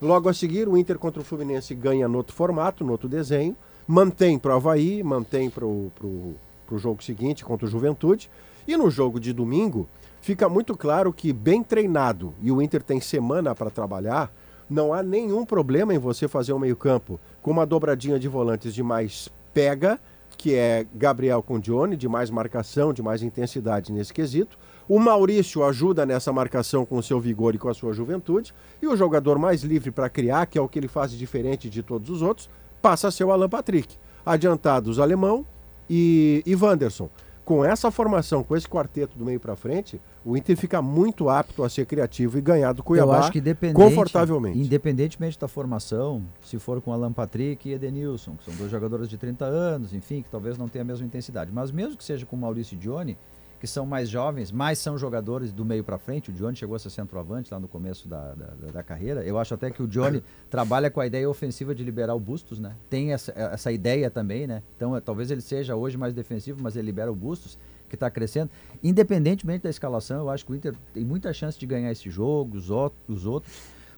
Logo 0.00 0.28
a 0.28 0.34
seguir, 0.34 0.68
o 0.68 0.76
Inter 0.76 0.98
contra 0.98 1.22
o 1.22 1.24
Fluminense 1.24 1.74
ganha 1.74 2.06
no 2.06 2.18
outro 2.18 2.36
formato, 2.36 2.84
no 2.84 2.92
outro 2.92 3.08
desenho. 3.08 3.56
Mantém 3.88 4.38
para 4.38 4.52
o 4.52 4.56
Havaí, 4.56 5.02
mantém 5.02 5.48
para 5.48 5.64
o 5.64 6.34
jogo 6.74 7.02
seguinte 7.02 7.42
contra 7.42 7.66
o 7.66 7.70
Juventude. 7.70 8.30
E 8.68 8.76
no 8.76 8.90
jogo 8.90 9.18
de 9.18 9.32
domingo, 9.32 9.88
fica 10.20 10.48
muito 10.48 10.76
claro 10.76 11.12
que, 11.12 11.32
bem 11.32 11.62
treinado, 11.62 12.34
e 12.42 12.52
o 12.52 12.60
Inter 12.60 12.82
tem 12.82 13.00
semana 13.00 13.54
para 13.54 13.70
trabalhar, 13.70 14.30
não 14.68 14.92
há 14.92 15.02
nenhum 15.02 15.44
problema 15.44 15.94
em 15.94 15.98
você 15.98 16.26
fazer 16.26 16.52
um 16.52 16.58
meio-campo 16.58 17.20
com 17.40 17.50
uma 17.50 17.66
dobradinha 17.66 18.18
de 18.18 18.28
volantes 18.28 18.74
de 18.74 18.82
mais 18.82 19.28
pega, 19.54 19.98
que 20.36 20.54
é 20.54 20.86
Gabriel 20.94 21.42
com 21.42 21.58
Johnny, 21.58 21.96
de 21.96 22.08
mais 22.08 22.30
marcação, 22.30 22.92
de 22.92 23.02
mais 23.02 23.22
intensidade 23.22 23.92
nesse 23.92 24.12
quesito. 24.12 24.58
O 24.88 24.98
Maurício 24.98 25.64
ajuda 25.64 26.04
nessa 26.04 26.32
marcação 26.32 26.84
com 26.84 26.96
o 26.98 27.02
seu 27.02 27.18
vigor 27.18 27.54
e 27.54 27.58
com 27.58 27.68
a 27.68 27.74
sua 27.74 27.92
juventude. 27.92 28.54
E 28.80 28.86
o 28.86 28.96
jogador 28.96 29.38
mais 29.38 29.62
livre 29.62 29.90
para 29.90 30.08
criar, 30.08 30.46
que 30.46 30.58
é 30.58 30.60
o 30.60 30.68
que 30.68 30.78
ele 30.78 30.88
faz 30.88 31.10
diferente 31.10 31.70
de 31.70 31.82
todos 31.82 32.10
os 32.10 32.22
outros, 32.22 32.48
passa 32.80 33.08
a 33.08 33.10
ser 33.10 33.24
o 33.24 33.32
Alan 33.32 33.48
Patrick. 33.48 33.96
Adiantados 34.24 34.98
Alemão 34.98 35.44
e, 35.88 36.42
e 36.44 36.54
Wanderson. 36.54 37.08
Com 37.44 37.64
essa 37.64 37.90
formação, 37.90 38.42
com 38.42 38.56
esse 38.56 38.68
quarteto 38.68 39.16
do 39.16 39.24
meio 39.24 39.40
para 39.40 39.56
frente, 39.56 40.00
o 40.26 40.36
Inter 40.36 40.56
fica 40.56 40.82
muito 40.82 41.28
apto 41.28 41.62
a 41.62 41.68
ser 41.68 41.86
criativo 41.86 42.36
e 42.36 42.40
ganhar 42.40 42.72
do 42.72 42.82
Cuiabá 42.82 43.12
Eu 43.12 43.18
acho 43.20 43.30
que 43.30 43.38
independente, 43.38 43.76
confortavelmente. 43.76 44.58
independentemente 44.58 45.38
da 45.38 45.46
formação, 45.46 46.20
se 46.42 46.58
for 46.58 46.80
com 46.80 46.92
Alan 46.92 47.12
Patrick 47.12 47.68
e 47.68 47.72
Edenilson, 47.72 48.34
que 48.34 48.44
são 48.44 48.54
dois 48.56 48.68
jogadores 48.68 49.08
de 49.08 49.16
30 49.16 49.44
anos, 49.44 49.94
enfim, 49.94 50.22
que 50.22 50.28
talvez 50.28 50.58
não 50.58 50.66
tenha 50.66 50.82
a 50.82 50.84
mesma 50.84 51.06
intensidade, 51.06 51.52
mas 51.52 51.70
mesmo 51.70 51.96
que 51.96 52.02
seja 52.02 52.26
com 52.26 52.36
Maurício 52.36 52.74
e 52.74 52.76
Dione, 52.78 53.16
que 53.60 53.68
são 53.68 53.86
mais 53.86 54.08
jovens, 54.08 54.50
mas 54.50 54.80
são 54.80 54.98
jogadores 54.98 55.52
do 55.52 55.64
meio 55.64 55.84
para 55.84 55.96
frente, 55.96 56.30
o 56.30 56.32
Dione 56.32 56.56
chegou 56.56 56.74
a 56.74 56.78
ser 56.80 56.90
centroavante 56.90 57.54
lá 57.54 57.60
no 57.60 57.68
começo 57.68 58.08
da, 58.08 58.34
da, 58.34 58.46
da 58.72 58.82
carreira, 58.82 59.24
eu 59.24 59.38
acho 59.38 59.54
até 59.54 59.70
que 59.70 59.80
o 59.80 59.86
Dione 59.86 60.24
trabalha 60.50 60.90
com 60.90 61.00
a 61.00 61.06
ideia 61.06 61.30
ofensiva 61.30 61.72
de 61.72 61.84
liberar 61.84 62.16
o 62.16 62.20
Bustos, 62.20 62.58
né? 62.58 62.74
Tem 62.90 63.12
essa, 63.12 63.32
essa 63.32 63.70
ideia 63.70 64.10
também, 64.10 64.46
né? 64.46 64.60
Então 64.76 64.96
é, 64.96 65.00
talvez 65.00 65.30
ele 65.30 65.40
seja 65.40 65.76
hoje 65.76 65.96
mais 65.96 66.12
defensivo, 66.12 66.60
mas 66.60 66.74
ele 66.74 66.86
libera 66.86 67.12
o 67.12 67.14
Bustos, 67.14 67.56
que 67.88 67.94
está 67.96 68.10
crescendo. 68.10 68.50
Independentemente 68.82 69.64
da 69.64 69.70
escalação, 69.70 70.18
eu 70.18 70.30
acho 70.30 70.44
que 70.44 70.52
o 70.52 70.54
Inter 70.54 70.74
tem 70.92 71.04
muita 71.04 71.32
chance 71.32 71.58
de 71.58 71.66
ganhar 71.66 71.90
esse 71.90 72.10
jogo, 72.10 72.56
os, 72.56 72.70
outros, 72.70 73.00
os 73.08 73.26
outros, 73.26 73.52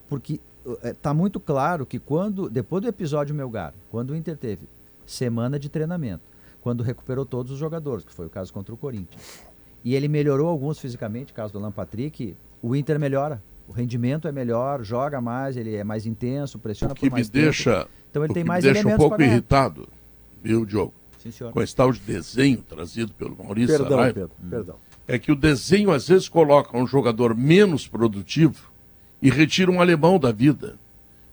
porque 0.07 0.39
está 0.83 1.13
muito 1.13 1.39
claro 1.39 1.85
que 1.85 1.99
quando, 1.99 2.49
depois 2.49 2.81
do 2.81 2.87
episódio 2.87 3.33
Melgar, 3.33 3.73
quando 3.89 4.11
o 4.11 4.15
Inter 4.15 4.37
teve 4.37 4.67
semana 5.05 5.57
de 5.57 5.69
treinamento, 5.69 6.23
quando 6.61 6.83
recuperou 6.83 7.25
todos 7.25 7.51
os 7.51 7.57
jogadores, 7.57 8.05
que 8.05 8.11
foi 8.11 8.25
o 8.25 8.29
caso 8.29 8.53
contra 8.53 8.73
o 8.73 8.77
Corinthians, 8.77 9.41
e 9.83 9.95
ele 9.95 10.07
melhorou 10.07 10.47
alguns 10.47 10.79
fisicamente, 10.79 11.33
caso 11.33 11.53
do 11.53 11.59
Alan 11.59 11.71
Patrick, 11.71 12.35
o 12.61 12.75
Inter 12.75 12.99
melhora. 12.99 13.41
O 13.67 13.71
rendimento 13.71 14.27
é 14.27 14.31
melhor, 14.31 14.83
joga 14.83 15.21
mais, 15.21 15.55
ele 15.55 15.75
é 15.75 15.83
mais 15.83 16.05
intenso, 16.05 16.57
pressiona 16.57 16.93
o 16.93 16.95
que 16.95 17.07
por 17.07 17.11
mais 17.11 17.27
me 17.27 17.33
deixa, 17.33 17.81
tempo. 17.81 17.89
Então 18.09 18.25
ele 18.25 18.33
tem 18.33 18.43
mais 18.43 18.65
me 18.65 18.73
deixa 18.73 18.87
um 18.87 18.97
pouco 18.97 19.21
irritado, 19.21 19.87
viu, 20.41 20.65
Diogo? 20.65 20.93
Sim, 21.21 21.31
senhor. 21.31 21.51
Com 21.53 21.61
esse 21.61 21.75
tal 21.75 21.91
de 21.91 21.99
desenho 21.99 22.57
trazido 22.59 23.13
pelo 23.13 23.35
Maurício 23.37 23.77
Perdão, 23.77 23.89
Saraiva, 23.97 24.13
Pedro, 24.13 24.31
perdão. 24.49 24.75
é 25.07 25.19
que 25.19 25.31
o 25.31 25.35
desenho 25.35 25.91
às 25.91 26.07
vezes 26.07 26.29
coloca 26.29 26.77
um 26.77 26.87
jogador 26.87 27.35
menos 27.35 27.87
produtivo 27.87 28.71
e 29.21 29.29
retira 29.29 29.69
um 29.69 29.81
alemão 29.81 30.17
da 30.17 30.31
vida. 30.31 30.77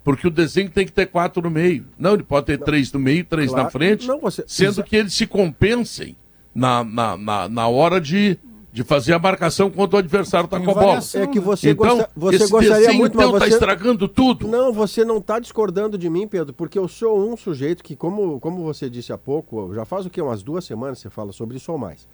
Porque 0.03 0.27
o 0.27 0.31
desenho 0.31 0.71
tem 0.71 0.87
que 0.87 0.93
ter 0.93 1.07
quatro 1.07 1.43
no 1.43 1.51
meio. 1.51 1.85
Não, 1.99 2.15
ele 2.15 2.23
pode 2.23 2.47
ter 2.47 2.59
três 2.59 2.93
no 2.93 2.99
meio, 3.01 3.25
três 3.25 3.51
Claro. 3.51 3.65
na 3.65 3.71
frente, 3.71 4.07
Não, 4.07 4.21
você- 4.21 4.45
sendo 4.47 4.69
exa- 4.71 4.83
que 4.83 4.97
eles 4.97 5.15
se 5.15 5.27
compensem 5.27 6.17
na, 6.55 6.85
na, 6.85 7.17
na, 7.17 7.49
na 7.49 7.69
hora 7.69 8.01
de, 8.01 8.39
de 8.77 8.85
fazer 8.85 9.15
a 9.15 9.19
marcação 9.19 9.71
quando 9.71 9.95
o 9.95 9.97
adversário 9.97 10.45
está 10.45 10.59
com 10.61 10.71
a 10.71 10.75
bola. 10.75 10.87
variação, 10.87 11.23
É 11.23 11.27
que 11.27 11.41
você, 11.41 11.71
Então, 11.71 11.97
gosta- 11.97 12.11
você 12.15 12.37
esse 12.37 12.51
gostaria 12.51 12.93
muito, 12.93 13.17
mas 13.17 13.31
tá 13.33 13.39
você... 13.39 13.49
estragando 13.49 14.07
tudo. 14.07 14.47
Não, 14.47 14.71
você 14.71 15.03
não 15.03 15.17
está 15.17 15.39
discordando 15.39 15.97
de 15.97 16.11
mim, 16.11 16.29
Pedro, 16.29 16.53
porque 16.53 16.79
eu 16.79 16.87
sou 16.87 17.19
um 17.27 17.39
sujeito 17.39 17.83
que, 17.83 17.97
como, 17.97 18.39
como 18.39 18.63
você 18.63 18.91
disse 18.91 19.15
há 19.15 19.17
pouco, 19.17 19.73
já 19.75 19.87
faz 19.87 20.05
o 20.05 20.11
quê? 20.11 20.21
Umas 20.21 20.43
duas 20.43 20.63
semanas 20.67 20.99
você 20.99 21.09
fala 21.09 21.33
sobre 21.33 21.57
isso 21.57 21.73
ou 21.73 21.79
mais. 21.79 22.07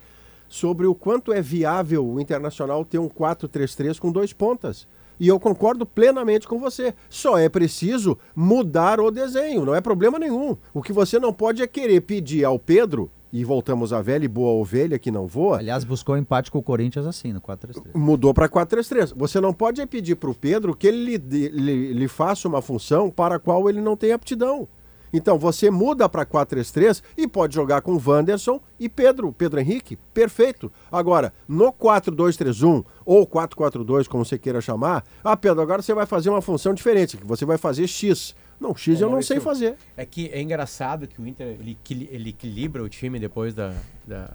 Sobre 0.48 0.86
o 0.86 0.94
quanto 0.94 1.32
é 1.32 1.42
viável 1.42 2.06
o 2.06 2.20
Internacional 2.20 2.84
ter 2.84 2.98
um 3.00 3.08
4-3-3 3.08 3.98
com 3.98 4.12
dois 4.12 4.32
pontas. 4.32 4.86
E 5.18 5.26
eu 5.26 5.40
concordo 5.40 5.84
plenamente 5.84 6.46
com 6.46 6.60
você. 6.60 6.94
Só 7.10 7.36
é 7.38 7.48
preciso 7.48 8.16
mudar 8.36 9.00
o 9.00 9.10
desenho, 9.10 9.64
não 9.64 9.74
é 9.74 9.80
problema 9.80 10.16
nenhum. 10.16 10.56
O 10.72 10.80
que 10.80 10.92
você 10.92 11.18
não 11.18 11.32
pode 11.32 11.60
é 11.60 11.66
querer 11.66 12.02
pedir 12.02 12.44
ao 12.44 12.56
Pedro, 12.56 13.10
e 13.32 13.44
voltamos 13.44 13.92
à 13.92 14.02
velha 14.02 14.24
e 14.24 14.28
boa 14.28 14.52
ovelha 14.52 14.98
que 14.98 15.10
não 15.10 15.26
voa, 15.26 15.58
Aliás, 15.58 15.84
buscou 15.84 16.16
empate 16.18 16.50
com 16.50 16.58
o 16.58 16.62
Corinthians 16.62 17.06
assim, 17.06 17.32
no 17.32 17.40
4-3-3. 17.40 17.94
mudou 17.94 18.34
para 18.34 18.48
4-3-3. 18.48 19.14
Você 19.16 19.40
não 19.40 19.54
pode 19.54 19.84
pedir 19.86 20.16
para 20.16 20.28
o 20.30 20.34
Pedro 20.34 20.76
que 20.76 20.86
ele 20.86 21.16
lhe, 21.16 21.48
lhe- 21.48 21.92
lhe 21.94 22.08
faça 22.08 22.46
uma 22.46 22.60
função 22.60 23.10
para 23.10 23.36
a 23.36 23.38
qual 23.38 23.70
ele 23.70 23.80
não 23.80 23.96
tem 23.96 24.12
aptidão. 24.12 24.68
Então 25.14 25.38
você 25.38 25.70
muda 25.70 26.08
para 26.08 26.24
4-3-3 26.24 27.02
e 27.18 27.28
pode 27.28 27.54
jogar 27.54 27.82
com 27.82 28.00
Wanderson 28.02 28.58
e 28.80 28.88
Pedro, 28.88 29.30
Pedro 29.30 29.60
Henrique, 29.60 29.96
perfeito. 30.14 30.72
Agora, 30.90 31.34
no 31.46 31.70
4-2-3-1 31.70 32.84
ou 33.04 33.26
4-4-2, 33.26 34.08
como 34.08 34.24
você 34.24 34.38
queira 34.38 34.60
chamar, 34.60 35.04
ah, 35.22 35.36
Pedro, 35.36 35.60
agora 35.60 35.82
você 35.82 35.92
vai 35.94 36.06
fazer 36.06 36.30
uma 36.30 36.40
função 36.40 36.72
diferente, 36.72 37.16
que 37.18 37.26
você 37.26 37.44
vai 37.44 37.58
fazer 37.58 37.86
X. 37.86 38.34
Não, 38.62 38.74
X 38.76 39.00
eu 39.00 39.10
não 39.10 39.20
sei 39.20 39.40
fazer. 39.40 39.76
É 39.96 40.06
que 40.06 40.28
é 40.28 40.40
engraçado 40.40 41.06
que 41.08 41.20
o 41.20 41.26
Inter 41.26 41.56
ele, 41.60 41.76
ele 42.10 42.30
equilibra 42.30 42.82
o 42.82 42.88
time 42.88 43.18
depois 43.18 43.52
da, 43.54 43.74
da, 44.06 44.30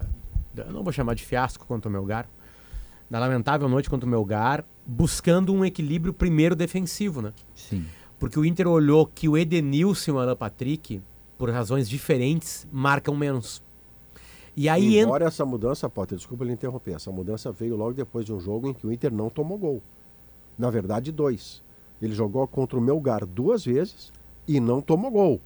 da- 0.54 0.64
não 0.66 0.82
vou 0.84 0.92
chamar 0.92 1.14
de 1.14 1.24
fiasco 1.24 1.64
contra 1.66 1.88
o 1.88 1.92
Melgar. 1.92 2.28
Da 3.10 3.18
lamentável 3.18 3.66
noite 3.70 3.88
contra 3.88 4.06
o 4.06 4.10
Melgar, 4.10 4.64
buscando 4.86 5.54
um 5.54 5.64
equilíbrio 5.64 6.12
primeiro 6.12 6.54
defensivo, 6.54 7.22
né? 7.22 7.32
Sim. 7.54 7.86
Porque 8.18 8.38
o 8.38 8.44
Inter 8.44 8.68
olhou 8.68 9.06
que 9.06 9.28
o 9.28 9.38
Edenilson 9.38 10.10
e 10.10 10.14
o 10.14 10.18
Alan 10.18 10.36
Patrick, 10.36 11.00
por 11.38 11.48
razões 11.50 11.88
diferentes, 11.88 12.66
marcam 12.70 13.16
menos. 13.16 13.62
E 14.54 14.68
aí 14.68 14.96
entra. 14.96 15.02
Embora 15.04 15.24
essa 15.26 15.46
mudança, 15.46 15.88
Potter, 15.88 16.18
desculpa 16.18 16.44
lhe 16.44 16.52
interromper, 16.52 16.96
essa 16.96 17.10
mudança 17.10 17.50
veio 17.50 17.76
logo 17.76 17.94
depois 17.94 18.26
de 18.26 18.32
um 18.32 18.40
jogo 18.40 18.68
em 18.68 18.74
que 18.74 18.86
o 18.86 18.92
Inter 18.92 19.10
não 19.12 19.30
tomou 19.30 19.56
gol. 19.56 19.82
Na 20.58 20.68
verdade, 20.68 21.10
dois. 21.12 21.62
Ele 22.02 22.12
jogou 22.14 22.46
contra 22.46 22.76
o 22.78 22.82
Melgar 22.82 23.24
duas 23.24 23.64
vezes 23.64 24.12
e 24.48 24.58
não 24.58 24.80
tomou 24.80 25.10
gol. 25.10 25.40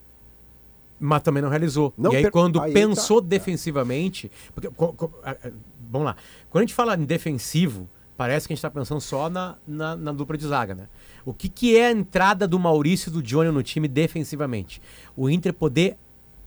mas 1.05 1.20
também 1.22 1.42
não 1.42 1.50
realizou. 1.50 1.92
Não 1.98 2.12
e 2.12 2.16
aí, 2.16 2.22
per- 2.22 2.30
quando 2.30 2.61
aí 2.61 2.72
pensou 2.72 3.20
tá. 3.20 3.26
defensivamente. 3.26 4.30
Porque, 4.55 4.68
co- 4.70 4.92
co- 4.92 5.11
a- 5.24 5.32
a- 5.32 5.50
vamos 5.90 6.07
lá. 6.07 6.16
Quando 6.48 6.62
a 6.62 6.64
gente 6.64 6.74
fala 6.74 6.94
em 6.94 7.05
defensivo, 7.05 7.88
parece 8.16 8.46
que 8.46 8.53
a 8.53 8.55
gente 8.55 8.61
está 8.61 8.70
pensando 8.70 9.00
só 9.00 9.28
na, 9.28 9.57
na, 9.66 9.96
na 9.96 10.12
dupla 10.12 10.38
de 10.38 10.46
zaga, 10.46 10.76
né? 10.76 10.86
O 11.24 11.34
que, 11.34 11.48
que 11.48 11.76
é 11.76 11.88
a 11.88 11.90
entrada 11.92 12.46
do 12.46 12.57
Maurício 12.57 13.09
e 13.11 13.12
do 13.12 13.20
Johnny 13.20 13.50
no 13.50 13.64
time 13.64 13.88
defensivamente? 13.88 14.80
O 15.16 15.28
Inter 15.28 15.53
poder 15.53 15.96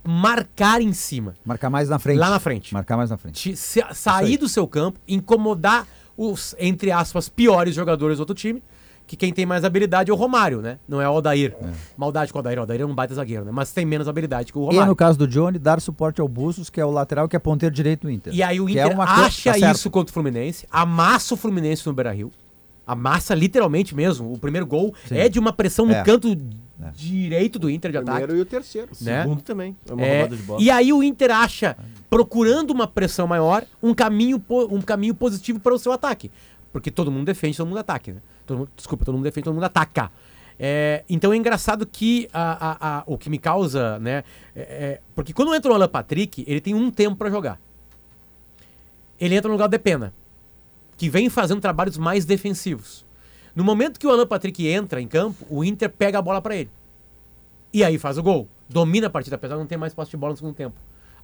marcar 0.03 0.81
em 0.81 0.93
cima, 0.93 1.33
Marcar 1.43 1.69
mais 1.69 1.89
na 1.89 1.99
frente. 1.99 2.17
lá 2.17 2.29
na 2.29 2.39
frente. 2.39 2.73
Marcar 2.73 2.95
mais 2.95 3.09
na 3.09 3.17
frente. 3.17 3.51
Te- 3.51 3.55
se- 3.57 3.83
sair 3.93 4.37
do 4.37 4.47
seu 4.47 4.65
campo, 4.67 4.99
incomodar 5.07 5.85
os, 6.15 6.55
entre 6.59 6.91
aspas, 6.91 7.27
piores 7.27 7.75
jogadores 7.75 8.17
do 8.17 8.21
outro 8.21 8.35
time, 8.35 8.63
que 9.07 9.15
quem 9.15 9.31
tem 9.31 9.45
mais 9.45 9.63
habilidade 9.63 10.09
é 10.09 10.13
o 10.13 10.17
Romário, 10.17 10.61
né? 10.61 10.79
Não 10.87 10.99
é 10.99 11.07
o 11.07 11.11
Aldair. 11.13 11.55
Maldade 11.95 12.31
com 12.33 12.37
o 12.37 12.39
Aldair, 12.39 12.57
o 12.57 12.61
Aldair 12.61 12.81
é 12.81 12.85
um 12.85 12.95
baita 12.95 13.13
zagueiro, 13.13 13.45
né? 13.45 13.51
Mas 13.53 13.71
tem 13.71 13.85
menos 13.85 14.07
habilidade 14.07 14.51
que 14.51 14.57
o 14.57 14.63
E 14.63 14.65
Romário. 14.65 14.87
no 14.87 14.95
caso 14.95 15.17
do 15.19 15.27
Johnny, 15.27 15.59
dar 15.59 15.79
suporte 15.79 16.19
ao 16.19 16.27
Bustos, 16.27 16.69
que 16.69 16.81
é 16.81 16.85
o 16.85 16.89
lateral 16.91 17.27
que 17.29 17.35
é 17.35 17.39
ponteiro 17.39 17.73
direito 17.73 18.01
do 18.03 18.09
Inter. 18.11 18.33
E 18.33 18.41
aí 18.41 18.59
o 18.59 18.67
é 18.67 18.71
Inter 18.71 18.95
coisa- 18.95 19.03
acha 19.11 19.53
tá 19.53 19.59
certo. 19.59 19.75
isso 19.75 19.89
contra 19.91 20.09
o 20.11 20.13
Fluminense, 20.13 20.65
amassa 20.71 21.33
o 21.33 21.37
Fluminense 21.37 21.85
no 21.85 21.93
Beira-Rio. 21.93 22.31
Amassa 22.87 23.33
literalmente 23.33 23.95
mesmo. 23.95 24.31
O 24.31 24.37
primeiro 24.37 24.65
gol 24.65 24.93
Sim. 25.07 25.17
é 25.17 25.27
de 25.27 25.39
uma 25.39 25.51
pressão 25.51 25.87
no 25.87 25.93
É. 25.93 26.03
canto 26.03 26.35
direito 26.93 27.57
do 27.57 27.69
Inter 27.69 27.89
de 27.91 27.97
ataque. 27.97 28.17
Primeiro 28.19 28.37
e 28.37 28.41
o 28.41 28.45
terceiro. 28.45 28.89
Né? 29.01 29.23
Segundo 29.23 29.41
também. 29.41 29.75
É 29.89 29.93
uma 29.93 30.05
É, 30.05 30.19
roubada 30.19 30.35
de 30.35 30.43
bola. 30.43 30.61
e 30.61 30.69
aí 30.69 30.93
o 30.93 31.01
Inter 31.03 31.31
acha, 31.31 31.75
procurando 32.09 32.71
uma 32.71 32.85
pressão 32.87 33.25
maior, 33.27 33.63
um 33.81 33.93
caminho, 33.93 34.41
um 34.69 34.81
caminho 34.81 35.15
positivo 35.15 35.59
para 35.59 35.73
o 35.73 35.79
seu 35.79 35.91
ataque. 35.91 36.29
Porque 36.75 36.91
todo 36.91 37.09
mundo 37.09 37.25
defende, 37.25 37.55
todo 37.55 37.67
mundo 37.67 37.77
ataca. 37.77 38.11
Né? 38.11 38.19
Todo 38.45 38.57
mundo, 38.57 38.69
desculpa, 38.75 39.05
todo 39.05 39.15
mundo 39.15 39.23
defende, 39.23 39.45
todo 39.45 39.53
mundo 39.53 39.63
ataca. 39.63 40.11
É, 40.59 41.05
então 41.07 41.31
é 41.31 41.37
engraçado 41.37 41.85
que 41.85 42.27
a- 42.33 42.51
a- 42.71 42.97
a- 42.97 43.03
o 43.07 43.17
que 43.17 43.29
me 43.29 43.37
causa, 43.39 43.97
né? 43.99 44.25
é- 44.53 44.61
é- 44.61 45.01
porque 45.15 45.31
quando 45.31 45.55
entra 45.55 45.71
o 45.71 45.73
Alan 45.73 45.87
Patrick, 45.87 46.43
ele 46.45 46.59
tem 46.59 46.73
um 46.75 46.91
tempo 46.91 47.15
para 47.15 47.29
jogar. 47.29 47.61
Ele 49.17 49.35
entra 49.35 49.47
no 49.47 49.53
lugar 49.53 49.67
do 49.67 49.71
Depena, 49.71 50.13
que 50.97 51.09
vem 51.09 51.29
fazendo 51.29 51.61
trabalhos 51.61 51.97
mais 51.97 52.25
defensivos. 52.25 53.05
No 53.55 53.63
momento 53.63 53.97
que 53.97 54.05
o 54.05 54.09
Alan 54.09 54.27
Patrick 54.27 54.67
entra 54.67 55.01
em 55.01 55.07
campo, 55.07 55.45
o 55.49 55.63
Inter 55.63 55.89
pega 55.89 56.19
a 56.19 56.21
bola 56.21 56.41
para 56.41 56.57
ele. 56.57 56.69
E 57.71 57.85
aí 57.85 57.97
faz 57.97 58.17
o 58.17 58.23
gol. 58.23 58.49
Domina 58.67 59.07
a 59.07 59.09
partida, 59.09 59.37
apesar 59.37 59.55
de 59.55 59.61
não 59.61 59.67
ter 59.67 59.77
mais 59.77 59.93
posse 59.93 60.11
de 60.11 60.17
bola 60.17 60.31
no 60.33 60.37
segundo 60.37 60.55
tempo. 60.55 60.75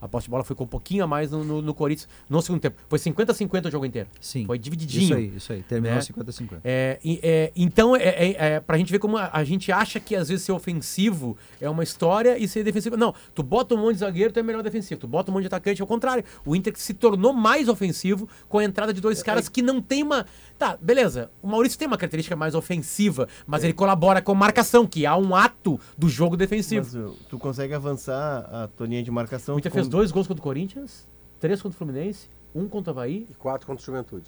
A 0.02 0.08
posse 0.08 0.26
de 0.26 0.32
bola 0.32 0.44
ficou 0.44 0.66
um 0.66 0.70
pouquinho 0.70 1.04
a 1.04 1.08
mais 1.08 1.30
no, 1.32 1.44
no, 1.44 1.62
no 1.62 1.74
Corinthians 1.74 2.10
no 2.28 2.42
segundo 2.42 2.60
tempo. 2.60 2.76
Foi 2.90 2.98
50-50 2.98 3.68
o 3.68 3.72
jogo 3.72 3.86
inteiro. 3.86 4.10
Sim. 4.20 4.46
Foi 4.46 4.58
divididinho. 4.58 5.04
Isso 5.04 5.14
aí, 5.14 5.34
isso 5.36 5.54
aí. 5.54 5.62
Terminou 5.62 5.96
né? 5.98 6.02
50-50. 6.02 6.60
É, 6.64 7.00
e- 7.04 7.20
é, 7.22 7.52
então, 7.56 7.96
é, 7.96 8.02
é, 8.02 8.36
é 8.56 8.60
pra 8.60 8.78
gente 8.78 8.92
ver 8.92 9.00
como 9.00 9.18
a, 9.18 9.30
a 9.32 9.44
gente 9.44 9.72
acha 9.72 10.00
que 10.00 10.16
às 10.16 10.30
vezes 10.30 10.44
ser 10.44 10.52
ofensivo 10.52 11.38
é 11.60 11.70
uma 11.70 11.84
história 11.84 12.38
e 12.38 12.48
ser 12.48 12.64
defensivo. 12.64 12.98
Não, 12.98 13.14
tu 13.36 13.44
bota 13.44 13.76
um 13.76 13.78
monte 13.78 13.94
de 13.94 14.00
zagueiro, 14.00 14.34
tu 14.34 14.40
é 14.40 14.44
melhor 14.44 14.64
defensivo. 14.64 15.00
Tu 15.00 15.08
bota 15.08 15.30
um 15.30 15.34
monte 15.34 15.44
de 15.44 15.48
atacante, 15.48 15.82
é 15.82 15.84
o 15.84 15.88
contrário. 15.88 16.24
O 16.46 16.56
Inter 16.56 16.74
se 16.76 16.94
tornou 16.94 17.32
mais 17.34 17.70
ofensivo 17.70 18.28
com 18.50 18.58
a 18.58 18.64
entrada 18.64 18.94
de 18.94 19.02
dois 19.02 19.22
caras 19.22 19.48
que 19.50 19.62
não 19.62 19.82
tem 19.82 20.02
uma. 20.04 20.26
Tá, 20.62 20.78
beleza. 20.80 21.32
O 21.42 21.48
Maurício 21.48 21.76
tem 21.80 21.88
uma 21.88 21.98
característica 21.98 22.36
mais 22.36 22.54
ofensiva, 22.54 23.28
mas 23.48 23.64
ele 23.64 23.74
colabora 23.74 24.22
com 24.22 24.36
marcação, 24.36 24.86
que 24.86 25.08
há 25.08 25.18
um 25.18 25.36
ato 25.36 25.80
do 25.98 26.08
jogo 26.08 26.38
defensivo. 26.38 26.86
Mas, 26.86 26.94
uh, 26.94 27.18
tu 27.28 27.40
consegue 27.40 27.74
avançar 27.74 28.48
a 28.52 28.68
tua 28.68 28.86
linha 28.86 29.02
de 29.02 29.10
marcação. 29.10 29.56
O 29.56 29.58
Inter 29.58 29.72
com- 29.72 29.78
fez 29.80 29.88
dois 29.88 30.12
gols 30.12 30.28
contra 30.28 30.40
o 30.40 30.44
Corinthians, 30.44 31.08
três 31.40 31.60
contra 31.64 31.76
o 31.76 31.78
Fluminense, 31.80 32.30
um 32.54 32.68
contra 32.68 32.92
o 32.92 32.96
Havaí. 32.96 33.26
E 33.28 33.34
quatro 33.34 33.66
contra 33.66 33.82
o 33.82 33.84
Juventude. 33.88 34.26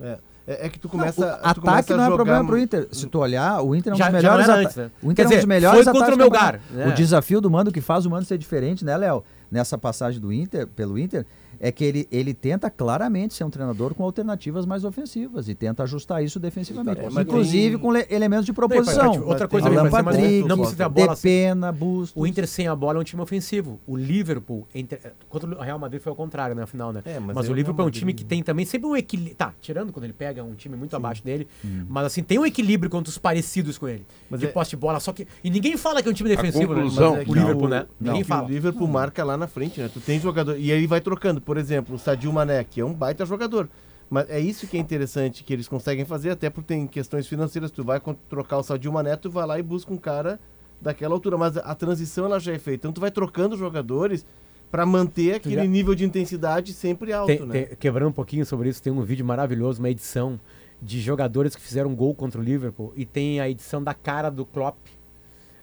É, 0.00 0.18
é, 0.46 0.66
é 0.66 0.68
que 0.68 0.78
tu 0.78 0.84
Não, 0.86 0.92
começa. 0.92 1.20
o 1.20 1.24
tu 1.24 1.34
ataque 1.34 1.60
começa 1.60 1.94
a 1.94 1.96
não 1.96 2.04
é 2.04 2.06
jogar 2.06 2.16
problema 2.24 2.46
pro 2.46 2.56
Inter. 2.58 2.88
Se 2.92 3.06
tu 3.08 3.18
olhar, 3.18 3.60
o 3.60 3.74
Inter 3.74 3.92
é 3.92 3.94
um 3.96 3.98
Já- 3.98 4.04
dos 4.10 4.12
já 4.22 4.28
melhores 4.30 4.46
não 4.46 4.54
antes, 4.54 4.76
né? 4.76 4.90
O 5.02 5.10
Inter 5.10 5.14
Quer 5.16 5.22
é 5.22 5.24
um 5.24 5.28
dizer, 5.30 5.36
dos 5.40 5.44
melhores 5.48 5.84
foi 5.84 5.92
contra 5.92 6.14
o 6.14 6.18
Melgar, 6.18 6.52
campeonato. 6.60 6.74
né? 6.74 6.86
O 6.86 6.94
desafio 6.96 7.40
do 7.40 7.50
Mano 7.50 7.72
que 7.72 7.80
faz 7.80 8.06
o 8.06 8.10
Mano 8.10 8.24
ser 8.24 8.38
diferente, 8.38 8.84
né, 8.84 8.96
Léo? 8.96 9.24
Nessa 9.50 9.76
passagem 9.76 10.20
do 10.20 10.32
Inter, 10.32 10.68
pelo 10.68 10.96
Inter, 10.96 11.26
é 11.66 11.72
que 11.72 11.82
ele, 11.82 12.06
ele 12.12 12.34
tenta 12.34 12.68
claramente 12.68 13.32
ser 13.32 13.42
um 13.44 13.48
treinador 13.48 13.94
com 13.94 14.04
alternativas 14.04 14.66
mais 14.66 14.84
ofensivas 14.84 15.48
e 15.48 15.54
tenta 15.54 15.82
ajustar 15.84 16.22
isso 16.22 16.38
defensivamente. 16.38 17.00
É, 17.00 17.20
inclusive 17.22 17.70
tem- 17.70 17.78
com 17.78 17.90
le- 17.90 18.06
elementos 18.10 18.44
de 18.44 18.52
proposição. 18.52 19.26
outra 19.26 19.48
coisa 19.48 19.68
Alan 19.68 19.88
Patrick, 19.88 20.42
não 20.46 20.56
precisa 20.58 20.76
ter 20.76 20.82
a 20.82 20.88
bola. 20.88 21.14
Depena, 21.14 21.72
Bustos. 21.72 22.12
O 22.20 22.26
Inter 22.26 22.46
sem 22.46 22.68
a 22.68 22.76
bola 22.76 22.98
é 22.98 23.00
um 23.00 23.04
time 23.04 23.22
ofensivo. 23.22 23.80
O 23.86 23.96
Liverpool, 23.96 24.66
entre, 24.74 24.98
contra 25.28 25.48
o 25.48 25.62
Real 25.62 25.78
Madrid 25.78 26.02
foi 26.02 26.10
ao 26.10 26.16
contrário, 26.16 26.54
na 26.54 26.66
final, 26.66 26.92
né? 26.92 27.00
É, 27.06 27.18
mas 27.18 27.34
mas 27.34 27.46
aí 27.46 27.52
o 27.52 27.54
Liverpool 27.54 27.84
é 27.84 27.88
um 27.88 27.90
time 27.90 28.12
que 28.12 28.24
tem 28.24 28.42
também 28.42 28.66
sempre 28.66 28.86
um 28.86 28.94
equilíbrio. 28.94 29.34
Tá, 29.36 29.54
tirando 29.60 29.90
quando 29.92 30.04
ele 30.04 30.12
pega 30.12 30.44
um 30.44 30.54
time 30.54 30.76
muito 30.76 30.94
abaixo 30.94 31.24
dele, 31.24 31.48
mas 31.88 32.04
assim, 32.06 32.22
tem 32.22 32.38
um 32.38 32.44
equilíbrio 32.44 32.90
contra 32.90 33.08
os 33.10 33.16
parecidos 33.16 33.78
com 33.78 33.88
ele. 33.88 34.06
Mas 34.28 34.40
de 34.40 34.46
é- 34.46 34.50
posse 34.50 34.70
de 34.70 34.76
bola, 34.76 35.00
só 35.00 35.12
que. 35.14 35.26
E 35.42 35.48
ninguém 35.48 35.76
fala 35.78 36.02
que 36.02 36.08
é 36.08 36.10
um 36.10 36.14
time 36.14 36.28
defensivo, 36.28 36.74
conclusão- 36.74 37.12
né? 37.16 37.18
Mas 37.20 37.28
é 37.28 37.30
O 37.30 37.34
Liverpool, 37.34 37.68
né? 37.68 37.86
Não, 37.98 38.12
Ninguém 38.12 38.24
fala. 38.24 38.46
o 38.46 38.50
Liverpool 38.50 38.86
marca 38.88 39.24
lá 39.24 39.36
na 39.36 39.46
frente, 39.46 39.80
né? 39.80 39.88
Tu 39.92 40.00
tem 40.00 40.20
jogador. 40.20 40.58
E 40.58 40.70
aí 40.70 40.86
vai 40.86 41.00
trocando. 41.00 41.40
Por 41.40 41.53
exemplo, 41.56 41.94
o 41.96 41.98
Sadio 41.98 42.32
Mané, 42.32 42.64
que 42.64 42.80
é 42.80 42.84
um 42.84 42.92
baita 42.92 43.24
jogador. 43.26 43.68
Mas 44.10 44.28
é 44.30 44.38
isso 44.38 44.66
que 44.66 44.76
é 44.76 44.80
interessante 44.80 45.42
que 45.42 45.52
eles 45.52 45.66
conseguem 45.66 46.04
fazer, 46.04 46.30
até 46.30 46.50
porque 46.50 46.68
tem 46.68 46.86
questões 46.86 47.26
financeiras. 47.26 47.70
Tu 47.70 47.82
vai 47.82 48.00
trocar 48.28 48.58
o 48.58 48.62
Sadio 48.62 48.92
Mané, 48.92 49.16
tu 49.16 49.30
vai 49.30 49.46
lá 49.46 49.58
e 49.58 49.62
busca 49.62 49.92
um 49.92 49.96
cara 49.96 50.38
daquela 50.80 51.14
altura. 51.14 51.36
Mas 51.38 51.56
a 51.56 51.74
transição 51.74 52.26
ela 52.26 52.38
já 52.38 52.52
é 52.52 52.58
feita. 52.58 52.86
Então 52.86 52.92
tu 52.92 53.00
vai 53.00 53.10
trocando 53.10 53.56
jogadores 53.56 54.24
para 54.70 54.84
manter 54.84 55.36
aquele 55.36 55.54
já- 55.56 55.64
nível 55.64 55.94
de 55.94 56.04
intensidade 56.04 56.72
sempre 56.72 57.12
alto, 57.12 57.28
Tem- 57.28 57.46
né? 57.46 57.52
tem- 57.66 57.76
quebrando 57.76 58.08
um 58.08 58.12
pouquinho 58.12 58.44
sobre 58.44 58.68
isso, 58.68 58.82
tem 58.82 58.92
um 58.92 59.02
vídeo 59.02 59.24
maravilhoso, 59.24 59.78
uma 59.80 59.88
edição 59.90 60.38
de 60.82 61.00
jogadores 61.00 61.54
que 61.54 61.62
fizeram 61.62 61.94
gol 61.94 62.12
contra 62.14 62.40
o 62.40 62.44
Liverpool 62.44 62.92
e 62.96 63.06
tem 63.06 63.40
a 63.40 63.48
edição 63.48 63.82
da 63.82 63.94
cara 63.94 64.28
do 64.30 64.44
Klopp 64.44 64.76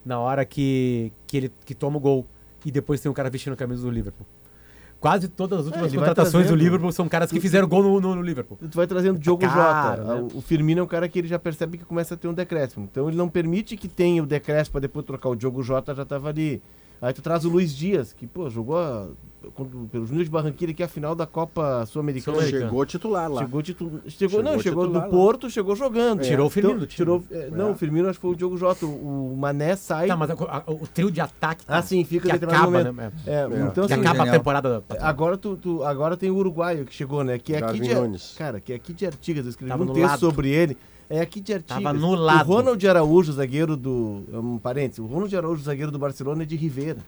na 0.05 0.17
hora 0.19 0.45
que, 0.45 1.11
que 1.27 1.37
ele 1.37 1.51
que 1.65 1.75
toma 1.75 1.97
o 1.97 1.99
gol 1.99 2.25
e 2.65 2.71
depois 2.71 3.01
tem 3.01 3.11
um 3.11 3.13
cara 3.13 3.29
vestindo 3.29 3.53
a 3.53 3.55
camisa 3.57 3.81
do 3.83 3.91
Liverpool. 3.91 4.25
Quase 5.01 5.27
todas 5.27 5.59
as 5.61 5.65
últimas 5.65 5.91
vai 5.91 5.99
contratações 5.99 6.47
do 6.47 6.55
Liverpool 6.55 6.91
são 6.91 7.09
caras 7.09 7.31
que 7.31 7.39
fizeram 7.39 7.67
gol 7.67 7.81
no, 7.81 7.99
no- 7.99 8.15
no 8.15 8.21
Liverpool. 8.21 8.57
Tu 8.61 8.75
vai 8.75 8.85
trazendo 8.85 9.17
Diogo 9.19 9.41
Caro, 9.41 10.03
Jota. 10.05 10.13
né? 10.21 10.27
O- 10.33 10.41
Firmino 10.41 10.79
é 10.79 10.83
um 10.83 10.87
cara 10.87 11.09
que 11.09 11.17
ele 11.17 11.27
já 11.27 11.39
percebe 11.39 11.79
que 11.79 11.83
começa 11.83 12.13
a 12.13 12.17
ter 12.17 12.27
um 12.27 12.33
decréscimo. 12.33 12.87
Então 12.89 13.07
ele 13.09 13.17
não 13.17 13.27
permite 13.27 13.75
que 13.75 13.87
tenha 13.87 14.21
o 14.21 14.27
decréscimo 14.27 14.73
para 14.73 14.81
depois 14.81 15.03
trocar 15.03 15.29
o 15.29 15.35
Diogo 15.35 15.63
Jota, 15.63 15.95
já 15.95 16.05
tava 16.05 16.29
ali. 16.29 16.61
Aí 17.01 17.13
tu 17.13 17.21
traz 17.21 17.43
o 17.45 17.49
Luiz 17.49 17.75
Dias, 17.75 18.13
que, 18.13 18.27
pô, 18.27 18.49
jogou 18.49 18.77
a- 18.77 19.07
pelo 19.91 20.05
Júnior 20.05 20.23
de 20.23 20.29
Barranquilla, 20.29 20.71
que 20.71 20.83
é 20.83 20.85
a 20.85 20.89
final 20.89 21.15
da 21.15 21.25
Copa 21.25 21.83
Sul-Americana. 21.87 22.43
Chegou 22.45 22.85
titular 22.85 23.27
lá. 23.27 23.41
Chegou, 23.41 23.63
titu... 23.63 23.85
chegou, 24.07 24.09
Chegou 24.29 24.43
não, 24.43 24.59
chegou 24.59 24.85
do 24.87 24.93
lá. 24.93 25.01
Porto, 25.07 25.49
chegou 25.49 25.75
jogando. 25.75 26.21
Tirou 26.21 26.45
o 26.45 26.49
Firmino 26.51 26.75
Então, 26.75 26.79
do 26.81 26.85
time. 26.87 26.95
tirou, 26.97 27.23
é, 27.31 27.49
Não, 27.49 27.71
o 27.71 27.75
Firmino 27.75 28.07
acho 28.07 28.19
que 28.19 28.21
foi 28.21 28.31
o 28.31 28.35
Diogo 28.35 28.55
Jota. 28.55 28.85
O, 28.85 29.35
Mané 29.35 29.75
sai. 29.75 30.05
Tá, 30.07 30.15
mas 30.15 30.29
a- 30.29 30.33
a- 30.35 30.63
o 30.71 30.85
trio 30.85 31.09
de 31.09 31.19
ataque 31.19 31.63
Ah, 31.67 31.81
sim, 31.81 32.03
fica 32.03 32.27
que 32.27 32.33
determinado 32.33 32.69
acaba, 32.77 32.91
momento. 32.93 32.95
né? 32.95 33.11
É, 33.25 33.45
então, 33.67 33.87
Que 33.87 33.93
assim, 33.93 34.01
acaba 34.05 34.23
a 34.23 34.31
temporada. 34.31 34.83
Agora, 34.99 35.37
tu, 35.37 35.57
tu- 35.57 35.83
agora 35.83 36.15
tem 36.15 36.29
o 36.29 36.35
uruguaio 36.35 36.85
que 36.85 36.93
chegou, 36.93 37.23
né? 37.23 37.39
Que 37.39 37.55
é 37.55 37.63
aqui 37.63 37.79
de. 37.79 37.89
Cara, 38.37 38.59
que 38.61 38.73
é 38.73 38.75
aqui 38.75 38.93
de 38.93 39.07
Artigas. 39.07 39.43
Eu 39.45 39.49
escrevi 39.49 39.71
Tava 39.71 39.83
um 39.83 39.87
texto 39.87 40.07
lado. 40.07 40.19
sobre 40.19 40.49
ele. 40.51 40.77
É 41.11 41.21
aqui 41.21 41.39
de 41.41 41.53
Artigas. 41.53 41.83
Tava 41.83 41.93
no 41.97 42.15
lado. 42.15 42.49
O 42.49 42.53
Ronald 42.55 42.87
Araújo, 42.87 43.31
zagueiro 43.33 43.75
do. 43.75 44.23
é 44.31 44.37
Um 44.37 44.57
parênteses. 44.57 44.99
O 44.99 45.05
Ronald 45.05 45.35
Araújo, 45.35 45.63
zagueiro 45.63 45.91
do 45.91 45.99
Barcelona, 45.99 46.43
é 46.43 46.45
de 46.45 46.55
Ribeira. 46.55 46.99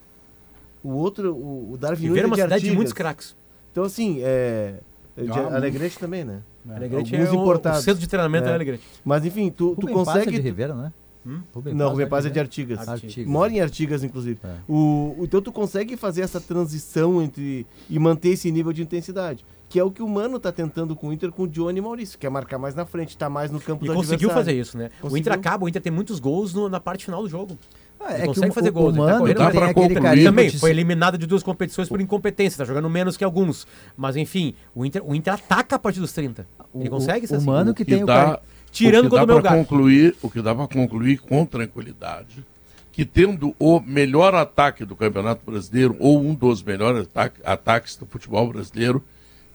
O 0.83 0.89
outro, 0.91 1.33
o, 1.33 1.71
o 1.73 1.77
Darwin 1.77 2.07
Ribeira 2.07 2.27
é 2.27 2.29
Nunes 2.29 2.39
uma 2.39 2.43
é 2.43 2.47
de 2.47 2.53
cidade 2.55 2.69
de 2.69 2.75
muitos 2.75 2.93
craques. 2.93 3.35
Então, 3.71 3.83
assim, 3.85 4.19
é. 4.21 4.75
é 5.17 5.23
de 5.23 5.31
Ah, 5.31 5.55
Alegrete 5.55 5.97
também, 5.97 6.23
né? 6.25 6.41
Alegrete 6.69 7.15
Alguns 7.15 7.29
é 7.31 7.35
importados. 7.35 7.79
o 7.79 7.83
centro 7.83 7.99
de 8.01 8.07
treinamento 8.07 8.47
É. 8.47 8.51
é 8.51 8.53
Alegrete. 8.53 8.83
Mas, 9.03 9.25
enfim, 9.25 9.49
tu, 9.49 9.75
tu 9.79 9.87
Paz 9.87 9.89
é 9.89 9.93
consegue. 9.93 10.31
de 10.31 10.41
Ribeira, 10.41 10.73
não 10.75 10.85
é? 10.87 10.91
Hum? 11.25 11.39
Rubem 11.53 11.73
Não, 11.73 11.87
o 11.87 11.89
Rubem 11.91 12.07
Paz 12.07 12.25
é 12.25 12.29
de? 12.29 12.37
Artigas. 12.39 12.85
Artigas. 12.87 13.25
Mora 13.25 13.51
em 13.53 13.61
Artigas, 13.61 14.03
inclusive. 14.03 14.37
É. 14.43 14.55
O- 14.67 15.15
então 15.21 15.41
tu 15.41 15.53
consegue 15.53 15.95
fazer 15.95 16.19
essa 16.21 16.41
transição 16.41 17.21
entre 17.21 17.65
e 17.89 17.97
manter 17.97 18.29
esse 18.29 18.51
nível 18.51 18.73
de 18.73 18.81
intensidade. 18.81 19.45
Que 19.73 19.79
é 19.79 19.83
o 19.83 19.89
que 19.89 20.03
o 20.03 20.07
Mano 20.07 20.39
tá 20.39 20.51
tentando 20.51 20.95
com 20.95 21.07
o 21.07 21.13
Inter, 21.13 21.31
com 21.31 21.43
o 21.43 21.47
Johnny 21.47 21.79
e 21.79 21.81
Maurício. 21.81 22.19
Quer 22.19 22.29
marcar 22.29 22.59
mais 22.59 22.75
na 22.75 22.85
frente, 22.85 23.17
tá 23.17 23.27
mais 23.27 23.49
no 23.49 23.59
campo 23.59 23.83
E 23.83 23.87
do 23.87 23.95
conseguiu 23.95 24.29
adversário. 24.29 24.45
fazer 24.45 24.53
isso, 24.59 24.77
né? 24.77 24.91
O 24.99 25.01
Conseguiu. 25.01 25.17
Inter 25.21 25.33
acaba, 25.33 25.65
o 25.65 25.67
Inter 25.67 25.81
tem 25.81 25.91
muitos 25.91 26.19
gols 26.19 26.53
no- 26.53 26.69
na 26.69 26.79
parte 26.79 27.03
final 27.05 27.23
do 27.23 27.27
jogo. 27.27 27.57
Ah, 27.99 28.11
Ele 28.13 28.17
é 28.17 28.19
que 28.21 28.27
consegue 28.27 28.51
o, 28.51 28.53
fazer 28.53 28.69
o, 28.69 28.71
gols, 28.71 28.95
o 28.95 28.97
ele 28.97 28.97
tá 28.99 29.01
Mano 29.05 29.19
correndo 29.19 29.37
tem 29.53 29.63
aquele 29.63 29.99
carimbo 29.99 30.25
Também 30.25 30.49
foi 30.51 30.69
eliminado 30.69 31.17
de 31.17 31.25
duas 31.25 31.41
competições 31.41 31.89
por 31.89 31.99
incompetência, 31.99 32.59
tá 32.59 32.65
jogando 32.65 32.87
menos 32.87 33.17
que 33.17 33.23
alguns. 33.23 33.65
Mas 33.97 34.15
enfim, 34.15 34.53
o 34.75 34.85
Inter, 34.85 35.01
o 35.03 35.15
Inter 35.15 35.33
ataca 35.33 35.75
a 35.77 35.79
partir 35.79 35.99
dos 36.01 36.13
30. 36.13 36.45
Ele 36.75 36.87
o- 36.87 36.91
consegue 36.91 37.25
ser 37.25 37.33
o 37.33 37.37
assim. 37.37 37.45
Mano 37.47 37.73
que 37.73 37.83
que 37.83 37.91
tem 37.95 38.03
o 38.03 38.05
dá. 38.05 38.39
Tirando 38.71 39.07
o 39.07 39.09
que 39.09 39.15
dá 39.15 39.23
o 39.23 39.27
meu 39.27 39.41
gato. 39.41 39.55
concluir, 39.55 40.15
o 40.21 40.29
que 40.29 40.39
dá 40.39 40.53
para 40.53 40.67
concluir 40.67 41.17
com 41.17 41.43
tranquilidade, 41.47 42.45
que 42.91 43.05
tendo 43.05 43.55
o 43.57 43.79
melhor 43.79 44.35
ataque 44.35 44.85
do 44.85 44.95
Campeonato 44.95 45.41
Brasileiro 45.49 45.95
ou 45.99 46.21
um 46.21 46.35
dos 46.35 46.61
melhores 46.61 47.07
ataque- 47.07 47.41
ataques 47.43 47.95
do 47.95 48.05
futebol 48.05 48.47
brasileiro, 48.53 49.03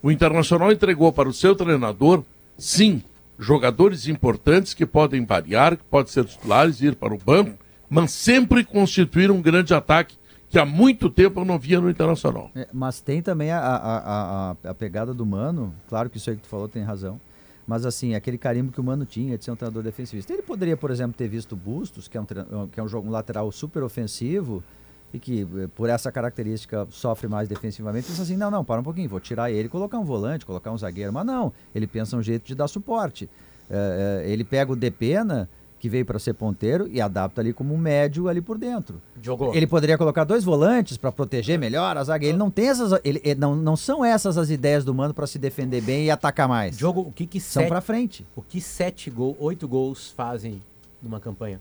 o 0.02 0.10
Internacional 0.10 0.70
entregou 0.72 1.12
para 1.12 1.28
o 1.28 1.32
seu 1.32 1.54
treinador, 1.54 2.22
sim, 2.56 3.02
jogadores 3.38 4.06
importantes 4.08 4.74
que 4.74 4.84
podem 4.86 5.24
variar, 5.24 5.76
que 5.76 5.84
podem 5.84 6.12
ser 6.12 6.24
titulares 6.24 6.80
ir 6.80 6.94
para 6.96 7.14
o 7.14 7.18
banco, 7.18 7.52
mas 7.88 8.10
sempre 8.12 8.64
constituir 8.64 9.30
um 9.30 9.40
grande 9.40 9.72
ataque 9.74 10.16
que 10.50 10.58
há 10.58 10.64
muito 10.64 11.10
tempo 11.10 11.40
eu 11.40 11.44
não 11.44 11.58
via 11.58 11.80
no 11.80 11.90
Internacional. 11.90 12.50
É, 12.54 12.66
mas 12.72 13.00
tem 13.00 13.20
também 13.20 13.50
a, 13.50 13.58
a, 13.60 13.76
a, 13.76 14.56
a- 14.70 14.74
pegada 14.74 15.12
do 15.12 15.26
Mano, 15.26 15.74
claro 15.88 16.08
que 16.08 16.16
isso 16.16 16.30
aí 16.30 16.36
que 16.36 16.42
tu 16.42 16.48
falou 16.48 16.66
tem 16.68 16.82
razão, 16.82 17.20
mas 17.66 17.84
assim, 17.84 18.14
aquele 18.14 18.38
carimbo 18.38 18.72
que 18.72 18.80
o 18.80 18.84
Mano 18.84 19.04
tinha 19.04 19.36
de 19.36 19.44
ser 19.44 19.50
um 19.50 19.56
treinador 19.56 19.82
defensivista. 19.82 20.32
Ele 20.32 20.40
poderia, 20.40 20.74
por 20.76 20.90
exemplo, 20.90 21.12
ter 21.16 21.28
visto 21.28 21.54
Bustos, 21.54 22.08
que 22.08 22.16
é 22.16 22.20
um, 22.20 22.24
que 22.72 22.80
é 22.80 22.82
um, 22.82 22.88
jogo, 22.88 23.08
um 23.08 23.10
lateral 23.10 23.52
super 23.52 23.82
ofensivo, 23.82 24.64
e 25.12 25.18
que 25.18 25.42
eh, 25.42 25.68
por 25.74 25.88
essa 25.88 26.12
característica 26.12 26.86
sofre 26.90 27.28
mais 27.28 27.48
defensivamente, 27.48 28.06
pensa 28.08 28.22
assim, 28.22 28.36
não, 28.36 28.50
não, 28.50 28.64
para 28.64 28.80
um 28.80 28.84
pouquinho, 28.84 29.08
vou 29.08 29.20
tirar 29.20 29.50
ele 29.50 29.66
e 29.66 29.68
colocar 29.68 29.98
um 29.98 30.04
volante, 30.04 30.44
colocar 30.44 30.70
um 30.70 30.78
zagueiro, 30.78 31.12
mas 31.12 31.24
não, 31.26 31.52
ele 31.74 31.86
pensa 31.86 32.16
um 32.16 32.22
jeito 32.22 32.46
de 32.46 32.54
dar 32.54 32.68
suporte. 32.68 33.28
Eh, 33.70 34.22
eh, 34.26 34.30
ele 34.30 34.44
pega 34.44 34.72
o 34.72 34.76
Depena, 34.76 35.48
que 35.78 35.88
veio 35.88 36.04
para 36.04 36.18
ser 36.18 36.34
ponteiro, 36.34 36.88
e 36.88 37.00
adapta 37.00 37.40
ali 37.40 37.52
como 37.52 37.72
um 37.72 37.78
médio 37.78 38.28
ali 38.28 38.40
por 38.40 38.58
dentro. 38.58 39.00
Jogou. 39.22 39.54
Ele 39.54 39.64
poderia 39.66 39.96
colocar 39.96 40.24
dois 40.24 40.42
volantes 40.42 40.96
para 40.96 41.12
proteger 41.12 41.56
melhor 41.56 41.96
a 41.96 42.02
zaga. 42.02 42.26
Ele 42.26 42.36
não 42.36 42.50
tem 42.50 42.68
essas. 42.68 42.90
Ele, 43.04 43.20
ele- 43.22 43.38
não, 43.40 43.54
não 43.54 43.76
são 43.76 44.04
essas 44.04 44.36
as 44.36 44.50
ideias 44.50 44.84
do 44.84 44.92
mano 44.92 45.14
para 45.14 45.24
se 45.26 45.38
defender 45.38 45.80
bem 45.80 46.06
e 46.06 46.10
atacar 46.10 46.48
mais. 46.48 46.76
Jogo, 46.76 47.02
o 47.02 47.12
que 47.12 47.26
que 47.26 47.38
São 47.40 47.68
para 47.68 47.80
frente. 47.80 48.26
o 48.34 48.42
que 48.42 48.60
sete 48.60 49.08
gols, 49.08 49.36
oito 49.38 49.68
gols 49.68 50.10
fazem 50.10 50.60
numa 51.00 51.20
campanha? 51.20 51.60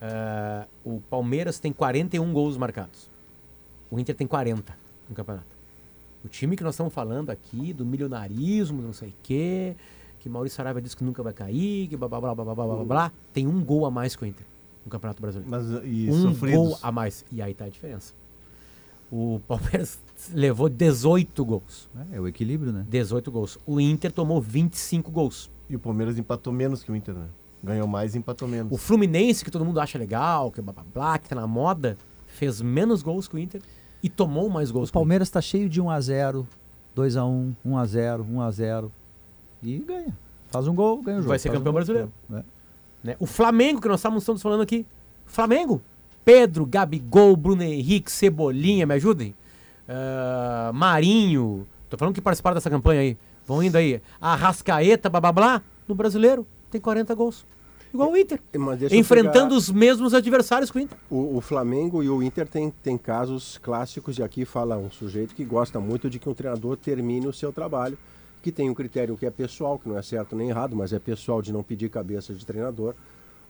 Ah, 0.00 0.66
o 0.84 1.00
Palmeiras 1.08 1.58
tem 1.58 1.72
41 1.72 2.32
gols 2.32 2.56
marcados. 2.56 3.10
O 3.90 3.98
Inter 3.98 4.14
tem 4.14 4.26
40 4.26 4.76
no 5.08 5.14
campeonato. 5.14 5.56
O 6.24 6.28
time 6.28 6.56
que 6.56 6.62
nós 6.62 6.74
estamos 6.74 6.92
falando 6.94 7.30
aqui, 7.30 7.72
do 7.72 7.84
milionarismo, 7.84 8.80
não 8.80 8.92
sei 8.92 9.08
o 9.10 9.14
quê, 9.22 9.74
que 10.20 10.28
Maurício 10.28 10.56
Saraiva 10.56 10.80
disse 10.80 10.96
que 10.96 11.02
nunca 11.02 11.22
vai 11.22 11.32
cair, 11.32 11.88
que 11.88 11.96
blá 11.96 12.08
blá 12.08 12.20
blá 12.20 12.34
blá 12.34 12.44
blá 12.44 12.54
blá 12.54 12.66
blá, 12.76 12.84
blá, 12.84 13.12
tem 13.32 13.46
um 13.46 13.62
gol 13.64 13.84
a 13.84 13.90
mais 13.90 14.14
que 14.14 14.22
o 14.22 14.26
Inter 14.26 14.46
no 14.84 14.90
Campeonato 14.90 15.20
Brasileiro. 15.20 15.50
Mas, 15.50 15.66
e 15.84 16.08
um 16.10 16.22
sofridos. 16.30 16.58
gol 16.58 16.78
a 16.82 16.92
mais. 16.92 17.24
E 17.30 17.40
aí 17.40 17.54
tá 17.54 17.64
a 17.64 17.68
diferença. 17.68 18.14
O 19.10 19.40
Palmeiras 19.46 20.00
levou 20.32 20.68
18 20.68 21.44
gols. 21.44 21.88
É, 22.12 22.16
é 22.16 22.20
o 22.20 22.26
equilíbrio, 22.26 22.72
né? 22.72 22.86
18 22.88 23.30
gols. 23.30 23.58
O 23.66 23.80
Inter 23.80 24.12
tomou 24.12 24.40
25 24.40 25.10
gols. 25.10 25.50
E 25.68 25.76
o 25.76 25.78
Palmeiras 25.78 26.18
empatou 26.18 26.52
menos 26.52 26.82
que 26.82 26.90
o 26.90 26.96
Inter, 26.96 27.14
né? 27.14 27.26
Ganhou 27.62 27.86
mais 27.86 28.14
e 28.14 28.18
empatou 28.18 28.48
menos. 28.48 28.72
O 28.72 28.76
Fluminense, 28.76 29.44
que 29.44 29.50
todo 29.50 29.64
mundo 29.64 29.78
acha 29.80 29.96
legal, 29.98 30.50
que 30.50 30.60
blá 30.60 30.72
blá 30.72 30.84
blá, 30.92 31.18
que 31.18 31.28
tá 31.28 31.36
na 31.36 31.46
moda, 31.46 31.96
fez 32.26 32.60
menos 32.60 33.02
gols 33.02 33.28
que 33.28 33.36
o 33.36 33.38
Inter 33.38 33.60
e 34.02 34.08
tomou 34.08 34.48
mais 34.50 34.70
gols. 34.70 34.88
O 34.88 34.92
Palmeiras 34.92 35.28
está 35.28 35.40
cheio 35.40 35.68
de 35.68 35.80
1x0, 35.80 36.44
2x1, 36.96 37.54
1x0, 37.64 38.26
1x0. 38.28 38.90
E 39.62 39.78
ganha. 39.78 40.16
Faz 40.50 40.66
um 40.66 40.74
gol, 40.74 41.00
ganha 41.02 41.18
o 41.18 41.20
jogo. 41.20 41.28
Vai 41.28 41.38
ser 41.38 41.48
Faz 41.48 41.56
um 41.56 41.60
campeão 41.60 41.72
gol, 41.72 41.78
brasileiro. 41.78 42.12
é. 42.32 42.42
né? 43.04 43.16
O 43.20 43.26
Flamengo, 43.26 43.80
que 43.80 43.88
nós 43.88 44.00
estamos 44.00 44.24
todos 44.24 44.42
falando 44.42 44.60
aqui. 44.62 44.84
Flamengo. 45.24 45.80
Pedro, 46.24 46.66
Gabigol, 46.66 47.36
Bruno 47.36 47.62
Henrique, 47.62 48.10
Cebolinha, 48.10 48.86
me 48.86 48.94
ajudem. 48.94 49.34
Ah, 49.88 50.70
Marinho. 50.74 51.66
Tô 51.88 51.96
falando 51.96 52.14
que 52.14 52.20
participaram 52.20 52.54
dessa 52.54 52.70
campanha 52.70 53.00
aí. 53.00 53.16
Vão 53.46 53.62
indo 53.62 53.76
aí. 53.76 54.00
Arrascaeta, 54.20 55.08
blá 55.08 55.20
blá 55.20 55.32
blá. 55.32 55.62
No 55.86 55.94
brasileiro, 55.94 56.46
tem 56.72 56.80
40 56.80 57.14
gols. 57.14 57.44
Igual 57.92 58.10
o 58.12 58.16
Inter. 58.16 58.40
Enfrentando 58.90 59.48
pegar- 59.48 59.54
os 59.56 59.70
mesmos 59.70 60.14
adversários 60.14 60.70
que 60.70 60.78
o 60.78 60.80
Inter. 60.80 60.96
O, 61.10 61.36
o 61.36 61.40
Flamengo 61.42 62.02
e 62.02 62.08
o 62.08 62.22
Inter 62.22 62.48
tem, 62.48 62.70
tem 62.82 62.96
casos 62.96 63.58
clássicos, 63.58 64.16
e 64.18 64.22
aqui 64.22 64.46
fala 64.46 64.78
um 64.78 64.90
sujeito 64.90 65.34
que 65.34 65.44
gosta 65.44 65.78
muito 65.78 66.08
de 66.08 66.18
que 66.18 66.26
um 66.28 66.32
treinador 66.34 66.76
termine 66.78 67.26
o 67.26 67.32
seu 67.34 67.52
trabalho, 67.52 67.98
que 68.42 68.50
tem 68.50 68.70
um 68.70 68.74
critério 68.74 69.16
que 69.16 69.26
é 69.26 69.30
pessoal, 69.30 69.78
que 69.78 69.86
não 69.88 69.98
é 69.98 70.02
certo 70.02 70.34
nem 70.34 70.48
errado, 70.48 70.74
mas 70.74 70.92
é 70.94 70.98
pessoal 70.98 71.42
de 71.42 71.52
não 71.52 71.62
pedir 71.62 71.90
cabeça 71.90 72.32
de 72.32 72.46
treinador. 72.46 72.94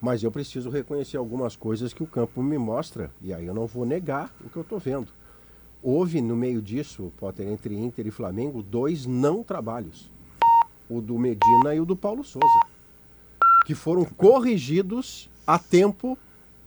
Mas 0.00 0.24
eu 0.24 0.32
preciso 0.32 0.68
reconhecer 0.68 1.16
algumas 1.16 1.54
coisas 1.54 1.94
que 1.94 2.02
o 2.02 2.06
campo 2.06 2.42
me 2.42 2.58
mostra, 2.58 3.12
e 3.22 3.32
aí 3.32 3.46
eu 3.46 3.54
não 3.54 3.68
vou 3.68 3.86
negar 3.86 4.34
o 4.44 4.50
que 4.50 4.56
eu 4.56 4.62
estou 4.62 4.80
vendo. 4.80 5.06
Houve 5.80 6.20
no 6.20 6.34
meio 6.34 6.60
disso, 6.60 7.12
Potter, 7.16 7.46
entre 7.46 7.76
Inter 7.76 8.08
e 8.08 8.10
Flamengo, 8.10 8.60
dois 8.60 9.06
não 9.06 9.44
trabalhos. 9.44 10.10
O 10.90 11.00
do 11.00 11.16
Medina 11.16 11.72
e 11.74 11.80
o 11.80 11.84
do 11.84 11.94
Paulo 11.96 12.24
Souza 12.24 12.71
que 13.64 13.74
foram 13.74 14.04
corrigidos 14.04 15.28
a 15.46 15.58
tempo 15.58 16.18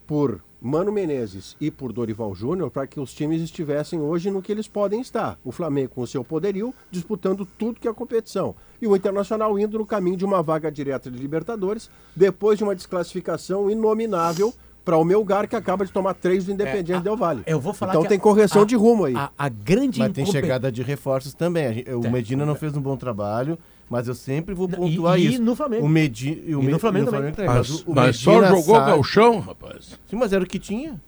por 0.07 0.39
Mano 0.61 0.91
Menezes 0.91 1.55
e 1.61 1.69
por 1.69 1.93
Dorival 1.93 2.33
Júnior 2.33 2.71
para 2.71 2.87
que 2.87 2.99
os 2.99 3.13
times 3.13 3.41
estivessem 3.41 3.99
hoje 3.99 4.31
no 4.31 4.41
que 4.41 4.51
eles 4.51 4.67
podem 4.67 4.99
estar. 5.01 5.37
O 5.43 5.51
Flamengo 5.51 5.89
com 5.95 6.01
o 6.01 6.07
seu 6.07 6.23
poderio 6.23 6.73
disputando 6.89 7.45
tudo 7.45 7.79
que 7.79 7.87
é 7.87 7.91
a 7.91 7.93
competição. 7.93 8.55
E 8.81 8.87
o 8.87 8.95
Internacional 8.95 9.59
indo 9.59 9.77
no 9.77 9.85
caminho 9.85 10.17
de 10.17 10.25
uma 10.25 10.41
vaga 10.41 10.71
direta 10.71 11.11
de 11.11 11.17
Libertadores, 11.19 11.89
depois 12.15 12.57
de 12.57 12.63
uma 12.63 12.73
desclassificação 12.75 13.69
inominável 13.69 14.53
para 14.83 14.97
o 14.97 15.03
Melgar, 15.03 15.47
que 15.47 15.55
acaba 15.55 15.83
de 15.85 15.91
tomar 15.91 16.13
três 16.13 16.45
do 16.45 16.51
Independiente 16.51 16.93
É, 16.93 16.97
a- 16.97 16.99
Del 16.99 17.17
Valle. 17.17 17.43
eu 17.47 17.59
vou 17.59 17.73
falar 17.73 17.93
então 17.93 18.03
que 18.03 18.09
tem 18.09 18.19
correção 18.19 18.61
a- 18.61 18.65
de 18.65 18.75
rumo 18.75 19.05
aí. 19.05 19.15
A, 19.15 19.31
a 19.37 19.49
grande 19.49 19.99
Mas 19.99 20.13
tem 20.13 20.25
chegada 20.25 20.71
de 20.71 20.81
reforços 20.83 21.33
também. 21.33 21.83
O. 21.95 22.09
Medina 22.11 22.45
não 22.45 22.53
fez 22.55 22.75
um 22.77 22.81
bom 22.81 22.95
trabalho, 22.95 23.57
mas 23.89 24.07
eu 24.07 24.15
sempre 24.15 24.53
vou 24.55 24.67
E- 24.67 24.75
pontuar 24.75 25.19
e 25.19 25.27
isso. 25.33 25.41
no 25.41 25.55
Flamengo. 25.55 25.85
O 25.85 25.89
Medi... 25.89 26.43
e 26.45 26.55
o 26.55 26.61
E 26.61 26.65
no 26.65 26.71
Me- 26.73 26.79
Flamengo 26.79 27.09
e 27.09 27.11
também. 27.11 27.31
tem, 27.33 27.45
Mas, 27.45 27.69
o- 27.69 27.91
o 27.91 27.95
mas 27.95 28.17
só 28.17 28.43
jogou 28.47 28.75
sai- 28.75 28.85
galchão, 28.87 29.39
rapaz. 29.39 29.99
Sim, 30.09 30.15
mas 30.15 30.33
era 30.33 30.43
o 30.43 30.47
que 30.47 30.59
tinha. 30.59 30.99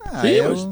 Ah, 0.00 0.20
Sim, 0.20 0.40
mas- 0.48 0.64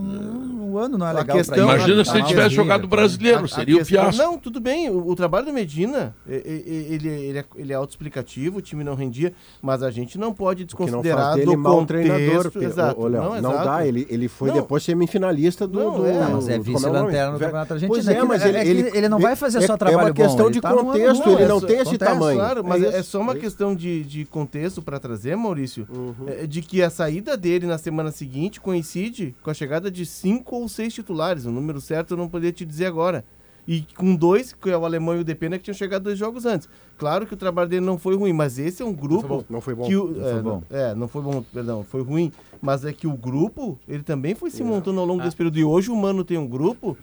um- 0.64 0.72
o 0.72 0.78
ano 0.78 0.96
não 0.98 1.06
é 1.06 1.10
A 1.10 1.12
legal 1.12 1.36
questão- 1.36 1.54
pra 1.54 1.64
ele. 1.64 1.74
Imagina 1.74 2.04
se 2.04 2.16
ele 2.16 2.24
tivesse 2.26 2.54
jogado 2.54 2.86
brasileiro, 2.88 3.40
A- 3.40 3.44
a 3.44 3.48
seria 3.48 3.78
questão- 3.78 4.02
fiasco. 4.02 4.22
Não, 4.22 4.38
tudo 4.38 4.60
bem. 4.60 4.90
O, 4.90 5.08
o 5.08 5.14
trabalho 5.16 5.46
do 5.46 5.52
Medina, 5.52 6.14
ele, 6.26 7.08
ele, 7.08 7.38
é, 7.38 7.44
ele 7.56 7.72
é 7.72 7.76
autoexplicativo, 7.76 8.58
o 8.58 8.62
time 8.62 8.82
não 8.84 8.94
rendia, 8.94 9.32
mas 9.62 9.82
a 9.82 9.90
gente 9.90 10.18
não 10.18 10.32
pode 10.32 10.64
O 10.64 10.66
que 10.66 10.72
não 10.74 10.86
desconsiderar 10.86 11.24
faz 11.24 11.34
dele 11.36 11.56
do 11.56 11.62
contexto. 11.62 11.86
treinador. 11.86 12.52
Exato. 12.62 13.06
Léo, 13.06 13.22
não, 13.22 13.36
exato. 13.36 13.64
dá, 13.64 13.86
ele, 13.86 14.06
ele 14.10 14.28
foi 14.28 14.48
Não. 14.48 14.56
depois 14.56 14.82
semifinalista 14.82 15.66
do... 15.66 15.78
Não, 15.78 15.96
do, 15.98 16.06
é. 16.06 16.12
Mas 16.32 16.48
é 16.48 16.58
o 16.58 16.62
vice-lanterna 16.62 17.32
no? 17.32 17.38
Campeonato 17.38 17.74
Pois 17.86 18.08
Argentino. 18.08 18.24
é, 18.24 18.28
mas 18.28 18.44
ele, 18.44 18.56
É 18.58 18.62
que 18.64 18.68
ele, 18.70 18.90
ele 18.98 19.08
não 19.08 19.18
vai 19.18 19.36
fazer 19.36 19.60
só 19.66 19.74
é- 19.74 19.76
trabalho 19.76 20.00
É 20.00 20.04
uma 20.08 20.14
questão 20.14 20.44
bom, 20.46 20.50
de 20.50 20.54
ele 20.58 20.60
tá 20.62 20.72
contexto, 20.74 21.24
bom, 21.24 21.30
ele 21.32 21.42
é 21.42 21.48
não 21.48 21.60
só- 21.60 21.66
tem 21.66 21.78
esse 21.78 21.98
tamanho. 21.98 22.38
Claro, 22.38 22.64
mas 22.64 22.82
é, 22.82 23.02
só 23.02 23.20
uma 23.20 23.32
é 23.32 23.36
questão 23.36 23.74
de, 23.74 24.02
de 24.04 24.24
contexto 24.24 24.82
para 24.82 24.98
trazer, 24.98 25.36
Maurício, 25.36 25.86
Uhum. 25.94 26.14
é, 26.26 26.46
de 26.46 26.62
que 26.62 26.82
a 26.82 26.90
saída 26.90 27.36
dele 27.36 27.66
na 27.66 27.78
semana 27.78 28.10
seguinte 28.10 28.60
coincide 28.60 29.34
com 29.42 29.50
a 29.50 29.54
chegada 29.54 29.90
de 29.90 30.04
cinco 30.06 30.53
ou 30.56 30.68
seis 30.68 30.92
titulares. 30.94 31.44
O 31.46 31.50
número 31.50 31.80
certo 31.80 32.12
eu 32.14 32.16
não 32.16 32.28
poderia 32.28 32.52
te 32.52 32.64
dizer 32.64 32.86
agora. 32.86 33.24
E 33.66 33.80
com 33.96 34.14
dois, 34.14 34.52
que 34.52 34.68
é 34.68 34.76
o 34.76 34.84
alemão 34.84 35.16
e 35.16 35.20
o 35.20 35.24
Depena, 35.24 35.56
que 35.56 35.64
tinham 35.64 35.74
chegado 35.74 36.02
dois 36.02 36.18
jogos 36.18 36.44
antes. 36.44 36.68
Claro 36.98 37.26
que 37.26 37.32
o 37.32 37.36
trabalho 37.36 37.66
dele 37.70 37.84
não 37.86 37.96
foi 37.98 38.14
ruim, 38.14 38.32
mas 38.32 38.58
esse 38.58 38.82
é 38.82 38.84
um 38.84 38.92
grupo. 38.92 39.42
Não 39.48 39.60
foi 39.62 39.74
bom. 39.74 39.86
Que 39.86 39.96
o, 39.96 40.08
Não 40.08 40.14
foi 40.20 40.30
é, 40.30 40.42
bom. 40.42 40.62
não- 40.70 40.78
é, 40.78 40.94
não 40.94 41.08
foi 41.08 41.22
bom, 41.22 41.42
perdão, 41.50 41.82
foi 41.82 42.02
ruim. 42.02 42.30
Mas 42.60 42.84
é 42.84 42.92
que 42.92 43.06
o 43.06 43.16
grupo, 43.16 43.78
ele 43.88 44.02
também 44.02 44.34
foi 44.34 44.50
se 44.50 44.60
É. 44.60 44.64
montando 44.66 45.00
ao 45.00 45.06
longo 45.06 45.22
Ah. 45.22 45.24
desse 45.24 45.36
período. 45.36 45.58
E 45.58 45.64
hoje 45.64 45.90
o 45.90 45.96
Mano 45.96 46.22
tem 46.24 46.36
um 46.36 46.46
grupo 46.46 46.94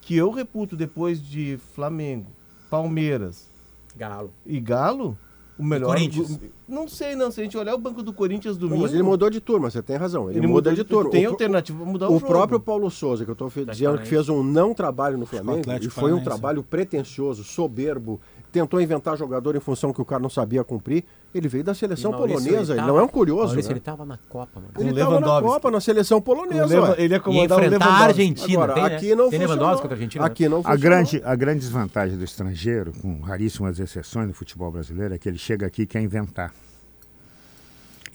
que 0.00 0.16
eu 0.16 0.30
reputo 0.30 0.74
depois 0.74 1.22
de 1.22 1.58
Flamengo, 1.74 2.26
Palmeiras 2.70 3.50
Galo. 3.96 4.32
e 4.46 4.58
Galo, 4.58 5.18
o 5.58 5.64
melhor. 5.64 5.88
Corinthians. 5.88 6.38
Não 6.68 6.86
sei, 6.88 7.14
não. 7.14 7.30
Se 7.30 7.40
a 7.40 7.44
gente 7.44 7.56
olhar 7.56 7.74
o 7.74 7.78
banco 7.78 8.02
do 8.02 8.12
Corinthians 8.12 8.56
Não, 8.56 8.62
domingo. 8.68 8.82
mas 8.82 8.92
ele 8.92 9.02
mudou 9.02 9.30
de 9.30 9.40
turma, 9.40 9.70
você 9.70 9.80
tem 9.82 9.96
razão. 9.96 10.28
Ele, 10.28 10.40
ele 10.40 10.46
muda 10.46 10.70
mudou 10.70 10.84
de 10.84 10.88
turma. 10.88 11.10
Tem 11.10 11.26
O- 11.26 11.30
alternativa 11.30 11.78
pra 11.82 11.92
mudar 11.92 12.06
o, 12.08 12.16
O 12.16 12.18
jogo. 12.18 12.26
próprio 12.26 12.60
Paulo 12.60 12.90
Souza, 12.90 13.24
que 13.24 13.30
eu 13.30 13.34
estou 13.34 13.50
dizendo 13.70 13.98
que 13.98 14.06
fez 14.08 14.28
um 14.28 14.42
não 14.42 14.74
trabalho 14.74 15.16
no 15.16 15.26
Flamengo, 15.26 15.62
e 15.80 15.88
foi 15.88 16.12
um 16.12 16.22
trabalho 16.22 16.62
pretensioso, 16.62 17.44
soberbo, 17.44 18.20
tentou 18.52 18.80
inventar 18.80 19.16
jogador 19.16 19.54
em 19.56 19.60
função 19.60 19.92
que 19.92 20.00
o 20.00 20.04
cara 20.04 20.20
não 20.22 20.30
sabia 20.30 20.64
cumprir, 20.64 21.04
ele 21.34 21.48
veio 21.48 21.62
da 21.62 21.74
seleção 21.74 22.10
E 22.10 22.14
Maurício, 22.14 22.42
polonesa, 22.44 22.72
ele 22.72 22.80
tava- 22.80 22.92
não 22.92 22.98
é 22.98 23.02
um 23.02 23.08
curioso, 23.08 23.46
Maurício, 23.48 23.68
né? 23.70 23.72
ele 23.74 23.80
tava 23.80 24.04
na 24.06 24.18
Copa, 24.28 24.60
mano. 24.60 24.72
Ele 24.78 24.90
estava 24.90 25.20
na. 25.20 25.40
Copa, 25.42 25.70
na 25.70 25.80
seleção 25.80 26.18
O 26.18 26.22
polonesa, 26.22 26.66
Leva- 26.66 26.94
ele 26.98 27.12
ia 27.14 27.16
E 27.18 27.20
comandar 27.20 27.58
o 27.58 27.64
enfrentar 27.64 27.84
a 27.84 27.88
Lewandowski. 27.88 28.04
Argentina, 28.20 28.54
Agora, 28.64 28.74
tem, 28.74 28.82
né? 28.84 28.96
aqui 28.96 29.08
não 29.14 29.16
tem 29.30 29.40
funcionou. 29.40 29.46
Lewandowski 29.56 29.82
contra 29.82 29.94
a 29.94 29.96
Argentina, 29.98 30.24
né? 30.24 30.30
Aqui 30.30 30.48
não 30.48 30.58
A 30.58 30.62
funcionou. 30.62 30.80
grande, 30.80 31.22
a 31.24 31.34
grande 31.34 31.60
desvantagem 31.60 32.16
do 32.18 32.24
estrangeiro, 32.24 32.92
com 33.02 33.20
raríssimas 33.20 33.78
exceções 33.78 34.26
no 34.28 34.32
futebol 34.34 34.70
brasileiro, 34.70 35.14
é 35.14 35.18
que 35.18 35.28
ele 35.28 35.38
chega 35.38 35.66
aqui 35.66 35.82
e 35.82 35.86
quer 35.86 36.00
inventar. 36.00 36.52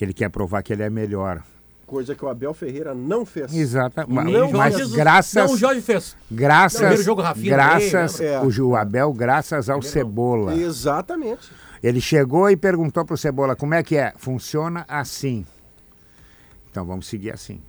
Ele 0.00 0.12
quer 0.12 0.28
provar 0.30 0.62
que 0.62 0.72
ele 0.72 0.82
é 0.82 0.90
melhor. 0.90 1.42
Coisa 1.86 2.14
que 2.14 2.24
o 2.24 2.28
Abel 2.28 2.54
Ferreira 2.54 2.94
não 2.94 3.26
fez. 3.26 3.52
Exato. 3.54 4.04
Mas, 4.08 4.24
Nem 4.24 4.36
o 4.36 4.38
Jorge 4.40 4.56
mas 4.56 4.76
Jesus- 4.76 4.96
graças, 4.96 5.34
Não, 5.46 5.54
o 5.54 5.58
Jorge 5.58 5.80
fez. 5.82 6.16
graças, 6.30 6.78
Primeiro 6.80 7.02
jogo, 7.02 7.20
Rafinha, 7.20 7.50
graças, 7.54 8.18
ganhei, 8.18 8.38
lembra? 8.40 8.64
o 8.64 8.76
Abel, 8.76 9.12
graças 9.12 9.68
ao 9.68 9.82
Cebola. 9.82 10.54
Exatamente. 10.56 11.50
Ele 11.82 12.00
chegou 12.00 12.48
e 12.48 12.56
perguntou 12.56 13.04
pro 13.04 13.16
Cebola 13.16 13.54
como 13.56 13.74
é 13.74 13.82
que 13.82 13.96
é. 13.96 14.12
Funciona 14.16 14.84
assim. 14.88 15.44
Então 16.70 16.86
vamos 16.86 17.06
seguir 17.06 17.32
assim. 17.32 17.60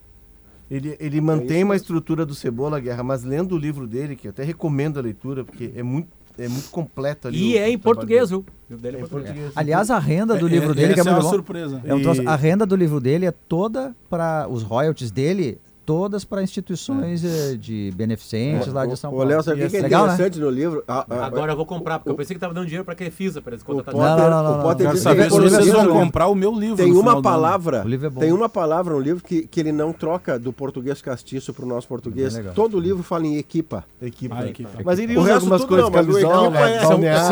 Ele, 0.72 0.96
ele 1.00 1.20
mantém 1.20 1.64
uma 1.64 1.76
estrutura 1.76 2.26
do 2.26 2.34
Cebola 2.34 2.80
Guerra, 2.80 3.04
mas 3.04 3.24
lendo 3.24 3.54
o 3.56 3.58
livro 3.58 3.86
dele, 3.86 4.16
que 4.16 4.28
eu 4.28 4.32
até 4.32 4.44
recomendo 4.44 4.98
a 4.98 5.02
leitura, 5.02 5.44
porque 5.44 5.72
é 5.76 5.84
muito, 5.84 6.08
é 6.38 6.48
muito 6.48 6.70
completo 6.70 7.28
ali. 7.28 7.38
E 7.52 7.56
o- 7.56 7.58
é 7.58 7.70
em 7.70 7.76
o 7.76 7.80
trabalho 7.80 7.82
português, 7.82 8.30
viu? 8.30 8.40
O 8.40 8.44
livro 8.70 8.82
dele 8.84 8.96
é 8.96 9.00
É 9.00 9.02
em 9.02 9.06
em 9.06 9.08
português. 9.08 9.30
português. 9.36 9.54
Aliás, 9.58 9.90
a 9.92 10.00
renda 10.00 10.36
do 10.36 10.48
livro 10.48 10.74
dele, 10.74 10.94
que 10.94 11.00
é 11.00 11.02
é 11.02 11.04
muito 11.04 11.16
uma 11.18 11.22
bom. 11.24 11.30
surpresa. 11.30 11.82
É 11.86 11.94
um 11.94 12.02
troço- 12.02 12.28
a 12.28 12.36
renda 12.36 12.66
do 12.66 12.76
livro 12.76 13.00
dele 13.00 13.26
é 13.26 13.32
toda 13.32 13.96
para 14.10 14.48
os 14.50 14.64
royalties 14.64 15.12
dele, 15.12 15.60
todas 15.86 16.24
para 16.24 16.42
instituições 16.42 17.24
eh, 17.24 17.56
de 17.56 17.92
beneficentes 17.96 18.72
lá 18.72 18.86
de 18.86 18.98
São 18.98 19.12
Paulo. 19.12 19.26
Léo, 19.26 19.44
sabe 19.44 19.62
o 19.62 19.66
que 19.66 19.72
que 19.72 19.78
é 19.78 19.82
legal, 19.82 20.08
né? 20.08 20.14
interessante 20.14 20.40
no 20.40 20.50
livro? 20.50 20.84
A- 20.88 21.06
a- 21.10 21.26
Agora 21.26 21.52
eu 21.52 21.56
vou 21.58 21.66
comprar, 21.66 22.00
porque 22.00 22.12
eu 22.12 22.16
pensei 22.16 22.36
que 22.36 22.40
tava 22.40 22.54
dando 22.54 22.66
dinheiro 22.66 22.86
pra 22.86 22.96
Crefisa, 22.96 23.42
para 23.42 23.54
eles 23.54 23.64
o 23.64 23.66
contratarem. 23.66 24.00
Potter, 24.00 24.24
Não, 24.24 24.30
não, 24.30 24.44
não, 24.44 24.52
o 24.54 24.58
não, 24.58 24.64
Potter 24.64 24.86
Quero 24.86 24.94
diz 24.96 25.04
saber 25.04 25.24
que 25.26 25.30
se 25.34 25.40
o 25.40 25.44
vocês 25.50 25.68
vão 25.72 25.88
comprar 25.90 26.28
o 26.28 26.36
meu 26.36 26.54
livro. 26.54 26.78
Tem 26.78 26.92
uma 26.92 27.22
palavra, 27.22 27.84
O 27.86 27.94
é 28.06 28.10
tem 28.20 28.32
uma 28.32 28.50
palavra 28.50 28.94
no 28.94 29.00
livro 29.00 29.24
que, 29.24 29.48
que 29.48 29.60
ele 29.60 29.72
não 29.72 29.92
troca 29.94 30.38
do 30.40 30.52
português 30.54 31.02
castiço 31.02 31.54
para 31.54 31.66
o 31.66 31.68
nosso 31.68 31.88
português. 31.88 32.36
É. 32.36 32.44
Todo 32.52 32.78
o 32.78 32.80
livro 32.80 33.04
fala 33.04 33.26
em 33.26 33.38
equipa. 33.38 33.84
Equipa. 34.02 34.36
Ah, 34.40 34.48
equipa. 34.48 34.70
Mas 34.84 35.00
ele 35.00 35.18
O 35.18 35.22
usa 35.22 35.36
algumas 35.36 35.66
coisas, 35.66 35.88
o 35.88 35.92
camisola, 35.92 36.60
é- 36.60 36.80
balneário. 36.84 37.24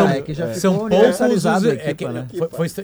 são- 0.59 0.85
Ah, 0.87 0.89
é 0.91 1.01
poucos 1.01 1.21
a 1.21 1.25
é 1.25 2.13
né? 2.13 2.27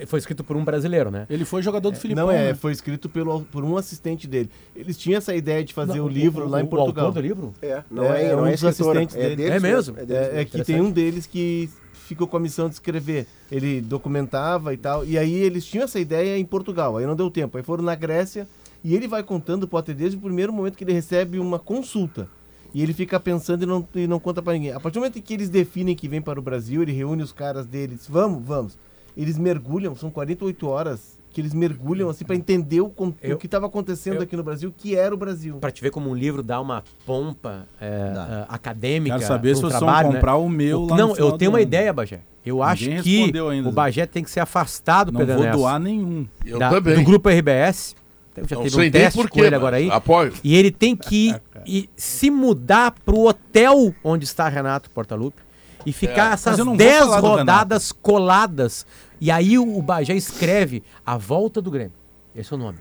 foi, 0.05 0.19
escrito 0.19 0.43
por 0.43 0.55
um 0.55 0.63
brasileiro, 0.63 1.11
né? 1.11 1.25
Ele 1.29 1.45
foi 1.45 1.61
jogador 1.61 1.91
do 1.91 1.97
Filipão. 1.97 2.25
Não 2.27 2.31
é, 2.31 2.47
né? 2.47 2.53
foi 2.53 2.71
escrito 2.71 3.09
pelo, 3.09 3.41
por 3.41 3.63
um 3.63 3.77
assistente 3.77 4.27
dele. 4.27 4.49
Eles 4.75 4.97
tinham 4.97 5.17
essa 5.17 5.35
ideia 5.35 5.56
de 5.63 5.73
fazer 5.73 5.97
Não, 5.97 6.05
o 6.05 6.07
livro 6.09 6.47
lá 6.47 6.61
em 6.61 6.63
o 6.63 6.67
Portugal. 6.67 7.07
autor 7.07 7.21
do 7.21 7.25
livro? 7.27 7.53
É, 7.61 7.83
não 7.89 8.03
É, 8.05 8.23
é, 8.23 8.25
é 8.27 8.35
não 8.35 8.43
um 8.43 8.47
é 8.47 8.51
dos 8.51 8.63
assistentes 8.63 9.15
dele. 9.15 9.35
deles 9.35 9.51
É 9.51 9.59
mesmo? 9.59 9.95
deles 9.95 10.11
É, 10.11 10.41
é 10.41 10.45
que 10.45 10.63
tem 10.63 10.81
um 10.81 10.91
deles 10.91 11.25
que 11.25 11.69
ficou 11.93 12.27
com 12.27 12.37
a 12.37 12.39
missão 12.39 12.67
de 12.69 12.75
escrever. 12.75 13.27
Ele 13.51 13.81
documentava 13.81 14.73
e 14.73 14.77
tal. 14.77 15.03
E 15.05 15.17
aí 15.17 15.33
eles 15.33 15.65
tinham 15.65 15.83
essa 15.83 15.99
ideia 15.99 16.37
em 16.37 16.45
Portugal. 16.45 16.97
Aí 16.97 17.05
não 17.05 17.15
deu 17.15 17.29
tempo. 17.29 17.57
Aí 17.57 17.63
foram 17.63 17.83
na 17.83 17.95
Grécia 17.95 18.47
e 18.83 18.95
ele 18.95 19.07
vai 19.07 19.23
contando 19.23 19.63
o 19.63 19.67
Potter 19.67 19.93
desde 19.95 20.17
o 20.17 20.21
primeiro 20.21 20.53
momento 20.53 20.77
que 20.77 20.83
ele 20.83 20.93
recebe 20.93 21.39
uma 21.39 21.59
consulta. 21.59 22.27
E 22.73 22.81
ele 22.83 22.93
fica 22.93 23.19
pensando 23.19 23.63
e 23.63 23.65
não, 23.65 23.87
e 23.95 24.07
não 24.07 24.19
conta 24.19 24.41
pra 24.41 24.53
ninguém. 24.53 24.71
A 24.71 24.79
partir 24.79 24.95
do 24.95 24.99
momento 24.99 25.17
em 25.19 25.21
que 25.21 25.33
eles 25.33 25.49
definem 25.49 25.95
que 25.95 26.07
vem 26.07 26.21
para 26.21 26.39
o 26.39 26.43
Brasil, 26.43 26.81
ele 26.81 26.91
reúne 26.91 27.23
os 27.23 27.31
caras 27.31 27.65
deles. 27.65 28.05
Vamos, 28.07 28.45
vamos. 28.45 28.77
Eles 29.15 29.37
mergulham, 29.37 29.95
são 29.95 30.11
48 30.11 30.67
horas 30.67 31.16
que 31.31 31.41
eles 31.41 31.53
mergulham 31.53 32.09
assim 32.09 32.25
para 32.25 32.35
entender 32.35 32.81
o, 32.81 32.91
Eu- 33.21 33.35
o 33.35 33.37
que 33.39 33.45
estava 33.45 33.65
acontecendo 33.67 34.15
eu- 34.17 34.21
aqui 34.23 34.35
no 34.35 34.43
Brasil, 34.43 34.73
que 34.75 34.95
era 34.95 35.13
o 35.13 35.17
Brasil. 35.17 35.57
Pra 35.57 35.69
te 35.71 35.81
ver 35.81 35.91
como 35.91 36.09
um 36.09 36.15
livro 36.15 36.41
dá 36.41 36.59
uma 36.59 36.83
pompa 37.05 37.67
é, 37.79 38.11
Dá. 38.13 38.47
é, 38.49 38.53
acadêmica. 38.53 39.15
Quero 39.17 39.27
saber 39.27 39.55
se 39.55 39.61
vocês 39.61 39.79
vão 39.79 39.89
né? 39.93 40.03
comprar 40.03 40.35
o 40.37 40.49
meu 40.49 40.81
O- 40.81 40.89
lá 40.89 40.97
Não, 40.97 41.15
eu 41.15 41.33
tenho 41.33 41.51
uma 41.51 41.57
ano. 41.59 41.63
ideia, 41.67 41.93
Bagé. 41.93 42.21
Eu 42.45 42.63
acho 42.63 42.85
Ninguém 42.89 43.01
que 43.31 43.37
ainda, 43.39 43.69
o. 43.69 43.71
Bagé 43.73 44.05
tem 44.05 44.23
que 44.23 44.31
ser 44.31 44.39
afastado, 44.39 45.11
Não 45.11 45.19
Pedro 45.19 45.35
vou 45.37 45.51
doar 45.51 45.79
nenhum. 45.79 46.25
Eu 46.45 46.57
da- 46.57 46.69
também. 46.69 46.95
do 46.95 47.03
grupo 47.03 47.29
RBS. 47.29 47.95
Já 48.47 48.55
Não 48.55 48.63
teve 48.63 48.87
um 48.87 48.91
teste 48.91 49.19
por 49.19 49.29
com 49.29 49.43
ele 49.43 49.55
agora 49.55 49.77
aí. 49.77 49.89
Apoio. 49.91 50.31
E 50.43 50.55
ele 50.55 50.69
tem 50.71 50.95
que 50.95 51.35
ir, 51.65 51.89
se 51.97 52.29
mudar 52.29 52.91
pro 53.03 53.25
hotel 53.27 53.93
onde 54.03 54.25
está 54.25 54.47
Renato 54.47 54.89
Portaluppi 54.91 55.41
e 55.85 55.91
ficar 55.91 56.29
É. 56.31 56.33
essas 56.33 56.51
Mas 56.53 56.59
eu 56.59 56.65
não 56.65 56.73
vou 56.73 56.77
10 56.77 56.99
falar 56.99 57.21
do 57.21 57.27
rodadas 57.27 57.91
coladas. 57.91 58.85
E 59.19 59.31
aí 59.31 59.57
o, 59.57 59.77
o 59.77 59.81
Bagé 59.81 60.15
escreve 60.15 60.83
A 61.05 61.17
Volta 61.17 61.61
do 61.61 61.71
Grêmio. 61.71 61.93
Esse 62.35 62.53
é 62.53 62.55
o 62.55 62.59
nome. 62.59 62.77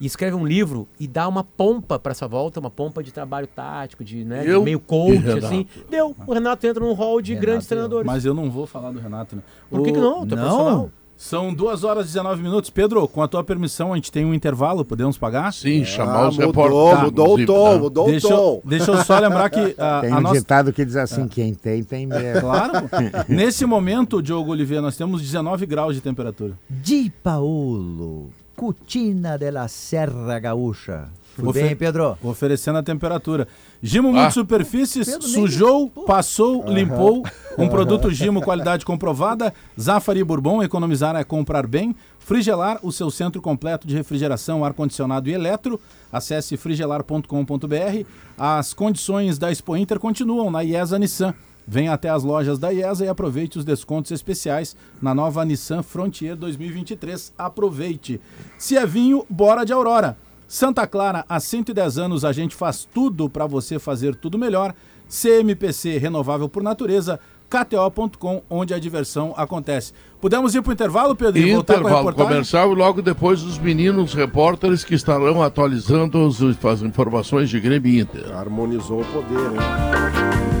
E 0.00 0.06
escreve 0.06 0.36
um 0.36 0.46
livro 0.46 0.86
e 1.00 1.08
dá 1.08 1.26
uma 1.26 1.42
pompa 1.42 1.98
para 1.98 2.12
essa 2.12 2.28
volta, 2.28 2.60
uma 2.60 2.70
pompa 2.70 3.02
de 3.02 3.10
trabalho 3.12 3.48
tático, 3.48 4.04
de, 4.04 4.24
né, 4.24 4.44
de 4.44 4.58
meio 4.60 4.78
coach, 4.78 5.28
assim. 5.44 5.66
Deu. 5.90 6.14
O 6.26 6.32
Renato 6.32 6.64
entra 6.66 6.84
num 6.84 6.92
hall 6.92 7.20
de 7.20 7.32
Renato 7.32 7.46
grandes 7.46 7.64
e 7.64 7.66
eu. 7.66 7.68
treinadores. 7.76 8.06
Mas 8.06 8.24
eu 8.24 8.32
não 8.32 8.48
vou 8.48 8.64
falar 8.66 8.92
do 8.92 9.00
Renato, 9.00 9.34
né? 9.34 9.42
Por 9.68 9.82
que, 9.82 9.90
que 9.90 9.98
O- 9.98 10.00
não? 10.02 10.26
Tu 10.26 10.34
é 10.34 10.36
Não. 10.36 10.44
profissional. 10.46 10.90
São 11.20 11.52
2 11.52 11.82
horas 11.82 12.04
e 12.04 12.12
19 12.12 12.40
minutos. 12.40 12.70
Pedro, 12.70 13.08
com 13.08 13.20
a 13.20 13.26
tua 13.26 13.42
permissão, 13.42 13.92
a 13.92 13.96
gente 13.96 14.12
tem 14.12 14.24
um 14.24 14.32
intervalo, 14.32 14.84
podemos 14.84 15.18
pagar? 15.18 15.52
Sim, 15.52 15.84
chamar 15.84 16.26
Ah, 16.26 16.28
os 16.28 16.38
repórteres. 16.38 17.02
mudou 17.02 17.26
o 17.26 17.40
inclusive, 17.40 17.46
tom, 17.46 17.72
né? 17.74 17.78
mudou 17.80 18.06
Deixa 18.06 18.28
o 18.28 18.30
eu, 18.30 18.36
tom. 18.36 18.60
deixa 18.64 18.90
eu 18.92 19.04
só 19.04 19.18
lembrar 19.18 19.50
que 19.50 19.74
a, 19.76 20.00
Tem 20.00 20.12
a 20.12 20.18
um 20.18 20.20
nossa... 20.20 20.38
ditado 20.38 20.72
que 20.72 20.84
diz 20.84 20.94
assim, 20.94 21.26
quem 21.26 21.52
tem, 21.54 21.82
tem 21.82 22.06
medo. 22.06 22.40
Claro. 22.40 22.88
Nesse 23.28 23.66
momento, 23.66 24.22
Diogo 24.22 24.52
Oliveira, 24.52 24.80
nós 24.80 24.96
temos 24.96 25.20
19 25.20 25.66
graus 25.66 25.96
de 25.96 26.00
temperatura. 26.00 26.52
Di 26.70 27.10
Paolo, 27.20 28.30
Cutina 28.54 29.36
de 29.36 29.50
la 29.50 29.66
Serra 29.66 30.38
Gaúcha. 30.38 31.08
Tudo 31.38 31.52
bem, 31.52 31.76
Pedro? 31.76 32.18
Oferecendo 32.22 32.78
a 32.78 32.82
temperatura. 32.82 33.46
Gimo 33.82 34.08
Ah. 34.08 34.12
Multisuperfícies, 34.12 35.06
Pedro 35.08 35.22
nem- 35.28 35.34
sujou, 35.34 35.88
passou, 35.88 36.64
limpou. 36.68 37.22
Um 37.56 37.68
produto 37.68 38.10
Gimo, 38.10 38.42
qualidade 38.42 38.84
comprovada. 38.84 39.52
Zafari 39.80 40.22
Bourbon, 40.24 40.62
economizar 40.62 41.14
é 41.16 41.22
comprar 41.24 41.66
bem. 41.66 41.94
Frigelar, 42.18 42.78
o 42.82 42.90
seu 42.92 43.10
centro 43.10 43.40
completo 43.40 43.86
de 43.86 43.94
refrigeração, 43.94 44.64
ar-condicionado 44.64 45.28
e 45.30 45.32
eletro. 45.32 45.80
Acesse 46.12 46.56
frigelar.com.br. 46.56 48.04
As 48.36 48.74
condições 48.74 49.38
da 49.38 49.50
Expo 49.50 49.76
Inter 49.76 49.98
continuam 49.98 50.50
na 50.50 50.62
IESA 50.64 50.98
Nissan. 50.98 51.34
Venha 51.66 51.92
até 51.92 52.08
as 52.08 52.22
lojas 52.24 52.58
da 52.58 52.72
IESA 52.72 53.04
e 53.04 53.08
aproveite 53.08 53.58
os 53.58 53.64
descontos 53.64 54.10
especiais 54.10 54.74
na 55.02 55.14
nova 55.14 55.44
Nissan 55.44 55.82
Frontier 55.82 56.34
2023. 56.34 57.32
Aproveite. 57.36 58.20
Se 58.58 58.76
é 58.76 58.86
vinho, 58.86 59.24
bora 59.28 59.64
de 59.64 59.72
Aurora. 59.72 60.16
Santa 60.48 60.86
Clara, 60.86 61.24
há 61.28 61.38
110 61.38 61.98
anos 61.98 62.24
a 62.24 62.32
gente 62.32 62.56
faz 62.56 62.88
tudo 62.92 63.28
para 63.28 63.46
você 63.46 63.78
fazer 63.78 64.14
tudo 64.16 64.38
melhor. 64.38 64.74
CMPC 65.06 65.98
Renovável 65.98 66.48
por 66.48 66.62
Natureza, 66.62 67.20
KTO.com, 67.50 68.42
onde 68.48 68.74
a 68.74 68.78
diversão 68.78 69.32
acontece. 69.36 69.92
Podemos 70.20 70.54
ir 70.54 70.60
para 70.62 70.70
o 70.70 70.72
intervalo, 70.74 71.14
Pedro, 71.14 71.38
e 71.40 71.52
voltar 71.52 71.74
com 71.74 71.78
a 71.78 71.82
Intervalo 71.82 71.98
reportagem? 72.00 72.30
comercial 72.32 72.72
e 72.72 72.74
logo 72.74 73.00
depois 73.02 73.42
os 73.42 73.58
meninos 73.58 74.12
repórteres 74.12 74.84
que 74.84 74.94
estarão 74.94 75.42
atualizando 75.42 76.18
os- 76.26 76.42
as 76.64 76.82
informações 76.82 77.48
de 77.48 77.58
Grêmio 77.60 78.00
Inter. 78.00 78.34
Harmonizou 78.36 79.00
o 79.00 79.04
poder, 79.06 79.52
hein? 79.52 80.57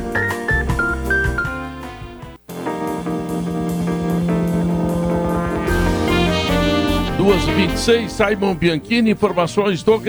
Duas 7.28 7.46
e 7.46 7.52
26 7.52 8.10
Simon 8.10 8.54
Bianchini, 8.54 9.10
informações 9.10 9.82
do... 9.82 10.02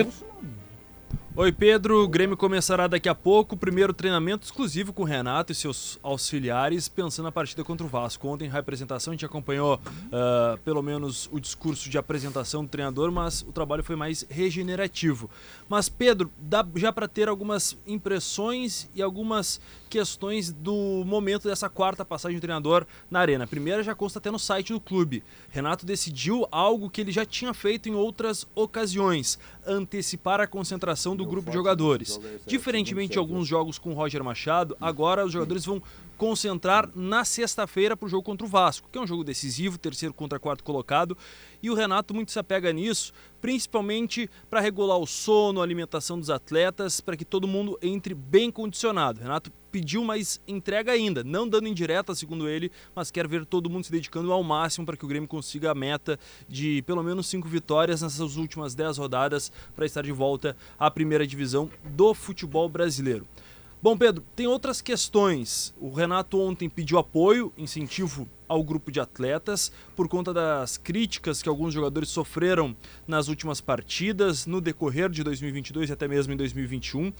Oi, 1.36 1.52
Pedro. 1.52 2.02
O 2.02 2.08
Grêmio 2.08 2.34
começará 2.34 2.86
daqui 2.86 3.10
a 3.10 3.14
pouco. 3.14 3.58
Primeiro 3.58 3.92
treinamento 3.92 4.46
exclusivo 4.46 4.90
com 4.90 5.02
o 5.02 5.04
Renato 5.04 5.52
e 5.52 5.54
seus 5.54 5.98
auxiliares, 6.02 6.88
pensando 6.88 7.26
na 7.26 7.32
partida 7.32 7.62
contra 7.62 7.86
o 7.86 7.90
Vasco. 7.90 8.26
Ontem, 8.26 8.48
na 8.48 8.54
representação, 8.54 9.10
a 9.10 9.14
gente 9.14 9.26
acompanhou 9.26 9.74
uh, 9.74 10.56
pelo 10.64 10.82
menos 10.82 11.28
o 11.30 11.38
discurso 11.38 11.90
de 11.90 11.98
apresentação 11.98 12.64
do 12.64 12.70
treinador, 12.70 13.12
mas 13.12 13.42
o 13.42 13.52
trabalho 13.52 13.84
foi 13.84 13.96
mais 13.96 14.24
regenerativo. 14.30 15.28
Mas, 15.68 15.90
Pedro, 15.90 16.32
dá 16.38 16.66
já 16.76 16.90
para 16.90 17.06
ter 17.06 17.28
algumas 17.28 17.76
impressões 17.86 18.88
e 18.94 19.02
algumas 19.02 19.60
questões 19.90 20.52
do 20.52 21.02
momento 21.04 21.48
dessa 21.48 21.68
quarta 21.68 22.04
passagem 22.04 22.38
do 22.38 22.40
treinador 22.40 22.86
na 23.10 23.18
Arena. 23.18 23.44
A 23.44 23.48
primeira 23.48 23.82
já 23.82 23.94
consta 23.94 24.20
até 24.20 24.30
no 24.30 24.38
site 24.38 24.72
do 24.72 24.80
clube. 24.80 25.24
Renato 25.50 25.84
decidiu 25.84 26.46
algo 26.52 26.88
que 26.88 27.00
ele 27.00 27.10
já 27.10 27.26
tinha 27.26 27.52
feito 27.52 27.88
em 27.88 27.94
outras 27.94 28.46
ocasiões: 28.54 29.38
antecipar 29.66 30.40
a 30.40 30.46
concentração 30.46 31.16
do 31.16 31.26
grupo 31.26 31.50
de 31.50 31.56
jogadores. 31.56 32.20
Diferentemente 32.46 33.14
de 33.14 33.18
alguns 33.18 33.48
jogos 33.48 33.78
com 33.78 33.92
Roger 33.92 34.22
Machado, 34.22 34.76
agora 34.80 35.26
os 35.26 35.32
jogadores 35.32 35.64
vão 35.64 35.82
concentrar 36.16 36.86
na 36.94 37.24
sexta-feira 37.24 37.96
para 37.96 38.04
o 38.04 38.08
jogo 38.08 38.22
contra 38.22 38.46
o 38.46 38.50
Vasco, 38.50 38.90
que 38.92 38.98
é 38.98 39.00
um 39.00 39.06
jogo 39.06 39.24
decisivo, 39.24 39.78
terceiro 39.78 40.12
contra 40.12 40.38
quarto 40.38 40.62
colocado, 40.62 41.16
e 41.62 41.70
o 41.70 41.74
Renato 41.74 42.12
muito 42.12 42.30
se 42.30 42.38
apega 42.38 42.70
nisso, 42.74 43.10
principalmente 43.40 44.28
para 44.50 44.60
regular 44.60 44.98
o 44.98 45.06
sono, 45.06 45.60
a 45.60 45.64
alimentação 45.64 46.20
dos 46.20 46.28
atletas, 46.28 47.00
para 47.00 47.16
que 47.16 47.24
todo 47.24 47.48
mundo 47.48 47.78
entre 47.80 48.12
bem 48.12 48.50
condicionado. 48.50 49.18
Renato 49.18 49.50
pediu 49.70 50.04
mais 50.04 50.40
entrega 50.46 50.92
ainda, 50.92 51.22
não 51.22 51.48
dando 51.48 51.68
indireta, 51.68 52.14
segundo 52.14 52.48
ele, 52.48 52.70
mas 52.94 53.10
quer 53.10 53.26
ver 53.26 53.44
todo 53.44 53.70
mundo 53.70 53.84
se 53.84 53.92
dedicando 53.92 54.32
ao 54.32 54.42
máximo 54.42 54.86
para 54.86 54.96
que 54.96 55.04
o 55.04 55.08
Grêmio 55.08 55.28
consiga 55.28 55.70
a 55.70 55.74
meta 55.74 56.18
de 56.48 56.82
pelo 56.82 57.02
menos 57.02 57.26
cinco 57.26 57.48
vitórias 57.48 58.02
nessas 58.02 58.36
últimas 58.36 58.74
dez 58.74 58.98
rodadas 58.98 59.52
para 59.74 59.86
estar 59.86 60.02
de 60.02 60.12
volta 60.12 60.56
à 60.78 60.90
primeira 60.90 61.26
divisão 61.26 61.70
do 61.84 62.14
futebol 62.14 62.68
brasileiro. 62.68 63.26
Bom, 63.82 63.96
Pedro, 63.96 64.22
tem 64.36 64.46
outras 64.46 64.82
questões. 64.82 65.72
O 65.80 65.90
Renato 65.90 66.38
ontem 66.38 66.68
pediu 66.68 66.98
apoio, 66.98 67.50
incentivo 67.56 68.28
ao 68.46 68.62
grupo 68.62 68.92
de 68.92 69.00
atletas, 69.00 69.72
por 69.96 70.06
conta 70.06 70.34
das 70.34 70.76
críticas 70.76 71.40
que 71.40 71.48
alguns 71.48 71.72
jogadores 71.72 72.10
sofreram 72.10 72.76
nas 73.06 73.28
últimas 73.28 73.58
partidas, 73.58 74.44
no 74.44 74.60
decorrer 74.60 75.08
de 75.08 75.24
2022 75.24 75.88
e 75.88 75.92
até 75.94 76.06
mesmo 76.06 76.34
em 76.34 76.36
2021. 76.36 77.10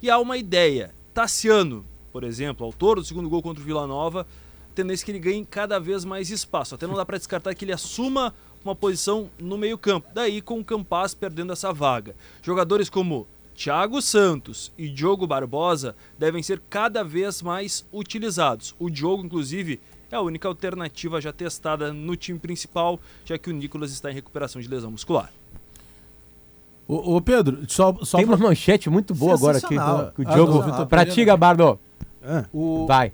E 0.00 0.08
há 0.08 0.18
uma 0.18 0.38
ideia. 0.38 0.94
Tassiano, 1.12 1.84
por 2.16 2.24
exemplo, 2.24 2.64
autor 2.64 2.96
do 2.96 3.04
segundo 3.04 3.28
gol 3.28 3.42
contra 3.42 3.62
o 3.62 3.66
Vila 3.66 3.86
Nova, 3.86 4.26
tendência 4.74 5.04
que 5.04 5.10
ele 5.12 5.18
ganhe 5.18 5.44
cada 5.44 5.78
vez 5.78 6.02
mais 6.02 6.30
espaço. 6.30 6.74
Até 6.74 6.86
não 6.86 6.94
dá 6.94 7.04
para 7.04 7.18
descartar 7.18 7.54
que 7.54 7.62
ele 7.62 7.74
assuma 7.74 8.32
uma 8.64 8.74
posição 8.74 9.28
no 9.38 9.58
meio-campo. 9.58 10.08
Daí 10.14 10.40
com 10.40 10.58
o 10.58 10.64
Campas 10.64 11.14
perdendo 11.14 11.52
essa 11.52 11.74
vaga. 11.74 12.16
Jogadores 12.40 12.88
como 12.88 13.26
Thiago 13.54 14.00
Santos 14.00 14.72
e 14.78 14.88
Diogo 14.88 15.26
Barbosa 15.26 15.94
devem 16.18 16.42
ser 16.42 16.62
cada 16.70 17.04
vez 17.04 17.42
mais 17.42 17.84
utilizados. 17.92 18.74
O 18.78 18.88
Diogo, 18.88 19.22
inclusive, 19.22 19.78
é 20.10 20.16
a 20.16 20.22
única 20.22 20.48
alternativa 20.48 21.20
já 21.20 21.34
testada 21.34 21.92
no 21.92 22.16
time 22.16 22.38
principal, 22.38 22.98
já 23.26 23.36
que 23.36 23.50
o 23.50 23.52
Nicolas 23.52 23.90
está 23.92 24.10
em 24.10 24.14
recuperação 24.14 24.58
de 24.62 24.68
lesão 24.68 24.90
muscular. 24.90 25.30
Ô, 26.88 27.16
ô 27.16 27.20
Pedro, 27.20 27.58
só, 27.68 27.92
só 28.04 28.16
Tem 28.16 28.24
uma 28.24 28.38
pra- 28.38 28.46
manchete 28.46 28.88
muito 28.88 29.12
boa 29.12 29.34
agora 29.34 29.58
aqui. 29.58 29.66
Sensacional. 29.68 30.12
Que 30.14 30.22
o 30.22 30.28
Ah, 30.28 30.32
Diogo. 30.32 30.52
do 30.52 30.86
O, 32.52 32.86
Vai. 32.86 33.12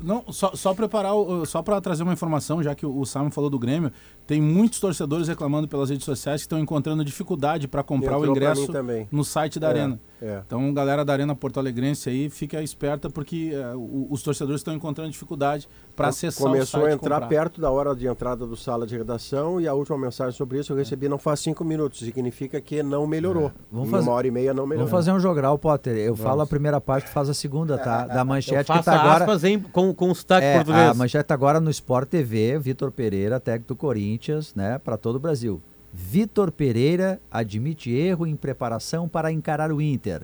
Não, 0.00 0.24
só, 0.32 0.52
só 0.54 0.72
preparar, 0.74 1.14
o- 1.14 1.44
só 1.44 1.62
para 1.62 1.80
trazer 1.80 2.02
uma 2.02 2.12
informação, 2.14 2.62
já 2.62 2.74
que 2.74 2.84
o, 2.86 3.04
Simon 3.04 3.30
falou 3.30 3.50
do 3.50 3.58
Grêmio, 3.58 3.92
tem 4.26 4.40
muitos 4.40 4.80
torcedores 4.80 5.28
reclamando 5.28 5.68
pelas 5.68 5.90
redes 5.90 6.04
sociais 6.04 6.40
que 6.40 6.46
estão 6.46 6.58
encontrando 6.58 7.04
dificuldade 7.04 7.68
para 7.68 7.82
comprar 7.82 8.16
o 8.16 8.20
Entrou 8.20 8.34
ingresso 8.36 8.72
no 9.12 9.22
site 9.24 9.60
da 9.60 9.68
É, 9.68 9.70
Arena. 9.70 10.00
É. 10.22 10.42
Então, 10.46 10.72
galera 10.72 11.04
da 11.04 11.12
Arena 11.12 11.34
Porto 11.34 11.58
Alegrense 11.58 12.08
aí, 12.08 12.30
fica 12.30 12.62
esperta 12.62 13.10
porque 13.10 13.50
é, 13.52 13.74
o- 13.74 14.06
os 14.10 14.22
torcedores 14.22 14.60
estão 14.60 14.72
encontrando 14.74 15.10
dificuldade 15.10 15.68
para 15.96 16.08
acessar 16.08 16.46
o 16.46 16.50
Começou 16.52 16.80
site 16.80 16.90
a 16.90 16.94
entrar 16.94 17.14
comprar. 17.20 17.28
perto 17.28 17.60
da 17.60 17.70
hora 17.70 17.94
de 17.94 18.06
entrada 18.06 18.46
do 18.46 18.56
sala 18.56 18.86
de 18.86 18.96
redação 18.96 19.60
e 19.60 19.66
a 19.68 19.74
última 19.74 19.98
mensagem 19.98 20.32
sobre 20.36 20.58
isso 20.60 20.72
eu 20.72 20.76
recebi 20.76 21.08
não 21.08 21.18
faz 21.18 21.40
cinco 21.40 21.64
minutos. 21.64 21.98
Significa 21.98 22.60
que 22.60 22.82
não 22.82 23.06
melhorou. 23.06 23.50
Vamos 23.70 23.88
Em 23.88 23.90
fazer- 23.90 24.08
uma 24.08 24.14
hora 24.16 24.26
e 24.26 24.30
meia 24.30 24.54
não 24.54 24.66
melhorou. 24.66 24.88
Vamos 24.88 25.04
fazer 25.04 25.12
um 25.16 25.20
jogral, 25.20 25.58
Potter. 25.58 25.96
Eu 25.96 26.14
falo 26.16 26.40
a 26.42 26.46
primeira 26.46 26.80
parte, 26.80 27.06
tu 27.06 27.10
faz 27.12 27.28
a 27.28 27.34
segunda, 27.34 27.76
tá? 27.76 28.06
Da 28.06 28.20
Eu 28.20 28.24
manchete 28.24 28.70
que 28.72 28.82
tá 28.82 28.94
agora. 29.00 29.24
aspas 29.24 29.44
em, 29.44 29.58
com, 29.60 29.92
com 29.92 30.10
o 30.10 30.14
sotaque 30.14 30.46
É, 30.46 30.54
português. 30.56 30.90
a 30.90 30.94
manchete 30.94 31.24
tá 31.26 31.34
agora 31.34 31.60
no 31.60 31.70
Sport 31.70 32.08
TV, 32.08 32.58
Vitor 32.58 32.90
Pereira, 32.92 33.40
técnico 33.40 33.68
do 33.74 33.76
Corinthians, 33.76 34.54
né, 34.54 34.78
para 34.78 34.96
todo 34.96 35.16
o 35.16 35.18
Brasil. 35.18 35.60
Vitor 35.92 36.50
Pereira 36.50 37.20
admite 37.30 37.90
erro 37.90 38.26
em 38.26 38.34
preparação 38.36 39.08
para 39.08 39.30
encarar 39.30 39.70
o 39.72 39.80
Inter. 39.80 40.22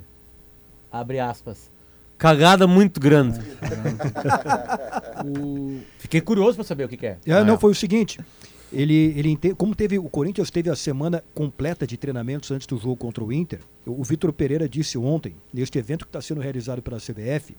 Abre 0.91 1.19
aspas. 1.21 1.71
Cagada 2.17 2.67
muito 2.67 2.99
grande. 3.01 3.39
O- 5.25 5.81
Fiquei 5.99 6.21
curioso 6.21 6.55
pra 6.57 6.65
saber 6.65 6.85
o 6.85 6.89
que, 6.89 6.97
que 6.97 7.07
é. 7.07 7.19
É, 7.27 7.43
não, 7.45 7.59
foi 7.59 7.73
o 7.73 7.75
seguinte. 7.75 8.21
Ele, 8.73 9.13
ele 9.17 9.39
como 9.57 9.75
teve 9.75 9.99
o 9.99 10.05
Corinthians 10.09 10.51
teve 10.51 10.71
a 10.71 10.77
semana 10.77 11.25
completa 11.35 11.87
de 11.87 11.97
treinamentos 11.97 12.51
antes 12.51 12.67
do 12.67 12.79
jogo 12.79 12.97
contra 12.97 13.25
o 13.25 13.33
Inter. 13.33 13.61
O 13.87 14.05
Vitor 14.05 14.33
Pereira 14.33 14.69
disse 14.69 14.97
ontem, 14.99 15.35
neste 15.53 15.79
evento 15.79 16.05
que 16.05 16.11
está 16.11 16.21
sendo 16.21 16.41
realizado 16.41 16.83
pela 16.83 16.99
CBF, 16.99 17.57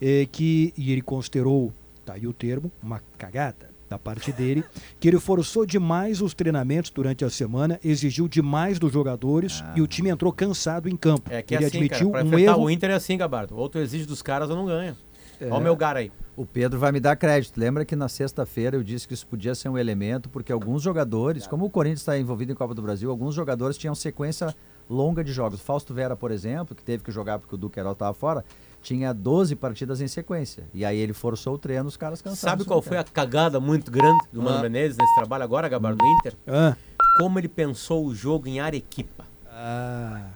é, 0.00 0.26
que 0.30 0.74
e 0.76 0.92
ele 0.92 1.02
considerou, 1.02 1.72
tá 2.04 2.14
aí 2.14 2.26
o 2.26 2.32
termo, 2.32 2.70
uma 2.82 3.00
cagada 3.16 3.70
da 3.94 3.98
parte 3.98 4.32
dele, 4.32 4.64
que 4.98 5.08
ele 5.08 5.18
forçou 5.18 5.64
demais 5.64 6.20
os 6.20 6.34
treinamentos 6.34 6.90
durante 6.90 7.24
a 7.24 7.30
semana, 7.30 7.78
exigiu 7.82 8.28
demais 8.28 8.78
dos 8.78 8.92
jogadores 8.92 9.62
e 9.74 9.80
o 9.80 9.86
time 9.86 10.10
entrou 10.10 10.32
cansado 10.32 10.88
em 10.88 10.96
campo. 10.96 11.30
É 11.32 11.42
que 11.42 11.54
ele 11.54 11.64
é 11.64 11.66
assim, 11.68 11.78
admitiu 11.78 12.10
cara, 12.10 12.24
um 12.24 12.38
erro. 12.38 12.62
o 12.64 12.70
Inter 12.70 12.90
é 12.90 12.94
assim, 12.94 13.16
Gabardo. 13.16 13.56
Ou 13.56 13.68
tu 13.68 13.78
exige 13.78 14.04
dos 14.04 14.20
caras 14.20 14.50
ou 14.50 14.56
não 14.56 14.66
ganha. 14.66 14.96
É. 15.40 15.46
Olha 15.46 15.54
o 15.54 15.60
meu 15.60 15.76
gar 15.76 15.96
aí. 15.96 16.10
O 16.36 16.44
Pedro 16.44 16.78
vai 16.78 16.90
me 16.90 16.98
dar 16.98 17.14
crédito. 17.16 17.58
Lembra 17.58 17.84
que 17.84 17.94
na 17.94 18.08
sexta-feira 18.08 18.76
eu 18.76 18.82
disse 18.82 19.06
que 19.06 19.14
isso 19.14 19.26
podia 19.26 19.54
ser 19.54 19.68
um 19.68 19.78
elemento, 19.78 20.28
porque 20.28 20.52
alguns 20.52 20.82
jogadores, 20.82 21.46
como 21.46 21.64
o 21.64 21.70
Corinthians 21.70 22.00
está 22.00 22.18
envolvido 22.18 22.52
em 22.52 22.54
Copa 22.54 22.74
do 22.74 22.82
Brasil, 22.82 23.10
alguns 23.10 23.34
jogadores 23.34 23.78
tinham 23.78 23.94
sequência 23.94 24.54
longa 24.90 25.22
de 25.22 25.32
jogos. 25.32 25.60
Fausto 25.60 25.94
Vera, 25.94 26.16
por 26.16 26.30
exemplo, 26.30 26.74
que 26.74 26.82
teve 26.82 27.04
que 27.04 27.12
jogar 27.12 27.38
porque 27.38 27.54
o 27.54 27.58
Duqueiroz 27.58 27.94
estava 27.94 28.12
fora, 28.12 28.44
tinha 28.84 29.12
12 29.12 29.56
partidas 29.56 30.00
em 30.00 30.06
sequência. 30.06 30.64
E 30.72 30.84
aí 30.84 30.98
ele 30.98 31.12
forçou 31.12 31.54
o 31.54 31.58
treino, 31.58 31.88
os 31.88 31.96
caras 31.96 32.22
cansados. 32.22 32.40
Sabe 32.40 32.64
qual 32.64 32.80
foi 32.82 32.98
a 32.98 33.02
cagada 33.04 33.58
muito 33.58 33.90
grande 33.90 34.24
do 34.32 34.40
Mano 34.42 34.58
Ah. 34.58 34.62
Menezes 34.62 34.96
nesse 34.96 35.14
trabalho 35.16 35.42
agora, 35.42 35.68
Gabardo, 35.68 35.98
do 35.98 36.06
Inter? 36.06 36.34
Ah, 36.46 36.76
Como 37.18 37.38
ele 37.38 37.48
pensou 37.48 38.06
o 38.06 38.14
jogo 38.14 38.46
em 38.46 38.60
Arequipa. 38.60 39.24
ah, 39.48 40.26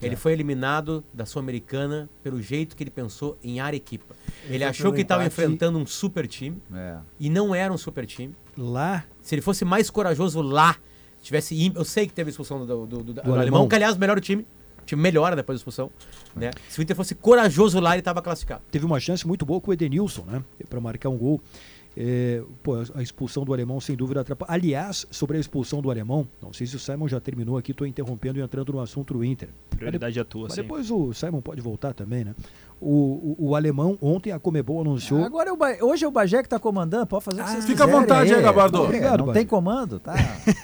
Ele 0.00 0.16
foi 0.16 0.32
eliminado 0.32 1.04
da 1.14 1.24
Sul-Americana 1.24 2.08
pelo 2.24 2.42
jeito 2.42 2.74
que 2.74 2.82
ele 2.82 2.90
pensou 2.90 3.38
em 3.42 3.60
Arequipa. 3.60 4.14
Ele 4.48 4.64
achou 4.64 4.92
que 4.92 5.02
estava 5.02 5.24
enfrentando 5.24 5.78
um 5.78 5.86
super 5.86 6.26
time 6.26 6.60
É. 6.74 6.96
e 7.20 7.30
não 7.30 7.54
era 7.54 7.72
um 7.72 7.78
super 7.78 8.04
time. 8.06 8.34
lá 8.58 9.04
Se 9.22 9.34
ele 9.34 9.42
fosse 9.42 9.64
mais 9.64 9.88
corajoso 9.90 10.40
lá, 10.42 10.76
tivesse. 11.22 11.72
Eu 11.74 11.84
sei 11.84 12.06
que 12.08 12.12
teve 12.12 12.28
a 12.28 12.32
expulsão 12.32 12.66
do, 12.66 12.84
do, 12.86 13.02
do- 13.04 13.12
do 13.14 13.20
alemão, 13.20 13.40
alemão. 13.40 13.68
que 13.68 13.74
aliás 13.76 13.96
melhora 13.96 14.18
o 14.18 14.20
time. 14.22 14.44
O 14.82 14.84
time 14.84 15.00
melhora 15.00 15.34
depois 15.36 15.56
da 15.56 15.60
expulsão. 15.60 15.90
Né? 16.34 16.50
Se 16.68 16.78
o 16.78 16.82
Inter 16.82 16.96
fosse 16.96 17.14
corajoso 17.14 17.78
lá, 17.80 17.92
ele 17.92 18.00
estava 18.00 18.20
classificado. 18.20 18.62
teve 18.70 18.84
uma 18.84 19.00
chance 19.00 19.26
muito 19.26 19.46
boa 19.46 19.60
com 19.60 19.70
o 19.70 19.74
Edenilson, 19.74 20.24
né? 20.26 20.42
Para 20.68 20.80
marcar 20.80 21.08
um 21.08 21.16
gol. 21.16 21.40
É, 21.96 22.42
pô, 22.62 22.76
a 22.94 23.02
expulsão 23.02 23.44
do 23.44 23.52
alemão 23.52 23.78
sem 23.80 23.94
dúvida 23.94 24.20
atrapalha. 24.22 24.50
Aliás, 24.50 25.06
sobre 25.10 25.36
a 25.36 25.40
expulsão 25.40 25.82
do 25.82 25.90
alemão, 25.90 26.26
não 26.42 26.52
sei 26.52 26.66
se 26.66 26.74
o 26.74 26.78
Simon 26.78 27.06
já 27.06 27.20
terminou 27.20 27.58
aqui, 27.58 27.72
estou 27.72 27.86
interrompendo 27.86 28.38
e 28.38 28.42
entrando 28.42 28.72
no 28.72 28.80
assunto 28.80 29.12
do 29.14 29.22
Inter. 29.24 29.50
Prioridade 29.70 30.18
é 30.18 30.24
tua, 30.24 30.44
Mas 30.44 30.54
sim. 30.54 30.62
depois 30.62 30.90
o 30.90 31.12
Simon 31.12 31.42
pode 31.42 31.60
voltar 31.60 31.92
também, 31.92 32.24
né? 32.24 32.34
O, 32.80 33.36
o, 33.38 33.48
o 33.50 33.54
alemão, 33.56 33.96
ontem 34.00 34.32
a 34.32 34.38
Comebol 34.40 34.80
anunciou. 34.80 35.22
Agora 35.22 35.50
é 35.50 35.52
o 35.52 35.56
Ba- 35.56 35.76
hoje 35.82 36.04
é 36.04 36.08
o 36.08 36.10
Bagé 36.10 36.38
que 36.38 36.46
está 36.46 36.58
comandando, 36.58 37.06
pode 37.06 37.24
fazer 37.24 37.40
o 37.40 37.44
que 37.44 37.50
vocês 37.50 37.64
fica 37.66 37.84
à 37.84 37.86
quiserem 37.86 38.00
vontade 38.00 38.34
aí, 38.34 38.42
Gabardo. 38.42 38.78
É, 38.78 38.80
Obrigado, 38.80 39.18
Não 39.20 39.26
Bagé. 39.26 39.38
tem 39.40 39.46
comando, 39.46 40.00
tá? 40.00 40.14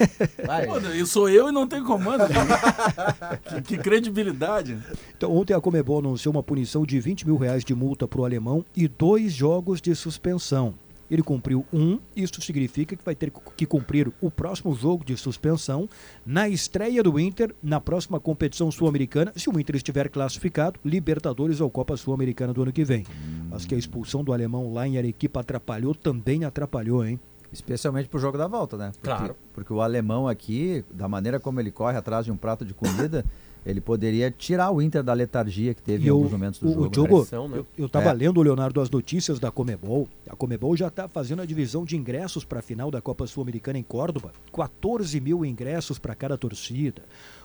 Vai. 0.44 0.66
Pô, 0.66 0.78
eu 0.78 1.06
sou 1.06 1.28
eu 1.28 1.48
e 1.50 1.52
não 1.52 1.66
tem 1.68 1.84
comando. 1.84 2.24
que, 3.44 3.62
que 3.62 3.78
credibilidade. 3.78 4.78
Então, 5.16 5.30
ontem 5.36 5.54
a 5.54 5.60
Comebol 5.60 5.98
anunciou 5.98 6.34
uma 6.34 6.42
punição 6.42 6.84
de 6.84 6.98
20 6.98 7.26
mil 7.26 7.36
reais 7.36 7.64
de 7.64 7.74
multa 7.74 8.08
para 8.08 8.20
o 8.20 8.24
alemão 8.24 8.64
e 8.74 8.88
dois 8.88 9.32
jogos 9.32 9.80
de 9.80 9.94
suspensão. 9.94 10.74
Ele 11.10 11.22
cumpriu 11.22 11.64
um, 11.72 11.98
isso 12.14 12.40
significa 12.40 12.94
que 12.94 13.04
vai 13.04 13.14
ter 13.14 13.32
que 13.56 13.66
cumprir 13.66 14.12
o 14.20 14.30
próximo 14.30 14.74
jogo 14.74 15.04
de 15.04 15.16
suspensão 15.16 15.88
na 16.24 16.48
estreia 16.48 17.02
do 17.02 17.18
Inter 17.18 17.54
na 17.62 17.80
próxima 17.80 18.20
competição 18.20 18.70
sul-americana, 18.70 19.32
se 19.36 19.48
o 19.48 19.58
Inter 19.58 19.76
estiver 19.76 20.08
classificado, 20.08 20.78
Libertadores 20.84 21.60
ou 21.60 21.70
Copa 21.70 21.96
Sul-Americana 21.96 22.52
do 22.52 22.62
ano 22.62 22.72
que 22.72 22.84
vem. 22.84 23.06
Mas 23.50 23.64
que 23.64 23.74
a 23.74 23.78
expulsão 23.78 24.22
do 24.22 24.32
alemão 24.32 24.72
lá 24.72 24.86
em 24.86 24.98
Arequipa 24.98 25.40
atrapalhou, 25.40 25.94
também 25.94 26.44
atrapalhou, 26.44 27.04
hein? 27.04 27.18
Especialmente 27.50 28.08
pro 28.08 28.18
jogo 28.18 28.36
da 28.36 28.46
volta, 28.46 28.76
né? 28.76 28.92
Porque, 28.92 29.08
Claro. 29.08 29.36
Porque 29.54 29.72
o 29.72 29.80
alemão 29.80 30.28
aqui, 30.28 30.84
da 30.90 31.08
maneira 31.08 31.40
como 31.40 31.58
ele 31.58 31.70
corre 31.70 31.96
atrás 31.96 32.26
de 32.26 32.30
um 32.30 32.36
prato 32.36 32.64
de 32.64 32.74
comida, 32.74 33.24
ele 33.70 33.80
poderia 33.80 34.30
tirar 34.30 34.70
o 34.70 34.80
Inter 34.80 35.02
da 35.02 35.12
letargia 35.12 35.74
que 35.74 35.82
teve 35.82 36.04
E 36.04 36.08
em 36.08 36.10
o, 36.10 36.14
alguns 36.14 36.32
momentos 36.32 36.58
do 36.60 36.68
o, 36.68 36.72
jogo. 36.72 36.84
o 36.86 36.88
Diogo, 36.88 37.16
Pressão, 37.18 37.48
né? 37.48 37.58
eu, 37.58 37.66
eu 37.76 37.88
tava 37.88 38.10
É. 38.10 38.12
lendo, 38.12 38.40
Leonardo, 38.40 38.80
as 38.80 38.88
notícias 38.90 39.38
da 39.38 39.50
Comebol. 39.50 40.08
A 40.28 40.34
Comebol 40.34 40.76
já 40.76 40.88
está 40.88 41.06
fazendo 41.08 41.42
a 41.42 41.46
divisão 41.46 41.84
de 41.84 41.96
ingressos 41.96 42.44
para 42.44 42.60
a 42.60 42.62
final 42.62 42.90
da 42.90 43.00
Copa 43.00 43.26
Sul-Americana 43.26 43.78
em 43.78 43.82
Córdoba. 43.82 44.32
14 44.52 45.20
mil 45.20 45.44
ingressos 45.44 45.98
para 45.98 46.14
cada 46.14 46.38
torcida. 46.38 47.02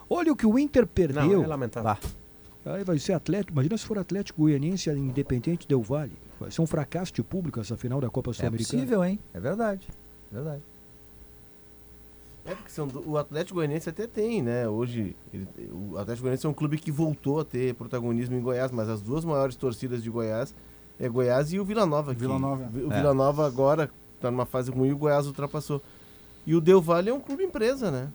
Olha 0.10 0.32
o 0.32 0.36
que 0.36 0.46
o 0.46 0.58
Inter 0.58 0.84
Não, 0.84 0.88
perdeu. 0.88 1.44
é 1.44 1.48
lamentável. 1.48 1.84
Bah, 2.64 2.74
Aí 2.74 2.84
vai 2.86 2.98
ser 2.98 3.12
Atlético. 3.12 3.52
Imagina 3.52 3.78
se 3.78 3.86
for 3.86 3.98
Atlético 3.98 4.42
Goianiense 4.44 4.90
Independente 4.90 5.68
Del 5.68 5.82
Vale. 5.82 6.14
Vai 6.40 6.50
ser 6.50 6.62
um 6.62 6.66
fracasso 6.66 7.12
de 7.14 7.22
público 7.22 7.60
essa 7.60 7.76
final 7.76 8.00
da 8.00 8.10
Copa 8.10 8.32
É 8.32 8.34
Sul-Americana. 8.34 8.82
possível, 8.82 9.04
hein? 9.04 9.20
É 9.34 9.40
verdade. 9.42 9.86
Verdade. 10.32 10.62
É 12.46 12.54
porque 12.56 12.70
são 12.72 12.86
do- 12.88 13.10
o 13.10 13.18
Atlético 13.18 13.56
Goianiense 13.56 13.90
até 13.90 14.06
tem, 14.06 14.42
né? 14.42 14.68
Hoje, 14.68 15.16
ele- 15.34 15.48
o 15.72 15.98
Atlético 15.98 16.24
Goianiense 16.24 16.46
é 16.46 16.50
um 16.50 16.54
clube 16.54 16.78
que 16.78 16.92
voltou 16.92 17.40
a 17.40 17.46
ter 17.46 17.74
protagonismo 17.76 18.36
em 18.36 18.42
Goiás, 18.42 18.70
mas 18.72 18.90
as 18.90 19.02
duas 19.02 19.24
maiores 19.24 19.56
torcidas 19.56 20.04
de 20.04 20.10
Goiás 20.10 20.54
é 21.00 21.08
Goiás 21.08 21.54
e 21.54 21.60
o 21.60 21.64
Vila 21.64 21.86
Nova. 21.86 22.14
Vila 22.14 22.38
Nova. 22.38 22.70
O 22.74 22.92
É. 22.92 22.98
Vila 22.98 23.14
Nova 23.14 23.48
agora 23.48 23.90
está 24.16 24.30
numa 24.30 24.46
fase 24.46 24.70
ruim 24.72 24.90
e 24.90 24.94
o 24.94 24.98
Goiás 24.98 25.26
ultrapassou. 25.26 25.82
E 26.46 26.54
o 26.54 26.60
Del 26.60 26.82
Valle 26.82 27.10
é 27.10 27.14
um 27.14 27.20
clube 27.22 27.44
empresa, 27.46 27.90
né? 27.90 28.10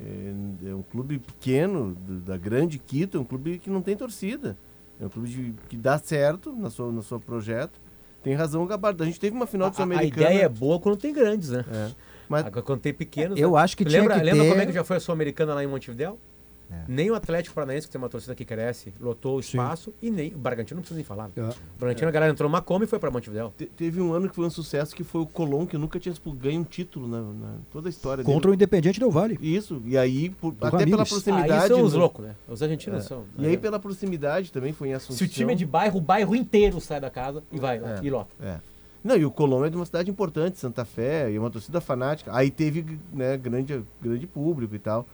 É, 0.00 0.70
é 0.70 0.74
um 0.74 0.82
clube 0.82 1.18
pequeno, 1.18 1.94
do- 1.94 2.20
da 2.20 2.36
grande 2.38 2.78
Quito, 2.78 3.18
é 3.18 3.20
um 3.20 3.24
clube 3.24 3.58
que 3.58 3.68
não 3.68 3.82
tem 3.82 3.94
torcida. 3.96 4.56
É 4.98 5.04
um 5.04 5.08
clube 5.10 5.28
de- 5.28 5.54
que 5.68 5.76
dá 5.76 5.98
certo 5.98 6.52
na 6.52 6.70
sua, 6.70 6.90
no 6.90 7.02
seu 7.02 7.20
projeto. 7.20 7.78
Tem 8.22 8.32
razão 8.34 8.62
o 8.62 8.66
Gabardo. 8.66 9.02
A 9.02 9.06
gente 9.06 9.20
teve 9.20 9.36
uma 9.36 9.46
final 9.46 9.66
A, 9.66 9.70
de 9.70 9.74
a 9.74 9.84
Sul-Americana. 9.84 10.26
ideia 10.30 10.44
é 10.46 10.48
boa 10.48 10.80
quando 10.80 10.96
tem 10.96 11.12
grandes, 11.12 11.50
né? 11.50 11.64
É. 11.70 11.90
Mas 12.28 12.46
Agora, 12.46 12.62
quando 12.62 12.80
tem 12.80 12.92
pequenos. 12.94 13.38
Eu 13.38 13.52
né? 13.52 13.58
acho 13.60 13.76
que 13.76 13.84
lembra, 13.84 14.16
que 14.18 14.24
lembra 14.24 14.42
ter- 14.44 14.48
como 14.50 14.60
é 14.62 14.66
que 14.66 14.72
já 14.72 14.84
foi 14.84 14.96
a 14.96 15.00
Sul-Americana 15.00 15.54
lá 15.54 15.62
em 15.64 15.66
Montevidéu? 15.66 16.18
É. 16.72 16.76
Nem 16.88 17.10
o 17.10 17.14
Atlético 17.14 17.54
Paranaense, 17.54 17.86
que 17.86 17.92
tem 17.92 18.00
uma 18.00 18.08
torcida 18.08 18.34
que 18.34 18.42
cresce, 18.42 18.92
lotou 18.98 19.36
o 19.36 19.42
Sim. 19.42 19.48
espaço, 19.58 19.92
e 20.00 20.10
nem 20.10 20.32
o 20.34 20.38
Bragantino 20.38 20.76
não 20.78 20.82
precisa 20.82 20.96
nem 20.96 21.04
falar. 21.04 21.30
É. 21.36 21.40
O 21.42 21.54
Bragantino, 21.78 22.08
a 22.08 22.10
galera 22.10 22.32
entrou 22.32 22.48
numa 22.48 22.62
Kombi 22.62 22.84
e 22.84 22.88
foi 22.88 22.98
pra 22.98 23.10
Montevidéu. 23.10 23.52
te- 23.56 23.66
teve 23.66 24.00
um 24.00 24.14
ano 24.14 24.30
que 24.30 24.34
foi 24.34 24.46
um 24.46 24.50
sucesso 24.50 24.96
que 24.96 25.04
foi 25.04 25.20
o 25.20 25.26
Colón, 25.26 25.66
que 25.66 25.76
nunca 25.76 26.00
tinha 26.00 26.14
ganho 26.38 26.62
um 26.62 26.64
título 26.64 27.06
na, 27.06 27.20
na- 27.20 27.54
toda 27.70 27.88
a 27.88 27.90
história 27.90 28.24
Contra 28.24 28.40
dele. 28.40 28.52
o 28.52 28.54
Independente 28.54 28.98
Del 28.98 29.10
Vale. 29.10 29.38
Isso, 29.42 29.82
e 29.84 29.96
aí, 29.96 30.30
por- 30.30 30.52
Do 30.54 30.66
até 30.66 30.70
pela 30.78 30.80
Ramírez. 30.80 31.08
proximidade. 31.10 31.52
Aí 31.52 31.68
são 31.68 31.82
os 31.82 31.92
no- 31.92 31.98
loucos, 32.00 32.24
né? 32.24 32.34
Os 32.48 32.62
argentinos 32.62 33.04
É. 33.04 33.08
são. 33.08 33.24
E 33.38 33.46
aí, 33.46 33.58
pela 33.58 33.78
proximidade 33.78 34.50
também 34.50 34.72
foi 34.72 34.88
em 34.88 34.94
Assunção. 34.94 35.18
Se 35.18 35.24
o 35.24 35.28
time 35.28 35.52
é 35.52 35.56
de 35.56 35.66
bairro, 35.66 35.98
o 35.98 36.00
bairro 36.00 36.34
inteiro 36.34 36.80
sai 36.80 36.98
da 36.98 37.10
casa 37.10 37.42
e 37.52 37.58
vai 37.60 37.78
lá, 37.78 37.96
É. 37.96 38.00
e 38.02 38.08
lota. 38.10 38.30
É. 38.42 38.56
Não, 39.04 39.16
e 39.16 39.24
o 39.24 39.30
Colón 39.30 39.64
é 39.66 39.70
de 39.70 39.76
uma 39.76 39.84
cidade 39.84 40.10
importante, 40.10 40.58
Santa 40.58 40.84
Fé, 40.84 41.30
e 41.30 41.36
é 41.36 41.38
uma 41.38 41.50
torcida 41.50 41.78
fanática. 41.80 42.30
Aí 42.34 42.50
teve 42.50 42.98
né, 43.12 43.36
grande, 43.36 43.82
grande 44.00 44.26
público 44.26 44.74
e 44.74 44.78
tal. 44.78 45.06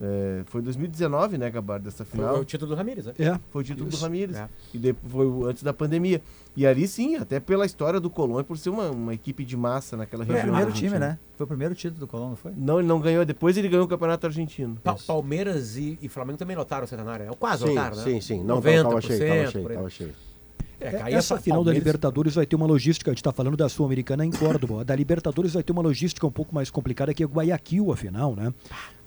É, 0.00 0.42
foi 0.46 0.60
2019, 0.60 1.38
né, 1.38 1.48
Gabardo, 1.50 1.84
dessa 1.84 2.04
Foi 2.04 2.18
final. 2.18 2.40
o 2.40 2.44
título 2.44 2.70
do 2.70 2.74
Ramírez, 2.76 3.06
né? 3.06 3.12
É. 3.16 3.38
Foi 3.50 3.62
o 3.62 3.64
título 3.64 3.88
do 3.88 3.94
Isso. 3.94 4.02
Ramírez. 4.02 4.36
É. 4.36 4.48
E 4.74 4.78
depois 4.78 5.12
foi 5.12 5.26
o- 5.26 5.46
antes 5.46 5.62
da 5.62 5.72
pandemia. 5.72 6.20
E 6.56 6.66
ali 6.66 6.88
sim, 6.88 7.14
até 7.16 7.38
pela 7.38 7.64
história 7.64 8.00
do 8.00 8.10
Colón, 8.10 8.40
e 8.40 8.44
por 8.44 8.58
ser 8.58 8.70
uma, 8.70 8.90
uma 8.90 9.14
equipe 9.14 9.44
de 9.44 9.56
massa 9.56 9.96
naquela 9.96 10.24
Foi 10.26 10.34
o 10.34 10.36
região. 10.36 10.52
primeiro 10.54 10.72
time, 10.76 10.98
né? 10.98 11.18
Foi 11.36 11.44
o 11.44 11.46
primeiro 11.46 11.74
título 11.76 12.00
do 12.00 12.06
Colón, 12.08 12.30
não 12.30 12.36
foi? 12.36 12.52
Não, 12.56 12.80
ele 12.80 12.88
não 12.88 12.98
ganhou. 13.00 13.24
Depois 13.24 13.56
ele 13.56 13.68
ganhou 13.68 13.84
o 13.84 13.88
Campeonato 13.88 14.26
Argentino. 14.26 14.76
Pa- 14.82 14.96
Palmeiras 15.06 15.76
e, 15.76 15.96
e 16.02 16.08
Flamengo 16.08 16.38
também 16.38 16.56
lotaram 16.56 16.84
o 16.84 16.88
centenário, 16.88 17.26
né? 17.26 17.32
Quase 17.38 17.62
Sim, 17.62 17.68
lotaram, 17.68 17.96
né? 17.96 18.02
sim, 18.02 18.20
sim. 18.20 18.42
Não, 18.44 18.60
90%, 18.60 18.82
tava 18.82 19.00
cheio, 19.00 19.18
tava 19.28 19.50
cheio, 19.50 19.68
tava 19.68 19.90
cheio. 19.90 20.14
É, 20.84 21.10
É, 21.10 21.14
Essa 21.14 21.34
pa- 21.36 21.40
final 21.40 21.58
da 21.60 21.64
Palmeiras- 21.64 21.78
Libertadores 21.86 22.34
vai 22.34 22.46
ter 22.46 22.56
uma 22.56 22.66
logística, 22.66 23.10
a 23.10 23.12
gente 23.12 23.18
está 23.20 23.32
falando 23.32 23.56
da 23.56 23.68
Sul-Americana 23.68 24.24
em 24.24 24.30
Córdoba. 24.30 24.80
A 24.80 24.84
da 24.84 24.94
Libertadores 24.96 25.54
vai 25.54 25.62
ter 25.62 25.72
uma 25.72 25.82
logística 25.82 26.26
um 26.26 26.30
pouco 26.30 26.54
mais 26.54 26.70
complicada 26.70 27.12
que 27.14 27.22
é 27.22 27.26
Guayaquil, 27.26 27.92
afinal, 27.92 28.34
né? 28.36 28.52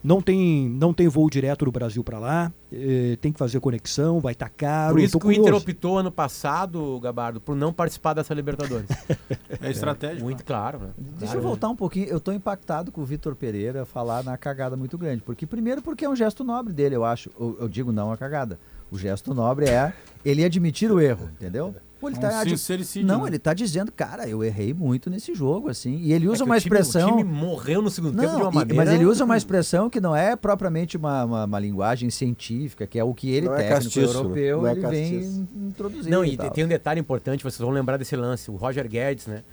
Não 0.03 0.21
tem, 0.21 0.69
não 0.69 0.93
tem 0.93 1.07
voo 1.07 1.27
direto 1.29 1.65
do 1.65 1.71
Brasil 1.71 2.03
para 2.03 2.19
lá, 2.19 2.53
eh, 2.71 3.17
tem 3.19 3.31
que 3.33 3.39
fazer 3.39 3.59
conexão, 3.59 4.19
vai 4.19 4.33
estar 4.33 4.47
caro. 4.47 4.93
Por 4.93 5.01
isso 5.01 5.19
que 5.19 5.25
o 5.27 5.31
Inter 5.31 5.55
optou 5.55 5.97
ano 5.97 6.11
passado, 6.11 6.99
Gabardo, 6.99 7.41
por 7.41 7.55
não 7.55 7.73
participar 7.73 8.13
dessa 8.13 8.33
Libertadores. 8.33 8.87
É 9.59 9.71
estratégico. 9.71 10.23
Muito 10.23 10.45
claro, 10.45 10.77
né? 10.79 10.89
Deixa 10.97 11.25
Claro, 11.33 11.39
eu 11.39 11.41
voltar 11.43 11.67
um 11.69 11.75
pouquinho. 11.75 12.05
Eu 12.05 12.19
tô 12.19 12.31
impactado 12.31 12.91
com 12.91 13.01
o 13.01 13.05
Vitor 13.05 13.35
Pereira 13.35 13.85
falar 13.85 14.23
na 14.23 14.37
cagada 14.37 14.75
muito 14.77 14.97
grande. 14.97 15.23
Porque, 15.23 15.47
primeiro, 15.47 15.81
porque 15.81 16.05
é 16.05 16.09
um 16.09 16.15
gesto 16.15 16.43
nobre 16.43 16.71
dele, 16.73 16.95
eu 16.95 17.03
acho. 17.03 17.31
Eu, 17.39 17.57
eu 17.61 17.67
digo 17.67 17.91
não 17.91 18.11
a 18.11 18.17
cagada. 18.17 18.59
O 18.91 18.97
gesto 18.97 19.33
nobre 19.33 19.65
é 19.69 19.93
ele 20.23 20.43
admitir 20.43 20.91
o 20.91 20.99
erro, 20.99 21.29
entendeu? 21.33 21.75
Pô, 21.99 22.09
ele 22.09 22.15
É 22.15 22.19
um 22.19 22.21
tá 22.21 22.43
sincericídio, 22.43 23.07
Não, 23.07 23.21
né? 23.23 23.29
ele 23.29 23.39
tá 23.39 23.55
dizendo, 23.55 23.91
cara, 23.91 24.27
eu 24.29 24.43
errei 24.43 24.71
muito 24.71 25.09
nesse 25.09 25.33
jogo, 25.33 25.67
assim. 25.67 25.97
E 25.97 26.13
ele 26.13 26.27
É 26.27 26.29
usa 26.29 26.43
que 26.43 26.49
uma 26.49 26.55
o 26.55 26.59
time- 26.59 26.75
expressão. 26.79 27.09
O 27.09 27.17
time 27.17 27.23
morreu 27.23 27.81
no 27.81 27.89
segundo 27.89 28.11
tempo 28.15 28.27
de 28.27 28.33
Não, 28.33 28.41
uma 28.43 28.51
e- 28.51 28.55
maneira... 28.55 28.85
mas 28.85 28.93
ele 28.93 29.05
usa 29.05 29.25
uma 29.25 29.35
expressão 29.35 29.89
que 29.89 29.99
não 29.99 30.15
é 30.15 30.35
propriamente 30.35 30.95
uma, 30.95 31.23
uma, 31.25 31.45
uma 31.45 31.59
linguagem 31.59 32.09
científica, 32.11 32.85
que 32.85 32.99
é 32.99 33.03
o 33.03 33.15
que 33.15 33.31
ele, 33.31 33.47
Não 33.47 33.55
é 33.55 33.57
técnico 33.63 33.83
castiço, 33.85 34.13
né? 34.13 34.19
europeu, 34.19 34.61
Não 34.61 34.67
é 34.67 34.71
ele 34.73 34.87
vem 34.87 35.47
introduzindo. 35.69 36.09
Não, 36.15 36.23
e 36.23 36.37
tal. 36.37 36.51
tem 36.51 36.63
um 36.65 36.67
detalhe 36.67 36.99
importante, 36.99 37.43
vocês 37.43 37.59
vão 37.59 37.71
lembrar 37.71 37.97
desse 37.97 38.15
lance. 38.15 38.51
O 38.51 38.55
Roger 38.55 38.87
Guedes, 38.87 39.25
né? 39.25 39.43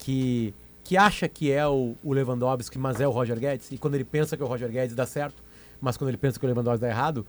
Que, 0.00 0.52
que 0.82 0.96
acha 0.96 1.28
que 1.28 1.52
é 1.52 1.64
o, 1.68 1.94
o 2.02 2.12
Lewandowski, 2.12 2.78
mas 2.78 3.00
é 3.00 3.06
o 3.06 3.12
Roger 3.12 3.38
Guedes. 3.38 3.70
E 3.70 3.78
quando 3.78 3.94
ele 3.94 4.04
pensa 4.04 4.36
que 4.36 4.42
é 4.42 4.46
o 4.46 4.48
Roger 4.48 4.68
Guedes 4.68 4.96
dá 4.96 5.06
certo, 5.06 5.40
mas 5.80 5.96
quando 5.96 6.08
ele 6.08 6.16
pensa 6.18 6.38
que 6.40 6.44
o 6.44 6.48
Lewandowski 6.48 6.80
dá 6.80 6.88
errado, 6.88 7.24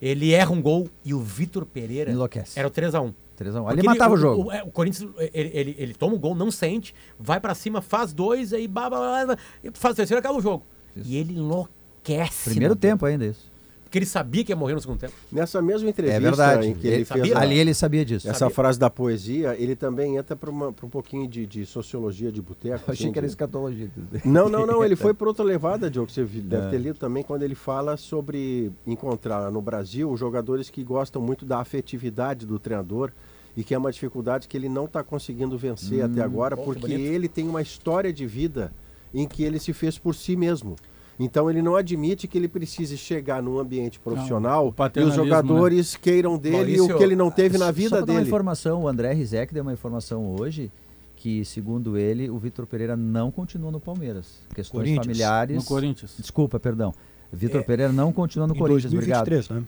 ele 0.00 0.32
erra 0.32 0.52
um 0.52 0.62
gol 0.62 0.88
e 1.04 1.12
o 1.12 1.20
Vitor 1.20 1.64
Pereira 1.66 2.10
Enlouquece. 2.10 2.58
era 2.58 2.68
o 2.68 2.70
3x1. 2.70 3.14
3 3.38 3.54
a 3.54 3.60
1. 3.60 3.64
Porque 3.64 3.80
Ali 3.80 3.86
matava 3.86 4.14
o, 4.14 4.16
jogo. 4.16 4.48
O, 4.48 4.52
é, 4.52 4.62
o 4.64 4.70
Corinthians, 4.70 5.08
ele, 5.32 5.50
ele, 5.54 5.76
ele 5.78 5.94
toma 5.94 6.14
o 6.14 6.18
gol, 6.18 6.34
não 6.34 6.50
sente, 6.50 6.92
vai 7.18 7.38
pra 7.38 7.54
cima, 7.54 7.80
faz 7.80 8.12
dois, 8.12 8.52
aí 8.52 8.66
blá, 8.66 8.90
blá, 8.90 8.98
blá, 8.98 9.26
blá, 9.26 9.38
e 9.62 9.70
faz 9.72 9.92
o 9.92 9.96
terceiro, 9.96 10.18
acaba 10.18 10.36
o 10.36 10.42
jogo. 10.42 10.66
E 10.96 11.16
ele 11.16 11.34
enlouquece. 11.34 12.50
Primeiro 12.50 12.74
tempo 12.74 13.06
ainda 13.06 13.24
isso. 13.24 13.48
Porque 13.88 13.98
ele 13.98 14.06
sabia 14.06 14.44
que 14.44 14.52
ia 14.52 14.56
morrer 14.56 14.74
no 14.74 14.80
segundo 14.82 14.98
tempo. 14.98 15.14
Nessa 15.32 15.62
mesma 15.62 15.88
entrevista 15.88 16.16
É 16.18 16.20
verdade. 16.20 16.66
em 16.68 16.74
que 16.74 16.86
ele, 16.86 16.96
Ele 16.96 17.04
fez 17.06 17.32
a- 17.32 17.40
Ali 17.40 17.58
ele 17.58 17.72
sabia 17.72 18.04
disso. 18.04 18.28
essa 18.28 18.40
sabia. 18.40 18.54
frase 18.54 18.78
da 18.78 18.90
poesia, 18.90 19.56
ele 19.58 19.74
também 19.74 20.16
entra 20.18 20.36
para 20.36 20.50
um 20.50 20.72
pouquinho 20.90 21.26
de, 21.26 21.46
de 21.46 21.64
sociologia 21.64 22.30
de 22.30 22.42
boteco. 22.42 22.84
Eu 22.86 22.92
achei 22.92 23.06
assim, 23.06 23.12
que 23.12 23.18
era 23.18 23.26
de- 23.26 23.32
escatologia. 23.32 23.88
Não, 24.26 24.48
não, 24.50 24.66
não. 24.66 24.84
Ele 24.84 24.94
foi 24.94 25.14
para 25.14 25.26
outra 25.26 25.42
levada, 25.42 25.90
Diogo, 25.90 26.06
que 26.06 26.12
você 26.12 26.22
vi- 26.22 26.40
É. 26.40 26.42
deve 26.42 26.70
ter 26.70 26.78
lido 26.78 26.98
também, 26.98 27.22
quando 27.22 27.42
ele 27.44 27.54
fala 27.54 27.96
sobre 27.96 28.70
encontrar 28.86 29.50
no 29.50 29.62
Brasil 29.62 30.14
jogadores 30.18 30.68
que 30.68 30.84
gostam 30.84 31.22
muito 31.22 31.46
da 31.46 31.58
afetividade 31.60 32.44
do 32.44 32.58
treinador 32.58 33.10
e 33.56 33.64
que 33.64 33.74
é 33.74 33.78
uma 33.78 33.90
dificuldade 33.90 34.46
que 34.48 34.56
ele 34.56 34.68
não 34.68 34.84
está 34.84 35.02
conseguindo 35.02 35.56
vencer 35.56 36.02
até 36.04 36.20
agora, 36.20 36.56
que 36.58 36.62
porque 36.62 36.92
ele 36.92 37.26
tem 37.26 37.48
uma 37.48 37.62
história 37.62 38.12
de 38.12 38.26
vida 38.26 38.70
em 39.14 39.26
que 39.26 39.42
ele 39.42 39.58
se 39.58 39.72
fez 39.72 39.96
por 39.96 40.14
si 40.14 40.36
mesmo. 40.36 40.76
Então 41.18 41.50
ele 41.50 41.60
não 41.60 41.74
admite 41.74 42.28
que 42.28 42.38
ele 42.38 42.46
precise 42.46 42.96
chegar 42.96 43.42
num 43.42 43.58
ambiente 43.58 43.98
profissional 43.98 44.64
o 44.64 44.66
e 44.66 44.70
os 44.70 44.74
paternalismo, 44.76 45.24
jogadores 45.24 45.96
queiram 45.96 46.38
dele 46.38 46.56
Maurício, 46.56 46.94
o 46.94 46.98
que 46.98 47.02
ele 47.02 47.16
não 47.16 47.30
teve 47.30 47.58
na 47.58 47.66
Só 47.66 47.72
vida 47.72 47.88
pra 47.96 48.00
dar 48.06 48.12
uma 48.12 48.18
dele. 48.20 48.28
informação, 48.28 48.82
o 48.82 48.88
André 48.88 49.12
Rizek 49.12 49.52
deu 49.52 49.62
uma 49.62 49.72
informação 49.72 50.36
hoje 50.38 50.70
que, 51.16 51.44
segundo 51.44 51.98
ele, 51.98 52.30
o 52.30 52.38
Vitor 52.38 52.64
Pereira 52.66 52.96
não 52.96 53.32
continua 53.32 53.72
no 53.72 53.80
Palmeiras. 53.80 54.38
Questões 54.54 54.94
familiares. 54.94 55.56
No 55.56 55.64
Corinthians. 55.64 56.14
Desculpa, 56.16 56.60
perdão. 56.60 56.94
Vitor 57.32 57.60
É, 57.60 57.64
Pereira 57.64 57.92
não 57.92 58.12
continua 58.12 58.46
no 58.46 58.54
Em 58.54 58.58
Corinthians, 58.58 58.92
obrigado. 58.92 59.28
2023, 59.28 59.60
né? 59.60 59.66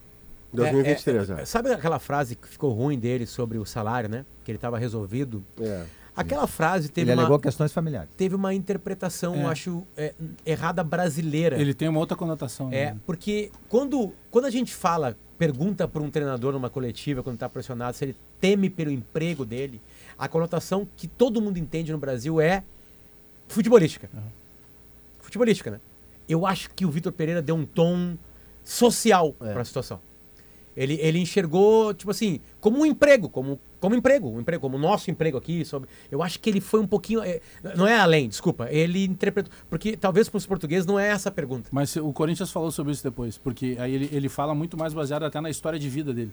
2023, 0.53 1.31
é. 1.31 1.43
É, 1.43 1.45
Sabe 1.45 1.73
aquela 1.73 1.99
frase 1.99 2.37
que 2.37 2.49
ficou 2.49 2.73
ruim 2.73 2.99
dele 2.99 3.27
sobre 3.27 3.59
o 3.59 3.65
salário, 3.65 4.09
né? 4.09 4.25
Que 4.45 4.53
ele 4.53 4.59
estava 4.59 4.79
resolvido. 4.79 5.45
É. 5.61 5.85
Aquela 6.17 6.47
frase 6.47 6.89
teve 6.89 7.11
Ele 7.11 7.17
uma, 7.17 7.23
alegou 7.23 7.39
questões 7.39 7.73
familiares. 7.73 8.11
teve 8.17 8.35
uma 8.35 8.53
interpretação, 8.53 9.35
É. 9.37 9.45
acho, 9.47 9.87
é, 9.97 10.13
errada 10.45 10.83
brasileira. 10.85 11.59
Ele 11.61 11.73
tem 11.73 11.89
uma 11.89 11.99
outra 12.01 12.17
conotação. 12.17 12.69
É, 12.73 12.93
né? 12.93 12.97
porque 13.07 13.51
quando, 13.69 14.13
quando 14.31 14.45
a 14.47 14.51
gente 14.51 14.75
fala, 14.75 15.17
pergunta 15.39 15.87
para 15.89 16.03
um 16.03 16.11
treinador 16.11 16.53
numa 16.53 16.69
coletiva, 16.69 17.23
quando 17.23 17.35
está 17.37 17.49
pressionado, 17.49 17.97
se 17.97 18.05
ele 18.05 18.17
teme 18.41 18.69
pelo 18.69 18.91
emprego 18.91 19.45
dele, 19.45 19.81
a 20.19 20.29
conotação 20.29 20.87
que 20.97 21.07
todo 21.09 21.41
mundo 21.41 21.59
entende 21.59 21.93
no 21.93 21.99
Brasil 21.99 22.41
é 22.41 22.63
futebolística. 23.49 24.11
Futebolística, 25.21 25.71
né? 25.71 25.81
Eu 26.29 26.47
acho 26.47 26.71
que 26.71 26.85
o 26.85 26.91
Vitor 26.91 27.13
Pereira 27.13 27.41
deu 27.43 27.55
um 27.57 27.65
tom 27.67 28.17
social 28.65 29.35
É. 29.41 29.53
para 29.53 29.63
a 29.63 29.65
situação. 29.65 30.01
Ele, 30.81 30.99
ele 31.03 31.19
enxergou, 31.19 31.93
tipo 31.93 32.11
assim, 32.11 32.41
como 32.59 32.79
um 32.79 32.87
emprego, 32.87 33.29
como, 33.29 33.61
como 33.79 33.95
emprego, 33.95 34.31
um 34.31 34.41
emprego, 34.41 34.63
como 34.63 34.79
nosso 34.79 35.11
emprego 35.11 35.37
aqui. 35.37 35.63
Sobre, 35.63 35.91
eu 36.11 36.23
acho 36.23 36.41
que 36.41 36.49
ele 36.49 36.59
foi 36.59 36.81
um 36.81 36.87
pouquinho. 36.87 37.23
é, 37.23 37.43
não 37.77 37.87
é 37.87 37.99
além, 37.99 38.31
desculpa. 38.31 38.67
Ele 38.71 39.05
interpretou. 39.05 39.53
Porque 39.69 39.95
talvez 39.95 40.31
para 40.31 40.39
os 40.39 40.47
portugueses 40.47 40.87
não 40.87 40.99
é 40.99 41.09
essa 41.09 41.29
a 41.29 41.33
pergunta. 41.33 41.69
Mas 41.71 41.97
o 41.97 42.11
Corinthians 42.15 42.51
falou 42.51 42.71
sobre 42.71 42.95
isso 42.95 43.05
depois, 43.05 43.37
porque 43.37 43.77
aí 43.79 43.95
ele, 43.95 44.09
ele 44.11 44.29
fala 44.31 44.55
muito 44.55 44.75
mais 44.75 44.95
baseado 44.95 45.25
até 45.25 45.39
na 45.39 45.51
história 45.51 45.79
de 45.79 45.89
vida 45.91 46.15
dele. 46.15 46.33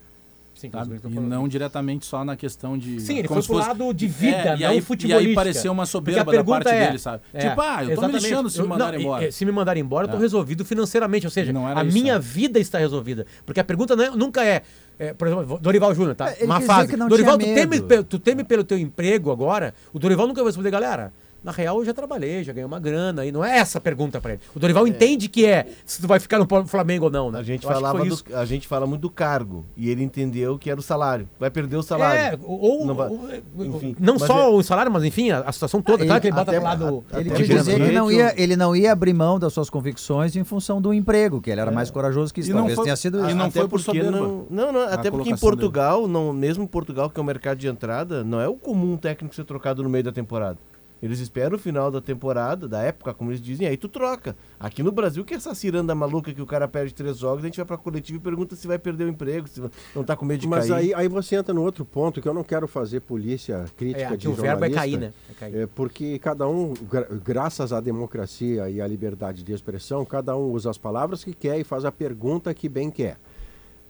Sim, 0.57 0.71
E 1.07 1.19
não 1.19 1.47
diretamente 1.47 2.05
só 2.05 2.25
na 2.25 2.35
questão 2.35 2.77
de. 2.77 2.99
Sim, 2.99 3.19
ele 3.19 3.27
como 3.27 3.41
foi 3.43 3.47
pro 3.55 3.63
fosse- 3.63 3.67
lado 3.79 3.93
de 3.93 4.07
vida, 4.07 4.37
É, 4.37 4.55
e 4.57 4.61
não 4.61 4.69
aí, 4.69 4.81
futebolística. 4.81 5.23
E 5.23 5.27
aí 5.29 5.35
pareceu 5.35 5.71
uma 5.71 5.85
soberba 5.85 6.31
da 6.33 6.43
parte 6.43 6.67
é- 6.69 6.87
dele, 6.87 6.99
sabe? 6.99 7.21
é, 7.33 7.49
tipo, 7.49 7.61
ah, 7.61 7.83
eu 7.85 7.95
tô 7.95 8.07
me 8.07 8.13
lixando 8.13 8.49
se 8.49 8.61
me 8.61 8.67
mandarem 8.67 8.99
embora. 9.01 9.27
e 9.27 9.31
se 9.31 9.45
me 9.45 9.51
mandarem 9.51 9.83
embora, 9.83 10.07
eu 10.07 10.11
tô 10.11 10.17
É. 10.17 10.19
resolvido 10.19 10.65
financeiramente. 10.65 11.25
Ou 11.27 11.31
seja, 11.31 11.53
a 11.75 11.83
isso, 11.85 11.93
minha 11.93 12.13
né? 12.15 12.19
vida 12.19 12.59
está 12.59 12.77
resolvida. 12.79 13.25
Porque 13.45 13.59
a 13.59 13.63
pergunta 13.63 13.95
não 13.95 14.03
é- 14.03 14.09
nunca 14.11 14.43
é, 14.43 14.63
é, 14.97 15.13
por 15.13 15.27
exemplo, 15.27 15.59
Dorival 15.61 15.93
Júnior, 15.93 16.15
tá? 16.15 16.31
É, 16.31 16.37
ele 16.37 16.45
Uma 16.45 16.59
fase. 16.61 16.89
que 16.89 16.97
não 16.97 17.07
Dorival, 17.07 17.37
tu 17.37 17.43
tinha 17.43 17.55
teme, 17.55 17.79
tu 18.03 18.17
teme 18.19 18.43
pelo 18.43 18.63
teu 18.63 18.77
emprego 18.77 19.31
agora? 19.31 19.73
O 19.93 19.99
Dorival 19.99 20.27
nunca 20.27 20.41
vai 20.41 20.49
responder, 20.49 20.71
galera. 20.71 21.13
Na 21.43 21.51
real, 21.51 21.77
eu 21.79 21.85
já 21.85 21.93
trabalhei, 21.93 22.43
já 22.43 22.51
ganhei 22.51 22.65
uma 22.65 22.79
grana, 22.79 23.25
e 23.25 23.31
não 23.31 23.43
é 23.45 23.57
essa 23.59 23.77
a 23.77 23.81
pergunta 23.81 24.19
pra 24.19 24.33
ele. 24.33 24.41
O 24.55 24.59
Dorival 24.59 24.85
entende 24.87 25.29
que 25.29 25.45
é 25.45 25.67
se 25.85 26.01
tu 26.01 26.07
vai 26.07 26.19
ficar 26.19 26.39
no 26.39 26.47
Flamengo 26.67 27.05
ou 27.05 27.11
não, 27.11 27.31
né? 27.31 27.39
A 27.39 27.43
gente, 27.43 27.63
Eu 27.65 27.71
falava 27.71 27.99
do- 27.99 28.07
isso. 28.07 28.23
a 28.33 28.43
gente 28.43 28.67
fala 28.67 28.85
muito 28.85 29.01
do 29.01 29.09
cargo 29.09 29.65
e 29.77 29.89
ele 29.89 30.03
entendeu 30.03 30.57
que 30.57 30.69
era 30.69 30.79
o 30.79 30.83
salário. 30.83 31.29
Vai 31.39 31.49
perder 31.49 31.77
o 31.77 31.83
salário. 31.83 32.19
É, 32.19 32.39
ou, 32.43 32.85
Não 32.85 32.95
vai- 32.95 33.07
ou- 33.09 33.65
enfim, 33.65 33.95
não 33.99 34.19
só 34.19 34.45
é- 34.45 34.47
o 34.47 34.61
salário, 34.63 34.91
mas 34.91 35.03
enfim, 35.03 35.29
a, 35.31 35.39
a 35.41 35.51
situação 35.51 35.81
toda. 35.81 35.99
Ele- 36.01 36.07
claro 36.07 36.21
que 36.21 36.27
ele 36.27 36.35
bota 36.35 36.51
até- 36.51 36.59
do 36.59 36.63
lado. 36.65 37.03
Ele 37.13 37.29
Até 37.31 37.43
dizer 37.43 37.75
que 37.85 37.91
não 37.91 38.11
ia, 38.11 38.33
ele 38.41 38.55
não 38.57 38.75
ia 38.75 38.91
abrir 38.91 39.13
mão 39.13 39.39
das 39.39 39.53
suas 39.53 39.69
convicções 39.69 40.35
em 40.35 40.43
função 40.43 40.81
do 40.81 40.93
emprego, 40.93 41.39
que 41.39 41.49
ele 41.49 41.61
era 41.61 41.71
mais 41.71 41.89
corajoso 41.89 42.33
que 42.33 42.41
isso. 42.41 42.49
E 42.49 42.53
não 42.53 42.59
Talvez 42.61 42.75
foi- 42.75 42.83
tenha 42.85 42.95
sido 42.95 43.19
e 43.19 43.27
isso. 43.27 43.35
não 43.35 43.45
até 43.45 43.59
foi 43.59 43.69
por 43.69 43.81
porque 43.81 44.03
soberba. 44.03 44.11
não, 44.11 44.45
não, 44.49 44.71
não, 44.73 44.81
até 44.81 45.09
porque 45.11 45.29
em 45.29 45.37
Portugal, 45.37 46.07
não, 46.07 46.33
mesmo 46.33 46.63
em 46.63 46.67
Portugal, 46.67 47.09
que 47.09 47.19
é 47.19 47.23
o 47.23 47.25
mercado 47.25 47.57
de 47.57 47.67
entrada, 47.67 48.23
não 48.23 48.41
é 48.41 48.47
o 48.47 48.55
comum 48.55 48.93
um 48.93 48.97
técnico 48.97 49.33
ser 49.35 49.45
trocado 49.45 49.81
no 49.83 49.89
meio 49.89 50.03
da 50.03 50.11
temporada. 50.11 50.57
Eles 51.01 51.19
esperam 51.19 51.55
o 51.55 51.59
final 51.59 51.91
da 51.91 52.01
temporada, 52.01 52.67
da 52.67 52.81
época, 52.81 53.13
como 53.13 53.29
eles 53.29 53.39
dizem, 53.39 53.67
aí 53.67 53.77
tu 53.77 53.87
troca. 53.87 54.35
Aqui 54.59 54.81
no 54.81 54.91
Brasil, 54.91 55.23
que 55.23 55.33
é 55.35 55.37
essa 55.37 55.53
ciranda 55.53 55.93
maluca 55.93 56.33
que 56.33 56.41
o 56.41 56.45
cara 56.45 56.67
perde 56.67 56.93
três 56.93 57.19
jogos, 57.19 57.43
a 57.43 57.47
gente 57.47 57.57
vai 57.57 57.65
pra 57.65 57.77
coletiva 57.77 58.17
e 58.17 58.21
pergunta 58.21 58.55
se 58.55 58.65
vai 58.65 58.79
perder 58.79 59.03
o 59.03 59.09
emprego, 59.09 59.47
se 59.47 59.61
não 59.95 60.03
tá 60.03 60.15
com 60.15 60.25
medo 60.25 60.39
de 60.41 60.47
Mas 60.47 60.69
cair. 60.69 60.93
aí, 60.95 61.03
aí 61.03 61.07
você 61.07 61.35
entra 61.35 61.53
no 61.53 61.61
outro 61.61 61.85
ponto 61.85 62.19
que 62.19 62.27
eu 62.27 62.33
não 62.33 62.43
quero 62.43 62.67
fazer 62.67 63.01
polícia 63.01 63.65
crítica 63.77 64.01
É, 64.01 64.07
aqui 64.07 64.17
de 64.17 64.27
o 64.29 64.33
verbo 64.33 64.65
é 64.65 64.69
cair, 64.71 64.97
né? 64.97 65.13
É 65.29 65.33
cair. 65.35 65.55
É 65.57 65.67
porque 65.67 66.17
cada 66.17 66.47
um, 66.47 66.73
gra- 66.89 67.07
graças 67.23 67.71
à 67.71 67.79
democracia 67.79 68.67
e 68.69 68.81
à 68.81 68.87
liberdade 68.87 69.43
de 69.43 69.53
expressão, 69.53 70.03
cada 70.03 70.35
um 70.35 70.49
usa 70.51 70.71
as 70.71 70.77
palavras 70.79 71.23
que 71.23 71.33
quer 71.33 71.59
e 71.59 71.63
faz 71.63 71.85
a 71.85 71.91
pergunta 71.91 72.51
que 72.55 72.67
bem 72.67 72.89
quer. 72.89 73.17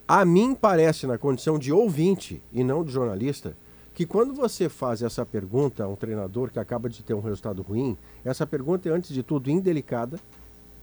A 0.05 0.25
mim 0.25 0.53
parece, 0.53 1.07
na 1.07 1.17
condição 1.17 1.57
de 1.57 1.71
ouvinte 1.71 2.41
e 2.51 2.63
não 2.63 2.83
de 2.83 2.91
jornalista, 2.91 3.55
que 3.97 4.05
quando 4.05 4.31
você 4.31 4.69
faz 4.69 5.01
essa 5.01 5.25
pergunta 5.25 5.83
a 5.83 5.87
um 5.87 5.95
treinador 5.95 6.51
que 6.51 6.59
acaba 6.59 6.87
de 6.87 7.01
ter 7.01 7.15
um 7.15 7.19
resultado 7.19 7.63
ruim, 7.63 7.97
essa 8.23 8.45
pergunta 8.45 8.87
é, 8.87 8.91
antes 8.91 9.11
de 9.11 9.23
tudo, 9.23 9.49
indelicada, 9.49 10.19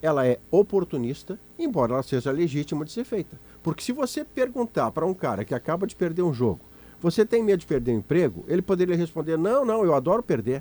ela 0.03 0.27
é 0.27 0.41
oportunista, 0.51 1.39
embora 1.57 1.93
ela 1.93 2.03
seja 2.03 2.33
legítima 2.33 2.85
de 2.85 2.91
ser 2.91 3.05
feita. 3.05 3.39
Porque 3.63 3.85
se 3.85 3.93
você 3.93 4.25
perguntar 4.25 4.91
para 4.91 5.07
um 5.07 5.15
cara 5.15 5.45
que 5.45 5.55
acaba 5.55 5.87
de 5.87 5.95
perder 5.95 6.23
um 6.23 6.35
jogo, 6.35 6.59
você 7.01 7.25
tem 7.25 7.41
medo 7.41 7.61
de 7.61 7.67
perder 7.67 7.93
o 7.93 7.99
emprego? 7.99 8.45
Ele 8.49 8.61
poderia 8.61 8.97
responder: 8.97 9.39
não, 9.39 9.65
não, 9.65 9.85
eu 9.85 9.95
adoro 9.95 10.21
perder. 10.21 10.61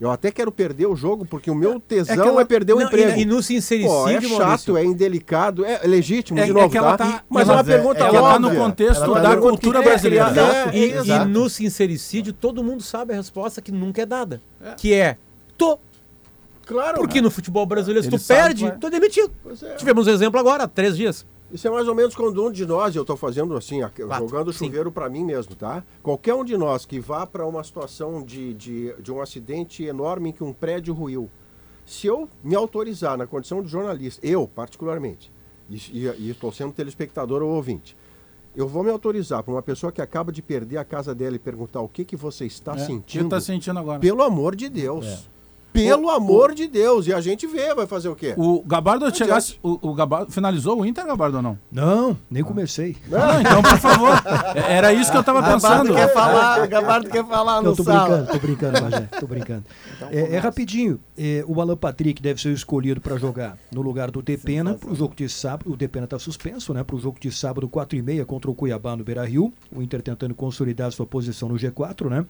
Eu 0.00 0.10
até 0.10 0.30
quero 0.30 0.50
perder 0.50 0.86
o 0.86 0.96
jogo 0.96 1.26
porque 1.26 1.50
o 1.50 1.54
meu 1.54 1.78
tesão 1.78 2.24
é, 2.24 2.28
ela- 2.28 2.44
perder 2.46 2.72
o 2.72 2.76
não, 2.78 2.86
emprego. 2.86 3.18
E, 3.18 3.22
e 3.22 3.24
no 3.26 3.42
sincericídio, 3.42 3.90
Pô, 3.90 4.08
é 4.08 4.20
chato, 4.20 4.38
Maurício, 4.38 4.76
é 4.78 4.84
indelicado, 4.84 5.62
é 5.64 5.86
legítimo, 5.86 6.38
É- 6.38 6.44
de 6.44 6.50
é 6.50 6.54
novo, 6.54 6.74
ela 6.74 6.96
tá? 6.96 7.04
tá- 7.06 7.24
Mas 7.28 7.46
é 7.46 7.52
uma 7.52 7.60
é- 7.60 7.64
pergunta 7.64 7.98
ela 8.00 8.12
tá 8.12 8.22
óbvia. 8.36 8.38
no 8.50 8.56
contexto 8.56 9.12
tá 9.12 9.20
da 9.20 9.36
no 9.36 9.42
cultura 9.42 9.82
brasileira. 9.82 10.32
É, 10.72 10.76
E, 10.76 11.06
e 11.06 11.24
no 11.26 11.50
sincericídio, 11.50 12.32
todo 12.32 12.64
mundo 12.64 12.82
sabe 12.82 13.12
a 13.12 13.16
resposta 13.16 13.60
que 13.60 13.70
nunca 13.70 14.00
é 14.00 14.06
dada. 14.06 14.40
Que 14.78 14.94
é, 14.94 15.18
tô. 15.58 15.78
Claro. 16.64 16.98
Porque 16.98 17.20
no 17.20 17.30
futebol 17.30 17.66
brasileiro, 17.66 18.02
se 18.04 18.10
tu 18.10 18.26
perde, 18.26 18.64
é. 18.66 18.70
tu 18.70 18.86
é 18.86 18.90
demitido. 18.90 19.30
É. 19.62 19.74
Tivemos 19.74 20.06
um 20.06 20.10
exemplo 20.10 20.38
agora, 20.40 20.64
há 20.64 20.68
três 20.68 20.96
dias. 20.96 21.26
Isso 21.52 21.66
é 21.66 21.70
mais 21.70 21.88
ou 21.88 21.94
menos 21.94 22.14
quando 22.14 22.44
um 22.44 22.50
de 22.50 22.64
nós, 22.64 22.94
eu 22.94 23.02
estou 23.02 23.16
fazendo 23.16 23.56
assim, 23.56 23.80
Quatro, 23.80 24.08
jogando 24.28 24.52
chuveiro 24.52 24.92
para 24.92 25.08
mim 25.08 25.24
mesmo, 25.24 25.54
tá? 25.56 25.82
Qualquer 26.02 26.34
um 26.34 26.44
de 26.44 26.56
nós 26.56 26.86
que 26.86 27.00
vá 27.00 27.26
para 27.26 27.46
uma 27.46 27.64
situação 27.64 28.22
de, 28.22 28.54
de, 28.54 28.94
de 29.00 29.10
um 29.12 29.20
acidente 29.20 29.82
enorme 29.84 30.30
em 30.30 30.32
que 30.32 30.44
um 30.44 30.52
prédio 30.52 30.94
ruiu, 30.94 31.28
se 31.84 32.06
eu 32.06 32.28
me 32.44 32.54
autorizar 32.54 33.18
na 33.18 33.26
condição 33.26 33.62
de 33.62 33.68
jornalista, 33.68 34.24
eu 34.24 34.46
particularmente, 34.46 35.32
e 35.68 36.30
estou 36.30 36.52
sendo 36.52 36.72
telespectador 36.72 37.42
ou 37.42 37.50
ouvinte, 37.50 37.96
eu 38.54 38.66
vou 38.68 38.82
me 38.82 38.90
autorizar 38.90 39.42
para 39.42 39.52
uma 39.52 39.62
pessoa 39.62 39.90
que 39.92 40.00
acaba 40.02 40.30
de 40.32 40.42
perder 40.42 40.76
a 40.78 40.84
casa 40.84 41.14
dela 41.14 41.36
e 41.36 41.38
perguntar 41.38 41.80
o 41.80 41.88
que, 41.88 42.04
que 42.04 42.16
você 42.16 42.46
está 42.46 42.72
É, 42.72 42.74
o 42.74 42.78
que 42.78 42.84
sentindo, 42.86 43.28
tá 43.28 43.40
sentindo 43.40 43.78
agora? 43.78 43.98
pelo 44.00 44.22
amor 44.22 44.54
de 44.54 44.68
Deus. 44.68 45.28
Pelo 45.72 46.10
amor 46.10 46.54
de 46.54 46.66
Deus. 46.66 47.06
E 47.06 47.12
a 47.12 47.20
gente 47.20 47.46
vê, 47.46 47.74
vai 47.74 47.86
fazer 47.86 48.08
o 48.08 48.14
quê? 48.16 48.34
O 48.36 48.62
Gabardo 48.66 49.04
Não 49.06 49.14
chegasse. 49.14 49.56
O, 49.62 49.90
o 49.90 49.94
Gabardo 49.94 50.32
finalizou 50.32 50.80
o 50.80 50.84
Inter, 50.86 51.06
Gabardo, 51.06 51.36
ou 51.36 51.42
não? 51.42 51.58
Não, 51.70 52.16
nem 52.30 52.42
comecei. 52.42 52.96
Não, 53.08 53.40
então, 53.40 53.62
por 53.62 53.78
favor. 53.78 54.10
É- 54.54 54.72
Era 54.76 54.92
isso 54.92 55.10
que 55.10 55.16
eu 55.16 55.22
tava 55.24 55.40
Gabardo 55.40 55.62
pensando. 55.88 55.94
quer 55.94 56.12
falar, 56.12 56.66
Gabardo 56.66 57.08
quer 57.08 57.24
falar 57.26 57.62
Não, 57.62 57.70
no 57.70 57.76
tô 57.76 57.84
sala. 57.84 58.08
brincando, 58.18 58.32
tô 58.32 58.38
brincando, 58.46 58.80
Bagé, 58.80 59.00
tô 59.20 59.26
brincando. 59.26 59.64
É, 60.10 60.34
é 60.34 60.38
rapidinho. 60.38 61.00
É, 61.16 61.44
o 61.46 61.60
Alan 61.60 61.76
Patrick 61.76 62.20
deve 62.20 62.40
ser 62.40 62.52
escolhido 62.52 63.00
para 63.00 63.16
jogar 63.16 63.56
no 63.72 63.82
lugar 63.82 64.10
do 64.10 64.20
Depena 64.22 64.74
pro 64.74 64.94
jogo 64.94 65.14
de 65.14 65.28
sábado. 65.28 65.70
O 65.72 65.76
Depena 65.76 66.06
tá 66.06 66.18
suspenso, 66.18 66.74
né? 66.74 66.82
Pro 66.82 66.98
jogo 66.98 67.18
de 67.20 67.30
sábado, 67.30 67.68
4 67.68 67.96
e 67.98 68.02
meia 68.02 68.24
contra 68.24 68.50
o 68.50 68.54
Cuiabá 68.54 68.96
no 68.96 69.04
Beira 69.04 69.24
Rio. 69.24 69.52
O 69.74 69.80
Inter 69.82 70.02
tentando 70.02 70.34
consolidar 70.34 70.90
sua 70.92 71.06
posição 71.06 71.48
no 71.48 71.54
G4, 71.56 72.08
né? 72.08 72.24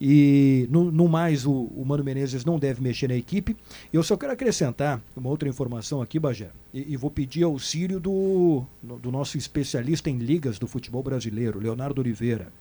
E 0.00 0.68
no, 0.70 0.92
no 0.92 1.08
mais, 1.08 1.44
o, 1.44 1.52
o 1.52 1.84
Mano 1.84 2.04
Menezes 2.04 2.44
não 2.44 2.58
deve 2.58 2.80
mexer 2.80 3.08
na 3.08 3.16
equipe. 3.16 3.56
Eu 3.92 4.02
só 4.02 4.16
quero 4.16 4.32
acrescentar 4.32 5.00
uma 5.16 5.28
outra 5.28 5.48
informação 5.48 6.00
aqui, 6.00 6.18
Bagé, 6.18 6.50
e, 6.72 6.92
e 6.92 6.96
vou 6.96 7.10
pedir 7.10 7.42
auxílio 7.42 7.98
do, 7.98 8.64
do 8.82 9.10
nosso 9.10 9.36
especialista 9.36 10.08
em 10.08 10.18
ligas 10.18 10.58
do 10.58 10.68
futebol 10.68 11.02
brasileiro, 11.02 11.58
Leonardo 11.58 12.00
Oliveira. 12.00 12.52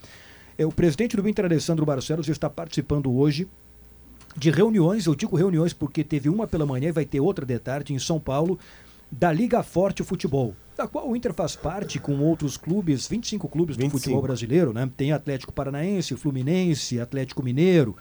É, 0.57 0.65
o 0.65 0.71
presidente 0.71 1.15
do 1.15 1.29
Inter, 1.29 1.45
Alessandro 1.45 1.85
Barcelos, 1.85 2.27
está 2.27 2.49
participando 2.49 3.11
hoje 3.11 3.47
de 4.35 4.49
reuniões, 4.49 5.05
eu 5.05 5.15
digo 5.15 5.35
reuniões 5.35 5.73
porque 5.73 6.03
teve 6.03 6.29
uma 6.29 6.47
pela 6.47 6.65
manhã 6.65 6.89
e 6.89 6.91
vai 6.91 7.05
ter 7.05 7.19
outra 7.19 7.45
de 7.45 7.57
tarde 7.59 7.93
em 7.93 7.99
São 7.99 8.19
Paulo, 8.19 8.59
da 9.11 9.31
Liga 9.31 9.63
Forte 9.63 10.03
Futebol, 10.03 10.55
da 10.77 10.87
qual 10.87 11.09
o 11.09 11.15
Inter 11.15 11.33
faz 11.33 11.55
parte 11.55 11.99
com 11.99 12.19
outros 12.19 12.55
clubes, 12.55 13.07
25 13.07 13.47
clubes 13.49 13.75
do 13.75 13.81
25. 13.81 13.99
futebol 13.99 14.21
brasileiro, 14.21 14.71
né? 14.71 14.89
Tem 14.95 15.11
Atlético 15.11 15.51
Paranaense, 15.51 16.15
Fluminense, 16.15 16.99
Atlético 16.99 17.43
Mineiro, 17.43 17.95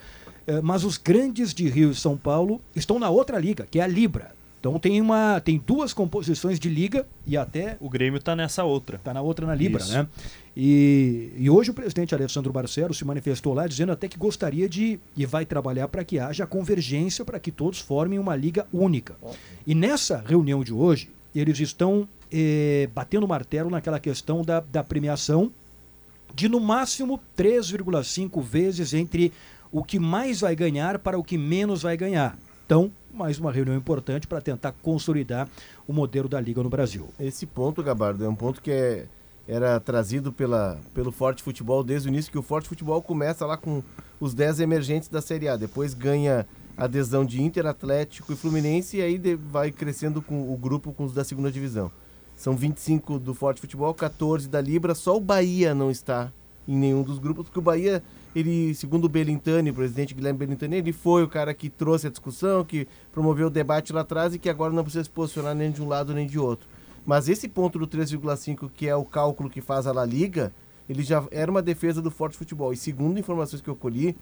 eh, 0.47 0.61
mas 0.61 0.85
os 0.85 0.99
grandes 0.99 1.55
de 1.55 1.69
Rio 1.69 1.91
e 1.91 1.95
São 1.95 2.17
Paulo 2.17 2.61
estão 2.75 2.99
na 2.99 3.09
outra 3.09 3.39
liga, 3.39 3.67
que 3.71 3.81
é 3.81 3.83
a 3.83 3.87
Libra. 3.87 4.37
Então 4.61 4.81
tem 4.81 5.01
uma, 5.01 5.41
tem 5.41 5.63
duas 5.65 5.93
composições 5.93 6.59
de 6.59 6.69
liga 6.69 7.07
e 7.25 7.37
até 7.37 7.77
O 7.79 7.89
Grêmio 7.89 8.21
tá 8.21 8.35
nessa 8.35 8.65
outra. 8.65 8.97
Está 8.97 9.15
na 9.15 9.23
outra 9.23 9.47
na 9.47 9.55
Libra, 9.55 9.81
Isso. 9.81 9.93
né? 9.93 10.09
E, 10.57 11.33
e 11.37 11.49
hoje 11.49 11.71
o 11.71 11.75
presidente 11.75 12.15
Alessandro 12.15 12.53
Barcelos 12.53 12.99
se 12.99 13.05
manifestou 13.05 13.55
lá 13.55 13.67
dizendo 13.67 13.93
até 13.93 14.09
que 14.09 14.19
gostaria 14.19 14.69
de 14.69 14.99
e 15.17 15.25
vai 15.25 15.45
trabalhar 15.45 15.87
para 15.87 16.03
que 16.03 16.19
haja 16.19 16.47
convergência 16.47 17.25
para 17.25 17.39
que 17.39 17.53
todos 17.53 17.79
formem 17.79 18.19
uma 18.19 18.35
liga 18.35 18.67
única. 18.73 19.15
E 19.67 19.75
nessa 19.75 20.25
reunião 20.27 20.65
de 20.65 20.73
hoje, 20.73 21.11
eles 21.41 21.59
estão 21.61 22.09
eh, 22.33 22.89
batendo 22.95 23.27
martelo 23.29 23.71
naquela 23.71 23.99
questão 24.01 24.43
da, 24.43 24.61
da 24.61 24.83
premiação 24.83 25.51
de 26.35 26.49
no 26.49 26.61
máximo 26.61 27.21
3,5 27.37 28.43
vezes 28.43 28.93
entre 28.95 29.33
o 29.73 29.83
que 29.83 29.99
mais 29.99 30.41
vai 30.41 30.55
ganhar 30.55 30.99
para 30.99 31.19
o 31.19 31.25
que 31.25 31.37
menos 31.39 31.83
vai 31.83 31.97
ganhar. 31.97 32.39
Então, 32.65 32.91
mais 33.13 33.39
uma 33.39 33.53
reunião 33.53 33.77
importante 33.77 34.27
para 34.27 34.41
tentar 34.41 34.73
consolidar 34.83 35.49
o 35.87 35.93
modelo 35.93 36.29
da 36.29 36.41
Liga 36.41 36.63
no 36.63 36.69
Brasil. 36.69 37.09
Esse 37.19 37.47
ponto, 37.47 37.83
Gabardo, 37.83 38.25
é 38.25 38.29
um 38.29 38.35
ponto 38.35 38.61
que 38.61 38.71
é- 38.71 39.07
era 39.49 39.79
trazido 39.79 40.33
pela, 40.33 40.79
pelo 40.93 41.13
Forte 41.13 41.43
Futebol 41.43 41.85
desde 41.85 42.09
o 42.09 42.11
início, 42.11 42.33
que 42.33 42.39
o 42.39 42.43
Forte 42.43 42.69
Futebol 42.69 43.01
começa 43.01 43.47
lá 43.47 43.57
com 43.57 43.83
os 44.19 44.35
10 44.35 44.59
emergentes 44.61 45.09
da 45.09 45.23
Série 45.23 45.49
A, 45.49 45.57
depois 45.57 45.95
ganha 45.95 46.45
adesão 46.77 47.25
de 47.25 47.43
Inter, 47.43 47.67
Atlético 47.67 48.33
e 48.33 48.37
Fluminense, 48.37 48.99
e 48.99 49.03
aí 49.03 49.19
vai 49.35 49.71
crescendo 49.71 50.21
com 50.21 50.53
o 50.53 50.57
grupo 50.57 50.93
com 50.93 51.05
os 51.05 51.13
da 51.13 51.25
segunda 51.25 51.51
divisão. 51.51 51.91
São 52.37 52.55
25 52.55 53.19
do 53.19 53.33
Forte 53.33 53.61
Futebol, 53.61 53.95
14 53.95 54.49
da 54.49 54.61
Libra, 54.61 54.95
só 54.95 55.17
o 55.17 55.21
Bahia 55.21 55.75
não 55.75 55.91
está 55.91 56.31
em 56.69 56.77
nenhum 56.77 57.03
dos 57.03 57.19
grupos, 57.19 57.45
porque 57.45 57.59
o 57.59 57.63
Bahia, 57.63 58.03
ele, 58.35 58.75
segundo 58.75 59.05
o 59.05 59.09
Belintani, 59.09 59.71
o 59.71 59.75
presidente 59.75 60.13
Guilherme 60.13 60.39
Belintani, 60.39 60.77
ele 60.77 60.93
foi 60.93 61.23
o 61.23 61.29
cara 61.29 61.55
que 61.55 61.71
trouxe 61.71 62.09
a 62.09 62.11
discussão, 62.11 62.65
que 62.65 62.87
promoveu 63.13 63.47
o 63.47 63.51
debate 63.51 63.93
lá 63.93 64.03
atrás 64.03 64.35
e 64.35 64.39
que 64.39 64.51
agora 64.51 64.73
não 64.73 64.83
precisa 64.83 65.05
se 65.05 65.11
posicionar 65.11 65.55
nem 65.55 65.71
de 65.71 65.81
um 65.81 65.89
lado 65.89 66.13
nem 66.13 66.27
de 66.27 66.39
outro. 66.39 66.69
Mas 67.07 67.29
esse 67.29 67.49
ponto 67.49 67.79
do 67.79 67.87
3,5, 67.87 68.69
que 68.75 68.89
é 68.89 68.97
o 68.97 69.05
cálculo 69.05 69.49
que 69.49 69.61
faz 69.61 69.87
a 69.87 69.93
La 69.93 70.05
Liga, 70.05 70.53
ele 70.89 71.03
já 71.03 71.25
era 71.31 71.51
uma 71.51 71.63
defesa 71.63 72.03
do 72.03 72.11
Forte 72.11 72.37
Futebol. 72.37 72.73
E 72.73 72.77
segundo 72.77 73.19
informações 73.19 73.63
que 73.63 73.71
eu 73.71 73.77
colhi, 73.77 74.17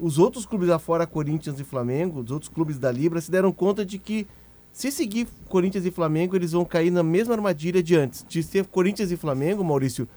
os 0.00 0.18
outros 0.18 0.46
clubes 0.46 0.68
lá 0.68 0.78
fora, 0.78 1.06
Corinthians 1.06 1.58
e 1.58 1.64
Flamengo, 1.64 2.20
os 2.20 2.30
outros 2.30 2.48
clubes 2.48 2.78
da 2.78 2.90
Libra, 2.90 3.20
se 3.20 3.30
deram 3.30 3.52
conta 3.52 3.84
de 3.84 3.98
que 3.98 4.26
se 4.72 4.90
seguir 4.92 5.26
Corinthians 5.48 5.84
e 5.84 5.90
Flamengo, 5.90 6.36
eles 6.36 6.52
vão 6.52 6.64
cair 6.64 6.90
na 6.90 7.02
mesma 7.02 7.34
armadilha 7.34 7.82
de 7.82 7.96
antes. 7.96 8.24
De 8.28 8.42
ser 8.42 8.66
Corinthians 8.66 9.10
e 9.10 9.16
Flamengo, 9.16 9.64
Maurício, 9.64 10.08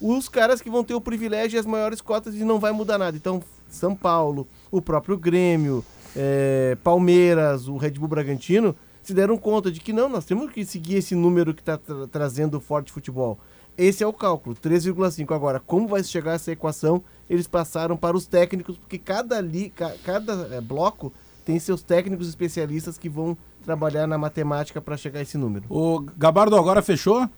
os 0.00 0.28
caras 0.28 0.60
que 0.60 0.70
vão 0.70 0.82
ter 0.82 0.94
o 0.94 1.00
privilégio 1.00 1.56
e 1.56 1.60
as 1.60 1.66
maiores 1.66 2.00
cotas 2.00 2.34
e 2.34 2.44
não 2.44 2.58
vai 2.58 2.72
mudar 2.72 2.98
nada. 2.98 3.16
Então, 3.16 3.42
São 3.68 3.94
Paulo, 3.94 4.46
o 4.70 4.80
próprio 4.80 5.18
Grêmio, 5.18 5.84
eh, 6.14 6.76
Palmeiras, 6.82 7.68
o 7.68 7.76
Red 7.76 7.92
Bull 7.92 8.08
Bragantino, 8.08 8.74
se 9.02 9.14
deram 9.14 9.36
conta 9.36 9.70
de 9.70 9.80
que 9.80 9.92
não, 9.92 10.08
nós 10.08 10.24
temos 10.24 10.50
que 10.50 10.64
seguir 10.64 10.96
esse 10.96 11.14
número 11.14 11.54
que 11.54 11.62
está 11.62 11.78
trazendo 12.10 12.56
o 12.56 12.60
forte 12.60 12.90
futebol. 12.90 13.38
Esse 13.78 14.02
é 14.02 14.06
o 14.06 14.12
cálculo, 14.12 14.56
3,5. 14.56 15.34
Agora, 15.34 15.60
como 15.60 15.86
vai 15.86 16.02
chegar 16.02 16.32
essa 16.34 16.50
equação? 16.52 17.02
Eles 17.28 17.46
passaram 17.46 17.96
para 17.96 18.16
os 18.16 18.26
técnicos, 18.26 18.78
porque 18.78 18.98
cada, 18.98 19.40
li, 19.40 19.68
ca- 19.70 19.94
cada 20.04 20.48
eh, 20.54 20.60
bloco 20.60 21.12
tem 21.44 21.58
seus 21.58 21.82
técnicos 21.82 22.28
especialistas 22.28 22.96
que 22.96 23.08
vão 23.08 23.36
trabalhar 23.64 24.06
na 24.06 24.16
matemática 24.16 24.80
para 24.80 24.96
chegar 24.96 25.18
a 25.18 25.22
esse 25.22 25.36
número. 25.36 25.64
O 25.68 26.00
Gabardo 26.16 26.56
agora 26.56 26.80
fechou? 26.82 27.28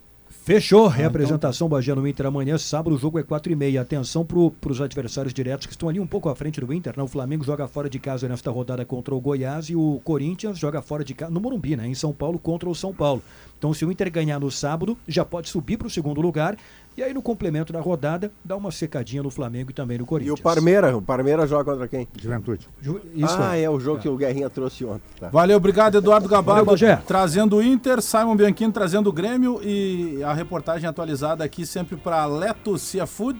Fechou. 0.49 0.87
Reapresentação 0.87 1.69
Bagé 1.69 1.95
no 1.95 2.09
Inter 2.09 2.25
amanhã, 2.25 2.57
sábado, 2.57 2.97
o 2.97 2.99
jogo 2.99 3.19
é 3.19 3.23
4 3.23 3.53
e 3.53 3.55
meia. 3.55 3.83
Atenção 3.83 4.25
para 4.25 4.73
os 4.73 4.81
adversários 4.81 5.35
diretos 5.35 5.67
que 5.67 5.75
estão 5.75 5.91
ali 5.91 6.01
um 6.01 6.07
pouco 6.07 6.31
à 6.31 6.35
frente 6.35 6.59
do 6.59 6.73
Inter. 6.73 6.95
Né? 6.97 7.03
O 7.03 7.07
Flamengo 7.07 7.45
joga 7.45 7.69
fora 7.69 7.91
de 7.91 7.99
casa 7.99 8.27
nesta 8.27 8.51
rodada 8.51 8.83
contra 8.83 9.15
o 9.15 9.21
Goiás 9.21 9.67
e 9.67 9.77
o 9.77 10.01
Corinthians 10.03 10.59
joga 10.59 10.81
fora 10.81 11.05
de 11.05 11.13
casa 11.13 11.31
no 11.31 11.39
Morumbi, 11.39 11.77
né? 11.77 11.87
em 11.87 11.95
São 11.95 12.15
Paulo, 12.15 12.39
contra 12.39 12.67
o 12.67 12.75
São 12.75 12.95
Paulo. 12.95 13.23
Então, 13.59 13.75
se 13.75 13.85
o 13.85 13.93
Inter 13.93 14.11
ganhar 14.11 14.41
no 14.41 14.51
sábado, 14.51 14.97
já 15.07 15.23
pode 15.23 15.51
subir 15.51 15.77
para 15.77 15.87
o 15.87 15.91
segundo 15.91 16.19
lugar. 16.19 16.57
E 16.99 17.03
aí, 17.05 17.15
no 17.15 17.23
complemento 17.23 17.73
da 17.73 17.81
rodada, 17.81 18.33
dá 18.45 18.57
uma 18.57 18.73
secadinha 18.73 19.23
no 19.23 19.31
Flamengo 19.31 19.71
e 19.71 19.73
também 19.73 19.97
no 19.99 20.03
E 20.03 20.07
Corinthians. 20.09 20.41
o 20.41 20.43
Parmeira? 20.43 20.97
O 20.97 21.01
Parmeira 21.01 21.47
joga 21.47 21.71
contra 21.71 21.87
quem? 21.87 22.09
Juventude. 22.21 22.69
Ju- 22.83 23.01
Isso 23.15 23.37
ah, 23.39 23.57
é. 23.57 23.63
é 23.63 23.71
o 23.71 23.79
jogo 23.79 24.01
que 24.03 24.09
o 24.09 24.17
Guerrinha 24.17 24.51
trouxe 24.51 24.85
ontem. 24.85 25.05
Tá. 25.21 25.29
Valeu, 25.29 25.59
obrigado, 25.59 25.99
Eduardo 25.99 26.29
Gabardo. 26.29 26.73
Trazendo 27.07 27.59
o 27.59 27.63
Inter, 27.63 28.03
Simon 28.03 28.35
Bianchini 28.35 28.73
trazendo 28.73 29.11
o 29.11 29.13
Grêmio 29.13 29.61
e 29.63 30.21
a 30.25 30.35
reportagem 30.35 30.89
atualizada 30.89 31.45
aqui 31.45 31.65
sempre 31.65 31.97
para 31.97 32.27
Leto 32.27 32.77
Seafood. 32.77 33.39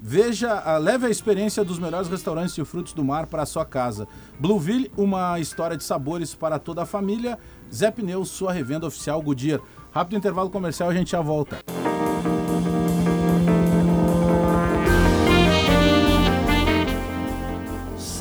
Veja, 0.00 0.62
ah, 0.64 0.78
leve 0.78 1.04
a 1.06 1.10
experiência 1.10 1.62
dos 1.62 1.78
melhores 1.78 2.08
restaurantes 2.08 2.54
de 2.54 2.64
frutos 2.64 2.94
do 2.94 3.04
mar 3.04 3.26
para 3.26 3.42
a 3.42 3.46
sua 3.46 3.66
casa. 3.66 4.08
Blueville, 4.40 4.90
uma 4.96 5.38
história 5.38 5.76
de 5.76 5.84
sabores 5.84 6.34
para 6.34 6.58
toda 6.58 6.84
a 6.84 6.86
família. 6.86 7.38
Zé 7.70 7.90
Pneus, 7.90 8.30
sua 8.30 8.50
revenda 8.50 8.86
oficial 8.86 9.20
Goodyear. 9.20 9.60
Rápido 9.92 10.16
intervalo 10.16 10.48
comercial, 10.48 10.88
a 10.88 10.94
gente 10.94 11.10
já 11.10 11.20
volta. 11.20 11.58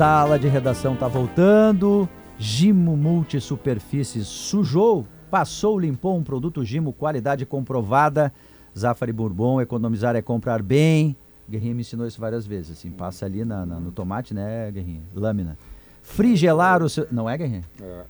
Sala 0.04 0.38
de 0.38 0.50
redação 0.50 0.98
tá 0.98 1.08
voltando. 1.08 2.10
Gimo 2.38 2.98
Multisuperfícies 2.98 4.28
sujou, 4.28 5.08
passou, 5.32 5.80
limpou 5.80 6.18
um 6.18 6.24
produto 6.24 6.62
Gimo, 6.62 6.92
qualidade 6.92 7.46
comprovada. 7.46 8.34
Zafari 8.78 9.14
Bourbon, 9.14 9.62
economizar 9.62 10.14
é 10.18 10.22
comprar 10.22 10.62
bem. 10.62 11.16
Guerrinha 11.50 11.74
me 11.74 11.80
ensinou 11.80 12.06
isso 12.06 12.20
várias 12.20 12.46
vezes, 12.46 12.72
assim, 12.78 12.92
passa 12.92 13.26
ali 13.26 13.46
na- 13.46 13.66
na- 13.66 13.80
no 13.80 13.94
tomate, 13.94 14.34
né, 14.34 14.70
Guerrinha? 14.72 15.04
Lâmina. 15.16 15.58
Frigelar 16.04 16.84
o 16.84 16.90
seu... 16.90 17.08
Não 17.10 17.30
é, 17.30 17.38
Guerrinha? 17.38 17.64
É. 17.82 18.04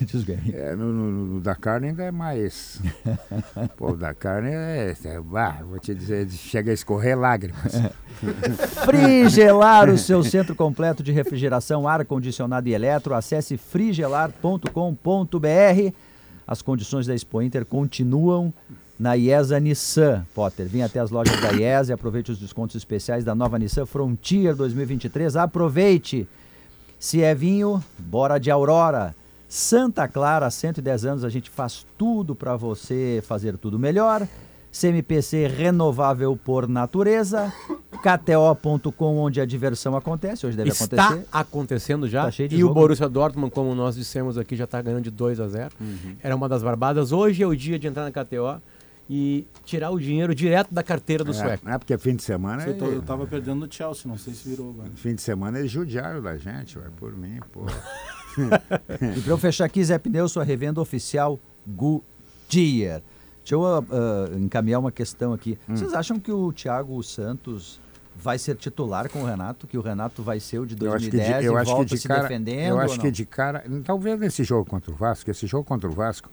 Diz 0.04 0.24
Guerrinha. 0.24 0.56
É, 0.56 0.76
no, 0.76 0.92
no- 0.92 1.26
no 1.34 1.40
da 1.40 1.54
carne 1.54 1.88
ainda 1.88 2.02
é 2.04 2.10
mais. 2.10 2.80
O 3.80 3.92
da 3.94 4.12
carne 4.12 4.50
é. 4.50 4.94
é 5.04 5.20
bah, 5.20 5.60
vou 5.62 5.78
te 5.78 5.94
dizer, 5.94 6.28
chega 6.28 6.72
a 6.72 6.74
escorrer 6.74 7.16
lágrimas. 7.18 7.72
Frigelar, 8.84 9.88
o 9.88 9.96
seu 9.96 10.22
centro 10.24 10.54
completo 10.54 11.02
de 11.02 11.12
refrigeração, 11.12 11.86
ar-condicionado 11.86 12.68
e 12.68 12.74
eletro. 12.74 13.14
Acesse 13.14 13.56
frigelar.com.br. 13.56 15.92
As 16.46 16.62
condições 16.62 17.06
da 17.06 17.14
Expo 17.14 17.42
Inter 17.42 17.64
continuam 17.64 18.52
na 18.98 19.16
IESA 19.16 19.58
Nissan. 19.60 20.26
Potter, 20.34 20.66
vem 20.66 20.82
até 20.82 21.00
as 21.00 21.10
lojas 21.10 21.38
da 21.40 21.52
IESA 21.52 21.92
e 21.92 21.94
aproveite 21.94 22.32
os 22.32 22.38
descontos 22.38 22.76
especiais 22.76 23.24
da 23.24 23.34
nova 23.34 23.58
Nissan 23.58 23.86
Frontier 23.86 24.54
2023. 24.54 25.36
Aproveite! 25.36 26.28
Se 26.98 27.22
é 27.22 27.34
vinho, 27.34 27.82
bora 27.98 28.38
de 28.38 28.50
Aurora. 28.50 29.14
Santa 29.48 30.08
Clara, 30.08 30.50
110 30.50 31.04
anos, 31.04 31.24
a 31.24 31.28
gente 31.28 31.48
faz 31.50 31.86
tudo 31.96 32.34
para 32.34 32.56
você 32.56 33.22
fazer 33.26 33.56
tudo 33.56 33.78
melhor. 33.78 34.26
CMPC 34.72 35.46
renovável 35.46 36.36
por 36.36 36.68
natureza. 36.68 37.52
KTO.com, 38.02 39.16
onde 39.18 39.40
a 39.40 39.46
diversão 39.46 39.96
acontece. 39.96 40.46
Hoje 40.46 40.56
deve 40.56 40.70
Está 40.70 40.84
acontecer. 41.06 41.26
acontecendo 41.32 42.08
já. 42.08 42.24
Tá 42.24 42.30
cheio 42.30 42.48
de 42.48 42.56
e 42.56 42.58
jogo. 42.60 42.72
o 42.72 42.74
Borussia 42.74 43.08
Dortmund, 43.08 43.52
como 43.52 43.74
nós 43.74 43.94
dissemos 43.94 44.36
aqui, 44.36 44.54
já 44.56 44.64
está 44.64 44.82
ganhando 44.82 45.04
de 45.04 45.10
2 45.10 45.40
a 45.40 45.48
0. 45.48 45.70
Era 46.22 46.36
uma 46.36 46.48
das 46.48 46.62
barbadas. 46.62 47.10
Hoje 47.12 47.42
é 47.42 47.46
o 47.46 47.54
dia 47.56 47.78
de 47.78 47.86
entrar 47.86 48.04
na 48.04 48.10
KTO 48.10 48.60
e 49.08 49.46
tirar 49.64 49.90
o 49.90 50.00
dinheiro 50.00 50.34
direto 50.34 50.74
da 50.74 50.82
carteira 50.82 51.22
do 51.22 51.30
É, 51.30 51.34
sueco. 51.34 51.64
não 51.64 51.72
é 51.74 51.78
porque 51.78 51.96
fim 51.96 52.16
de 52.16 52.22
semana. 52.22 52.64
Eu, 52.64 52.76
tô- 52.78 52.86
eu 52.86 53.02
tava 53.02 53.26
perdendo 53.26 53.66
no 53.66 53.72
Chelsea, 53.72 54.08
não 54.10 54.18
sei 54.18 54.34
se 54.34 54.48
virou 54.48 54.70
agora. 54.70 54.90
Fim 54.96 55.14
de 55.14 55.22
semana 55.22 55.58
eles 55.58 55.70
judiaram 55.70 56.20
da 56.20 56.36
gente, 56.36 56.78
vai 56.78 56.90
por 56.90 57.16
mim, 57.16 57.38
pô. 57.52 57.62
E 59.16 59.20
para 59.22 59.32
eu 59.32 59.38
fechar 59.38 59.64
aqui, 59.64 59.82
Zé 59.82 59.98
Pneu, 59.98 60.28
sua 60.28 60.44
revenda 60.44 60.78
oficial 60.78 61.40
Goodyear. 61.66 63.00
Deixa 63.40 63.54
eu 63.54 63.64
ah, 63.64 63.82
encaminhar 64.36 64.80
uma 64.80 64.92
questão 64.92 65.32
aqui. 65.32 65.58
Hum. 65.68 65.74
Vocês 65.76 65.94
acham 65.94 66.18
que 66.20 66.30
o 66.30 66.52
Thiago 66.52 67.02
Santos 67.02 67.80
vai 68.14 68.38
ser 68.38 68.56
titular 68.56 69.08
com 69.08 69.22
o 69.22 69.24
Renato? 69.24 69.66
Que 69.66 69.78
o 69.78 69.80
Renato 69.80 70.22
vai 70.22 70.40
ser 70.40 70.58
o 70.58 70.66
de 70.66 70.76
Eu 70.84 70.92
acho 70.92 71.06
que 71.06 71.12
2010 71.12 71.40
de, 71.40 71.46
eu 71.46 71.52
e 71.52 71.56
acho 71.56 71.64
que 71.64 71.70
volta 71.70 71.94
de 71.94 71.98
se 72.00 72.08
cara, 72.08 72.22
defendendo? 72.22 72.68
eu 72.68 72.74
ou 72.74 72.80
acho 72.80 73.00
que 73.00 73.10
de 73.10 73.24
cara, 73.24 73.64
talvez 73.84 74.18
nesse 74.18 74.42
jogo 74.44 74.68
contra 74.68 74.90
o 74.90 74.94
Vasco, 74.94 75.30
esse 75.30 75.46
jogo 75.46 75.64
contra 75.64 75.88
o 75.88 75.92
Vasco 75.92 76.28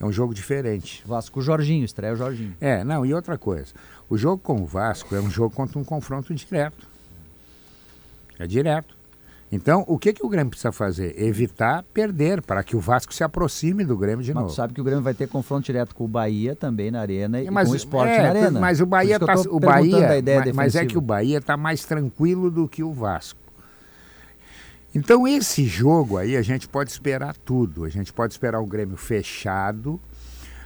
é 0.00 0.04
um 0.04 0.12
jogo 0.12 0.32
diferente. 0.32 1.02
Vasco, 1.06 1.40
o 1.40 1.42
Jorginho, 1.42 1.84
estreia 1.84 2.12
o 2.12 2.16
Jorginho. 2.16 2.56
É, 2.60 2.84
não, 2.84 3.04
e 3.04 3.12
outra 3.12 3.36
coisa, 3.36 3.72
o 4.08 4.16
jogo 4.16 4.42
com 4.42 4.62
o 4.62 4.66
Vasco 4.66 5.14
é 5.14 5.20
um 5.20 5.30
jogo 5.30 5.54
contra 5.54 5.78
um 5.78 5.84
confronto 5.84 6.32
direto. 6.34 6.86
É 8.38 8.46
direto. 8.46 8.96
Então, 9.50 9.82
o 9.88 9.98
que, 9.98 10.12
que 10.12 10.24
o 10.24 10.28
Grêmio 10.28 10.50
precisa 10.50 10.70
fazer? 10.70 11.18
Evitar 11.20 11.82
perder, 11.94 12.42
para 12.42 12.62
que 12.62 12.76
o 12.76 12.80
Vasco 12.80 13.14
se 13.14 13.24
aproxime 13.24 13.82
do 13.82 13.96
Grêmio 13.96 14.22
de 14.22 14.32
Mas 14.32 14.42
novo. 14.42 14.52
tu 14.52 14.56
sabe 14.56 14.74
que 14.74 14.80
o 14.80 14.84
Grêmio 14.84 15.02
vai 15.02 15.14
ter 15.14 15.26
confronto 15.26 15.64
direto 15.64 15.94
com 15.94 16.04
o 16.04 16.08
Bahia 16.08 16.54
também 16.54 16.90
na 16.90 17.00
Arena 17.00 17.40
e 17.40 17.50
mas, 17.50 17.66
com 17.66 17.72
o 17.72 17.76
Sport 17.76 18.10
é, 18.10 18.22
na 18.22 18.28
Arena. 18.28 18.60
Mas 18.60 18.80
o 18.80 18.86
Bahia 18.86 19.18
tá, 19.18 19.34
o 19.48 19.58
Bahia, 19.58 20.22
mas, 20.22 20.54
mas 20.54 20.74
é 20.76 20.84
que 20.84 20.98
o 20.98 21.00
Bahia 21.00 21.38
está 21.38 21.56
mais 21.56 21.82
tranquilo 21.82 22.50
do 22.50 22.68
que 22.68 22.82
o 22.82 22.92
Vasco. 22.92 23.37
Então 24.98 25.26
esse 25.26 25.64
jogo 25.64 26.16
aí 26.16 26.36
a 26.36 26.42
gente 26.42 26.68
pode 26.68 26.90
esperar 26.90 27.34
tudo. 27.36 27.84
A 27.84 27.88
gente 27.88 28.12
pode 28.12 28.32
esperar 28.32 28.60
o 28.60 28.66
Grêmio 28.66 28.96
fechado, 28.96 30.00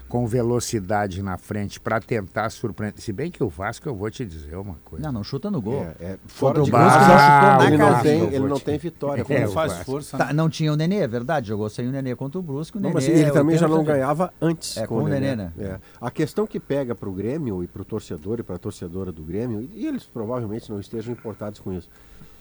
com 0.08 0.26
velocidade 0.26 1.22
na 1.22 1.38
frente 1.38 1.80
para 1.80 1.98
tentar 1.98 2.50
surpreender. 2.50 3.00
Se 3.02 3.12
bem 3.14 3.30
que 3.30 3.42
o 3.42 3.48
Vasco 3.48 3.88
eu 3.88 3.94
vou 3.94 4.10
te 4.10 4.24
dizer 4.26 4.56
uma 4.56 4.76
coisa. 4.84 5.04
Não, 5.06 5.12
não 5.12 5.24
chuta 5.24 5.50
no 5.50 5.60
gol. 5.60 5.82
É, 6.00 6.04
é, 6.04 6.18
fora 6.26 6.60
o 6.60 6.64
de 6.64 6.70
Vasco, 6.70 6.98
chutou 6.98 7.16
na 7.16 7.66
ele 7.66 7.76
não 7.78 8.00
tem, 8.02 8.20
Eu 8.20 8.26
ele 8.28 8.38
não 8.48 8.58
te- 8.58 8.64
tem 8.64 8.78
vitória. 8.78 9.24
É, 9.26 9.44
Não 9.46 9.52
faz 9.52 9.72
força. 9.84 10.18
Tá, 10.18 10.26
né? 10.26 10.32
não 10.34 10.50
tinha 10.50 10.70
o 10.72 10.76
Nenê, 10.76 10.96
é 10.96 11.08
verdade. 11.08 11.48
Jogou 11.48 11.68
sem 11.70 11.88
o 11.88 11.90
Nenê 11.90 12.14
contra 12.14 12.38
o 12.38 12.42
Brusque. 12.42 12.76
O 12.76 12.80
Não, 12.80 12.90
Nenê, 12.90 12.94
mas 12.94 13.08
ele 13.08 13.30
também 13.30 13.56
já 13.56 13.66
não 13.66 13.78
80 13.78 13.92
ganhava 13.92 14.34
antes 14.40 14.76
É, 14.76 14.86
com 14.86 14.96
o 14.96 15.08
Nenê, 15.08 15.34
né? 15.34 15.50
É. 15.58 15.78
A 16.00 16.10
questão 16.10 16.46
que 16.46 16.60
pega 16.60 16.94
para 16.94 17.08
o 17.08 17.12
Grêmio 17.12 17.64
e 17.64 17.66
para 17.66 17.80
o 17.80 17.84
torcedor 17.84 18.38
e 18.38 18.42
para 18.42 18.56
a 18.56 18.58
torcedora 18.58 19.10
do 19.10 19.22
Grêmio, 19.22 19.66
e 19.74 19.86
eles 19.86 20.04
provavelmente 20.04 20.70
não 20.70 20.78
estejam 20.78 21.10
importados 21.12 21.58
com 21.58 21.72
isso, 21.72 21.88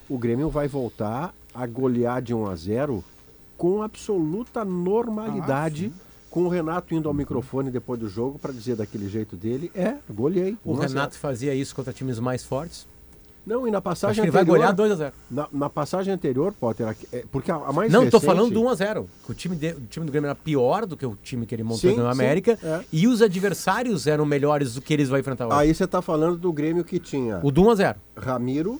o 0.09 0.17
Grêmio 0.17 0.49
vai 0.49 0.67
voltar 0.67 1.33
a 1.53 1.65
golear 1.67 2.21
de 2.21 2.33
1 2.33 2.47
a 2.47 2.55
0 2.55 3.03
com 3.57 3.81
absoluta 3.83 4.63
normalidade, 4.65 5.91
com 6.29 6.43
o 6.43 6.49
Renato 6.49 6.95
indo 6.95 7.07
ao 7.07 7.13
microfone 7.13 7.69
depois 7.69 7.99
do 7.99 8.07
jogo 8.09 8.39
para 8.39 8.51
dizer 8.51 8.75
daquele 8.75 9.07
jeito 9.09 9.35
dele, 9.35 9.71
é, 9.75 9.95
goleei. 10.09 10.57
O 10.65 10.71
1 10.71 10.73
a 10.73 10.79
0. 10.81 10.89
Renato 10.93 11.17
fazia 11.17 11.53
isso 11.53 11.75
contra 11.75 11.91
times 11.93 12.19
mais 12.19 12.43
fortes. 12.43 12.87
Não, 13.43 13.67
e 13.67 13.71
na 13.71 13.81
passagem 13.81 14.21
que 14.21 14.25
ele 14.27 14.31
vai 14.31 14.43
anterior... 14.43 14.57
golear 14.57 14.75
2 14.75 14.91
a 14.91 14.95
0. 14.95 15.13
Na, 15.29 15.47
na 15.51 15.67
passagem 15.69 16.13
anterior, 16.13 16.53
Potter, 16.53 16.95
é, 17.11 17.25
porque 17.31 17.49
a, 17.51 17.55
a 17.55 17.73
mais 17.73 17.91
Não, 17.91 18.01
tô 18.01 18.17
recente- 18.17 18.25
falando 18.25 18.53
do 18.53 18.61
1 18.63 18.69
a 18.69 18.75
0. 18.75 19.09
Que 19.25 19.31
o 19.31 19.33
time, 19.33 19.55
de- 19.55 19.71
o 19.73 19.81
time 19.89 20.05
do 20.05 20.11
Grêmio 20.11 20.27
era 20.27 20.35
pior 20.35 20.85
do 20.85 20.95
que 20.95 21.03
o 21.05 21.17
time 21.23 21.47
que 21.47 21.55
ele 21.55 21.63
montou 21.63 21.89
Sim, 21.89 21.97
no 21.97 22.03
sim, 22.03 22.09
América. 22.11 22.57
é. 22.63 22.81
E 22.93 23.07
os 23.07 23.19
adversários 23.19 24.05
eram 24.05 24.25
melhores 24.27 24.75
do 24.75 24.81
que 24.81 24.93
eles 24.93 25.09
vão 25.09 25.17
enfrentar 25.17 25.47
hoje. 25.47 25.55
Aí 25.55 25.73
você 25.73 25.85
está 25.85 26.03
falando 26.03 26.37
do 26.37 26.53
Grêmio 26.53 26.83
que 26.83 26.99
tinha 26.99 27.39
O 27.43 27.49
do 27.51 27.63
1 27.63 27.69
a 27.71 27.75
0. 27.75 27.99
Ramiro, 28.15 28.79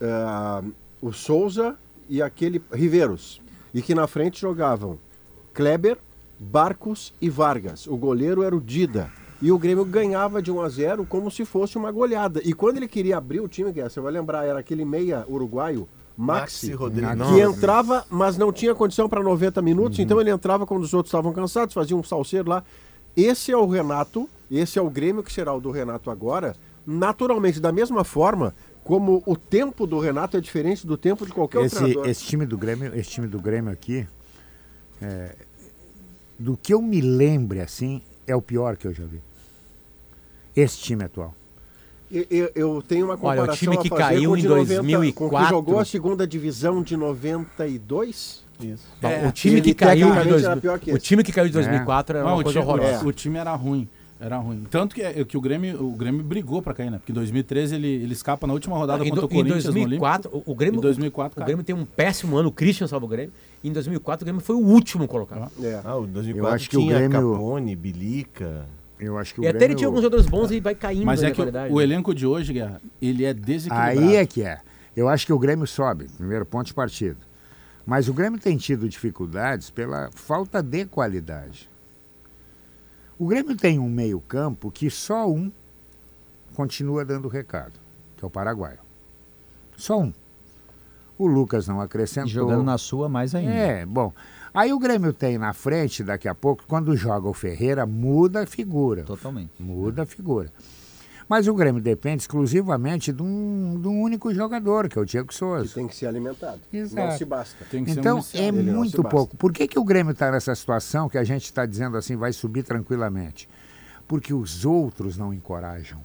ah, 0.00 0.62
o 1.00 1.12
Souza 1.12 1.76
e 2.08 2.22
aquele 2.22 2.62
Riveiros. 2.72 3.40
E 3.74 3.80
que 3.80 3.94
na 3.94 4.06
frente 4.06 4.40
jogavam 4.40 4.98
Kleber, 5.54 5.98
Barcos 6.38 7.14
e 7.20 7.30
Vargas. 7.30 7.86
O 7.86 7.96
goleiro 7.96 8.42
era 8.42 8.54
o 8.54 8.60
Dida. 8.60 9.10
E 9.40 9.50
o 9.50 9.58
Grêmio 9.58 9.84
ganhava 9.84 10.40
de 10.40 10.52
1 10.52 10.60
a 10.60 10.68
0 10.68 11.06
como 11.06 11.30
se 11.30 11.44
fosse 11.44 11.76
uma 11.76 11.90
goleada. 11.90 12.40
E 12.44 12.52
quando 12.52 12.76
ele 12.76 12.86
queria 12.86 13.16
abrir 13.16 13.40
o 13.40 13.48
time, 13.48 13.72
que 13.72 13.82
você 13.82 14.00
vai 14.00 14.12
lembrar, 14.12 14.44
era 14.44 14.60
aquele 14.60 14.84
meia 14.84 15.24
uruguaio, 15.28 15.88
Maxi, 16.16 16.66
Maxi 16.66 16.72
Rodrigues. 16.72 17.26
que 17.28 17.40
entrava, 17.40 18.04
mas 18.08 18.36
não 18.36 18.52
tinha 18.52 18.74
condição 18.74 19.08
para 19.08 19.22
90 19.22 19.60
minutos, 19.62 19.98
então 19.98 20.20
ele 20.20 20.30
entrava 20.30 20.64
quando 20.64 20.82
os 20.82 20.94
outros 20.94 21.08
estavam 21.08 21.32
cansados, 21.32 21.74
fazia 21.74 21.96
um 21.96 22.04
salseiro 22.04 22.48
lá. 22.48 22.62
Esse 23.16 23.50
é 23.50 23.56
o 23.56 23.66
Renato, 23.66 24.28
esse 24.50 24.78
é 24.78 24.82
o 24.82 24.88
Grêmio 24.88 25.22
que 25.22 25.32
será 25.32 25.52
o 25.52 25.60
do 25.60 25.70
Renato 25.70 26.10
agora, 26.10 26.54
naturalmente, 26.86 27.58
da 27.58 27.72
mesma 27.72 28.04
forma 28.04 28.54
como 28.84 29.22
o 29.26 29.36
tempo 29.36 29.86
do 29.86 29.98
Renato 29.98 30.36
é 30.36 30.40
diferente 30.40 30.86
do 30.86 30.96
tempo 30.96 31.24
de 31.24 31.32
qualquer 31.32 31.58
outro 31.58 31.74
Esse, 31.76 31.84
treinador. 31.84 32.08
esse 32.10 32.24
time 32.24 32.44
do 32.46 32.58
Grêmio, 32.58 32.94
esse 32.98 33.10
time 33.10 33.26
do 33.26 33.40
Grêmio 33.40 33.70
aqui, 33.72 34.06
é, 35.00 35.34
do 36.38 36.56
que 36.56 36.74
eu 36.74 36.82
me 36.82 37.00
lembre 37.00 37.60
assim, 37.60 38.02
é 38.26 38.34
o 38.34 38.42
pior 38.42 38.76
que 38.76 38.86
eu 38.86 38.92
já 38.94 39.04
vi. 39.04 39.20
Esse 40.54 40.78
time 40.78 41.04
atual. 41.04 41.34
Eu, 42.10 42.50
eu- 42.54 42.82
tenho 42.82 43.06
uma 43.06 43.14
Olha, 43.14 43.18
o 43.18 43.46
comparação 43.46 43.56
time 43.56 43.76
a 43.78 43.80
que 43.80 43.88
fazer 43.88 44.02
caiu 44.02 44.36
em 44.36 44.42
90, 44.42 44.42
com 44.44 44.52
o 44.52 44.64
2004. 45.30 45.38
que 45.38 45.48
jogou 45.50 45.78
a 45.80 45.84
segunda 45.84 46.26
divisão 46.26 46.82
de 46.82 46.94
92. 46.94 48.42
Isso. 48.60 48.84
Bom, 49.00 49.08
É, 49.08 49.26
o 49.26 49.32
time 49.32 49.62
que 49.62 49.72
caiu 49.74 50.08
de 50.08 50.14
tecnicamente 50.14 50.60
dois- 50.84 50.94
o 50.94 50.98
time 50.98 51.24
que 51.24 51.32
caiu 51.32 51.46
de 51.46 51.52
2004 51.54 52.18
era 52.18 52.26
uma 52.26 52.34
o, 52.36 52.42
coisa 52.42 52.60
time, 52.60 52.70
horrorosa. 52.70 53.06
o 53.06 53.12
time 53.12 53.38
era 53.38 53.54
ruim. 53.54 53.88
Era 54.24 54.38
ruim. 54.38 54.62
Tanto 54.70 54.94
que, 54.94 55.02
é- 55.02 55.24
que 55.24 55.36
o, 55.36 55.40
Grêmio, 55.40 55.82
o 55.84 55.90
Grêmio 55.96 56.22
brigou 56.22 56.62
pra 56.62 56.72
cair, 56.72 56.90
né? 56.90 56.98
Porque 56.98 57.10
em 57.10 57.14
2013 57.14 57.74
ele, 57.74 57.88
ele 57.88 58.12
escapa 58.12 58.46
na 58.46 58.52
última 58.52 58.76
rodada 58.78 59.04
Em, 59.04 59.08
contra 59.08 59.22
do- 59.22 59.26
o 59.26 59.32
em 59.32 59.36
Corinthians 59.38 59.64
2004, 59.64 60.30
o, 60.46 60.52
o 60.52 60.54
Grêmio, 60.54 60.78
Em 60.78 60.80
2004 60.80 61.42
o. 61.42 61.44
Grêmio 61.44 61.64
tem 61.64 61.74
um 61.74 61.84
péssimo 61.84 62.36
ano, 62.36 62.48
o 62.48 62.52
Christian 62.52 62.86
salva 62.86 63.04
o 63.04 63.08
Grêmio. 63.08 63.32
E 63.64 63.68
em 63.68 63.72
2004 63.72 64.22
o 64.22 64.26
Grêmio 64.26 64.40
foi 64.40 64.54
o 64.54 64.60
último 64.60 65.08
colocado. 65.08 65.50
É. 65.60 65.80
Ah, 65.84 65.96
o 65.96 66.06
2004 66.06 66.48
Eu 66.50 66.54
acho 66.54 66.70
que 66.70 66.76
o 66.76 66.86
Grêmio- 66.86 67.32
Capone, 67.32 67.74
Bilica. 67.76 68.66
Eu 69.00 69.18
acho 69.18 69.34
que 69.34 69.40
o 69.40 69.44
E 69.44 69.48
até 69.48 69.56
ele 69.56 69.58
Grêmio- 69.58 69.76
tinha 69.78 69.88
alguns 69.88 70.02
jogadores 70.02 70.26
bons 70.26 70.52
e 70.52 70.60
vai 70.60 70.76
caindo 70.76 71.04
Mas 71.04 71.22
é 71.24 71.26
que 71.26 71.32
o, 71.32 71.36
qualidade. 71.36 71.74
o 71.74 71.78
né? 71.78 71.82
elenco 71.82 72.14
de 72.14 72.24
hoje, 72.24 72.52
Guerra, 72.52 72.80
ele 73.00 73.24
é 73.24 73.34
desequilibrado. 73.34 73.98
Aí 74.00 74.14
é 74.16 74.24
que 74.24 74.42
é. 74.44 74.58
Eu 74.96 75.08
acho 75.08 75.26
que 75.26 75.32
o 75.32 75.38
Grêmio 75.40 75.66
sobe, 75.66 76.06
primeiro 76.16 76.46
ponto 76.46 76.66
de 76.66 76.74
partida. 76.74 77.16
Mas 77.84 78.08
o 78.08 78.14
Grêmio 78.14 78.38
tem 78.38 78.56
tido 78.56 78.88
dificuldades 78.88 79.68
pela 79.70 80.08
falta 80.14 80.62
de 80.62 80.84
qualidade. 80.84 81.68
O 83.18 83.26
Grêmio 83.26 83.56
tem 83.56 83.78
um 83.78 83.88
meio-campo 83.88 84.70
que 84.70 84.90
só 84.90 85.28
um 85.28 85.50
continua 86.54 87.04
dando 87.04 87.28
recado, 87.28 87.74
que 88.16 88.24
é 88.24 88.26
o 88.26 88.30
Paraguaio. 88.30 88.78
Só 89.76 90.00
um. 90.00 90.12
O 91.18 91.26
Lucas 91.26 91.68
não 91.68 91.80
acrescentou. 91.80 92.28
E 92.28 92.32
jogando 92.32 92.64
na 92.64 92.78
sua 92.78 93.08
mais 93.08 93.34
ainda. 93.34 93.52
É, 93.52 93.86
bom. 93.86 94.12
Aí 94.54 94.72
o 94.72 94.78
Grêmio 94.78 95.12
tem 95.12 95.38
na 95.38 95.52
frente, 95.52 96.02
daqui 96.02 96.28
a 96.28 96.34
pouco, 96.34 96.64
quando 96.66 96.96
joga 96.96 97.28
o 97.28 97.32
Ferreira, 97.32 97.86
muda 97.86 98.42
a 98.42 98.46
figura. 98.46 99.02
Totalmente. 99.04 99.50
Muda 99.58 100.02
a 100.02 100.06
figura. 100.06 100.52
Mas 101.32 101.48
o 101.48 101.54
Grêmio 101.54 101.80
depende 101.80 102.24
exclusivamente 102.24 103.10
de 103.10 103.22
um, 103.22 103.80
de 103.80 103.88
um 103.88 104.02
único 104.02 104.34
jogador, 104.34 104.86
que 104.86 104.98
é 104.98 105.00
o 105.00 105.04
Diego 105.06 105.28
Que 105.28 105.34
Souza. 105.34 105.72
tem 105.74 105.88
que 105.88 105.96
ser 105.96 106.04
alimentado. 106.04 106.60
Não 106.70 106.78
Exato. 106.78 107.16
se 107.16 107.24
basta. 107.24 107.64
Tem 107.70 107.82
que 107.86 107.94
ser 107.94 108.00
Então 108.00 108.22
é 108.34 108.48
Ele 108.48 108.62
não 108.64 108.64
se 108.64 108.70
muito 108.76 109.02
basta. 109.02 109.16
pouco. 109.16 109.36
Por 109.38 109.50
que, 109.50 109.66
que 109.66 109.78
o 109.78 109.82
Grêmio 109.82 110.12
está 110.12 110.30
nessa 110.30 110.54
situação 110.54 111.08
que 111.08 111.16
a 111.16 111.24
gente 111.24 111.46
está 111.46 111.64
dizendo 111.64 111.96
assim, 111.96 112.16
vai 112.16 112.34
subir 112.34 112.64
tranquilamente? 112.64 113.48
Porque 114.06 114.34
os 114.34 114.66
outros 114.66 115.16
não 115.16 115.32
encorajam. 115.32 116.02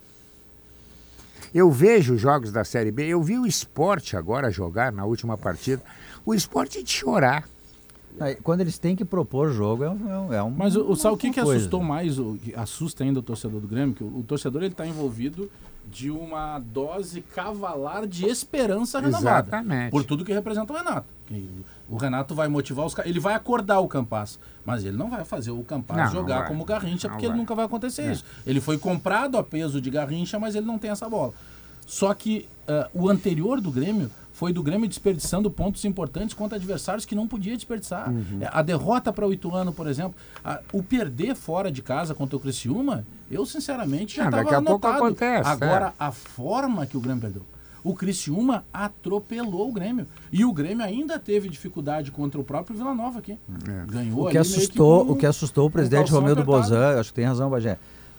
Eu 1.54 1.70
vejo 1.70 2.14
os 2.14 2.22
jogos 2.22 2.50
da 2.50 2.64
Série 2.64 2.90
B, 2.90 3.06
eu 3.08 3.22
vi 3.22 3.38
o 3.38 3.46
esporte 3.46 4.16
agora 4.16 4.50
jogar 4.50 4.94
na 4.94 5.04
última 5.04 5.38
partida. 5.38 5.84
O 6.26 6.34
esporte 6.34 6.82
de 6.82 6.90
chorar. 6.90 7.44
Aí, 8.20 8.36
Quando 8.36 8.62
eles 8.62 8.78
têm 8.78 8.96
que 8.96 9.06
propor 9.06 9.52
jogo, 9.52 9.84
é 9.84 9.90
um. 9.90 10.10
é 10.12 10.20
um- 10.20 10.34
É 10.48 10.52
Mas 10.56 10.76
o, 10.76 10.90
o, 10.92 10.96
sabe 10.96 11.16
o 11.16 11.18
que, 11.18 11.30
que 11.32 11.42
coisa. 11.42 11.58
assustou 11.60 11.84
mais, 11.84 12.18
o 12.20 12.38
que 12.44 12.54
assusta 12.56 13.04
ainda 13.04 13.20
o 13.20 13.24
torcedor 13.24 13.60
do 13.62 13.68
Grêmio? 13.68 13.94
Que 13.96 14.04
o, 14.04 14.08
o 14.20 14.24
torcedor 14.28 14.64
ele 14.64 14.72
está 14.74 14.86
envolvido 14.88 15.50
de 15.90 16.12
uma 16.12 16.60
dose 16.60 17.22
cavalar 17.22 18.06
de 18.06 18.26
esperança 18.26 19.00
renovada. 19.00 19.48
Exatamente. 19.48 19.92
Por 19.92 20.04
tudo 20.04 20.26
que 20.26 20.34
representa 20.34 20.74
o 20.74 20.76
Renato. 20.76 21.08
Que 21.28 21.50
o 21.90 21.96
Renato 21.96 22.36
vai 22.36 22.48
motivar 22.50 22.86
os 22.86 22.94
caras. 22.94 23.10
Ele 23.10 23.20
vai 23.22 23.36
acordar 23.36 23.80
o 23.80 23.88
Campas, 23.88 24.38
mas 24.66 24.84
ele 24.84 24.98
não 24.98 25.10
vai 25.10 25.24
fazer 25.24 25.52
o 25.52 25.64
Campas 25.64 25.96
Não, 25.96 26.04
não 26.06 26.12
jogar 26.12 26.40
vai. 26.40 26.48
como 26.50 26.66
Garrincha, 26.66 27.08
Não 27.08 27.16
porque 27.16 27.28
vai. 27.30 27.38
nunca 27.38 27.56
vai 27.56 27.66
acontecer 27.66 28.02
É. 28.02 28.12
isso. 28.12 28.26
Ele 28.46 28.60
foi 28.60 28.78
comprado 28.78 29.38
a 29.38 29.44
peso 29.44 29.80
de 29.80 29.90
Garrincha, 29.90 30.38
mas 30.38 30.56
ele 30.56 30.66
não 30.66 30.78
tem 30.78 30.92
essa 30.92 31.08
bola. 31.08 31.34
Só 31.86 32.14
que 32.14 32.50
ah, 32.68 32.90
o 32.94 33.08
anterior 33.08 33.62
do 33.62 33.72
Grêmio 33.72 34.12
foi 34.38 34.54
do 34.54 34.62
Grêmio 34.62 34.88
desperdiçando 34.88 35.50
pontos 35.50 35.84
importantes 35.84 36.36
contra 36.36 36.58
adversários 36.58 37.06
que 37.08 37.16
não 37.16 37.28
podia 37.28 37.56
desperdiçar. 37.56 38.08
Uhum. 38.12 38.38
É, 38.40 38.48
A 38.54 38.62
derrota 38.62 39.12
para 39.12 39.26
o 39.28 39.34
Ituano, 39.34 39.74
por 39.74 39.88
exemplo, 39.88 40.14
a- 40.46 40.60
o 40.72 40.84
perder 40.84 41.34
fora 41.36 41.72
de 41.72 41.82
casa 41.82 42.14
contra 42.14 42.38
o 42.38 42.40
Criciúma, 42.40 43.04
eu 43.32 43.48
sinceramente 43.48 44.16
já 44.18 44.26
Ah, 44.26 44.26
estava 44.26 44.44
daqui 44.44 44.54
a 44.56 44.62
pouco 44.62 44.86
anotado. 44.86 45.06
acontece, 45.06 45.50
Agora, 45.50 45.88
é. 45.88 45.94
a 45.98 46.12
forma 46.12 46.86
que 46.86 46.96
o 46.96 47.00
Grêmio 47.00 47.20
perdeu. 47.22 47.42
O 47.84 47.96
Criciúma 47.96 48.64
atropelou 48.72 49.70
o 49.70 49.74
Grêmio. 49.74 50.06
E 50.32 50.46
o 50.46 50.54
Grêmio 50.54 50.86
ainda 50.86 51.18
teve 51.18 51.50
dificuldade 51.50 52.12
contra 52.12 52.40
o 52.40 52.44
próprio 52.44 52.78
Vila 52.78 52.94
Nova 52.94 53.18
aqui. 53.18 53.40
Ganhou 53.88 54.28
O 54.28 54.30
que, 54.30 54.38
ali 54.38 54.48
meio 54.48 54.56
assustou, 54.60 55.04
com- 55.06 55.12
o 55.14 55.16
que 55.16 55.26
assustou 55.26 55.68
o 55.68 55.72
presidente 55.72 56.12
Romildo 56.12 56.42
apertado. 56.42 56.62
Bozan, 56.70 57.00
acho 57.00 57.10
que 57.10 57.16
tem 57.16 57.26
razão, 57.26 57.50
Bagé, 57.50 57.78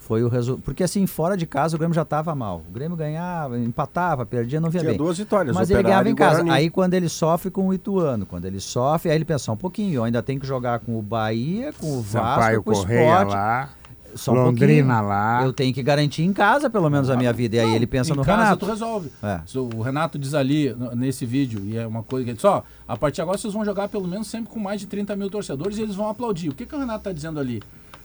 foi 0.08 0.24
o 0.24 0.28
resultado. 0.28 0.64
Porque 0.64 0.82
assim, 0.82 1.06
fora 1.06 1.36
de 1.36 1.46
casa 1.46 1.76
o 1.76 1.78
Grêmio 1.78 1.94
já 1.94 2.00
estava 2.02 2.34
mal. 2.34 2.62
O 2.66 2.72
Grêmio 2.72 2.96
ganhava, 2.96 3.58
empatava, 3.58 4.24
perdia, 4.24 4.58
não 4.58 4.70
via 4.70 4.80
Tinha 4.80 4.90
bem. 4.92 4.98
duas 4.98 5.18
vitórias, 5.18 5.54
Mas 5.54 5.68
ele 5.70 5.82
ganhava 5.82 6.08
em 6.08 6.14
casa. 6.14 6.36
Guarani. 6.42 6.50
Aí 6.50 6.70
quando 6.70 6.94
ele 6.94 7.10
sofre 7.10 7.50
com 7.50 7.68
o 7.68 7.74
Ituano, 7.74 8.24
quando 8.24 8.46
ele 8.46 8.58
sofre, 8.58 9.10
aí 9.10 9.16
ele 9.16 9.26
pensa 9.26 9.44
só 9.44 9.52
um 9.52 9.56
pouquinho, 9.56 9.92
eu 9.94 10.04
ainda 10.04 10.22
tenho 10.22 10.40
que 10.40 10.46
jogar 10.46 10.78
com 10.80 10.98
o 10.98 11.02
Bahia, 11.02 11.72
com 11.78 11.98
o 11.98 12.00
Vasco, 12.00 12.28
Sampaio 12.40 12.62
com 12.62 12.70
o 12.70 12.74
Correia 12.74 13.12
Sport. 13.12 13.28
lá, 13.30 13.68
Só 14.14 14.32
um 14.32 14.34
Londrina 14.36 14.94
pouquinho. 14.94 15.08
lá. 15.08 15.42
Eu 15.44 15.52
tenho 15.52 15.74
que 15.74 15.82
garantir 15.82 16.22
em 16.22 16.32
casa, 16.32 16.70
pelo 16.70 16.88
menos, 16.88 17.10
a 17.10 17.16
minha 17.16 17.32
vida. 17.32 17.56
E 17.56 17.60
aí 17.60 17.66
Não, 17.66 17.74
ele 17.76 17.86
pensa 17.86 18.12
em 18.14 18.16
no 18.16 18.24
casa 18.24 18.42
Renato. 18.44 18.64
tu 18.64 18.70
resolve. 18.70 19.12
É. 19.22 19.40
O 19.76 19.82
Renato 19.82 20.18
diz 20.18 20.32
ali 20.32 20.74
nesse 20.96 21.26
vídeo, 21.26 21.60
e 21.66 21.76
é 21.76 21.86
uma 21.86 22.02
coisa 22.02 22.24
que 22.24 22.30
ele 22.30 22.36
diz, 22.36 22.44
ó, 22.46 22.62
a 22.88 22.96
partir 22.96 23.16
de 23.16 23.20
agora 23.22 23.36
vocês 23.36 23.52
vão 23.52 23.62
jogar 23.62 23.88
pelo 23.90 24.08
menos 24.08 24.26
sempre 24.26 24.50
com 24.50 24.58
mais 24.58 24.80
de 24.80 24.86
30 24.86 25.14
mil 25.16 25.28
torcedores 25.28 25.76
e 25.76 25.82
eles 25.82 25.94
vão 25.94 26.08
aplaudir. 26.08 26.48
O 26.48 26.54
que, 26.54 26.64
que 26.64 26.74
o 26.74 26.78
Renato 26.78 27.04
tá 27.04 27.12
dizendo 27.12 27.38
ali? 27.38 27.62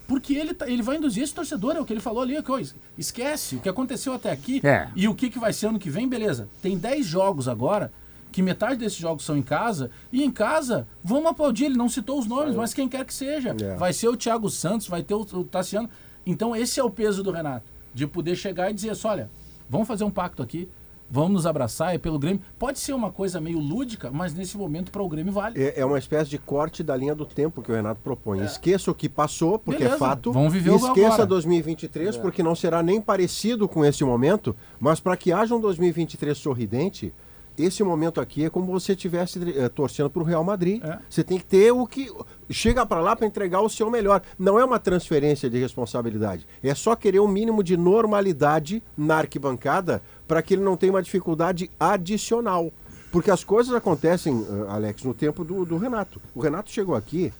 Porque 0.07 0.33
ele, 0.33 0.53
tá- 0.53 0.67
ele 0.69 0.81
vai 0.81 0.97
induzir 0.97 1.23
esse 1.23 1.33
torcedor, 1.33 1.75
é 1.75 1.79
o 1.79 1.85
que 1.85 1.93
ele 1.93 1.99
falou 2.01 2.21
ali, 2.21 2.41
que, 2.43 2.51
ó, 2.51 2.59
es- 2.59 2.75
esquece 2.97 3.55
o 3.55 3.59
que 3.59 3.69
aconteceu 3.69 4.13
até 4.13 4.31
aqui 4.31 4.59
É. 4.63 4.89
e 4.95 5.07
o 5.07 5.15
que, 5.15 5.29
que 5.29 5.39
vai 5.39 5.53
ser 5.53 5.67
ano 5.67 5.79
que 5.79 5.89
vem, 5.89 6.07
beleza. 6.07 6.49
Tem 6.61 6.77
10 6.77 7.05
jogos 7.05 7.47
agora, 7.47 7.91
que 8.31 8.41
metade 8.41 8.77
desses 8.77 8.97
jogos 8.97 9.23
são 9.23 9.37
em 9.37 9.41
casa, 9.43 9.89
e 10.11 10.23
em 10.23 10.31
casa, 10.31 10.87
vamos 11.03 11.27
aplaudir, 11.27 11.65
ele 11.65 11.77
não 11.77 11.87
citou 11.87 12.19
os 12.19 12.25
nomes, 12.27 12.55
mas 12.55 12.73
quem 12.73 12.89
quer 12.89 13.05
que 13.05 13.13
seja. 13.13 13.55
É. 13.61 13.75
Vai 13.75 13.93
ser 13.93 14.07
o 14.09 14.17
Thiago 14.17 14.49
Santos, 14.49 14.87
vai 14.87 15.03
ter 15.03 15.13
o, 15.13 15.21
o 15.21 15.43
Tassiano. 15.43 15.89
Então 16.25 16.55
esse 16.55 16.79
é 16.79 16.83
o 16.83 16.89
peso 16.89 17.21
do 17.23 17.31
Renato, 17.31 17.65
de 17.93 18.05
poder 18.07 18.35
chegar 18.35 18.69
e 18.71 18.73
dizer 18.73 18.89
assim, 18.89 19.07
olha, 19.07 19.29
vamos 19.69 19.87
fazer 19.87 20.03
um 20.03 20.11
pacto 20.11 20.41
aqui, 20.43 20.67
vamos 21.09 21.31
nos 21.31 21.45
abraçar, 21.45 21.93
é 21.93 21.97
pelo 21.97 22.17
Grêmio. 22.19 22.41
Pode 22.57 22.79
ser 22.79 22.93
uma 22.93 23.11
coisa 23.11 23.39
meio 23.39 23.59
lúdica, 23.59 24.09
mas 24.11 24.33
nesse 24.33 24.57
momento 24.57 24.91
para 24.91 25.01
o 25.01 25.09
Grêmio 25.09 25.31
vale. 25.31 25.61
É, 25.61 25.79
é 25.81 25.85
uma 25.85 25.97
espécie 25.99 26.29
de 26.29 26.37
corte 26.37 26.83
da 26.83 26.95
linha 26.95 27.15
do 27.15 27.25
tempo 27.25 27.61
que 27.61 27.71
o 27.71 27.75
Renato 27.75 28.01
propõe. 28.01 28.43
Esqueça 28.43 28.91
o 28.91 28.95
que 28.95 29.07
passou, 29.07 29.59
porque 29.59 29.83
Beleza, 29.83 29.95
é 29.95 29.99
fato. 29.99 30.31
vamos 30.31 30.51
viver 30.51 30.71
o 30.71 30.75
esqueça 30.75 31.13
agora. 31.13 31.25
2023, 31.25 32.17
porque 32.17 32.41
não 32.41 32.55
será 32.55 32.81
nem 32.81 33.01
parecido 33.01 33.67
com 33.67 33.85
esse 33.85 34.03
momento. 34.03 34.55
Mas 34.79 34.99
para 34.99 35.15
que 35.15 35.31
haja 35.31 35.55
um 35.55 35.59
2023 35.59 36.37
sorridente, 36.37 37.13
esse 37.57 37.83
momento 37.83 38.19
aqui 38.19 38.45
é 38.45 38.49
como 38.49 38.71
você 38.71 38.93
estivesse 38.93 39.39
eh, 39.57 39.69
torcendo 39.69 40.09
para 40.09 40.21
o 40.21 40.25
Real 40.25 40.43
Madrid. 40.43 40.83
É. 40.83 40.97
Você 41.07 41.23
tem 41.23 41.37
que 41.37 41.45
ter 41.45 41.71
o 41.71 41.85
que. 41.85 42.11
Chega 42.49 42.85
para 42.85 42.99
lá 42.99 43.15
para 43.15 43.27
entregar 43.27 43.61
o 43.61 43.69
seu 43.69 43.91
melhor. 43.91 44.21
Não 44.39 44.59
é 44.59 44.65
uma 44.65 44.79
transferência 44.79 45.49
de 45.49 45.59
responsabilidade. 45.59 46.47
É 46.63 46.73
só 46.73 46.95
querer 46.95 47.19
um 47.19 47.27
mínimo 47.27 47.63
de 47.63 47.77
normalidade 47.77 48.81
na 48.97 49.17
arquibancada 49.17 50.01
para 50.27 50.41
que 50.41 50.55
ele 50.55 50.63
não 50.63 50.75
tenha 50.75 50.91
uma 50.93 51.03
dificuldade 51.03 51.69
adicional. 51.79 52.71
Porque 53.11 53.29
as 53.29 53.43
coisas 53.43 53.73
acontecem, 53.75 54.43
eh, 54.49 54.71
Alex, 54.71 55.03
no 55.03 55.13
tempo 55.13 55.43
do, 55.43 55.63
do 55.63 55.77
Renato. 55.77 56.19
O 56.33 56.41
Renato 56.41 56.71
chegou 56.71 56.95
aqui 56.95 57.31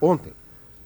ontem, 0.00 0.32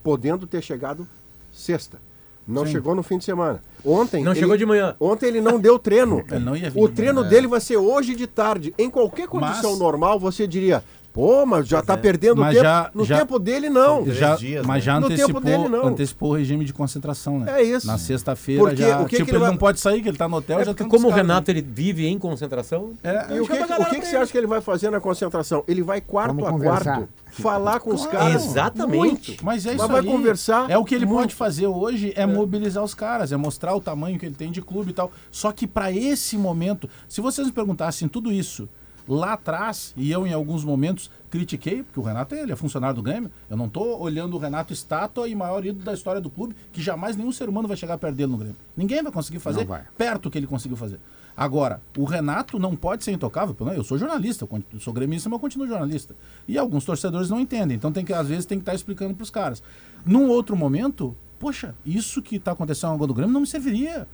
podendo 0.02 0.46
ter 0.46 0.60
chegado 0.60 1.06
sexta. 1.52 2.00
Não 2.46 2.66
Sim. 2.66 2.72
chegou 2.72 2.94
no 2.94 3.02
fim 3.02 3.18
de 3.18 3.24
semana. 3.24 3.62
Ontem. 3.84 4.22
Não 4.22 4.32
ele- 4.32 4.40
chegou 4.40 4.56
de 4.56 4.66
manhã. 4.66 4.94
Ontem 5.00 5.26
ele 5.26 5.40
não 5.40 5.58
deu 5.60 5.78
treino. 5.78 6.22
Ele 6.30 6.44
não 6.44 6.56
ia 6.56 6.70
vir 6.70 6.80
o 6.82 6.88
treino 6.88 7.20
manhã. 7.20 7.28
dele 7.28 7.46
vai 7.46 7.60
ser 7.60 7.76
hoje 7.76 8.14
de 8.14 8.26
tarde. 8.26 8.74
Em 8.78 8.88
qualquer 8.90 9.26
condição 9.28 9.70
Mas- 9.70 9.78
normal, 9.78 10.18
você 10.18 10.46
diria, 10.46 10.82
pô, 11.12 11.44
mas 11.44 11.66
já 11.68 11.82
tá 11.82 11.96
perdendo 11.96 12.40
Mas 12.40 12.54
tempo. 12.54 12.64
já- 12.64 12.90
no 12.94 13.04
já- 13.04 13.18
tempo 13.18 13.38
dele, 13.38 13.68
não. 13.68 14.06
Já, 14.10 14.34
dias, 14.36 14.64
mas 14.66 14.76
né? 14.76 14.80
já 14.86 15.00
No 15.00 15.08
tempo 15.08 15.22
antecipou, 15.22 15.40
dele, 15.42 15.68
não. 15.68 15.86
antecipou 15.86 16.30
o 16.30 16.34
regime 16.34 16.64
de 16.64 16.72
concentração, 16.72 17.38
né? 17.40 17.60
É 17.60 17.62
isso. 17.62 17.86
Na 17.86 17.98
sexta-feira 17.98 18.62
Porque 18.62 18.82
já. 18.82 19.00
o 19.00 19.04
que 19.04 19.10
que 19.10 19.16
tipo, 19.16 19.30
ele 19.30 19.36
ele 19.36 19.38
vai- 19.44 19.50
não 19.50 19.58
pode 19.58 19.78
sair, 19.80 20.00
que 20.02 20.08
ele 20.08 20.16
tá 20.16 20.28
no 20.28 20.36
hotel, 20.36 20.60
É 20.60 20.64
já 20.64 20.72
tá 20.74 20.84
como 20.84 21.08
o 21.08 21.10
Renato 21.10 21.50
ele 21.50 21.60
vive 21.62 22.06
em 22.06 22.18
concentração, 22.18 22.92
E 23.04 23.06
né? 23.06 23.26
É, 23.30 23.40
o 23.40 23.46
que, 23.46 23.56
que- 23.56 23.62
o 23.72 23.84
que, 23.86 24.00
que 24.00 24.06
você 24.06 24.16
ele. 24.16 24.22
acha 24.22 24.32
que 24.32 24.38
ele 24.38 24.46
vai 24.46 24.60
fazer 24.60 24.90
na 24.90 25.00
concentração? 25.00 25.62
Ele 25.68 25.82
vai 25.82 26.00
quarto 26.00 26.28
Vamos 26.34 26.48
a 26.48 26.50
conversar. 26.52 26.84
quarto 26.96 27.08
falar 27.32 27.80
com 27.80 27.90
os 27.94 28.06
Claro. 28.06 28.18
caras. 28.18 28.44
Exatamente. 28.44 29.38
Mas 29.42 29.64
é 29.66 29.70
Mas 29.72 29.80
isso 29.80 29.88
vai 29.88 30.00
aí. 30.00 30.06
conversar 30.06 30.70
É 30.70 30.76
o 30.78 30.84
que 30.84 30.94
ele 30.94 31.06
muito. 31.06 31.18
pode 31.20 31.34
fazer 31.34 31.66
hoje 31.66 32.12
é, 32.16 32.26
mobilizar 32.26 32.82
os 32.84 32.94
caras, 32.94 33.32
é 33.32 33.36
mostrar 33.36 33.74
o 33.74 33.80
tamanho 33.80 34.18
que 34.18 34.26
ele 34.26 34.34
tem 34.34 34.50
de 34.50 34.60
clube 34.62 34.90
e 34.90 34.94
tal. 34.94 35.10
Só 35.30 35.50
que 35.52 35.66
para 35.66 35.90
esse 35.92 36.36
momento, 36.36 36.88
se 37.08 37.20
vocês 37.20 37.46
me 37.46 37.52
perguntassem 37.52 38.06
tudo 38.08 38.30
isso 38.32 38.68
lá 39.08 39.34
atrás, 39.34 39.92
e 39.96 40.10
eu 40.10 40.26
em 40.26 40.32
alguns 40.32 40.64
momentos 40.64 41.10
critiquei, 41.30 41.82
porque 41.82 41.98
o 41.98 42.02
Renato 42.02 42.34
ele 42.34 42.52
é 42.52 42.56
funcionário 42.56 42.96
do 42.96 43.02
Grêmio, 43.02 43.30
eu 43.48 43.56
não 43.56 43.68
tô 43.68 43.98
olhando 43.98 44.34
o 44.34 44.38
Renato 44.38 44.72
estátua 44.72 45.28
e 45.28 45.34
maior 45.34 45.64
ídolo 45.64 45.84
da 45.84 45.94
história 45.94 46.20
do 46.20 46.30
clube, 46.30 46.54
que 46.72 46.82
jamais 46.82 47.16
nenhum 47.16 47.32
ser 47.32 47.48
humano 47.48 47.66
vai 47.66 47.76
chegar 47.76 47.98
perto 47.98 48.16
dele 48.16 48.32
no 48.32 48.38
Grêmio. 48.38 48.56
Ninguém 48.76 49.02
vai 49.02 49.12
conseguir 49.12 49.38
fazer 49.38 49.64
vai. 49.64 49.84
perto 49.96 50.30
que 50.30 50.38
ele 50.38 50.46
conseguiu 50.46 50.76
fazer. 50.76 51.00
Agora, 51.36 51.80
o 51.96 52.04
Renato 52.04 52.58
não 52.58 52.76
pode 52.76 53.02
ser 53.04 53.12
intocável. 53.12 53.56
Eu 53.74 53.82
sou 53.82 53.96
jornalista, 53.96 54.46
eu 54.72 54.80
sou 54.80 54.92
gremista, 54.92 55.28
mas 55.28 55.36
eu 55.36 55.40
continuo 55.40 55.66
jornalista. 55.66 56.14
E 56.46 56.58
alguns 56.58 56.84
torcedores 56.84 57.30
não 57.30 57.40
entendem. 57.40 57.76
Então, 57.76 57.90
tem 57.90 58.04
que, 58.04 58.12
às 58.12 58.28
vezes, 58.28 58.44
tem 58.44 58.58
que 58.58 58.62
estar 58.62 58.74
explicando 58.74 59.14
para 59.14 59.22
os 59.22 59.30
caras. 59.30 59.62
Num 60.04 60.28
outro 60.28 60.54
momento, 60.54 61.16
poxa, 61.38 61.74
isso 61.86 62.20
que 62.20 62.36
está 62.36 62.52
acontecendo 62.52 62.92
agora 62.92 63.08
do 63.08 63.14
Grêmio 63.14 63.32
não 63.32 63.40
me 63.40 63.46
serviria. 63.46 64.06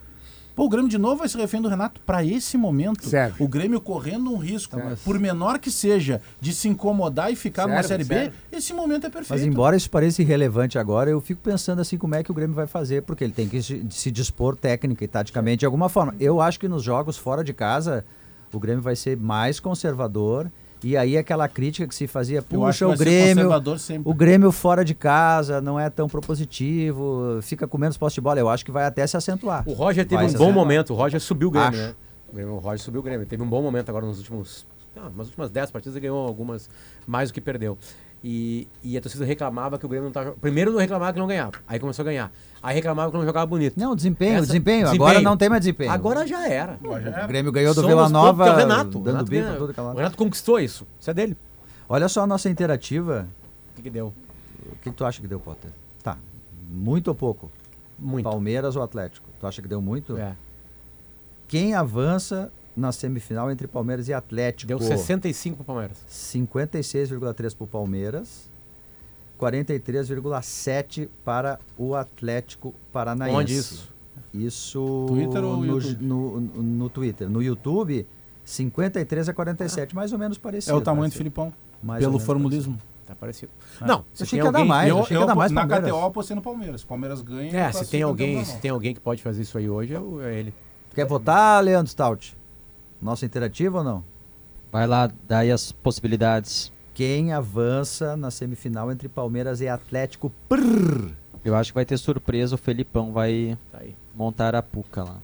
Pô, 0.58 0.64
o 0.64 0.68
Grêmio 0.68 0.90
de 0.90 0.98
novo 0.98 1.18
vai 1.18 1.28
se 1.28 1.38
refém 1.38 1.62
do 1.62 1.68
Renato 1.68 2.00
para 2.00 2.24
esse 2.24 2.58
momento. 2.58 3.08
Serve. 3.08 3.40
O 3.40 3.46
Grêmio 3.46 3.80
correndo 3.80 4.32
um 4.32 4.36
risco, 4.36 4.74
Serve. 4.74 4.96
por 5.04 5.16
menor 5.16 5.60
que 5.60 5.70
seja, 5.70 6.20
de 6.40 6.52
se 6.52 6.66
incomodar 6.66 7.32
e 7.32 7.36
ficar 7.36 7.68
numa 7.68 7.80
Serve, 7.80 8.04
Série 8.04 8.26
B, 8.26 8.32
esse 8.50 8.74
momento 8.74 9.06
é 9.06 9.08
perfeito. 9.08 9.38
Mas 9.38 9.44
embora 9.46 9.76
isso 9.76 9.88
pareça 9.88 10.20
irrelevante 10.20 10.76
agora, 10.76 11.08
eu 11.08 11.20
fico 11.20 11.40
pensando 11.40 11.80
assim 11.80 11.96
como 11.96 12.16
é 12.16 12.24
que 12.24 12.32
o 12.32 12.34
Grêmio 12.34 12.56
vai 12.56 12.66
fazer, 12.66 13.04
porque 13.04 13.22
ele 13.22 13.32
tem 13.32 13.48
que 13.48 13.62
se 13.62 14.10
dispor 14.10 14.56
técnica 14.56 15.04
e 15.04 15.06
taticamente 15.06 15.60
de 15.60 15.66
alguma 15.66 15.88
forma. 15.88 16.12
Eu 16.18 16.40
acho 16.40 16.58
que 16.58 16.66
nos 16.66 16.82
jogos 16.82 17.16
fora 17.16 17.44
de 17.44 17.52
casa, 17.52 18.04
o 18.52 18.58
Grêmio 18.58 18.82
vai 18.82 18.96
ser 18.96 19.16
mais 19.16 19.60
conservador. 19.60 20.50
E 20.82 20.96
aí 20.96 21.16
aquela 21.18 21.48
crítica 21.48 21.86
que 21.88 21.94
se 21.94 22.06
fazia, 22.06 22.40
puxa, 22.40 22.86
o 22.86 22.96
Grêmio, 22.96 23.50
o 24.04 24.14
Grêmio 24.14 24.52
fora 24.52 24.84
de 24.84 24.94
casa 24.94 25.60
não 25.60 25.78
é 25.78 25.90
tão 25.90 26.08
propositivo, 26.08 27.40
fica 27.42 27.66
com 27.66 27.76
menos 27.78 27.96
posse 27.96 28.14
de 28.14 28.20
bola. 28.20 28.38
Eu 28.38 28.48
acho 28.48 28.64
que 28.64 28.70
vai 28.70 28.84
até 28.84 29.06
se 29.06 29.16
acentuar. 29.16 29.64
o 29.66 29.72
Roger 29.72 30.04
teve 30.04 30.16
Vai 30.16 30.24
um 30.24 30.28
bom 30.28 30.34
acentuar. 30.36 30.54
momento. 30.54 30.92
O 30.92 30.96
Roger 30.96 31.20
subiu 31.20 31.48
o 31.48 31.50
Grêmio, 31.50 31.68
Acho. 31.70 31.78
né? 31.78 31.94
O 32.30 32.34
Grêmio- 32.34 32.54
O 32.54 32.58
Roger 32.58 32.78
subiu 32.80 33.00
o 33.00 33.02
Grêmio. 33.02 33.26
Teve 33.26 33.42
um 33.42 33.48
bom 33.48 33.62
momento 33.62 33.88
agora 33.88 34.06
nos 34.06 34.18
últimos. 34.18 34.66
Ah, 34.96 35.10
nas 35.16 35.26
últimas 35.28 35.50
10 35.50 35.70
partidas 35.70 35.94
ele 35.96 36.02
ganhou 36.02 36.26
algumas 36.26 36.68
mais 37.06 37.30
do 37.30 37.34
que 37.34 37.40
perdeu. 37.40 37.78
E, 38.22 38.66
e 38.82 38.96
a 38.98 39.00
torcida 39.00 39.24
reclamava 39.24 39.78
que 39.78 39.86
o 39.86 39.88
Grêmio 39.88 40.04
não 40.04 40.10
estava. 40.10 40.32
Primeiro 40.40 40.72
não 40.72 40.78
reclamava 40.80 41.12
que 41.12 41.18
não 41.20 41.26
ganhava. 41.26 41.52
Aí 41.68 41.78
começou 41.78 42.02
a 42.02 42.06
ganhar. 42.06 42.32
Aí 42.60 42.74
reclamava 42.74 43.12
que 43.12 43.16
não 43.16 43.24
jogava 43.24 43.46
bonito. 43.46 43.78
Não, 43.78 43.94
desempenho, 43.94 44.38
Essa- 44.38 44.46
desempenho. 44.46 44.88
Agora 44.88 45.20
não 45.20 45.36
tem 45.36 45.48
mais 45.48 45.60
desempenho. 45.60 45.90
Agora 45.92 46.26
já 46.26 46.48
era. 46.48 46.78
O 46.82 47.28
Grêmio 47.28 47.52
ganhou 47.52 47.72
do 47.72 47.80
Somos 47.80 47.88
Vila 47.88 48.08
Nova, 48.08 48.46
é 48.48 48.50
o 48.50 48.56
Renato. 48.56 48.98
dando 48.98 49.06
Renato 49.06 49.30
bico 49.30 49.72
tudo. 49.72 49.82
O 49.82 49.96
Renato 49.96 50.16
conquistou 50.16 50.58
isso. 50.58 50.86
Isso 51.00 51.10
é 51.10 51.14
dele. 51.14 51.36
Olha 51.88 52.08
só 52.08 52.22
a 52.22 52.26
nossa 52.26 52.50
interativa. 52.50 53.26
O 53.72 53.76
que, 53.76 53.82
que 53.82 53.90
deu? 53.90 54.12
O 54.66 54.76
que, 54.82 54.90
que 54.90 54.96
tu 54.96 55.04
acha 55.04 55.20
que 55.20 55.28
deu, 55.28 55.38
Potter? 55.38 55.70
Tá. 56.02 56.18
Muito 56.68 57.08
ou 57.08 57.14
pouco? 57.14 57.50
Muito. 57.98 58.24
Palmeiras 58.24 58.74
ou 58.74 58.82
Atlético? 58.82 59.28
Tu 59.40 59.46
acha 59.46 59.62
que 59.62 59.68
deu 59.68 59.80
muito? 59.80 60.16
É. 60.18 60.34
Quem 61.46 61.74
avança 61.74 62.52
na 62.78 62.92
semifinal 62.92 63.50
entre 63.50 63.66
Palmeiras 63.66 64.08
e 64.08 64.14
Atlético? 64.14 64.68
Deu 64.68 64.78
65 64.80 65.56
pro 65.56 65.64
Palmeiras. 65.64 65.98
56,3 66.08 67.54
para 67.56 67.64
o 67.64 67.66
Palmeiras, 67.66 68.48
43,7 69.38 71.08
para 71.24 71.58
o 71.76 71.94
Atlético 71.94 72.74
Paranaense. 72.92 73.36
Onde 73.36 73.54
isso? 73.56 73.88
Isso 74.34 75.04
Twitter 75.08 75.42
ou 75.44 75.56
no, 75.56 75.66
YouTube? 75.66 76.04
no, 76.04 76.40
no- 76.40 76.62
no 76.62 76.88
Twitter. 76.90 77.28
No 77.28 77.42
YouTube, 77.42 78.06
53 78.44 79.28
a 79.28 79.32
47, 79.34 79.94
mais 79.94 80.12
ou 80.12 80.18
menos 80.18 80.36
parecido. 80.38 80.72
É 80.72 80.74
o 80.76 80.80
tamanho 80.80 81.02
do 81.04 81.12
parecido. 81.12 81.18
Filipão. 81.18 81.52
Mais 81.82 82.02
pelo 82.04 82.18
formulismo. 82.18 82.78
Tá 83.06 83.14
parecido. 83.14 83.50
Ah. 83.80 83.86
Não, 83.86 83.98
Eu 83.98 84.04
se 84.12 84.22
achei 84.24 84.38
tem 84.38 84.40
que 84.40 84.46
ia 84.46 84.52
dar 84.52 84.58
alguém. 84.58 84.68
mais. 84.68 84.88
Eu, 84.90 84.98
achei 84.98 85.16
que 85.16 85.22
ia 85.22 85.26
dar 85.26 85.34
mais 85.34 85.50
na 85.52 85.60
Palmeiras. 85.62 85.90
KTO 85.90 86.04
apostei 86.06 86.36
no 86.36 86.42
Palmeiras. 86.42 86.84
Palmeiras 86.84 87.22
ganha. 87.22 87.56
É, 87.56 87.72
se 87.72 87.86
tem 87.86 88.04
o 88.04 88.08
alguém, 88.08 88.44
se 88.44 88.58
tem 88.58 88.70
alguém 88.70 88.92
que 88.94 89.00
pode 89.00 89.22
fazer 89.22 89.42
isso 89.42 89.56
aí 89.56 89.68
hoje, 89.68 89.94
é 89.94 89.98
o- 90.00 90.20
é 90.20 90.38
ele. 90.38 90.52
Quer 90.94 91.06
votar, 91.06 91.62
Leandro 91.64 91.90
Stout? 91.90 92.36
Nossa 93.00 93.24
interativa 93.26 93.78
ou 93.78 93.84
não? 93.84 94.04
Vai 94.70 94.86
lá, 94.86 95.10
dá 95.26 95.38
aí 95.38 95.50
as 95.50 95.72
possibilidades. 95.72 96.72
Quem 96.94 97.32
avança 97.32 98.16
na 98.16 98.30
semifinal 98.30 98.90
entre 98.90 99.08
Palmeiras 99.08 99.60
e 99.60 99.68
Atlético? 99.68 100.32
Prrr. 100.48 101.12
Eu 101.44 101.54
acho 101.54 101.70
que 101.70 101.74
vai 101.76 101.84
ter 101.84 101.96
surpresa, 101.96 102.56
o 102.56 102.58
Felipão 102.58 103.12
vai 103.12 103.56
Tá 103.70 103.78
aí. 103.80 103.94
montar 104.14 104.54
a 104.54 104.62
puca 104.62 105.04
lá. 105.04 105.16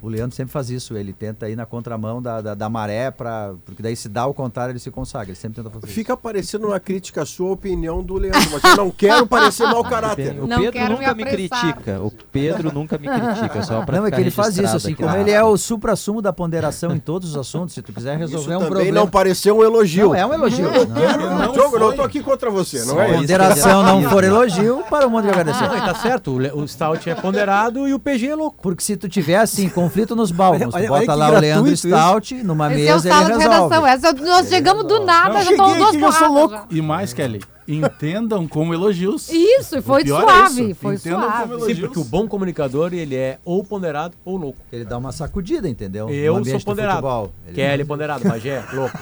O 0.00 0.08
Leandro 0.08 0.34
sempre 0.36 0.52
faz 0.52 0.70
isso, 0.70 0.96
ele 0.96 1.12
tenta 1.12 1.48
ir 1.48 1.56
na 1.56 1.66
contramão 1.66 2.22
da, 2.22 2.40
da, 2.40 2.54
da 2.54 2.68
maré, 2.68 3.10
pra, 3.10 3.52
porque 3.64 3.82
daí 3.82 3.96
se 3.96 4.08
dá 4.08 4.26
o 4.26 4.34
contrário 4.34 4.72
ele 4.72 4.78
se 4.78 4.90
consagra, 4.90 5.28
ele 5.30 5.36
sempre 5.36 5.56
tenta 5.56 5.70
fazer 5.70 5.86
isso. 5.86 5.94
Fica 5.94 6.16
parecendo 6.16 6.68
uma 6.68 6.78
crítica 6.78 7.22
à 7.22 7.26
sua 7.26 7.50
opinião 7.50 8.02
do 8.02 8.14
Leandro, 8.14 8.48
mas 8.52 8.62
eu 8.62 8.76
não 8.76 8.90
quero 8.90 9.26
parecer 9.26 9.64
mau 9.64 9.82
caráter. 9.88 10.38
O 10.40 10.46
Não 10.46 10.60
Pedro 10.60 10.80
me 10.80 10.88
nunca 10.88 11.14
me, 11.14 11.22
apressar. 11.24 11.60
critica. 11.60 12.00
O 12.00 12.10
Pedro 12.10 12.72
nunca 12.72 12.98
me 12.98 13.08
critica, 13.08 13.62
só 13.62 13.84
pra 13.84 13.98
Não, 13.98 14.06
é 14.06 14.10
que 14.10 14.20
ele 14.20 14.30
faz 14.30 14.56
isso, 14.56 14.76
assim, 14.76 14.92
aqui 14.92 15.02
como 15.02 15.16
ele 15.16 15.30
é 15.30 15.42
o 15.42 15.56
supra-sumo 15.56 16.22
da 16.22 16.32
ponderação 16.32 16.94
em 16.94 17.00
todos 17.00 17.30
os 17.30 17.36
assuntos, 17.36 17.74
se 17.74 17.82
tu 17.82 17.92
quiser 17.92 18.12
Isso 18.20 18.20
resolver 18.20 18.54
um 18.54 18.58
também 18.58 18.70
problema... 18.70 19.00
não 19.00 19.08
pareceu 19.08 19.58
um 19.58 19.64
elogio. 19.64 20.08
Não, 20.08 20.14
é 20.14 20.26
um 20.26 20.32
elogio. 20.34 20.70
Não, 20.70 21.38
não 21.38 21.52
Diogo, 21.52 21.78
não 21.78 21.92
tô 21.92 22.02
aqui 22.02 22.22
contra 22.22 22.50
você, 22.50 22.84
não 22.84 22.94
Se 22.94 22.98
é 22.98 23.02
a 23.02 23.08
isso? 23.08 23.20
ponderação 23.20 23.82
não 23.82 24.02
for 24.10 24.22
elogio, 24.22 24.84
para 24.88 25.06
o 25.06 25.10
mundo 25.10 25.24
que 25.24 25.30
agradecer. 25.30 25.68
Não, 25.68 25.84
tá 25.84 25.94
certo. 25.94 26.32
O, 26.32 26.62
o 26.62 26.68
Stout 26.68 27.08
é 27.10 27.14
ponderado 27.14 27.88
e 27.88 27.94
o 27.94 27.98
PG 27.98 28.28
é 28.28 28.34
louco. 28.34 28.56
Porque 28.62 28.82
se 28.82 28.96
tu 28.96 29.08
tiver 29.08 29.36
assim, 29.36 29.68
conflito 29.88 30.16
nos 30.16 30.30
balcos, 30.30 30.74
Olha- 30.74 30.90
olha 30.92 31.00
bota 31.00 31.14
lá 31.14 31.30
o 31.30 31.38
Leandro 31.40 31.72
isso. 31.72 31.88
Stout, 31.88 32.34
numa 32.42 32.72
Esse 32.72 32.86
é 32.86 32.92
o 32.92 32.96
mesa 32.96 33.08
sala 33.08 33.22
ele 33.28 33.32
de 33.32 33.38
redação. 33.42 33.68
resolve. 33.68 33.88
Essa, 33.90 34.12
nós 34.12 34.48
chegamos 34.48 34.84
do 34.84 35.04
nada, 35.04 35.42
já 35.42 35.50
estão 35.50 35.66
duas 35.76 35.88
aqui, 35.94 35.96
eu 36.02 36.12
sou 36.12 36.20
porradas 36.20 36.30
louco. 36.30 36.54
já. 36.54 36.64
E 36.70 36.82
mais, 36.82 37.12
Kelly, 37.12 37.40
entendam 37.68 38.48
como 38.48 38.72
elogios. 38.72 39.28
Isso, 39.30 39.76
e 39.76 39.82
foi 39.82 40.02
é 40.02 40.06
suave, 40.06 40.70
isso, 40.70 40.74
foi 40.76 40.94
entendam 40.94 41.20
suave. 41.22 41.42
como 41.42 41.54
Sim, 41.54 41.58
elogios. 41.64 41.78
porque 41.80 41.98
o 42.00 42.04
bom 42.04 42.26
comunicador, 42.26 42.94
ele 42.94 43.14
é 43.14 43.38
ou 43.44 43.62
ponderado 43.62 44.14
ou 44.24 44.36
louco. 44.36 44.58
Ele 44.72 44.84
dá 44.84 44.96
uma 44.96 45.12
sacudida, 45.12 45.68
entendeu? 45.68 46.08
Eu 46.08 46.42
sou 46.44 46.58
do 46.58 46.64
ponderado. 46.64 47.30
Ele- 47.46 47.54
Kelly 47.54 47.84
ponderado, 47.86 48.26
Magé, 48.26 48.64
louco. 48.72 48.98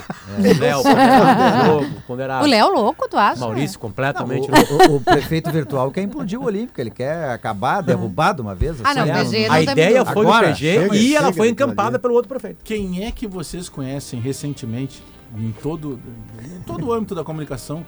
Léo, 0.59 0.83
ponderado, 0.83 1.73
louco, 1.73 2.03
ponderado. 2.07 2.45
O 2.45 2.49
Léo 2.49 2.67
é 2.69 2.71
louco, 2.73 3.09
tu 3.09 3.17
acha? 3.17 3.41
Maurício, 3.41 3.77
Não, 3.77 3.81
completamente 3.89 4.51
louco. 4.51 4.75
o, 4.75 4.93
o- 4.93 4.97
o 4.97 5.01
prefeito 5.01 5.51
virtual 5.51 5.91
quer 5.91 6.03
implodir 6.03 6.41
o 6.41 6.45
Olímpico, 6.45 6.81
ele 6.81 6.91
quer 6.91 7.31
acabar, 7.31 7.81
derrubar 7.83 8.33
de 8.35 8.41
uma 8.43 8.55
vez. 8.55 8.77
Ah, 8.83 8.95
não, 8.95 9.03
assim, 9.03 9.11
o 9.11 9.15
né? 9.15 9.25
PG 9.25 9.47
A 9.47 9.49
não 9.49 9.55
tem 9.57 9.73
ideia 9.73 10.05
foi 10.05 10.27
Agora, 10.27 10.47
do 10.49 10.53
PG 10.55 10.81
chega, 10.81 10.97
e 10.97 11.15
ela 11.15 11.33
foi 11.33 11.49
encampada 11.51 11.99
pelo 11.99 12.15
outro 12.15 12.29
prefeito. 12.29 12.59
Quem 12.65 13.05
é 13.05 13.13
que 13.13 13.27
vocês 13.27 13.69
conhecem 13.69 14.19
recentemente, 14.21 15.03
em 15.39 15.53
todo, 15.63 16.01
em 16.45 16.61
todo 16.63 16.87
o 16.87 16.93
âmbito 16.93 17.15
da 17.15 17.23
comunicação, 17.25 17.85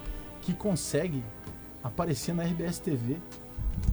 que 0.48 0.54
consegue 0.54 1.22
aparecer 1.84 2.34
na 2.34 2.42
RBS 2.42 2.78
TV 2.78 3.18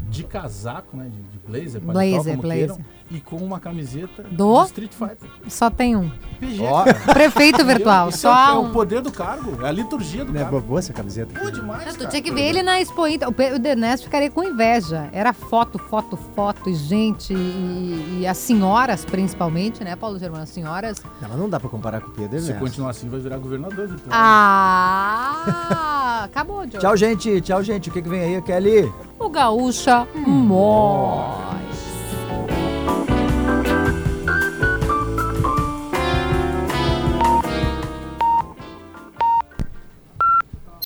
de 0.09 0.23
casaco, 0.23 0.95
né? 0.95 1.09
De, 1.09 1.21
de 1.21 1.37
blazer, 1.39 1.81
paletó, 1.81 1.91
Blazer, 2.15 2.31
como 2.37 2.41
blazer. 2.41 2.67
queiram, 2.67 2.85
e 3.11 3.19
com 3.19 3.35
uma 3.37 3.59
camiseta 3.59 4.23
Do? 4.31 4.61
de 4.61 4.65
Street 4.67 4.91
Fighter. 4.91 5.29
Só 5.47 5.69
tem 5.69 5.95
um. 5.95 6.09
PG, 6.39 6.63
cara. 6.67 6.93
Prefeito 7.13 7.63
virtual. 7.65 8.09
Isso 8.09 8.27
é, 8.27 8.31
o- 8.31 8.33
Só 8.33 8.49
é 8.49 8.53
um. 8.57 8.67
o 8.67 8.71
poder 8.71 9.01
do 9.01 9.11
cargo, 9.11 9.63
é 9.63 9.69
a 9.69 9.71
liturgia 9.71 10.25
do 10.25 10.33
Não 10.33 10.39
é 10.41 10.43
cargo. 10.43 10.59
boa 10.61 10.79
essa 10.79 10.91
camiseta? 10.91 11.39
Pô, 11.39 11.49
demais, 11.51 11.85
Não, 11.85 11.93
tu 11.93 11.97
cara. 11.99 12.09
tinha 12.09 12.21
que 12.21 12.31
ver 12.31 12.41
ele 12.41 12.63
na 12.63 12.79
Expo 12.81 13.07
Inter. 13.07 13.27
O 13.29 13.59
Denesto 13.59 14.05
ficaria 14.05 14.29
com 14.31 14.43
inveja. 14.43 15.07
Era 15.13 15.31
foto, 15.33 15.77
foto, 15.77 16.17
foto, 16.35 16.69
e 16.69 16.73
gente, 16.75 17.33
e, 17.33 18.19
e 18.21 18.27
as 18.27 18.37
senhoras, 18.37 19.05
principalmente, 19.05 19.83
né, 19.83 19.95
Paulo 19.95 20.17
Germano? 20.19 20.43
As 20.43 20.49
senhoras. 20.49 21.01
Ela 21.21 21.37
não 21.37 21.47
dá 21.49 21.59
pra 21.59 21.69
comparar 21.69 22.01
com 22.01 22.09
o 22.09 22.13
Pedro, 22.13 22.39
Se 22.41 22.51
né? 22.53 22.59
continuar 22.59 22.89
assim, 22.89 23.07
vai 23.07 23.19
virar 23.19 23.37
governador. 23.37 23.87
Vitor. 23.87 24.09
Ah! 24.11 26.23
Acabou, 26.25 26.65
Diogo. 26.65 26.79
tchau, 26.79 26.97
gente. 26.97 27.39
Tchau, 27.41 27.61
gente. 27.63 27.89
O 27.89 27.93
que, 27.93 28.01
que 28.01 28.09
vem 28.09 28.21
aí, 28.35 28.41
Kelly? 28.41 28.91
O 29.19 29.29
Gaúcha 29.29 30.07
Mó. 30.15 31.35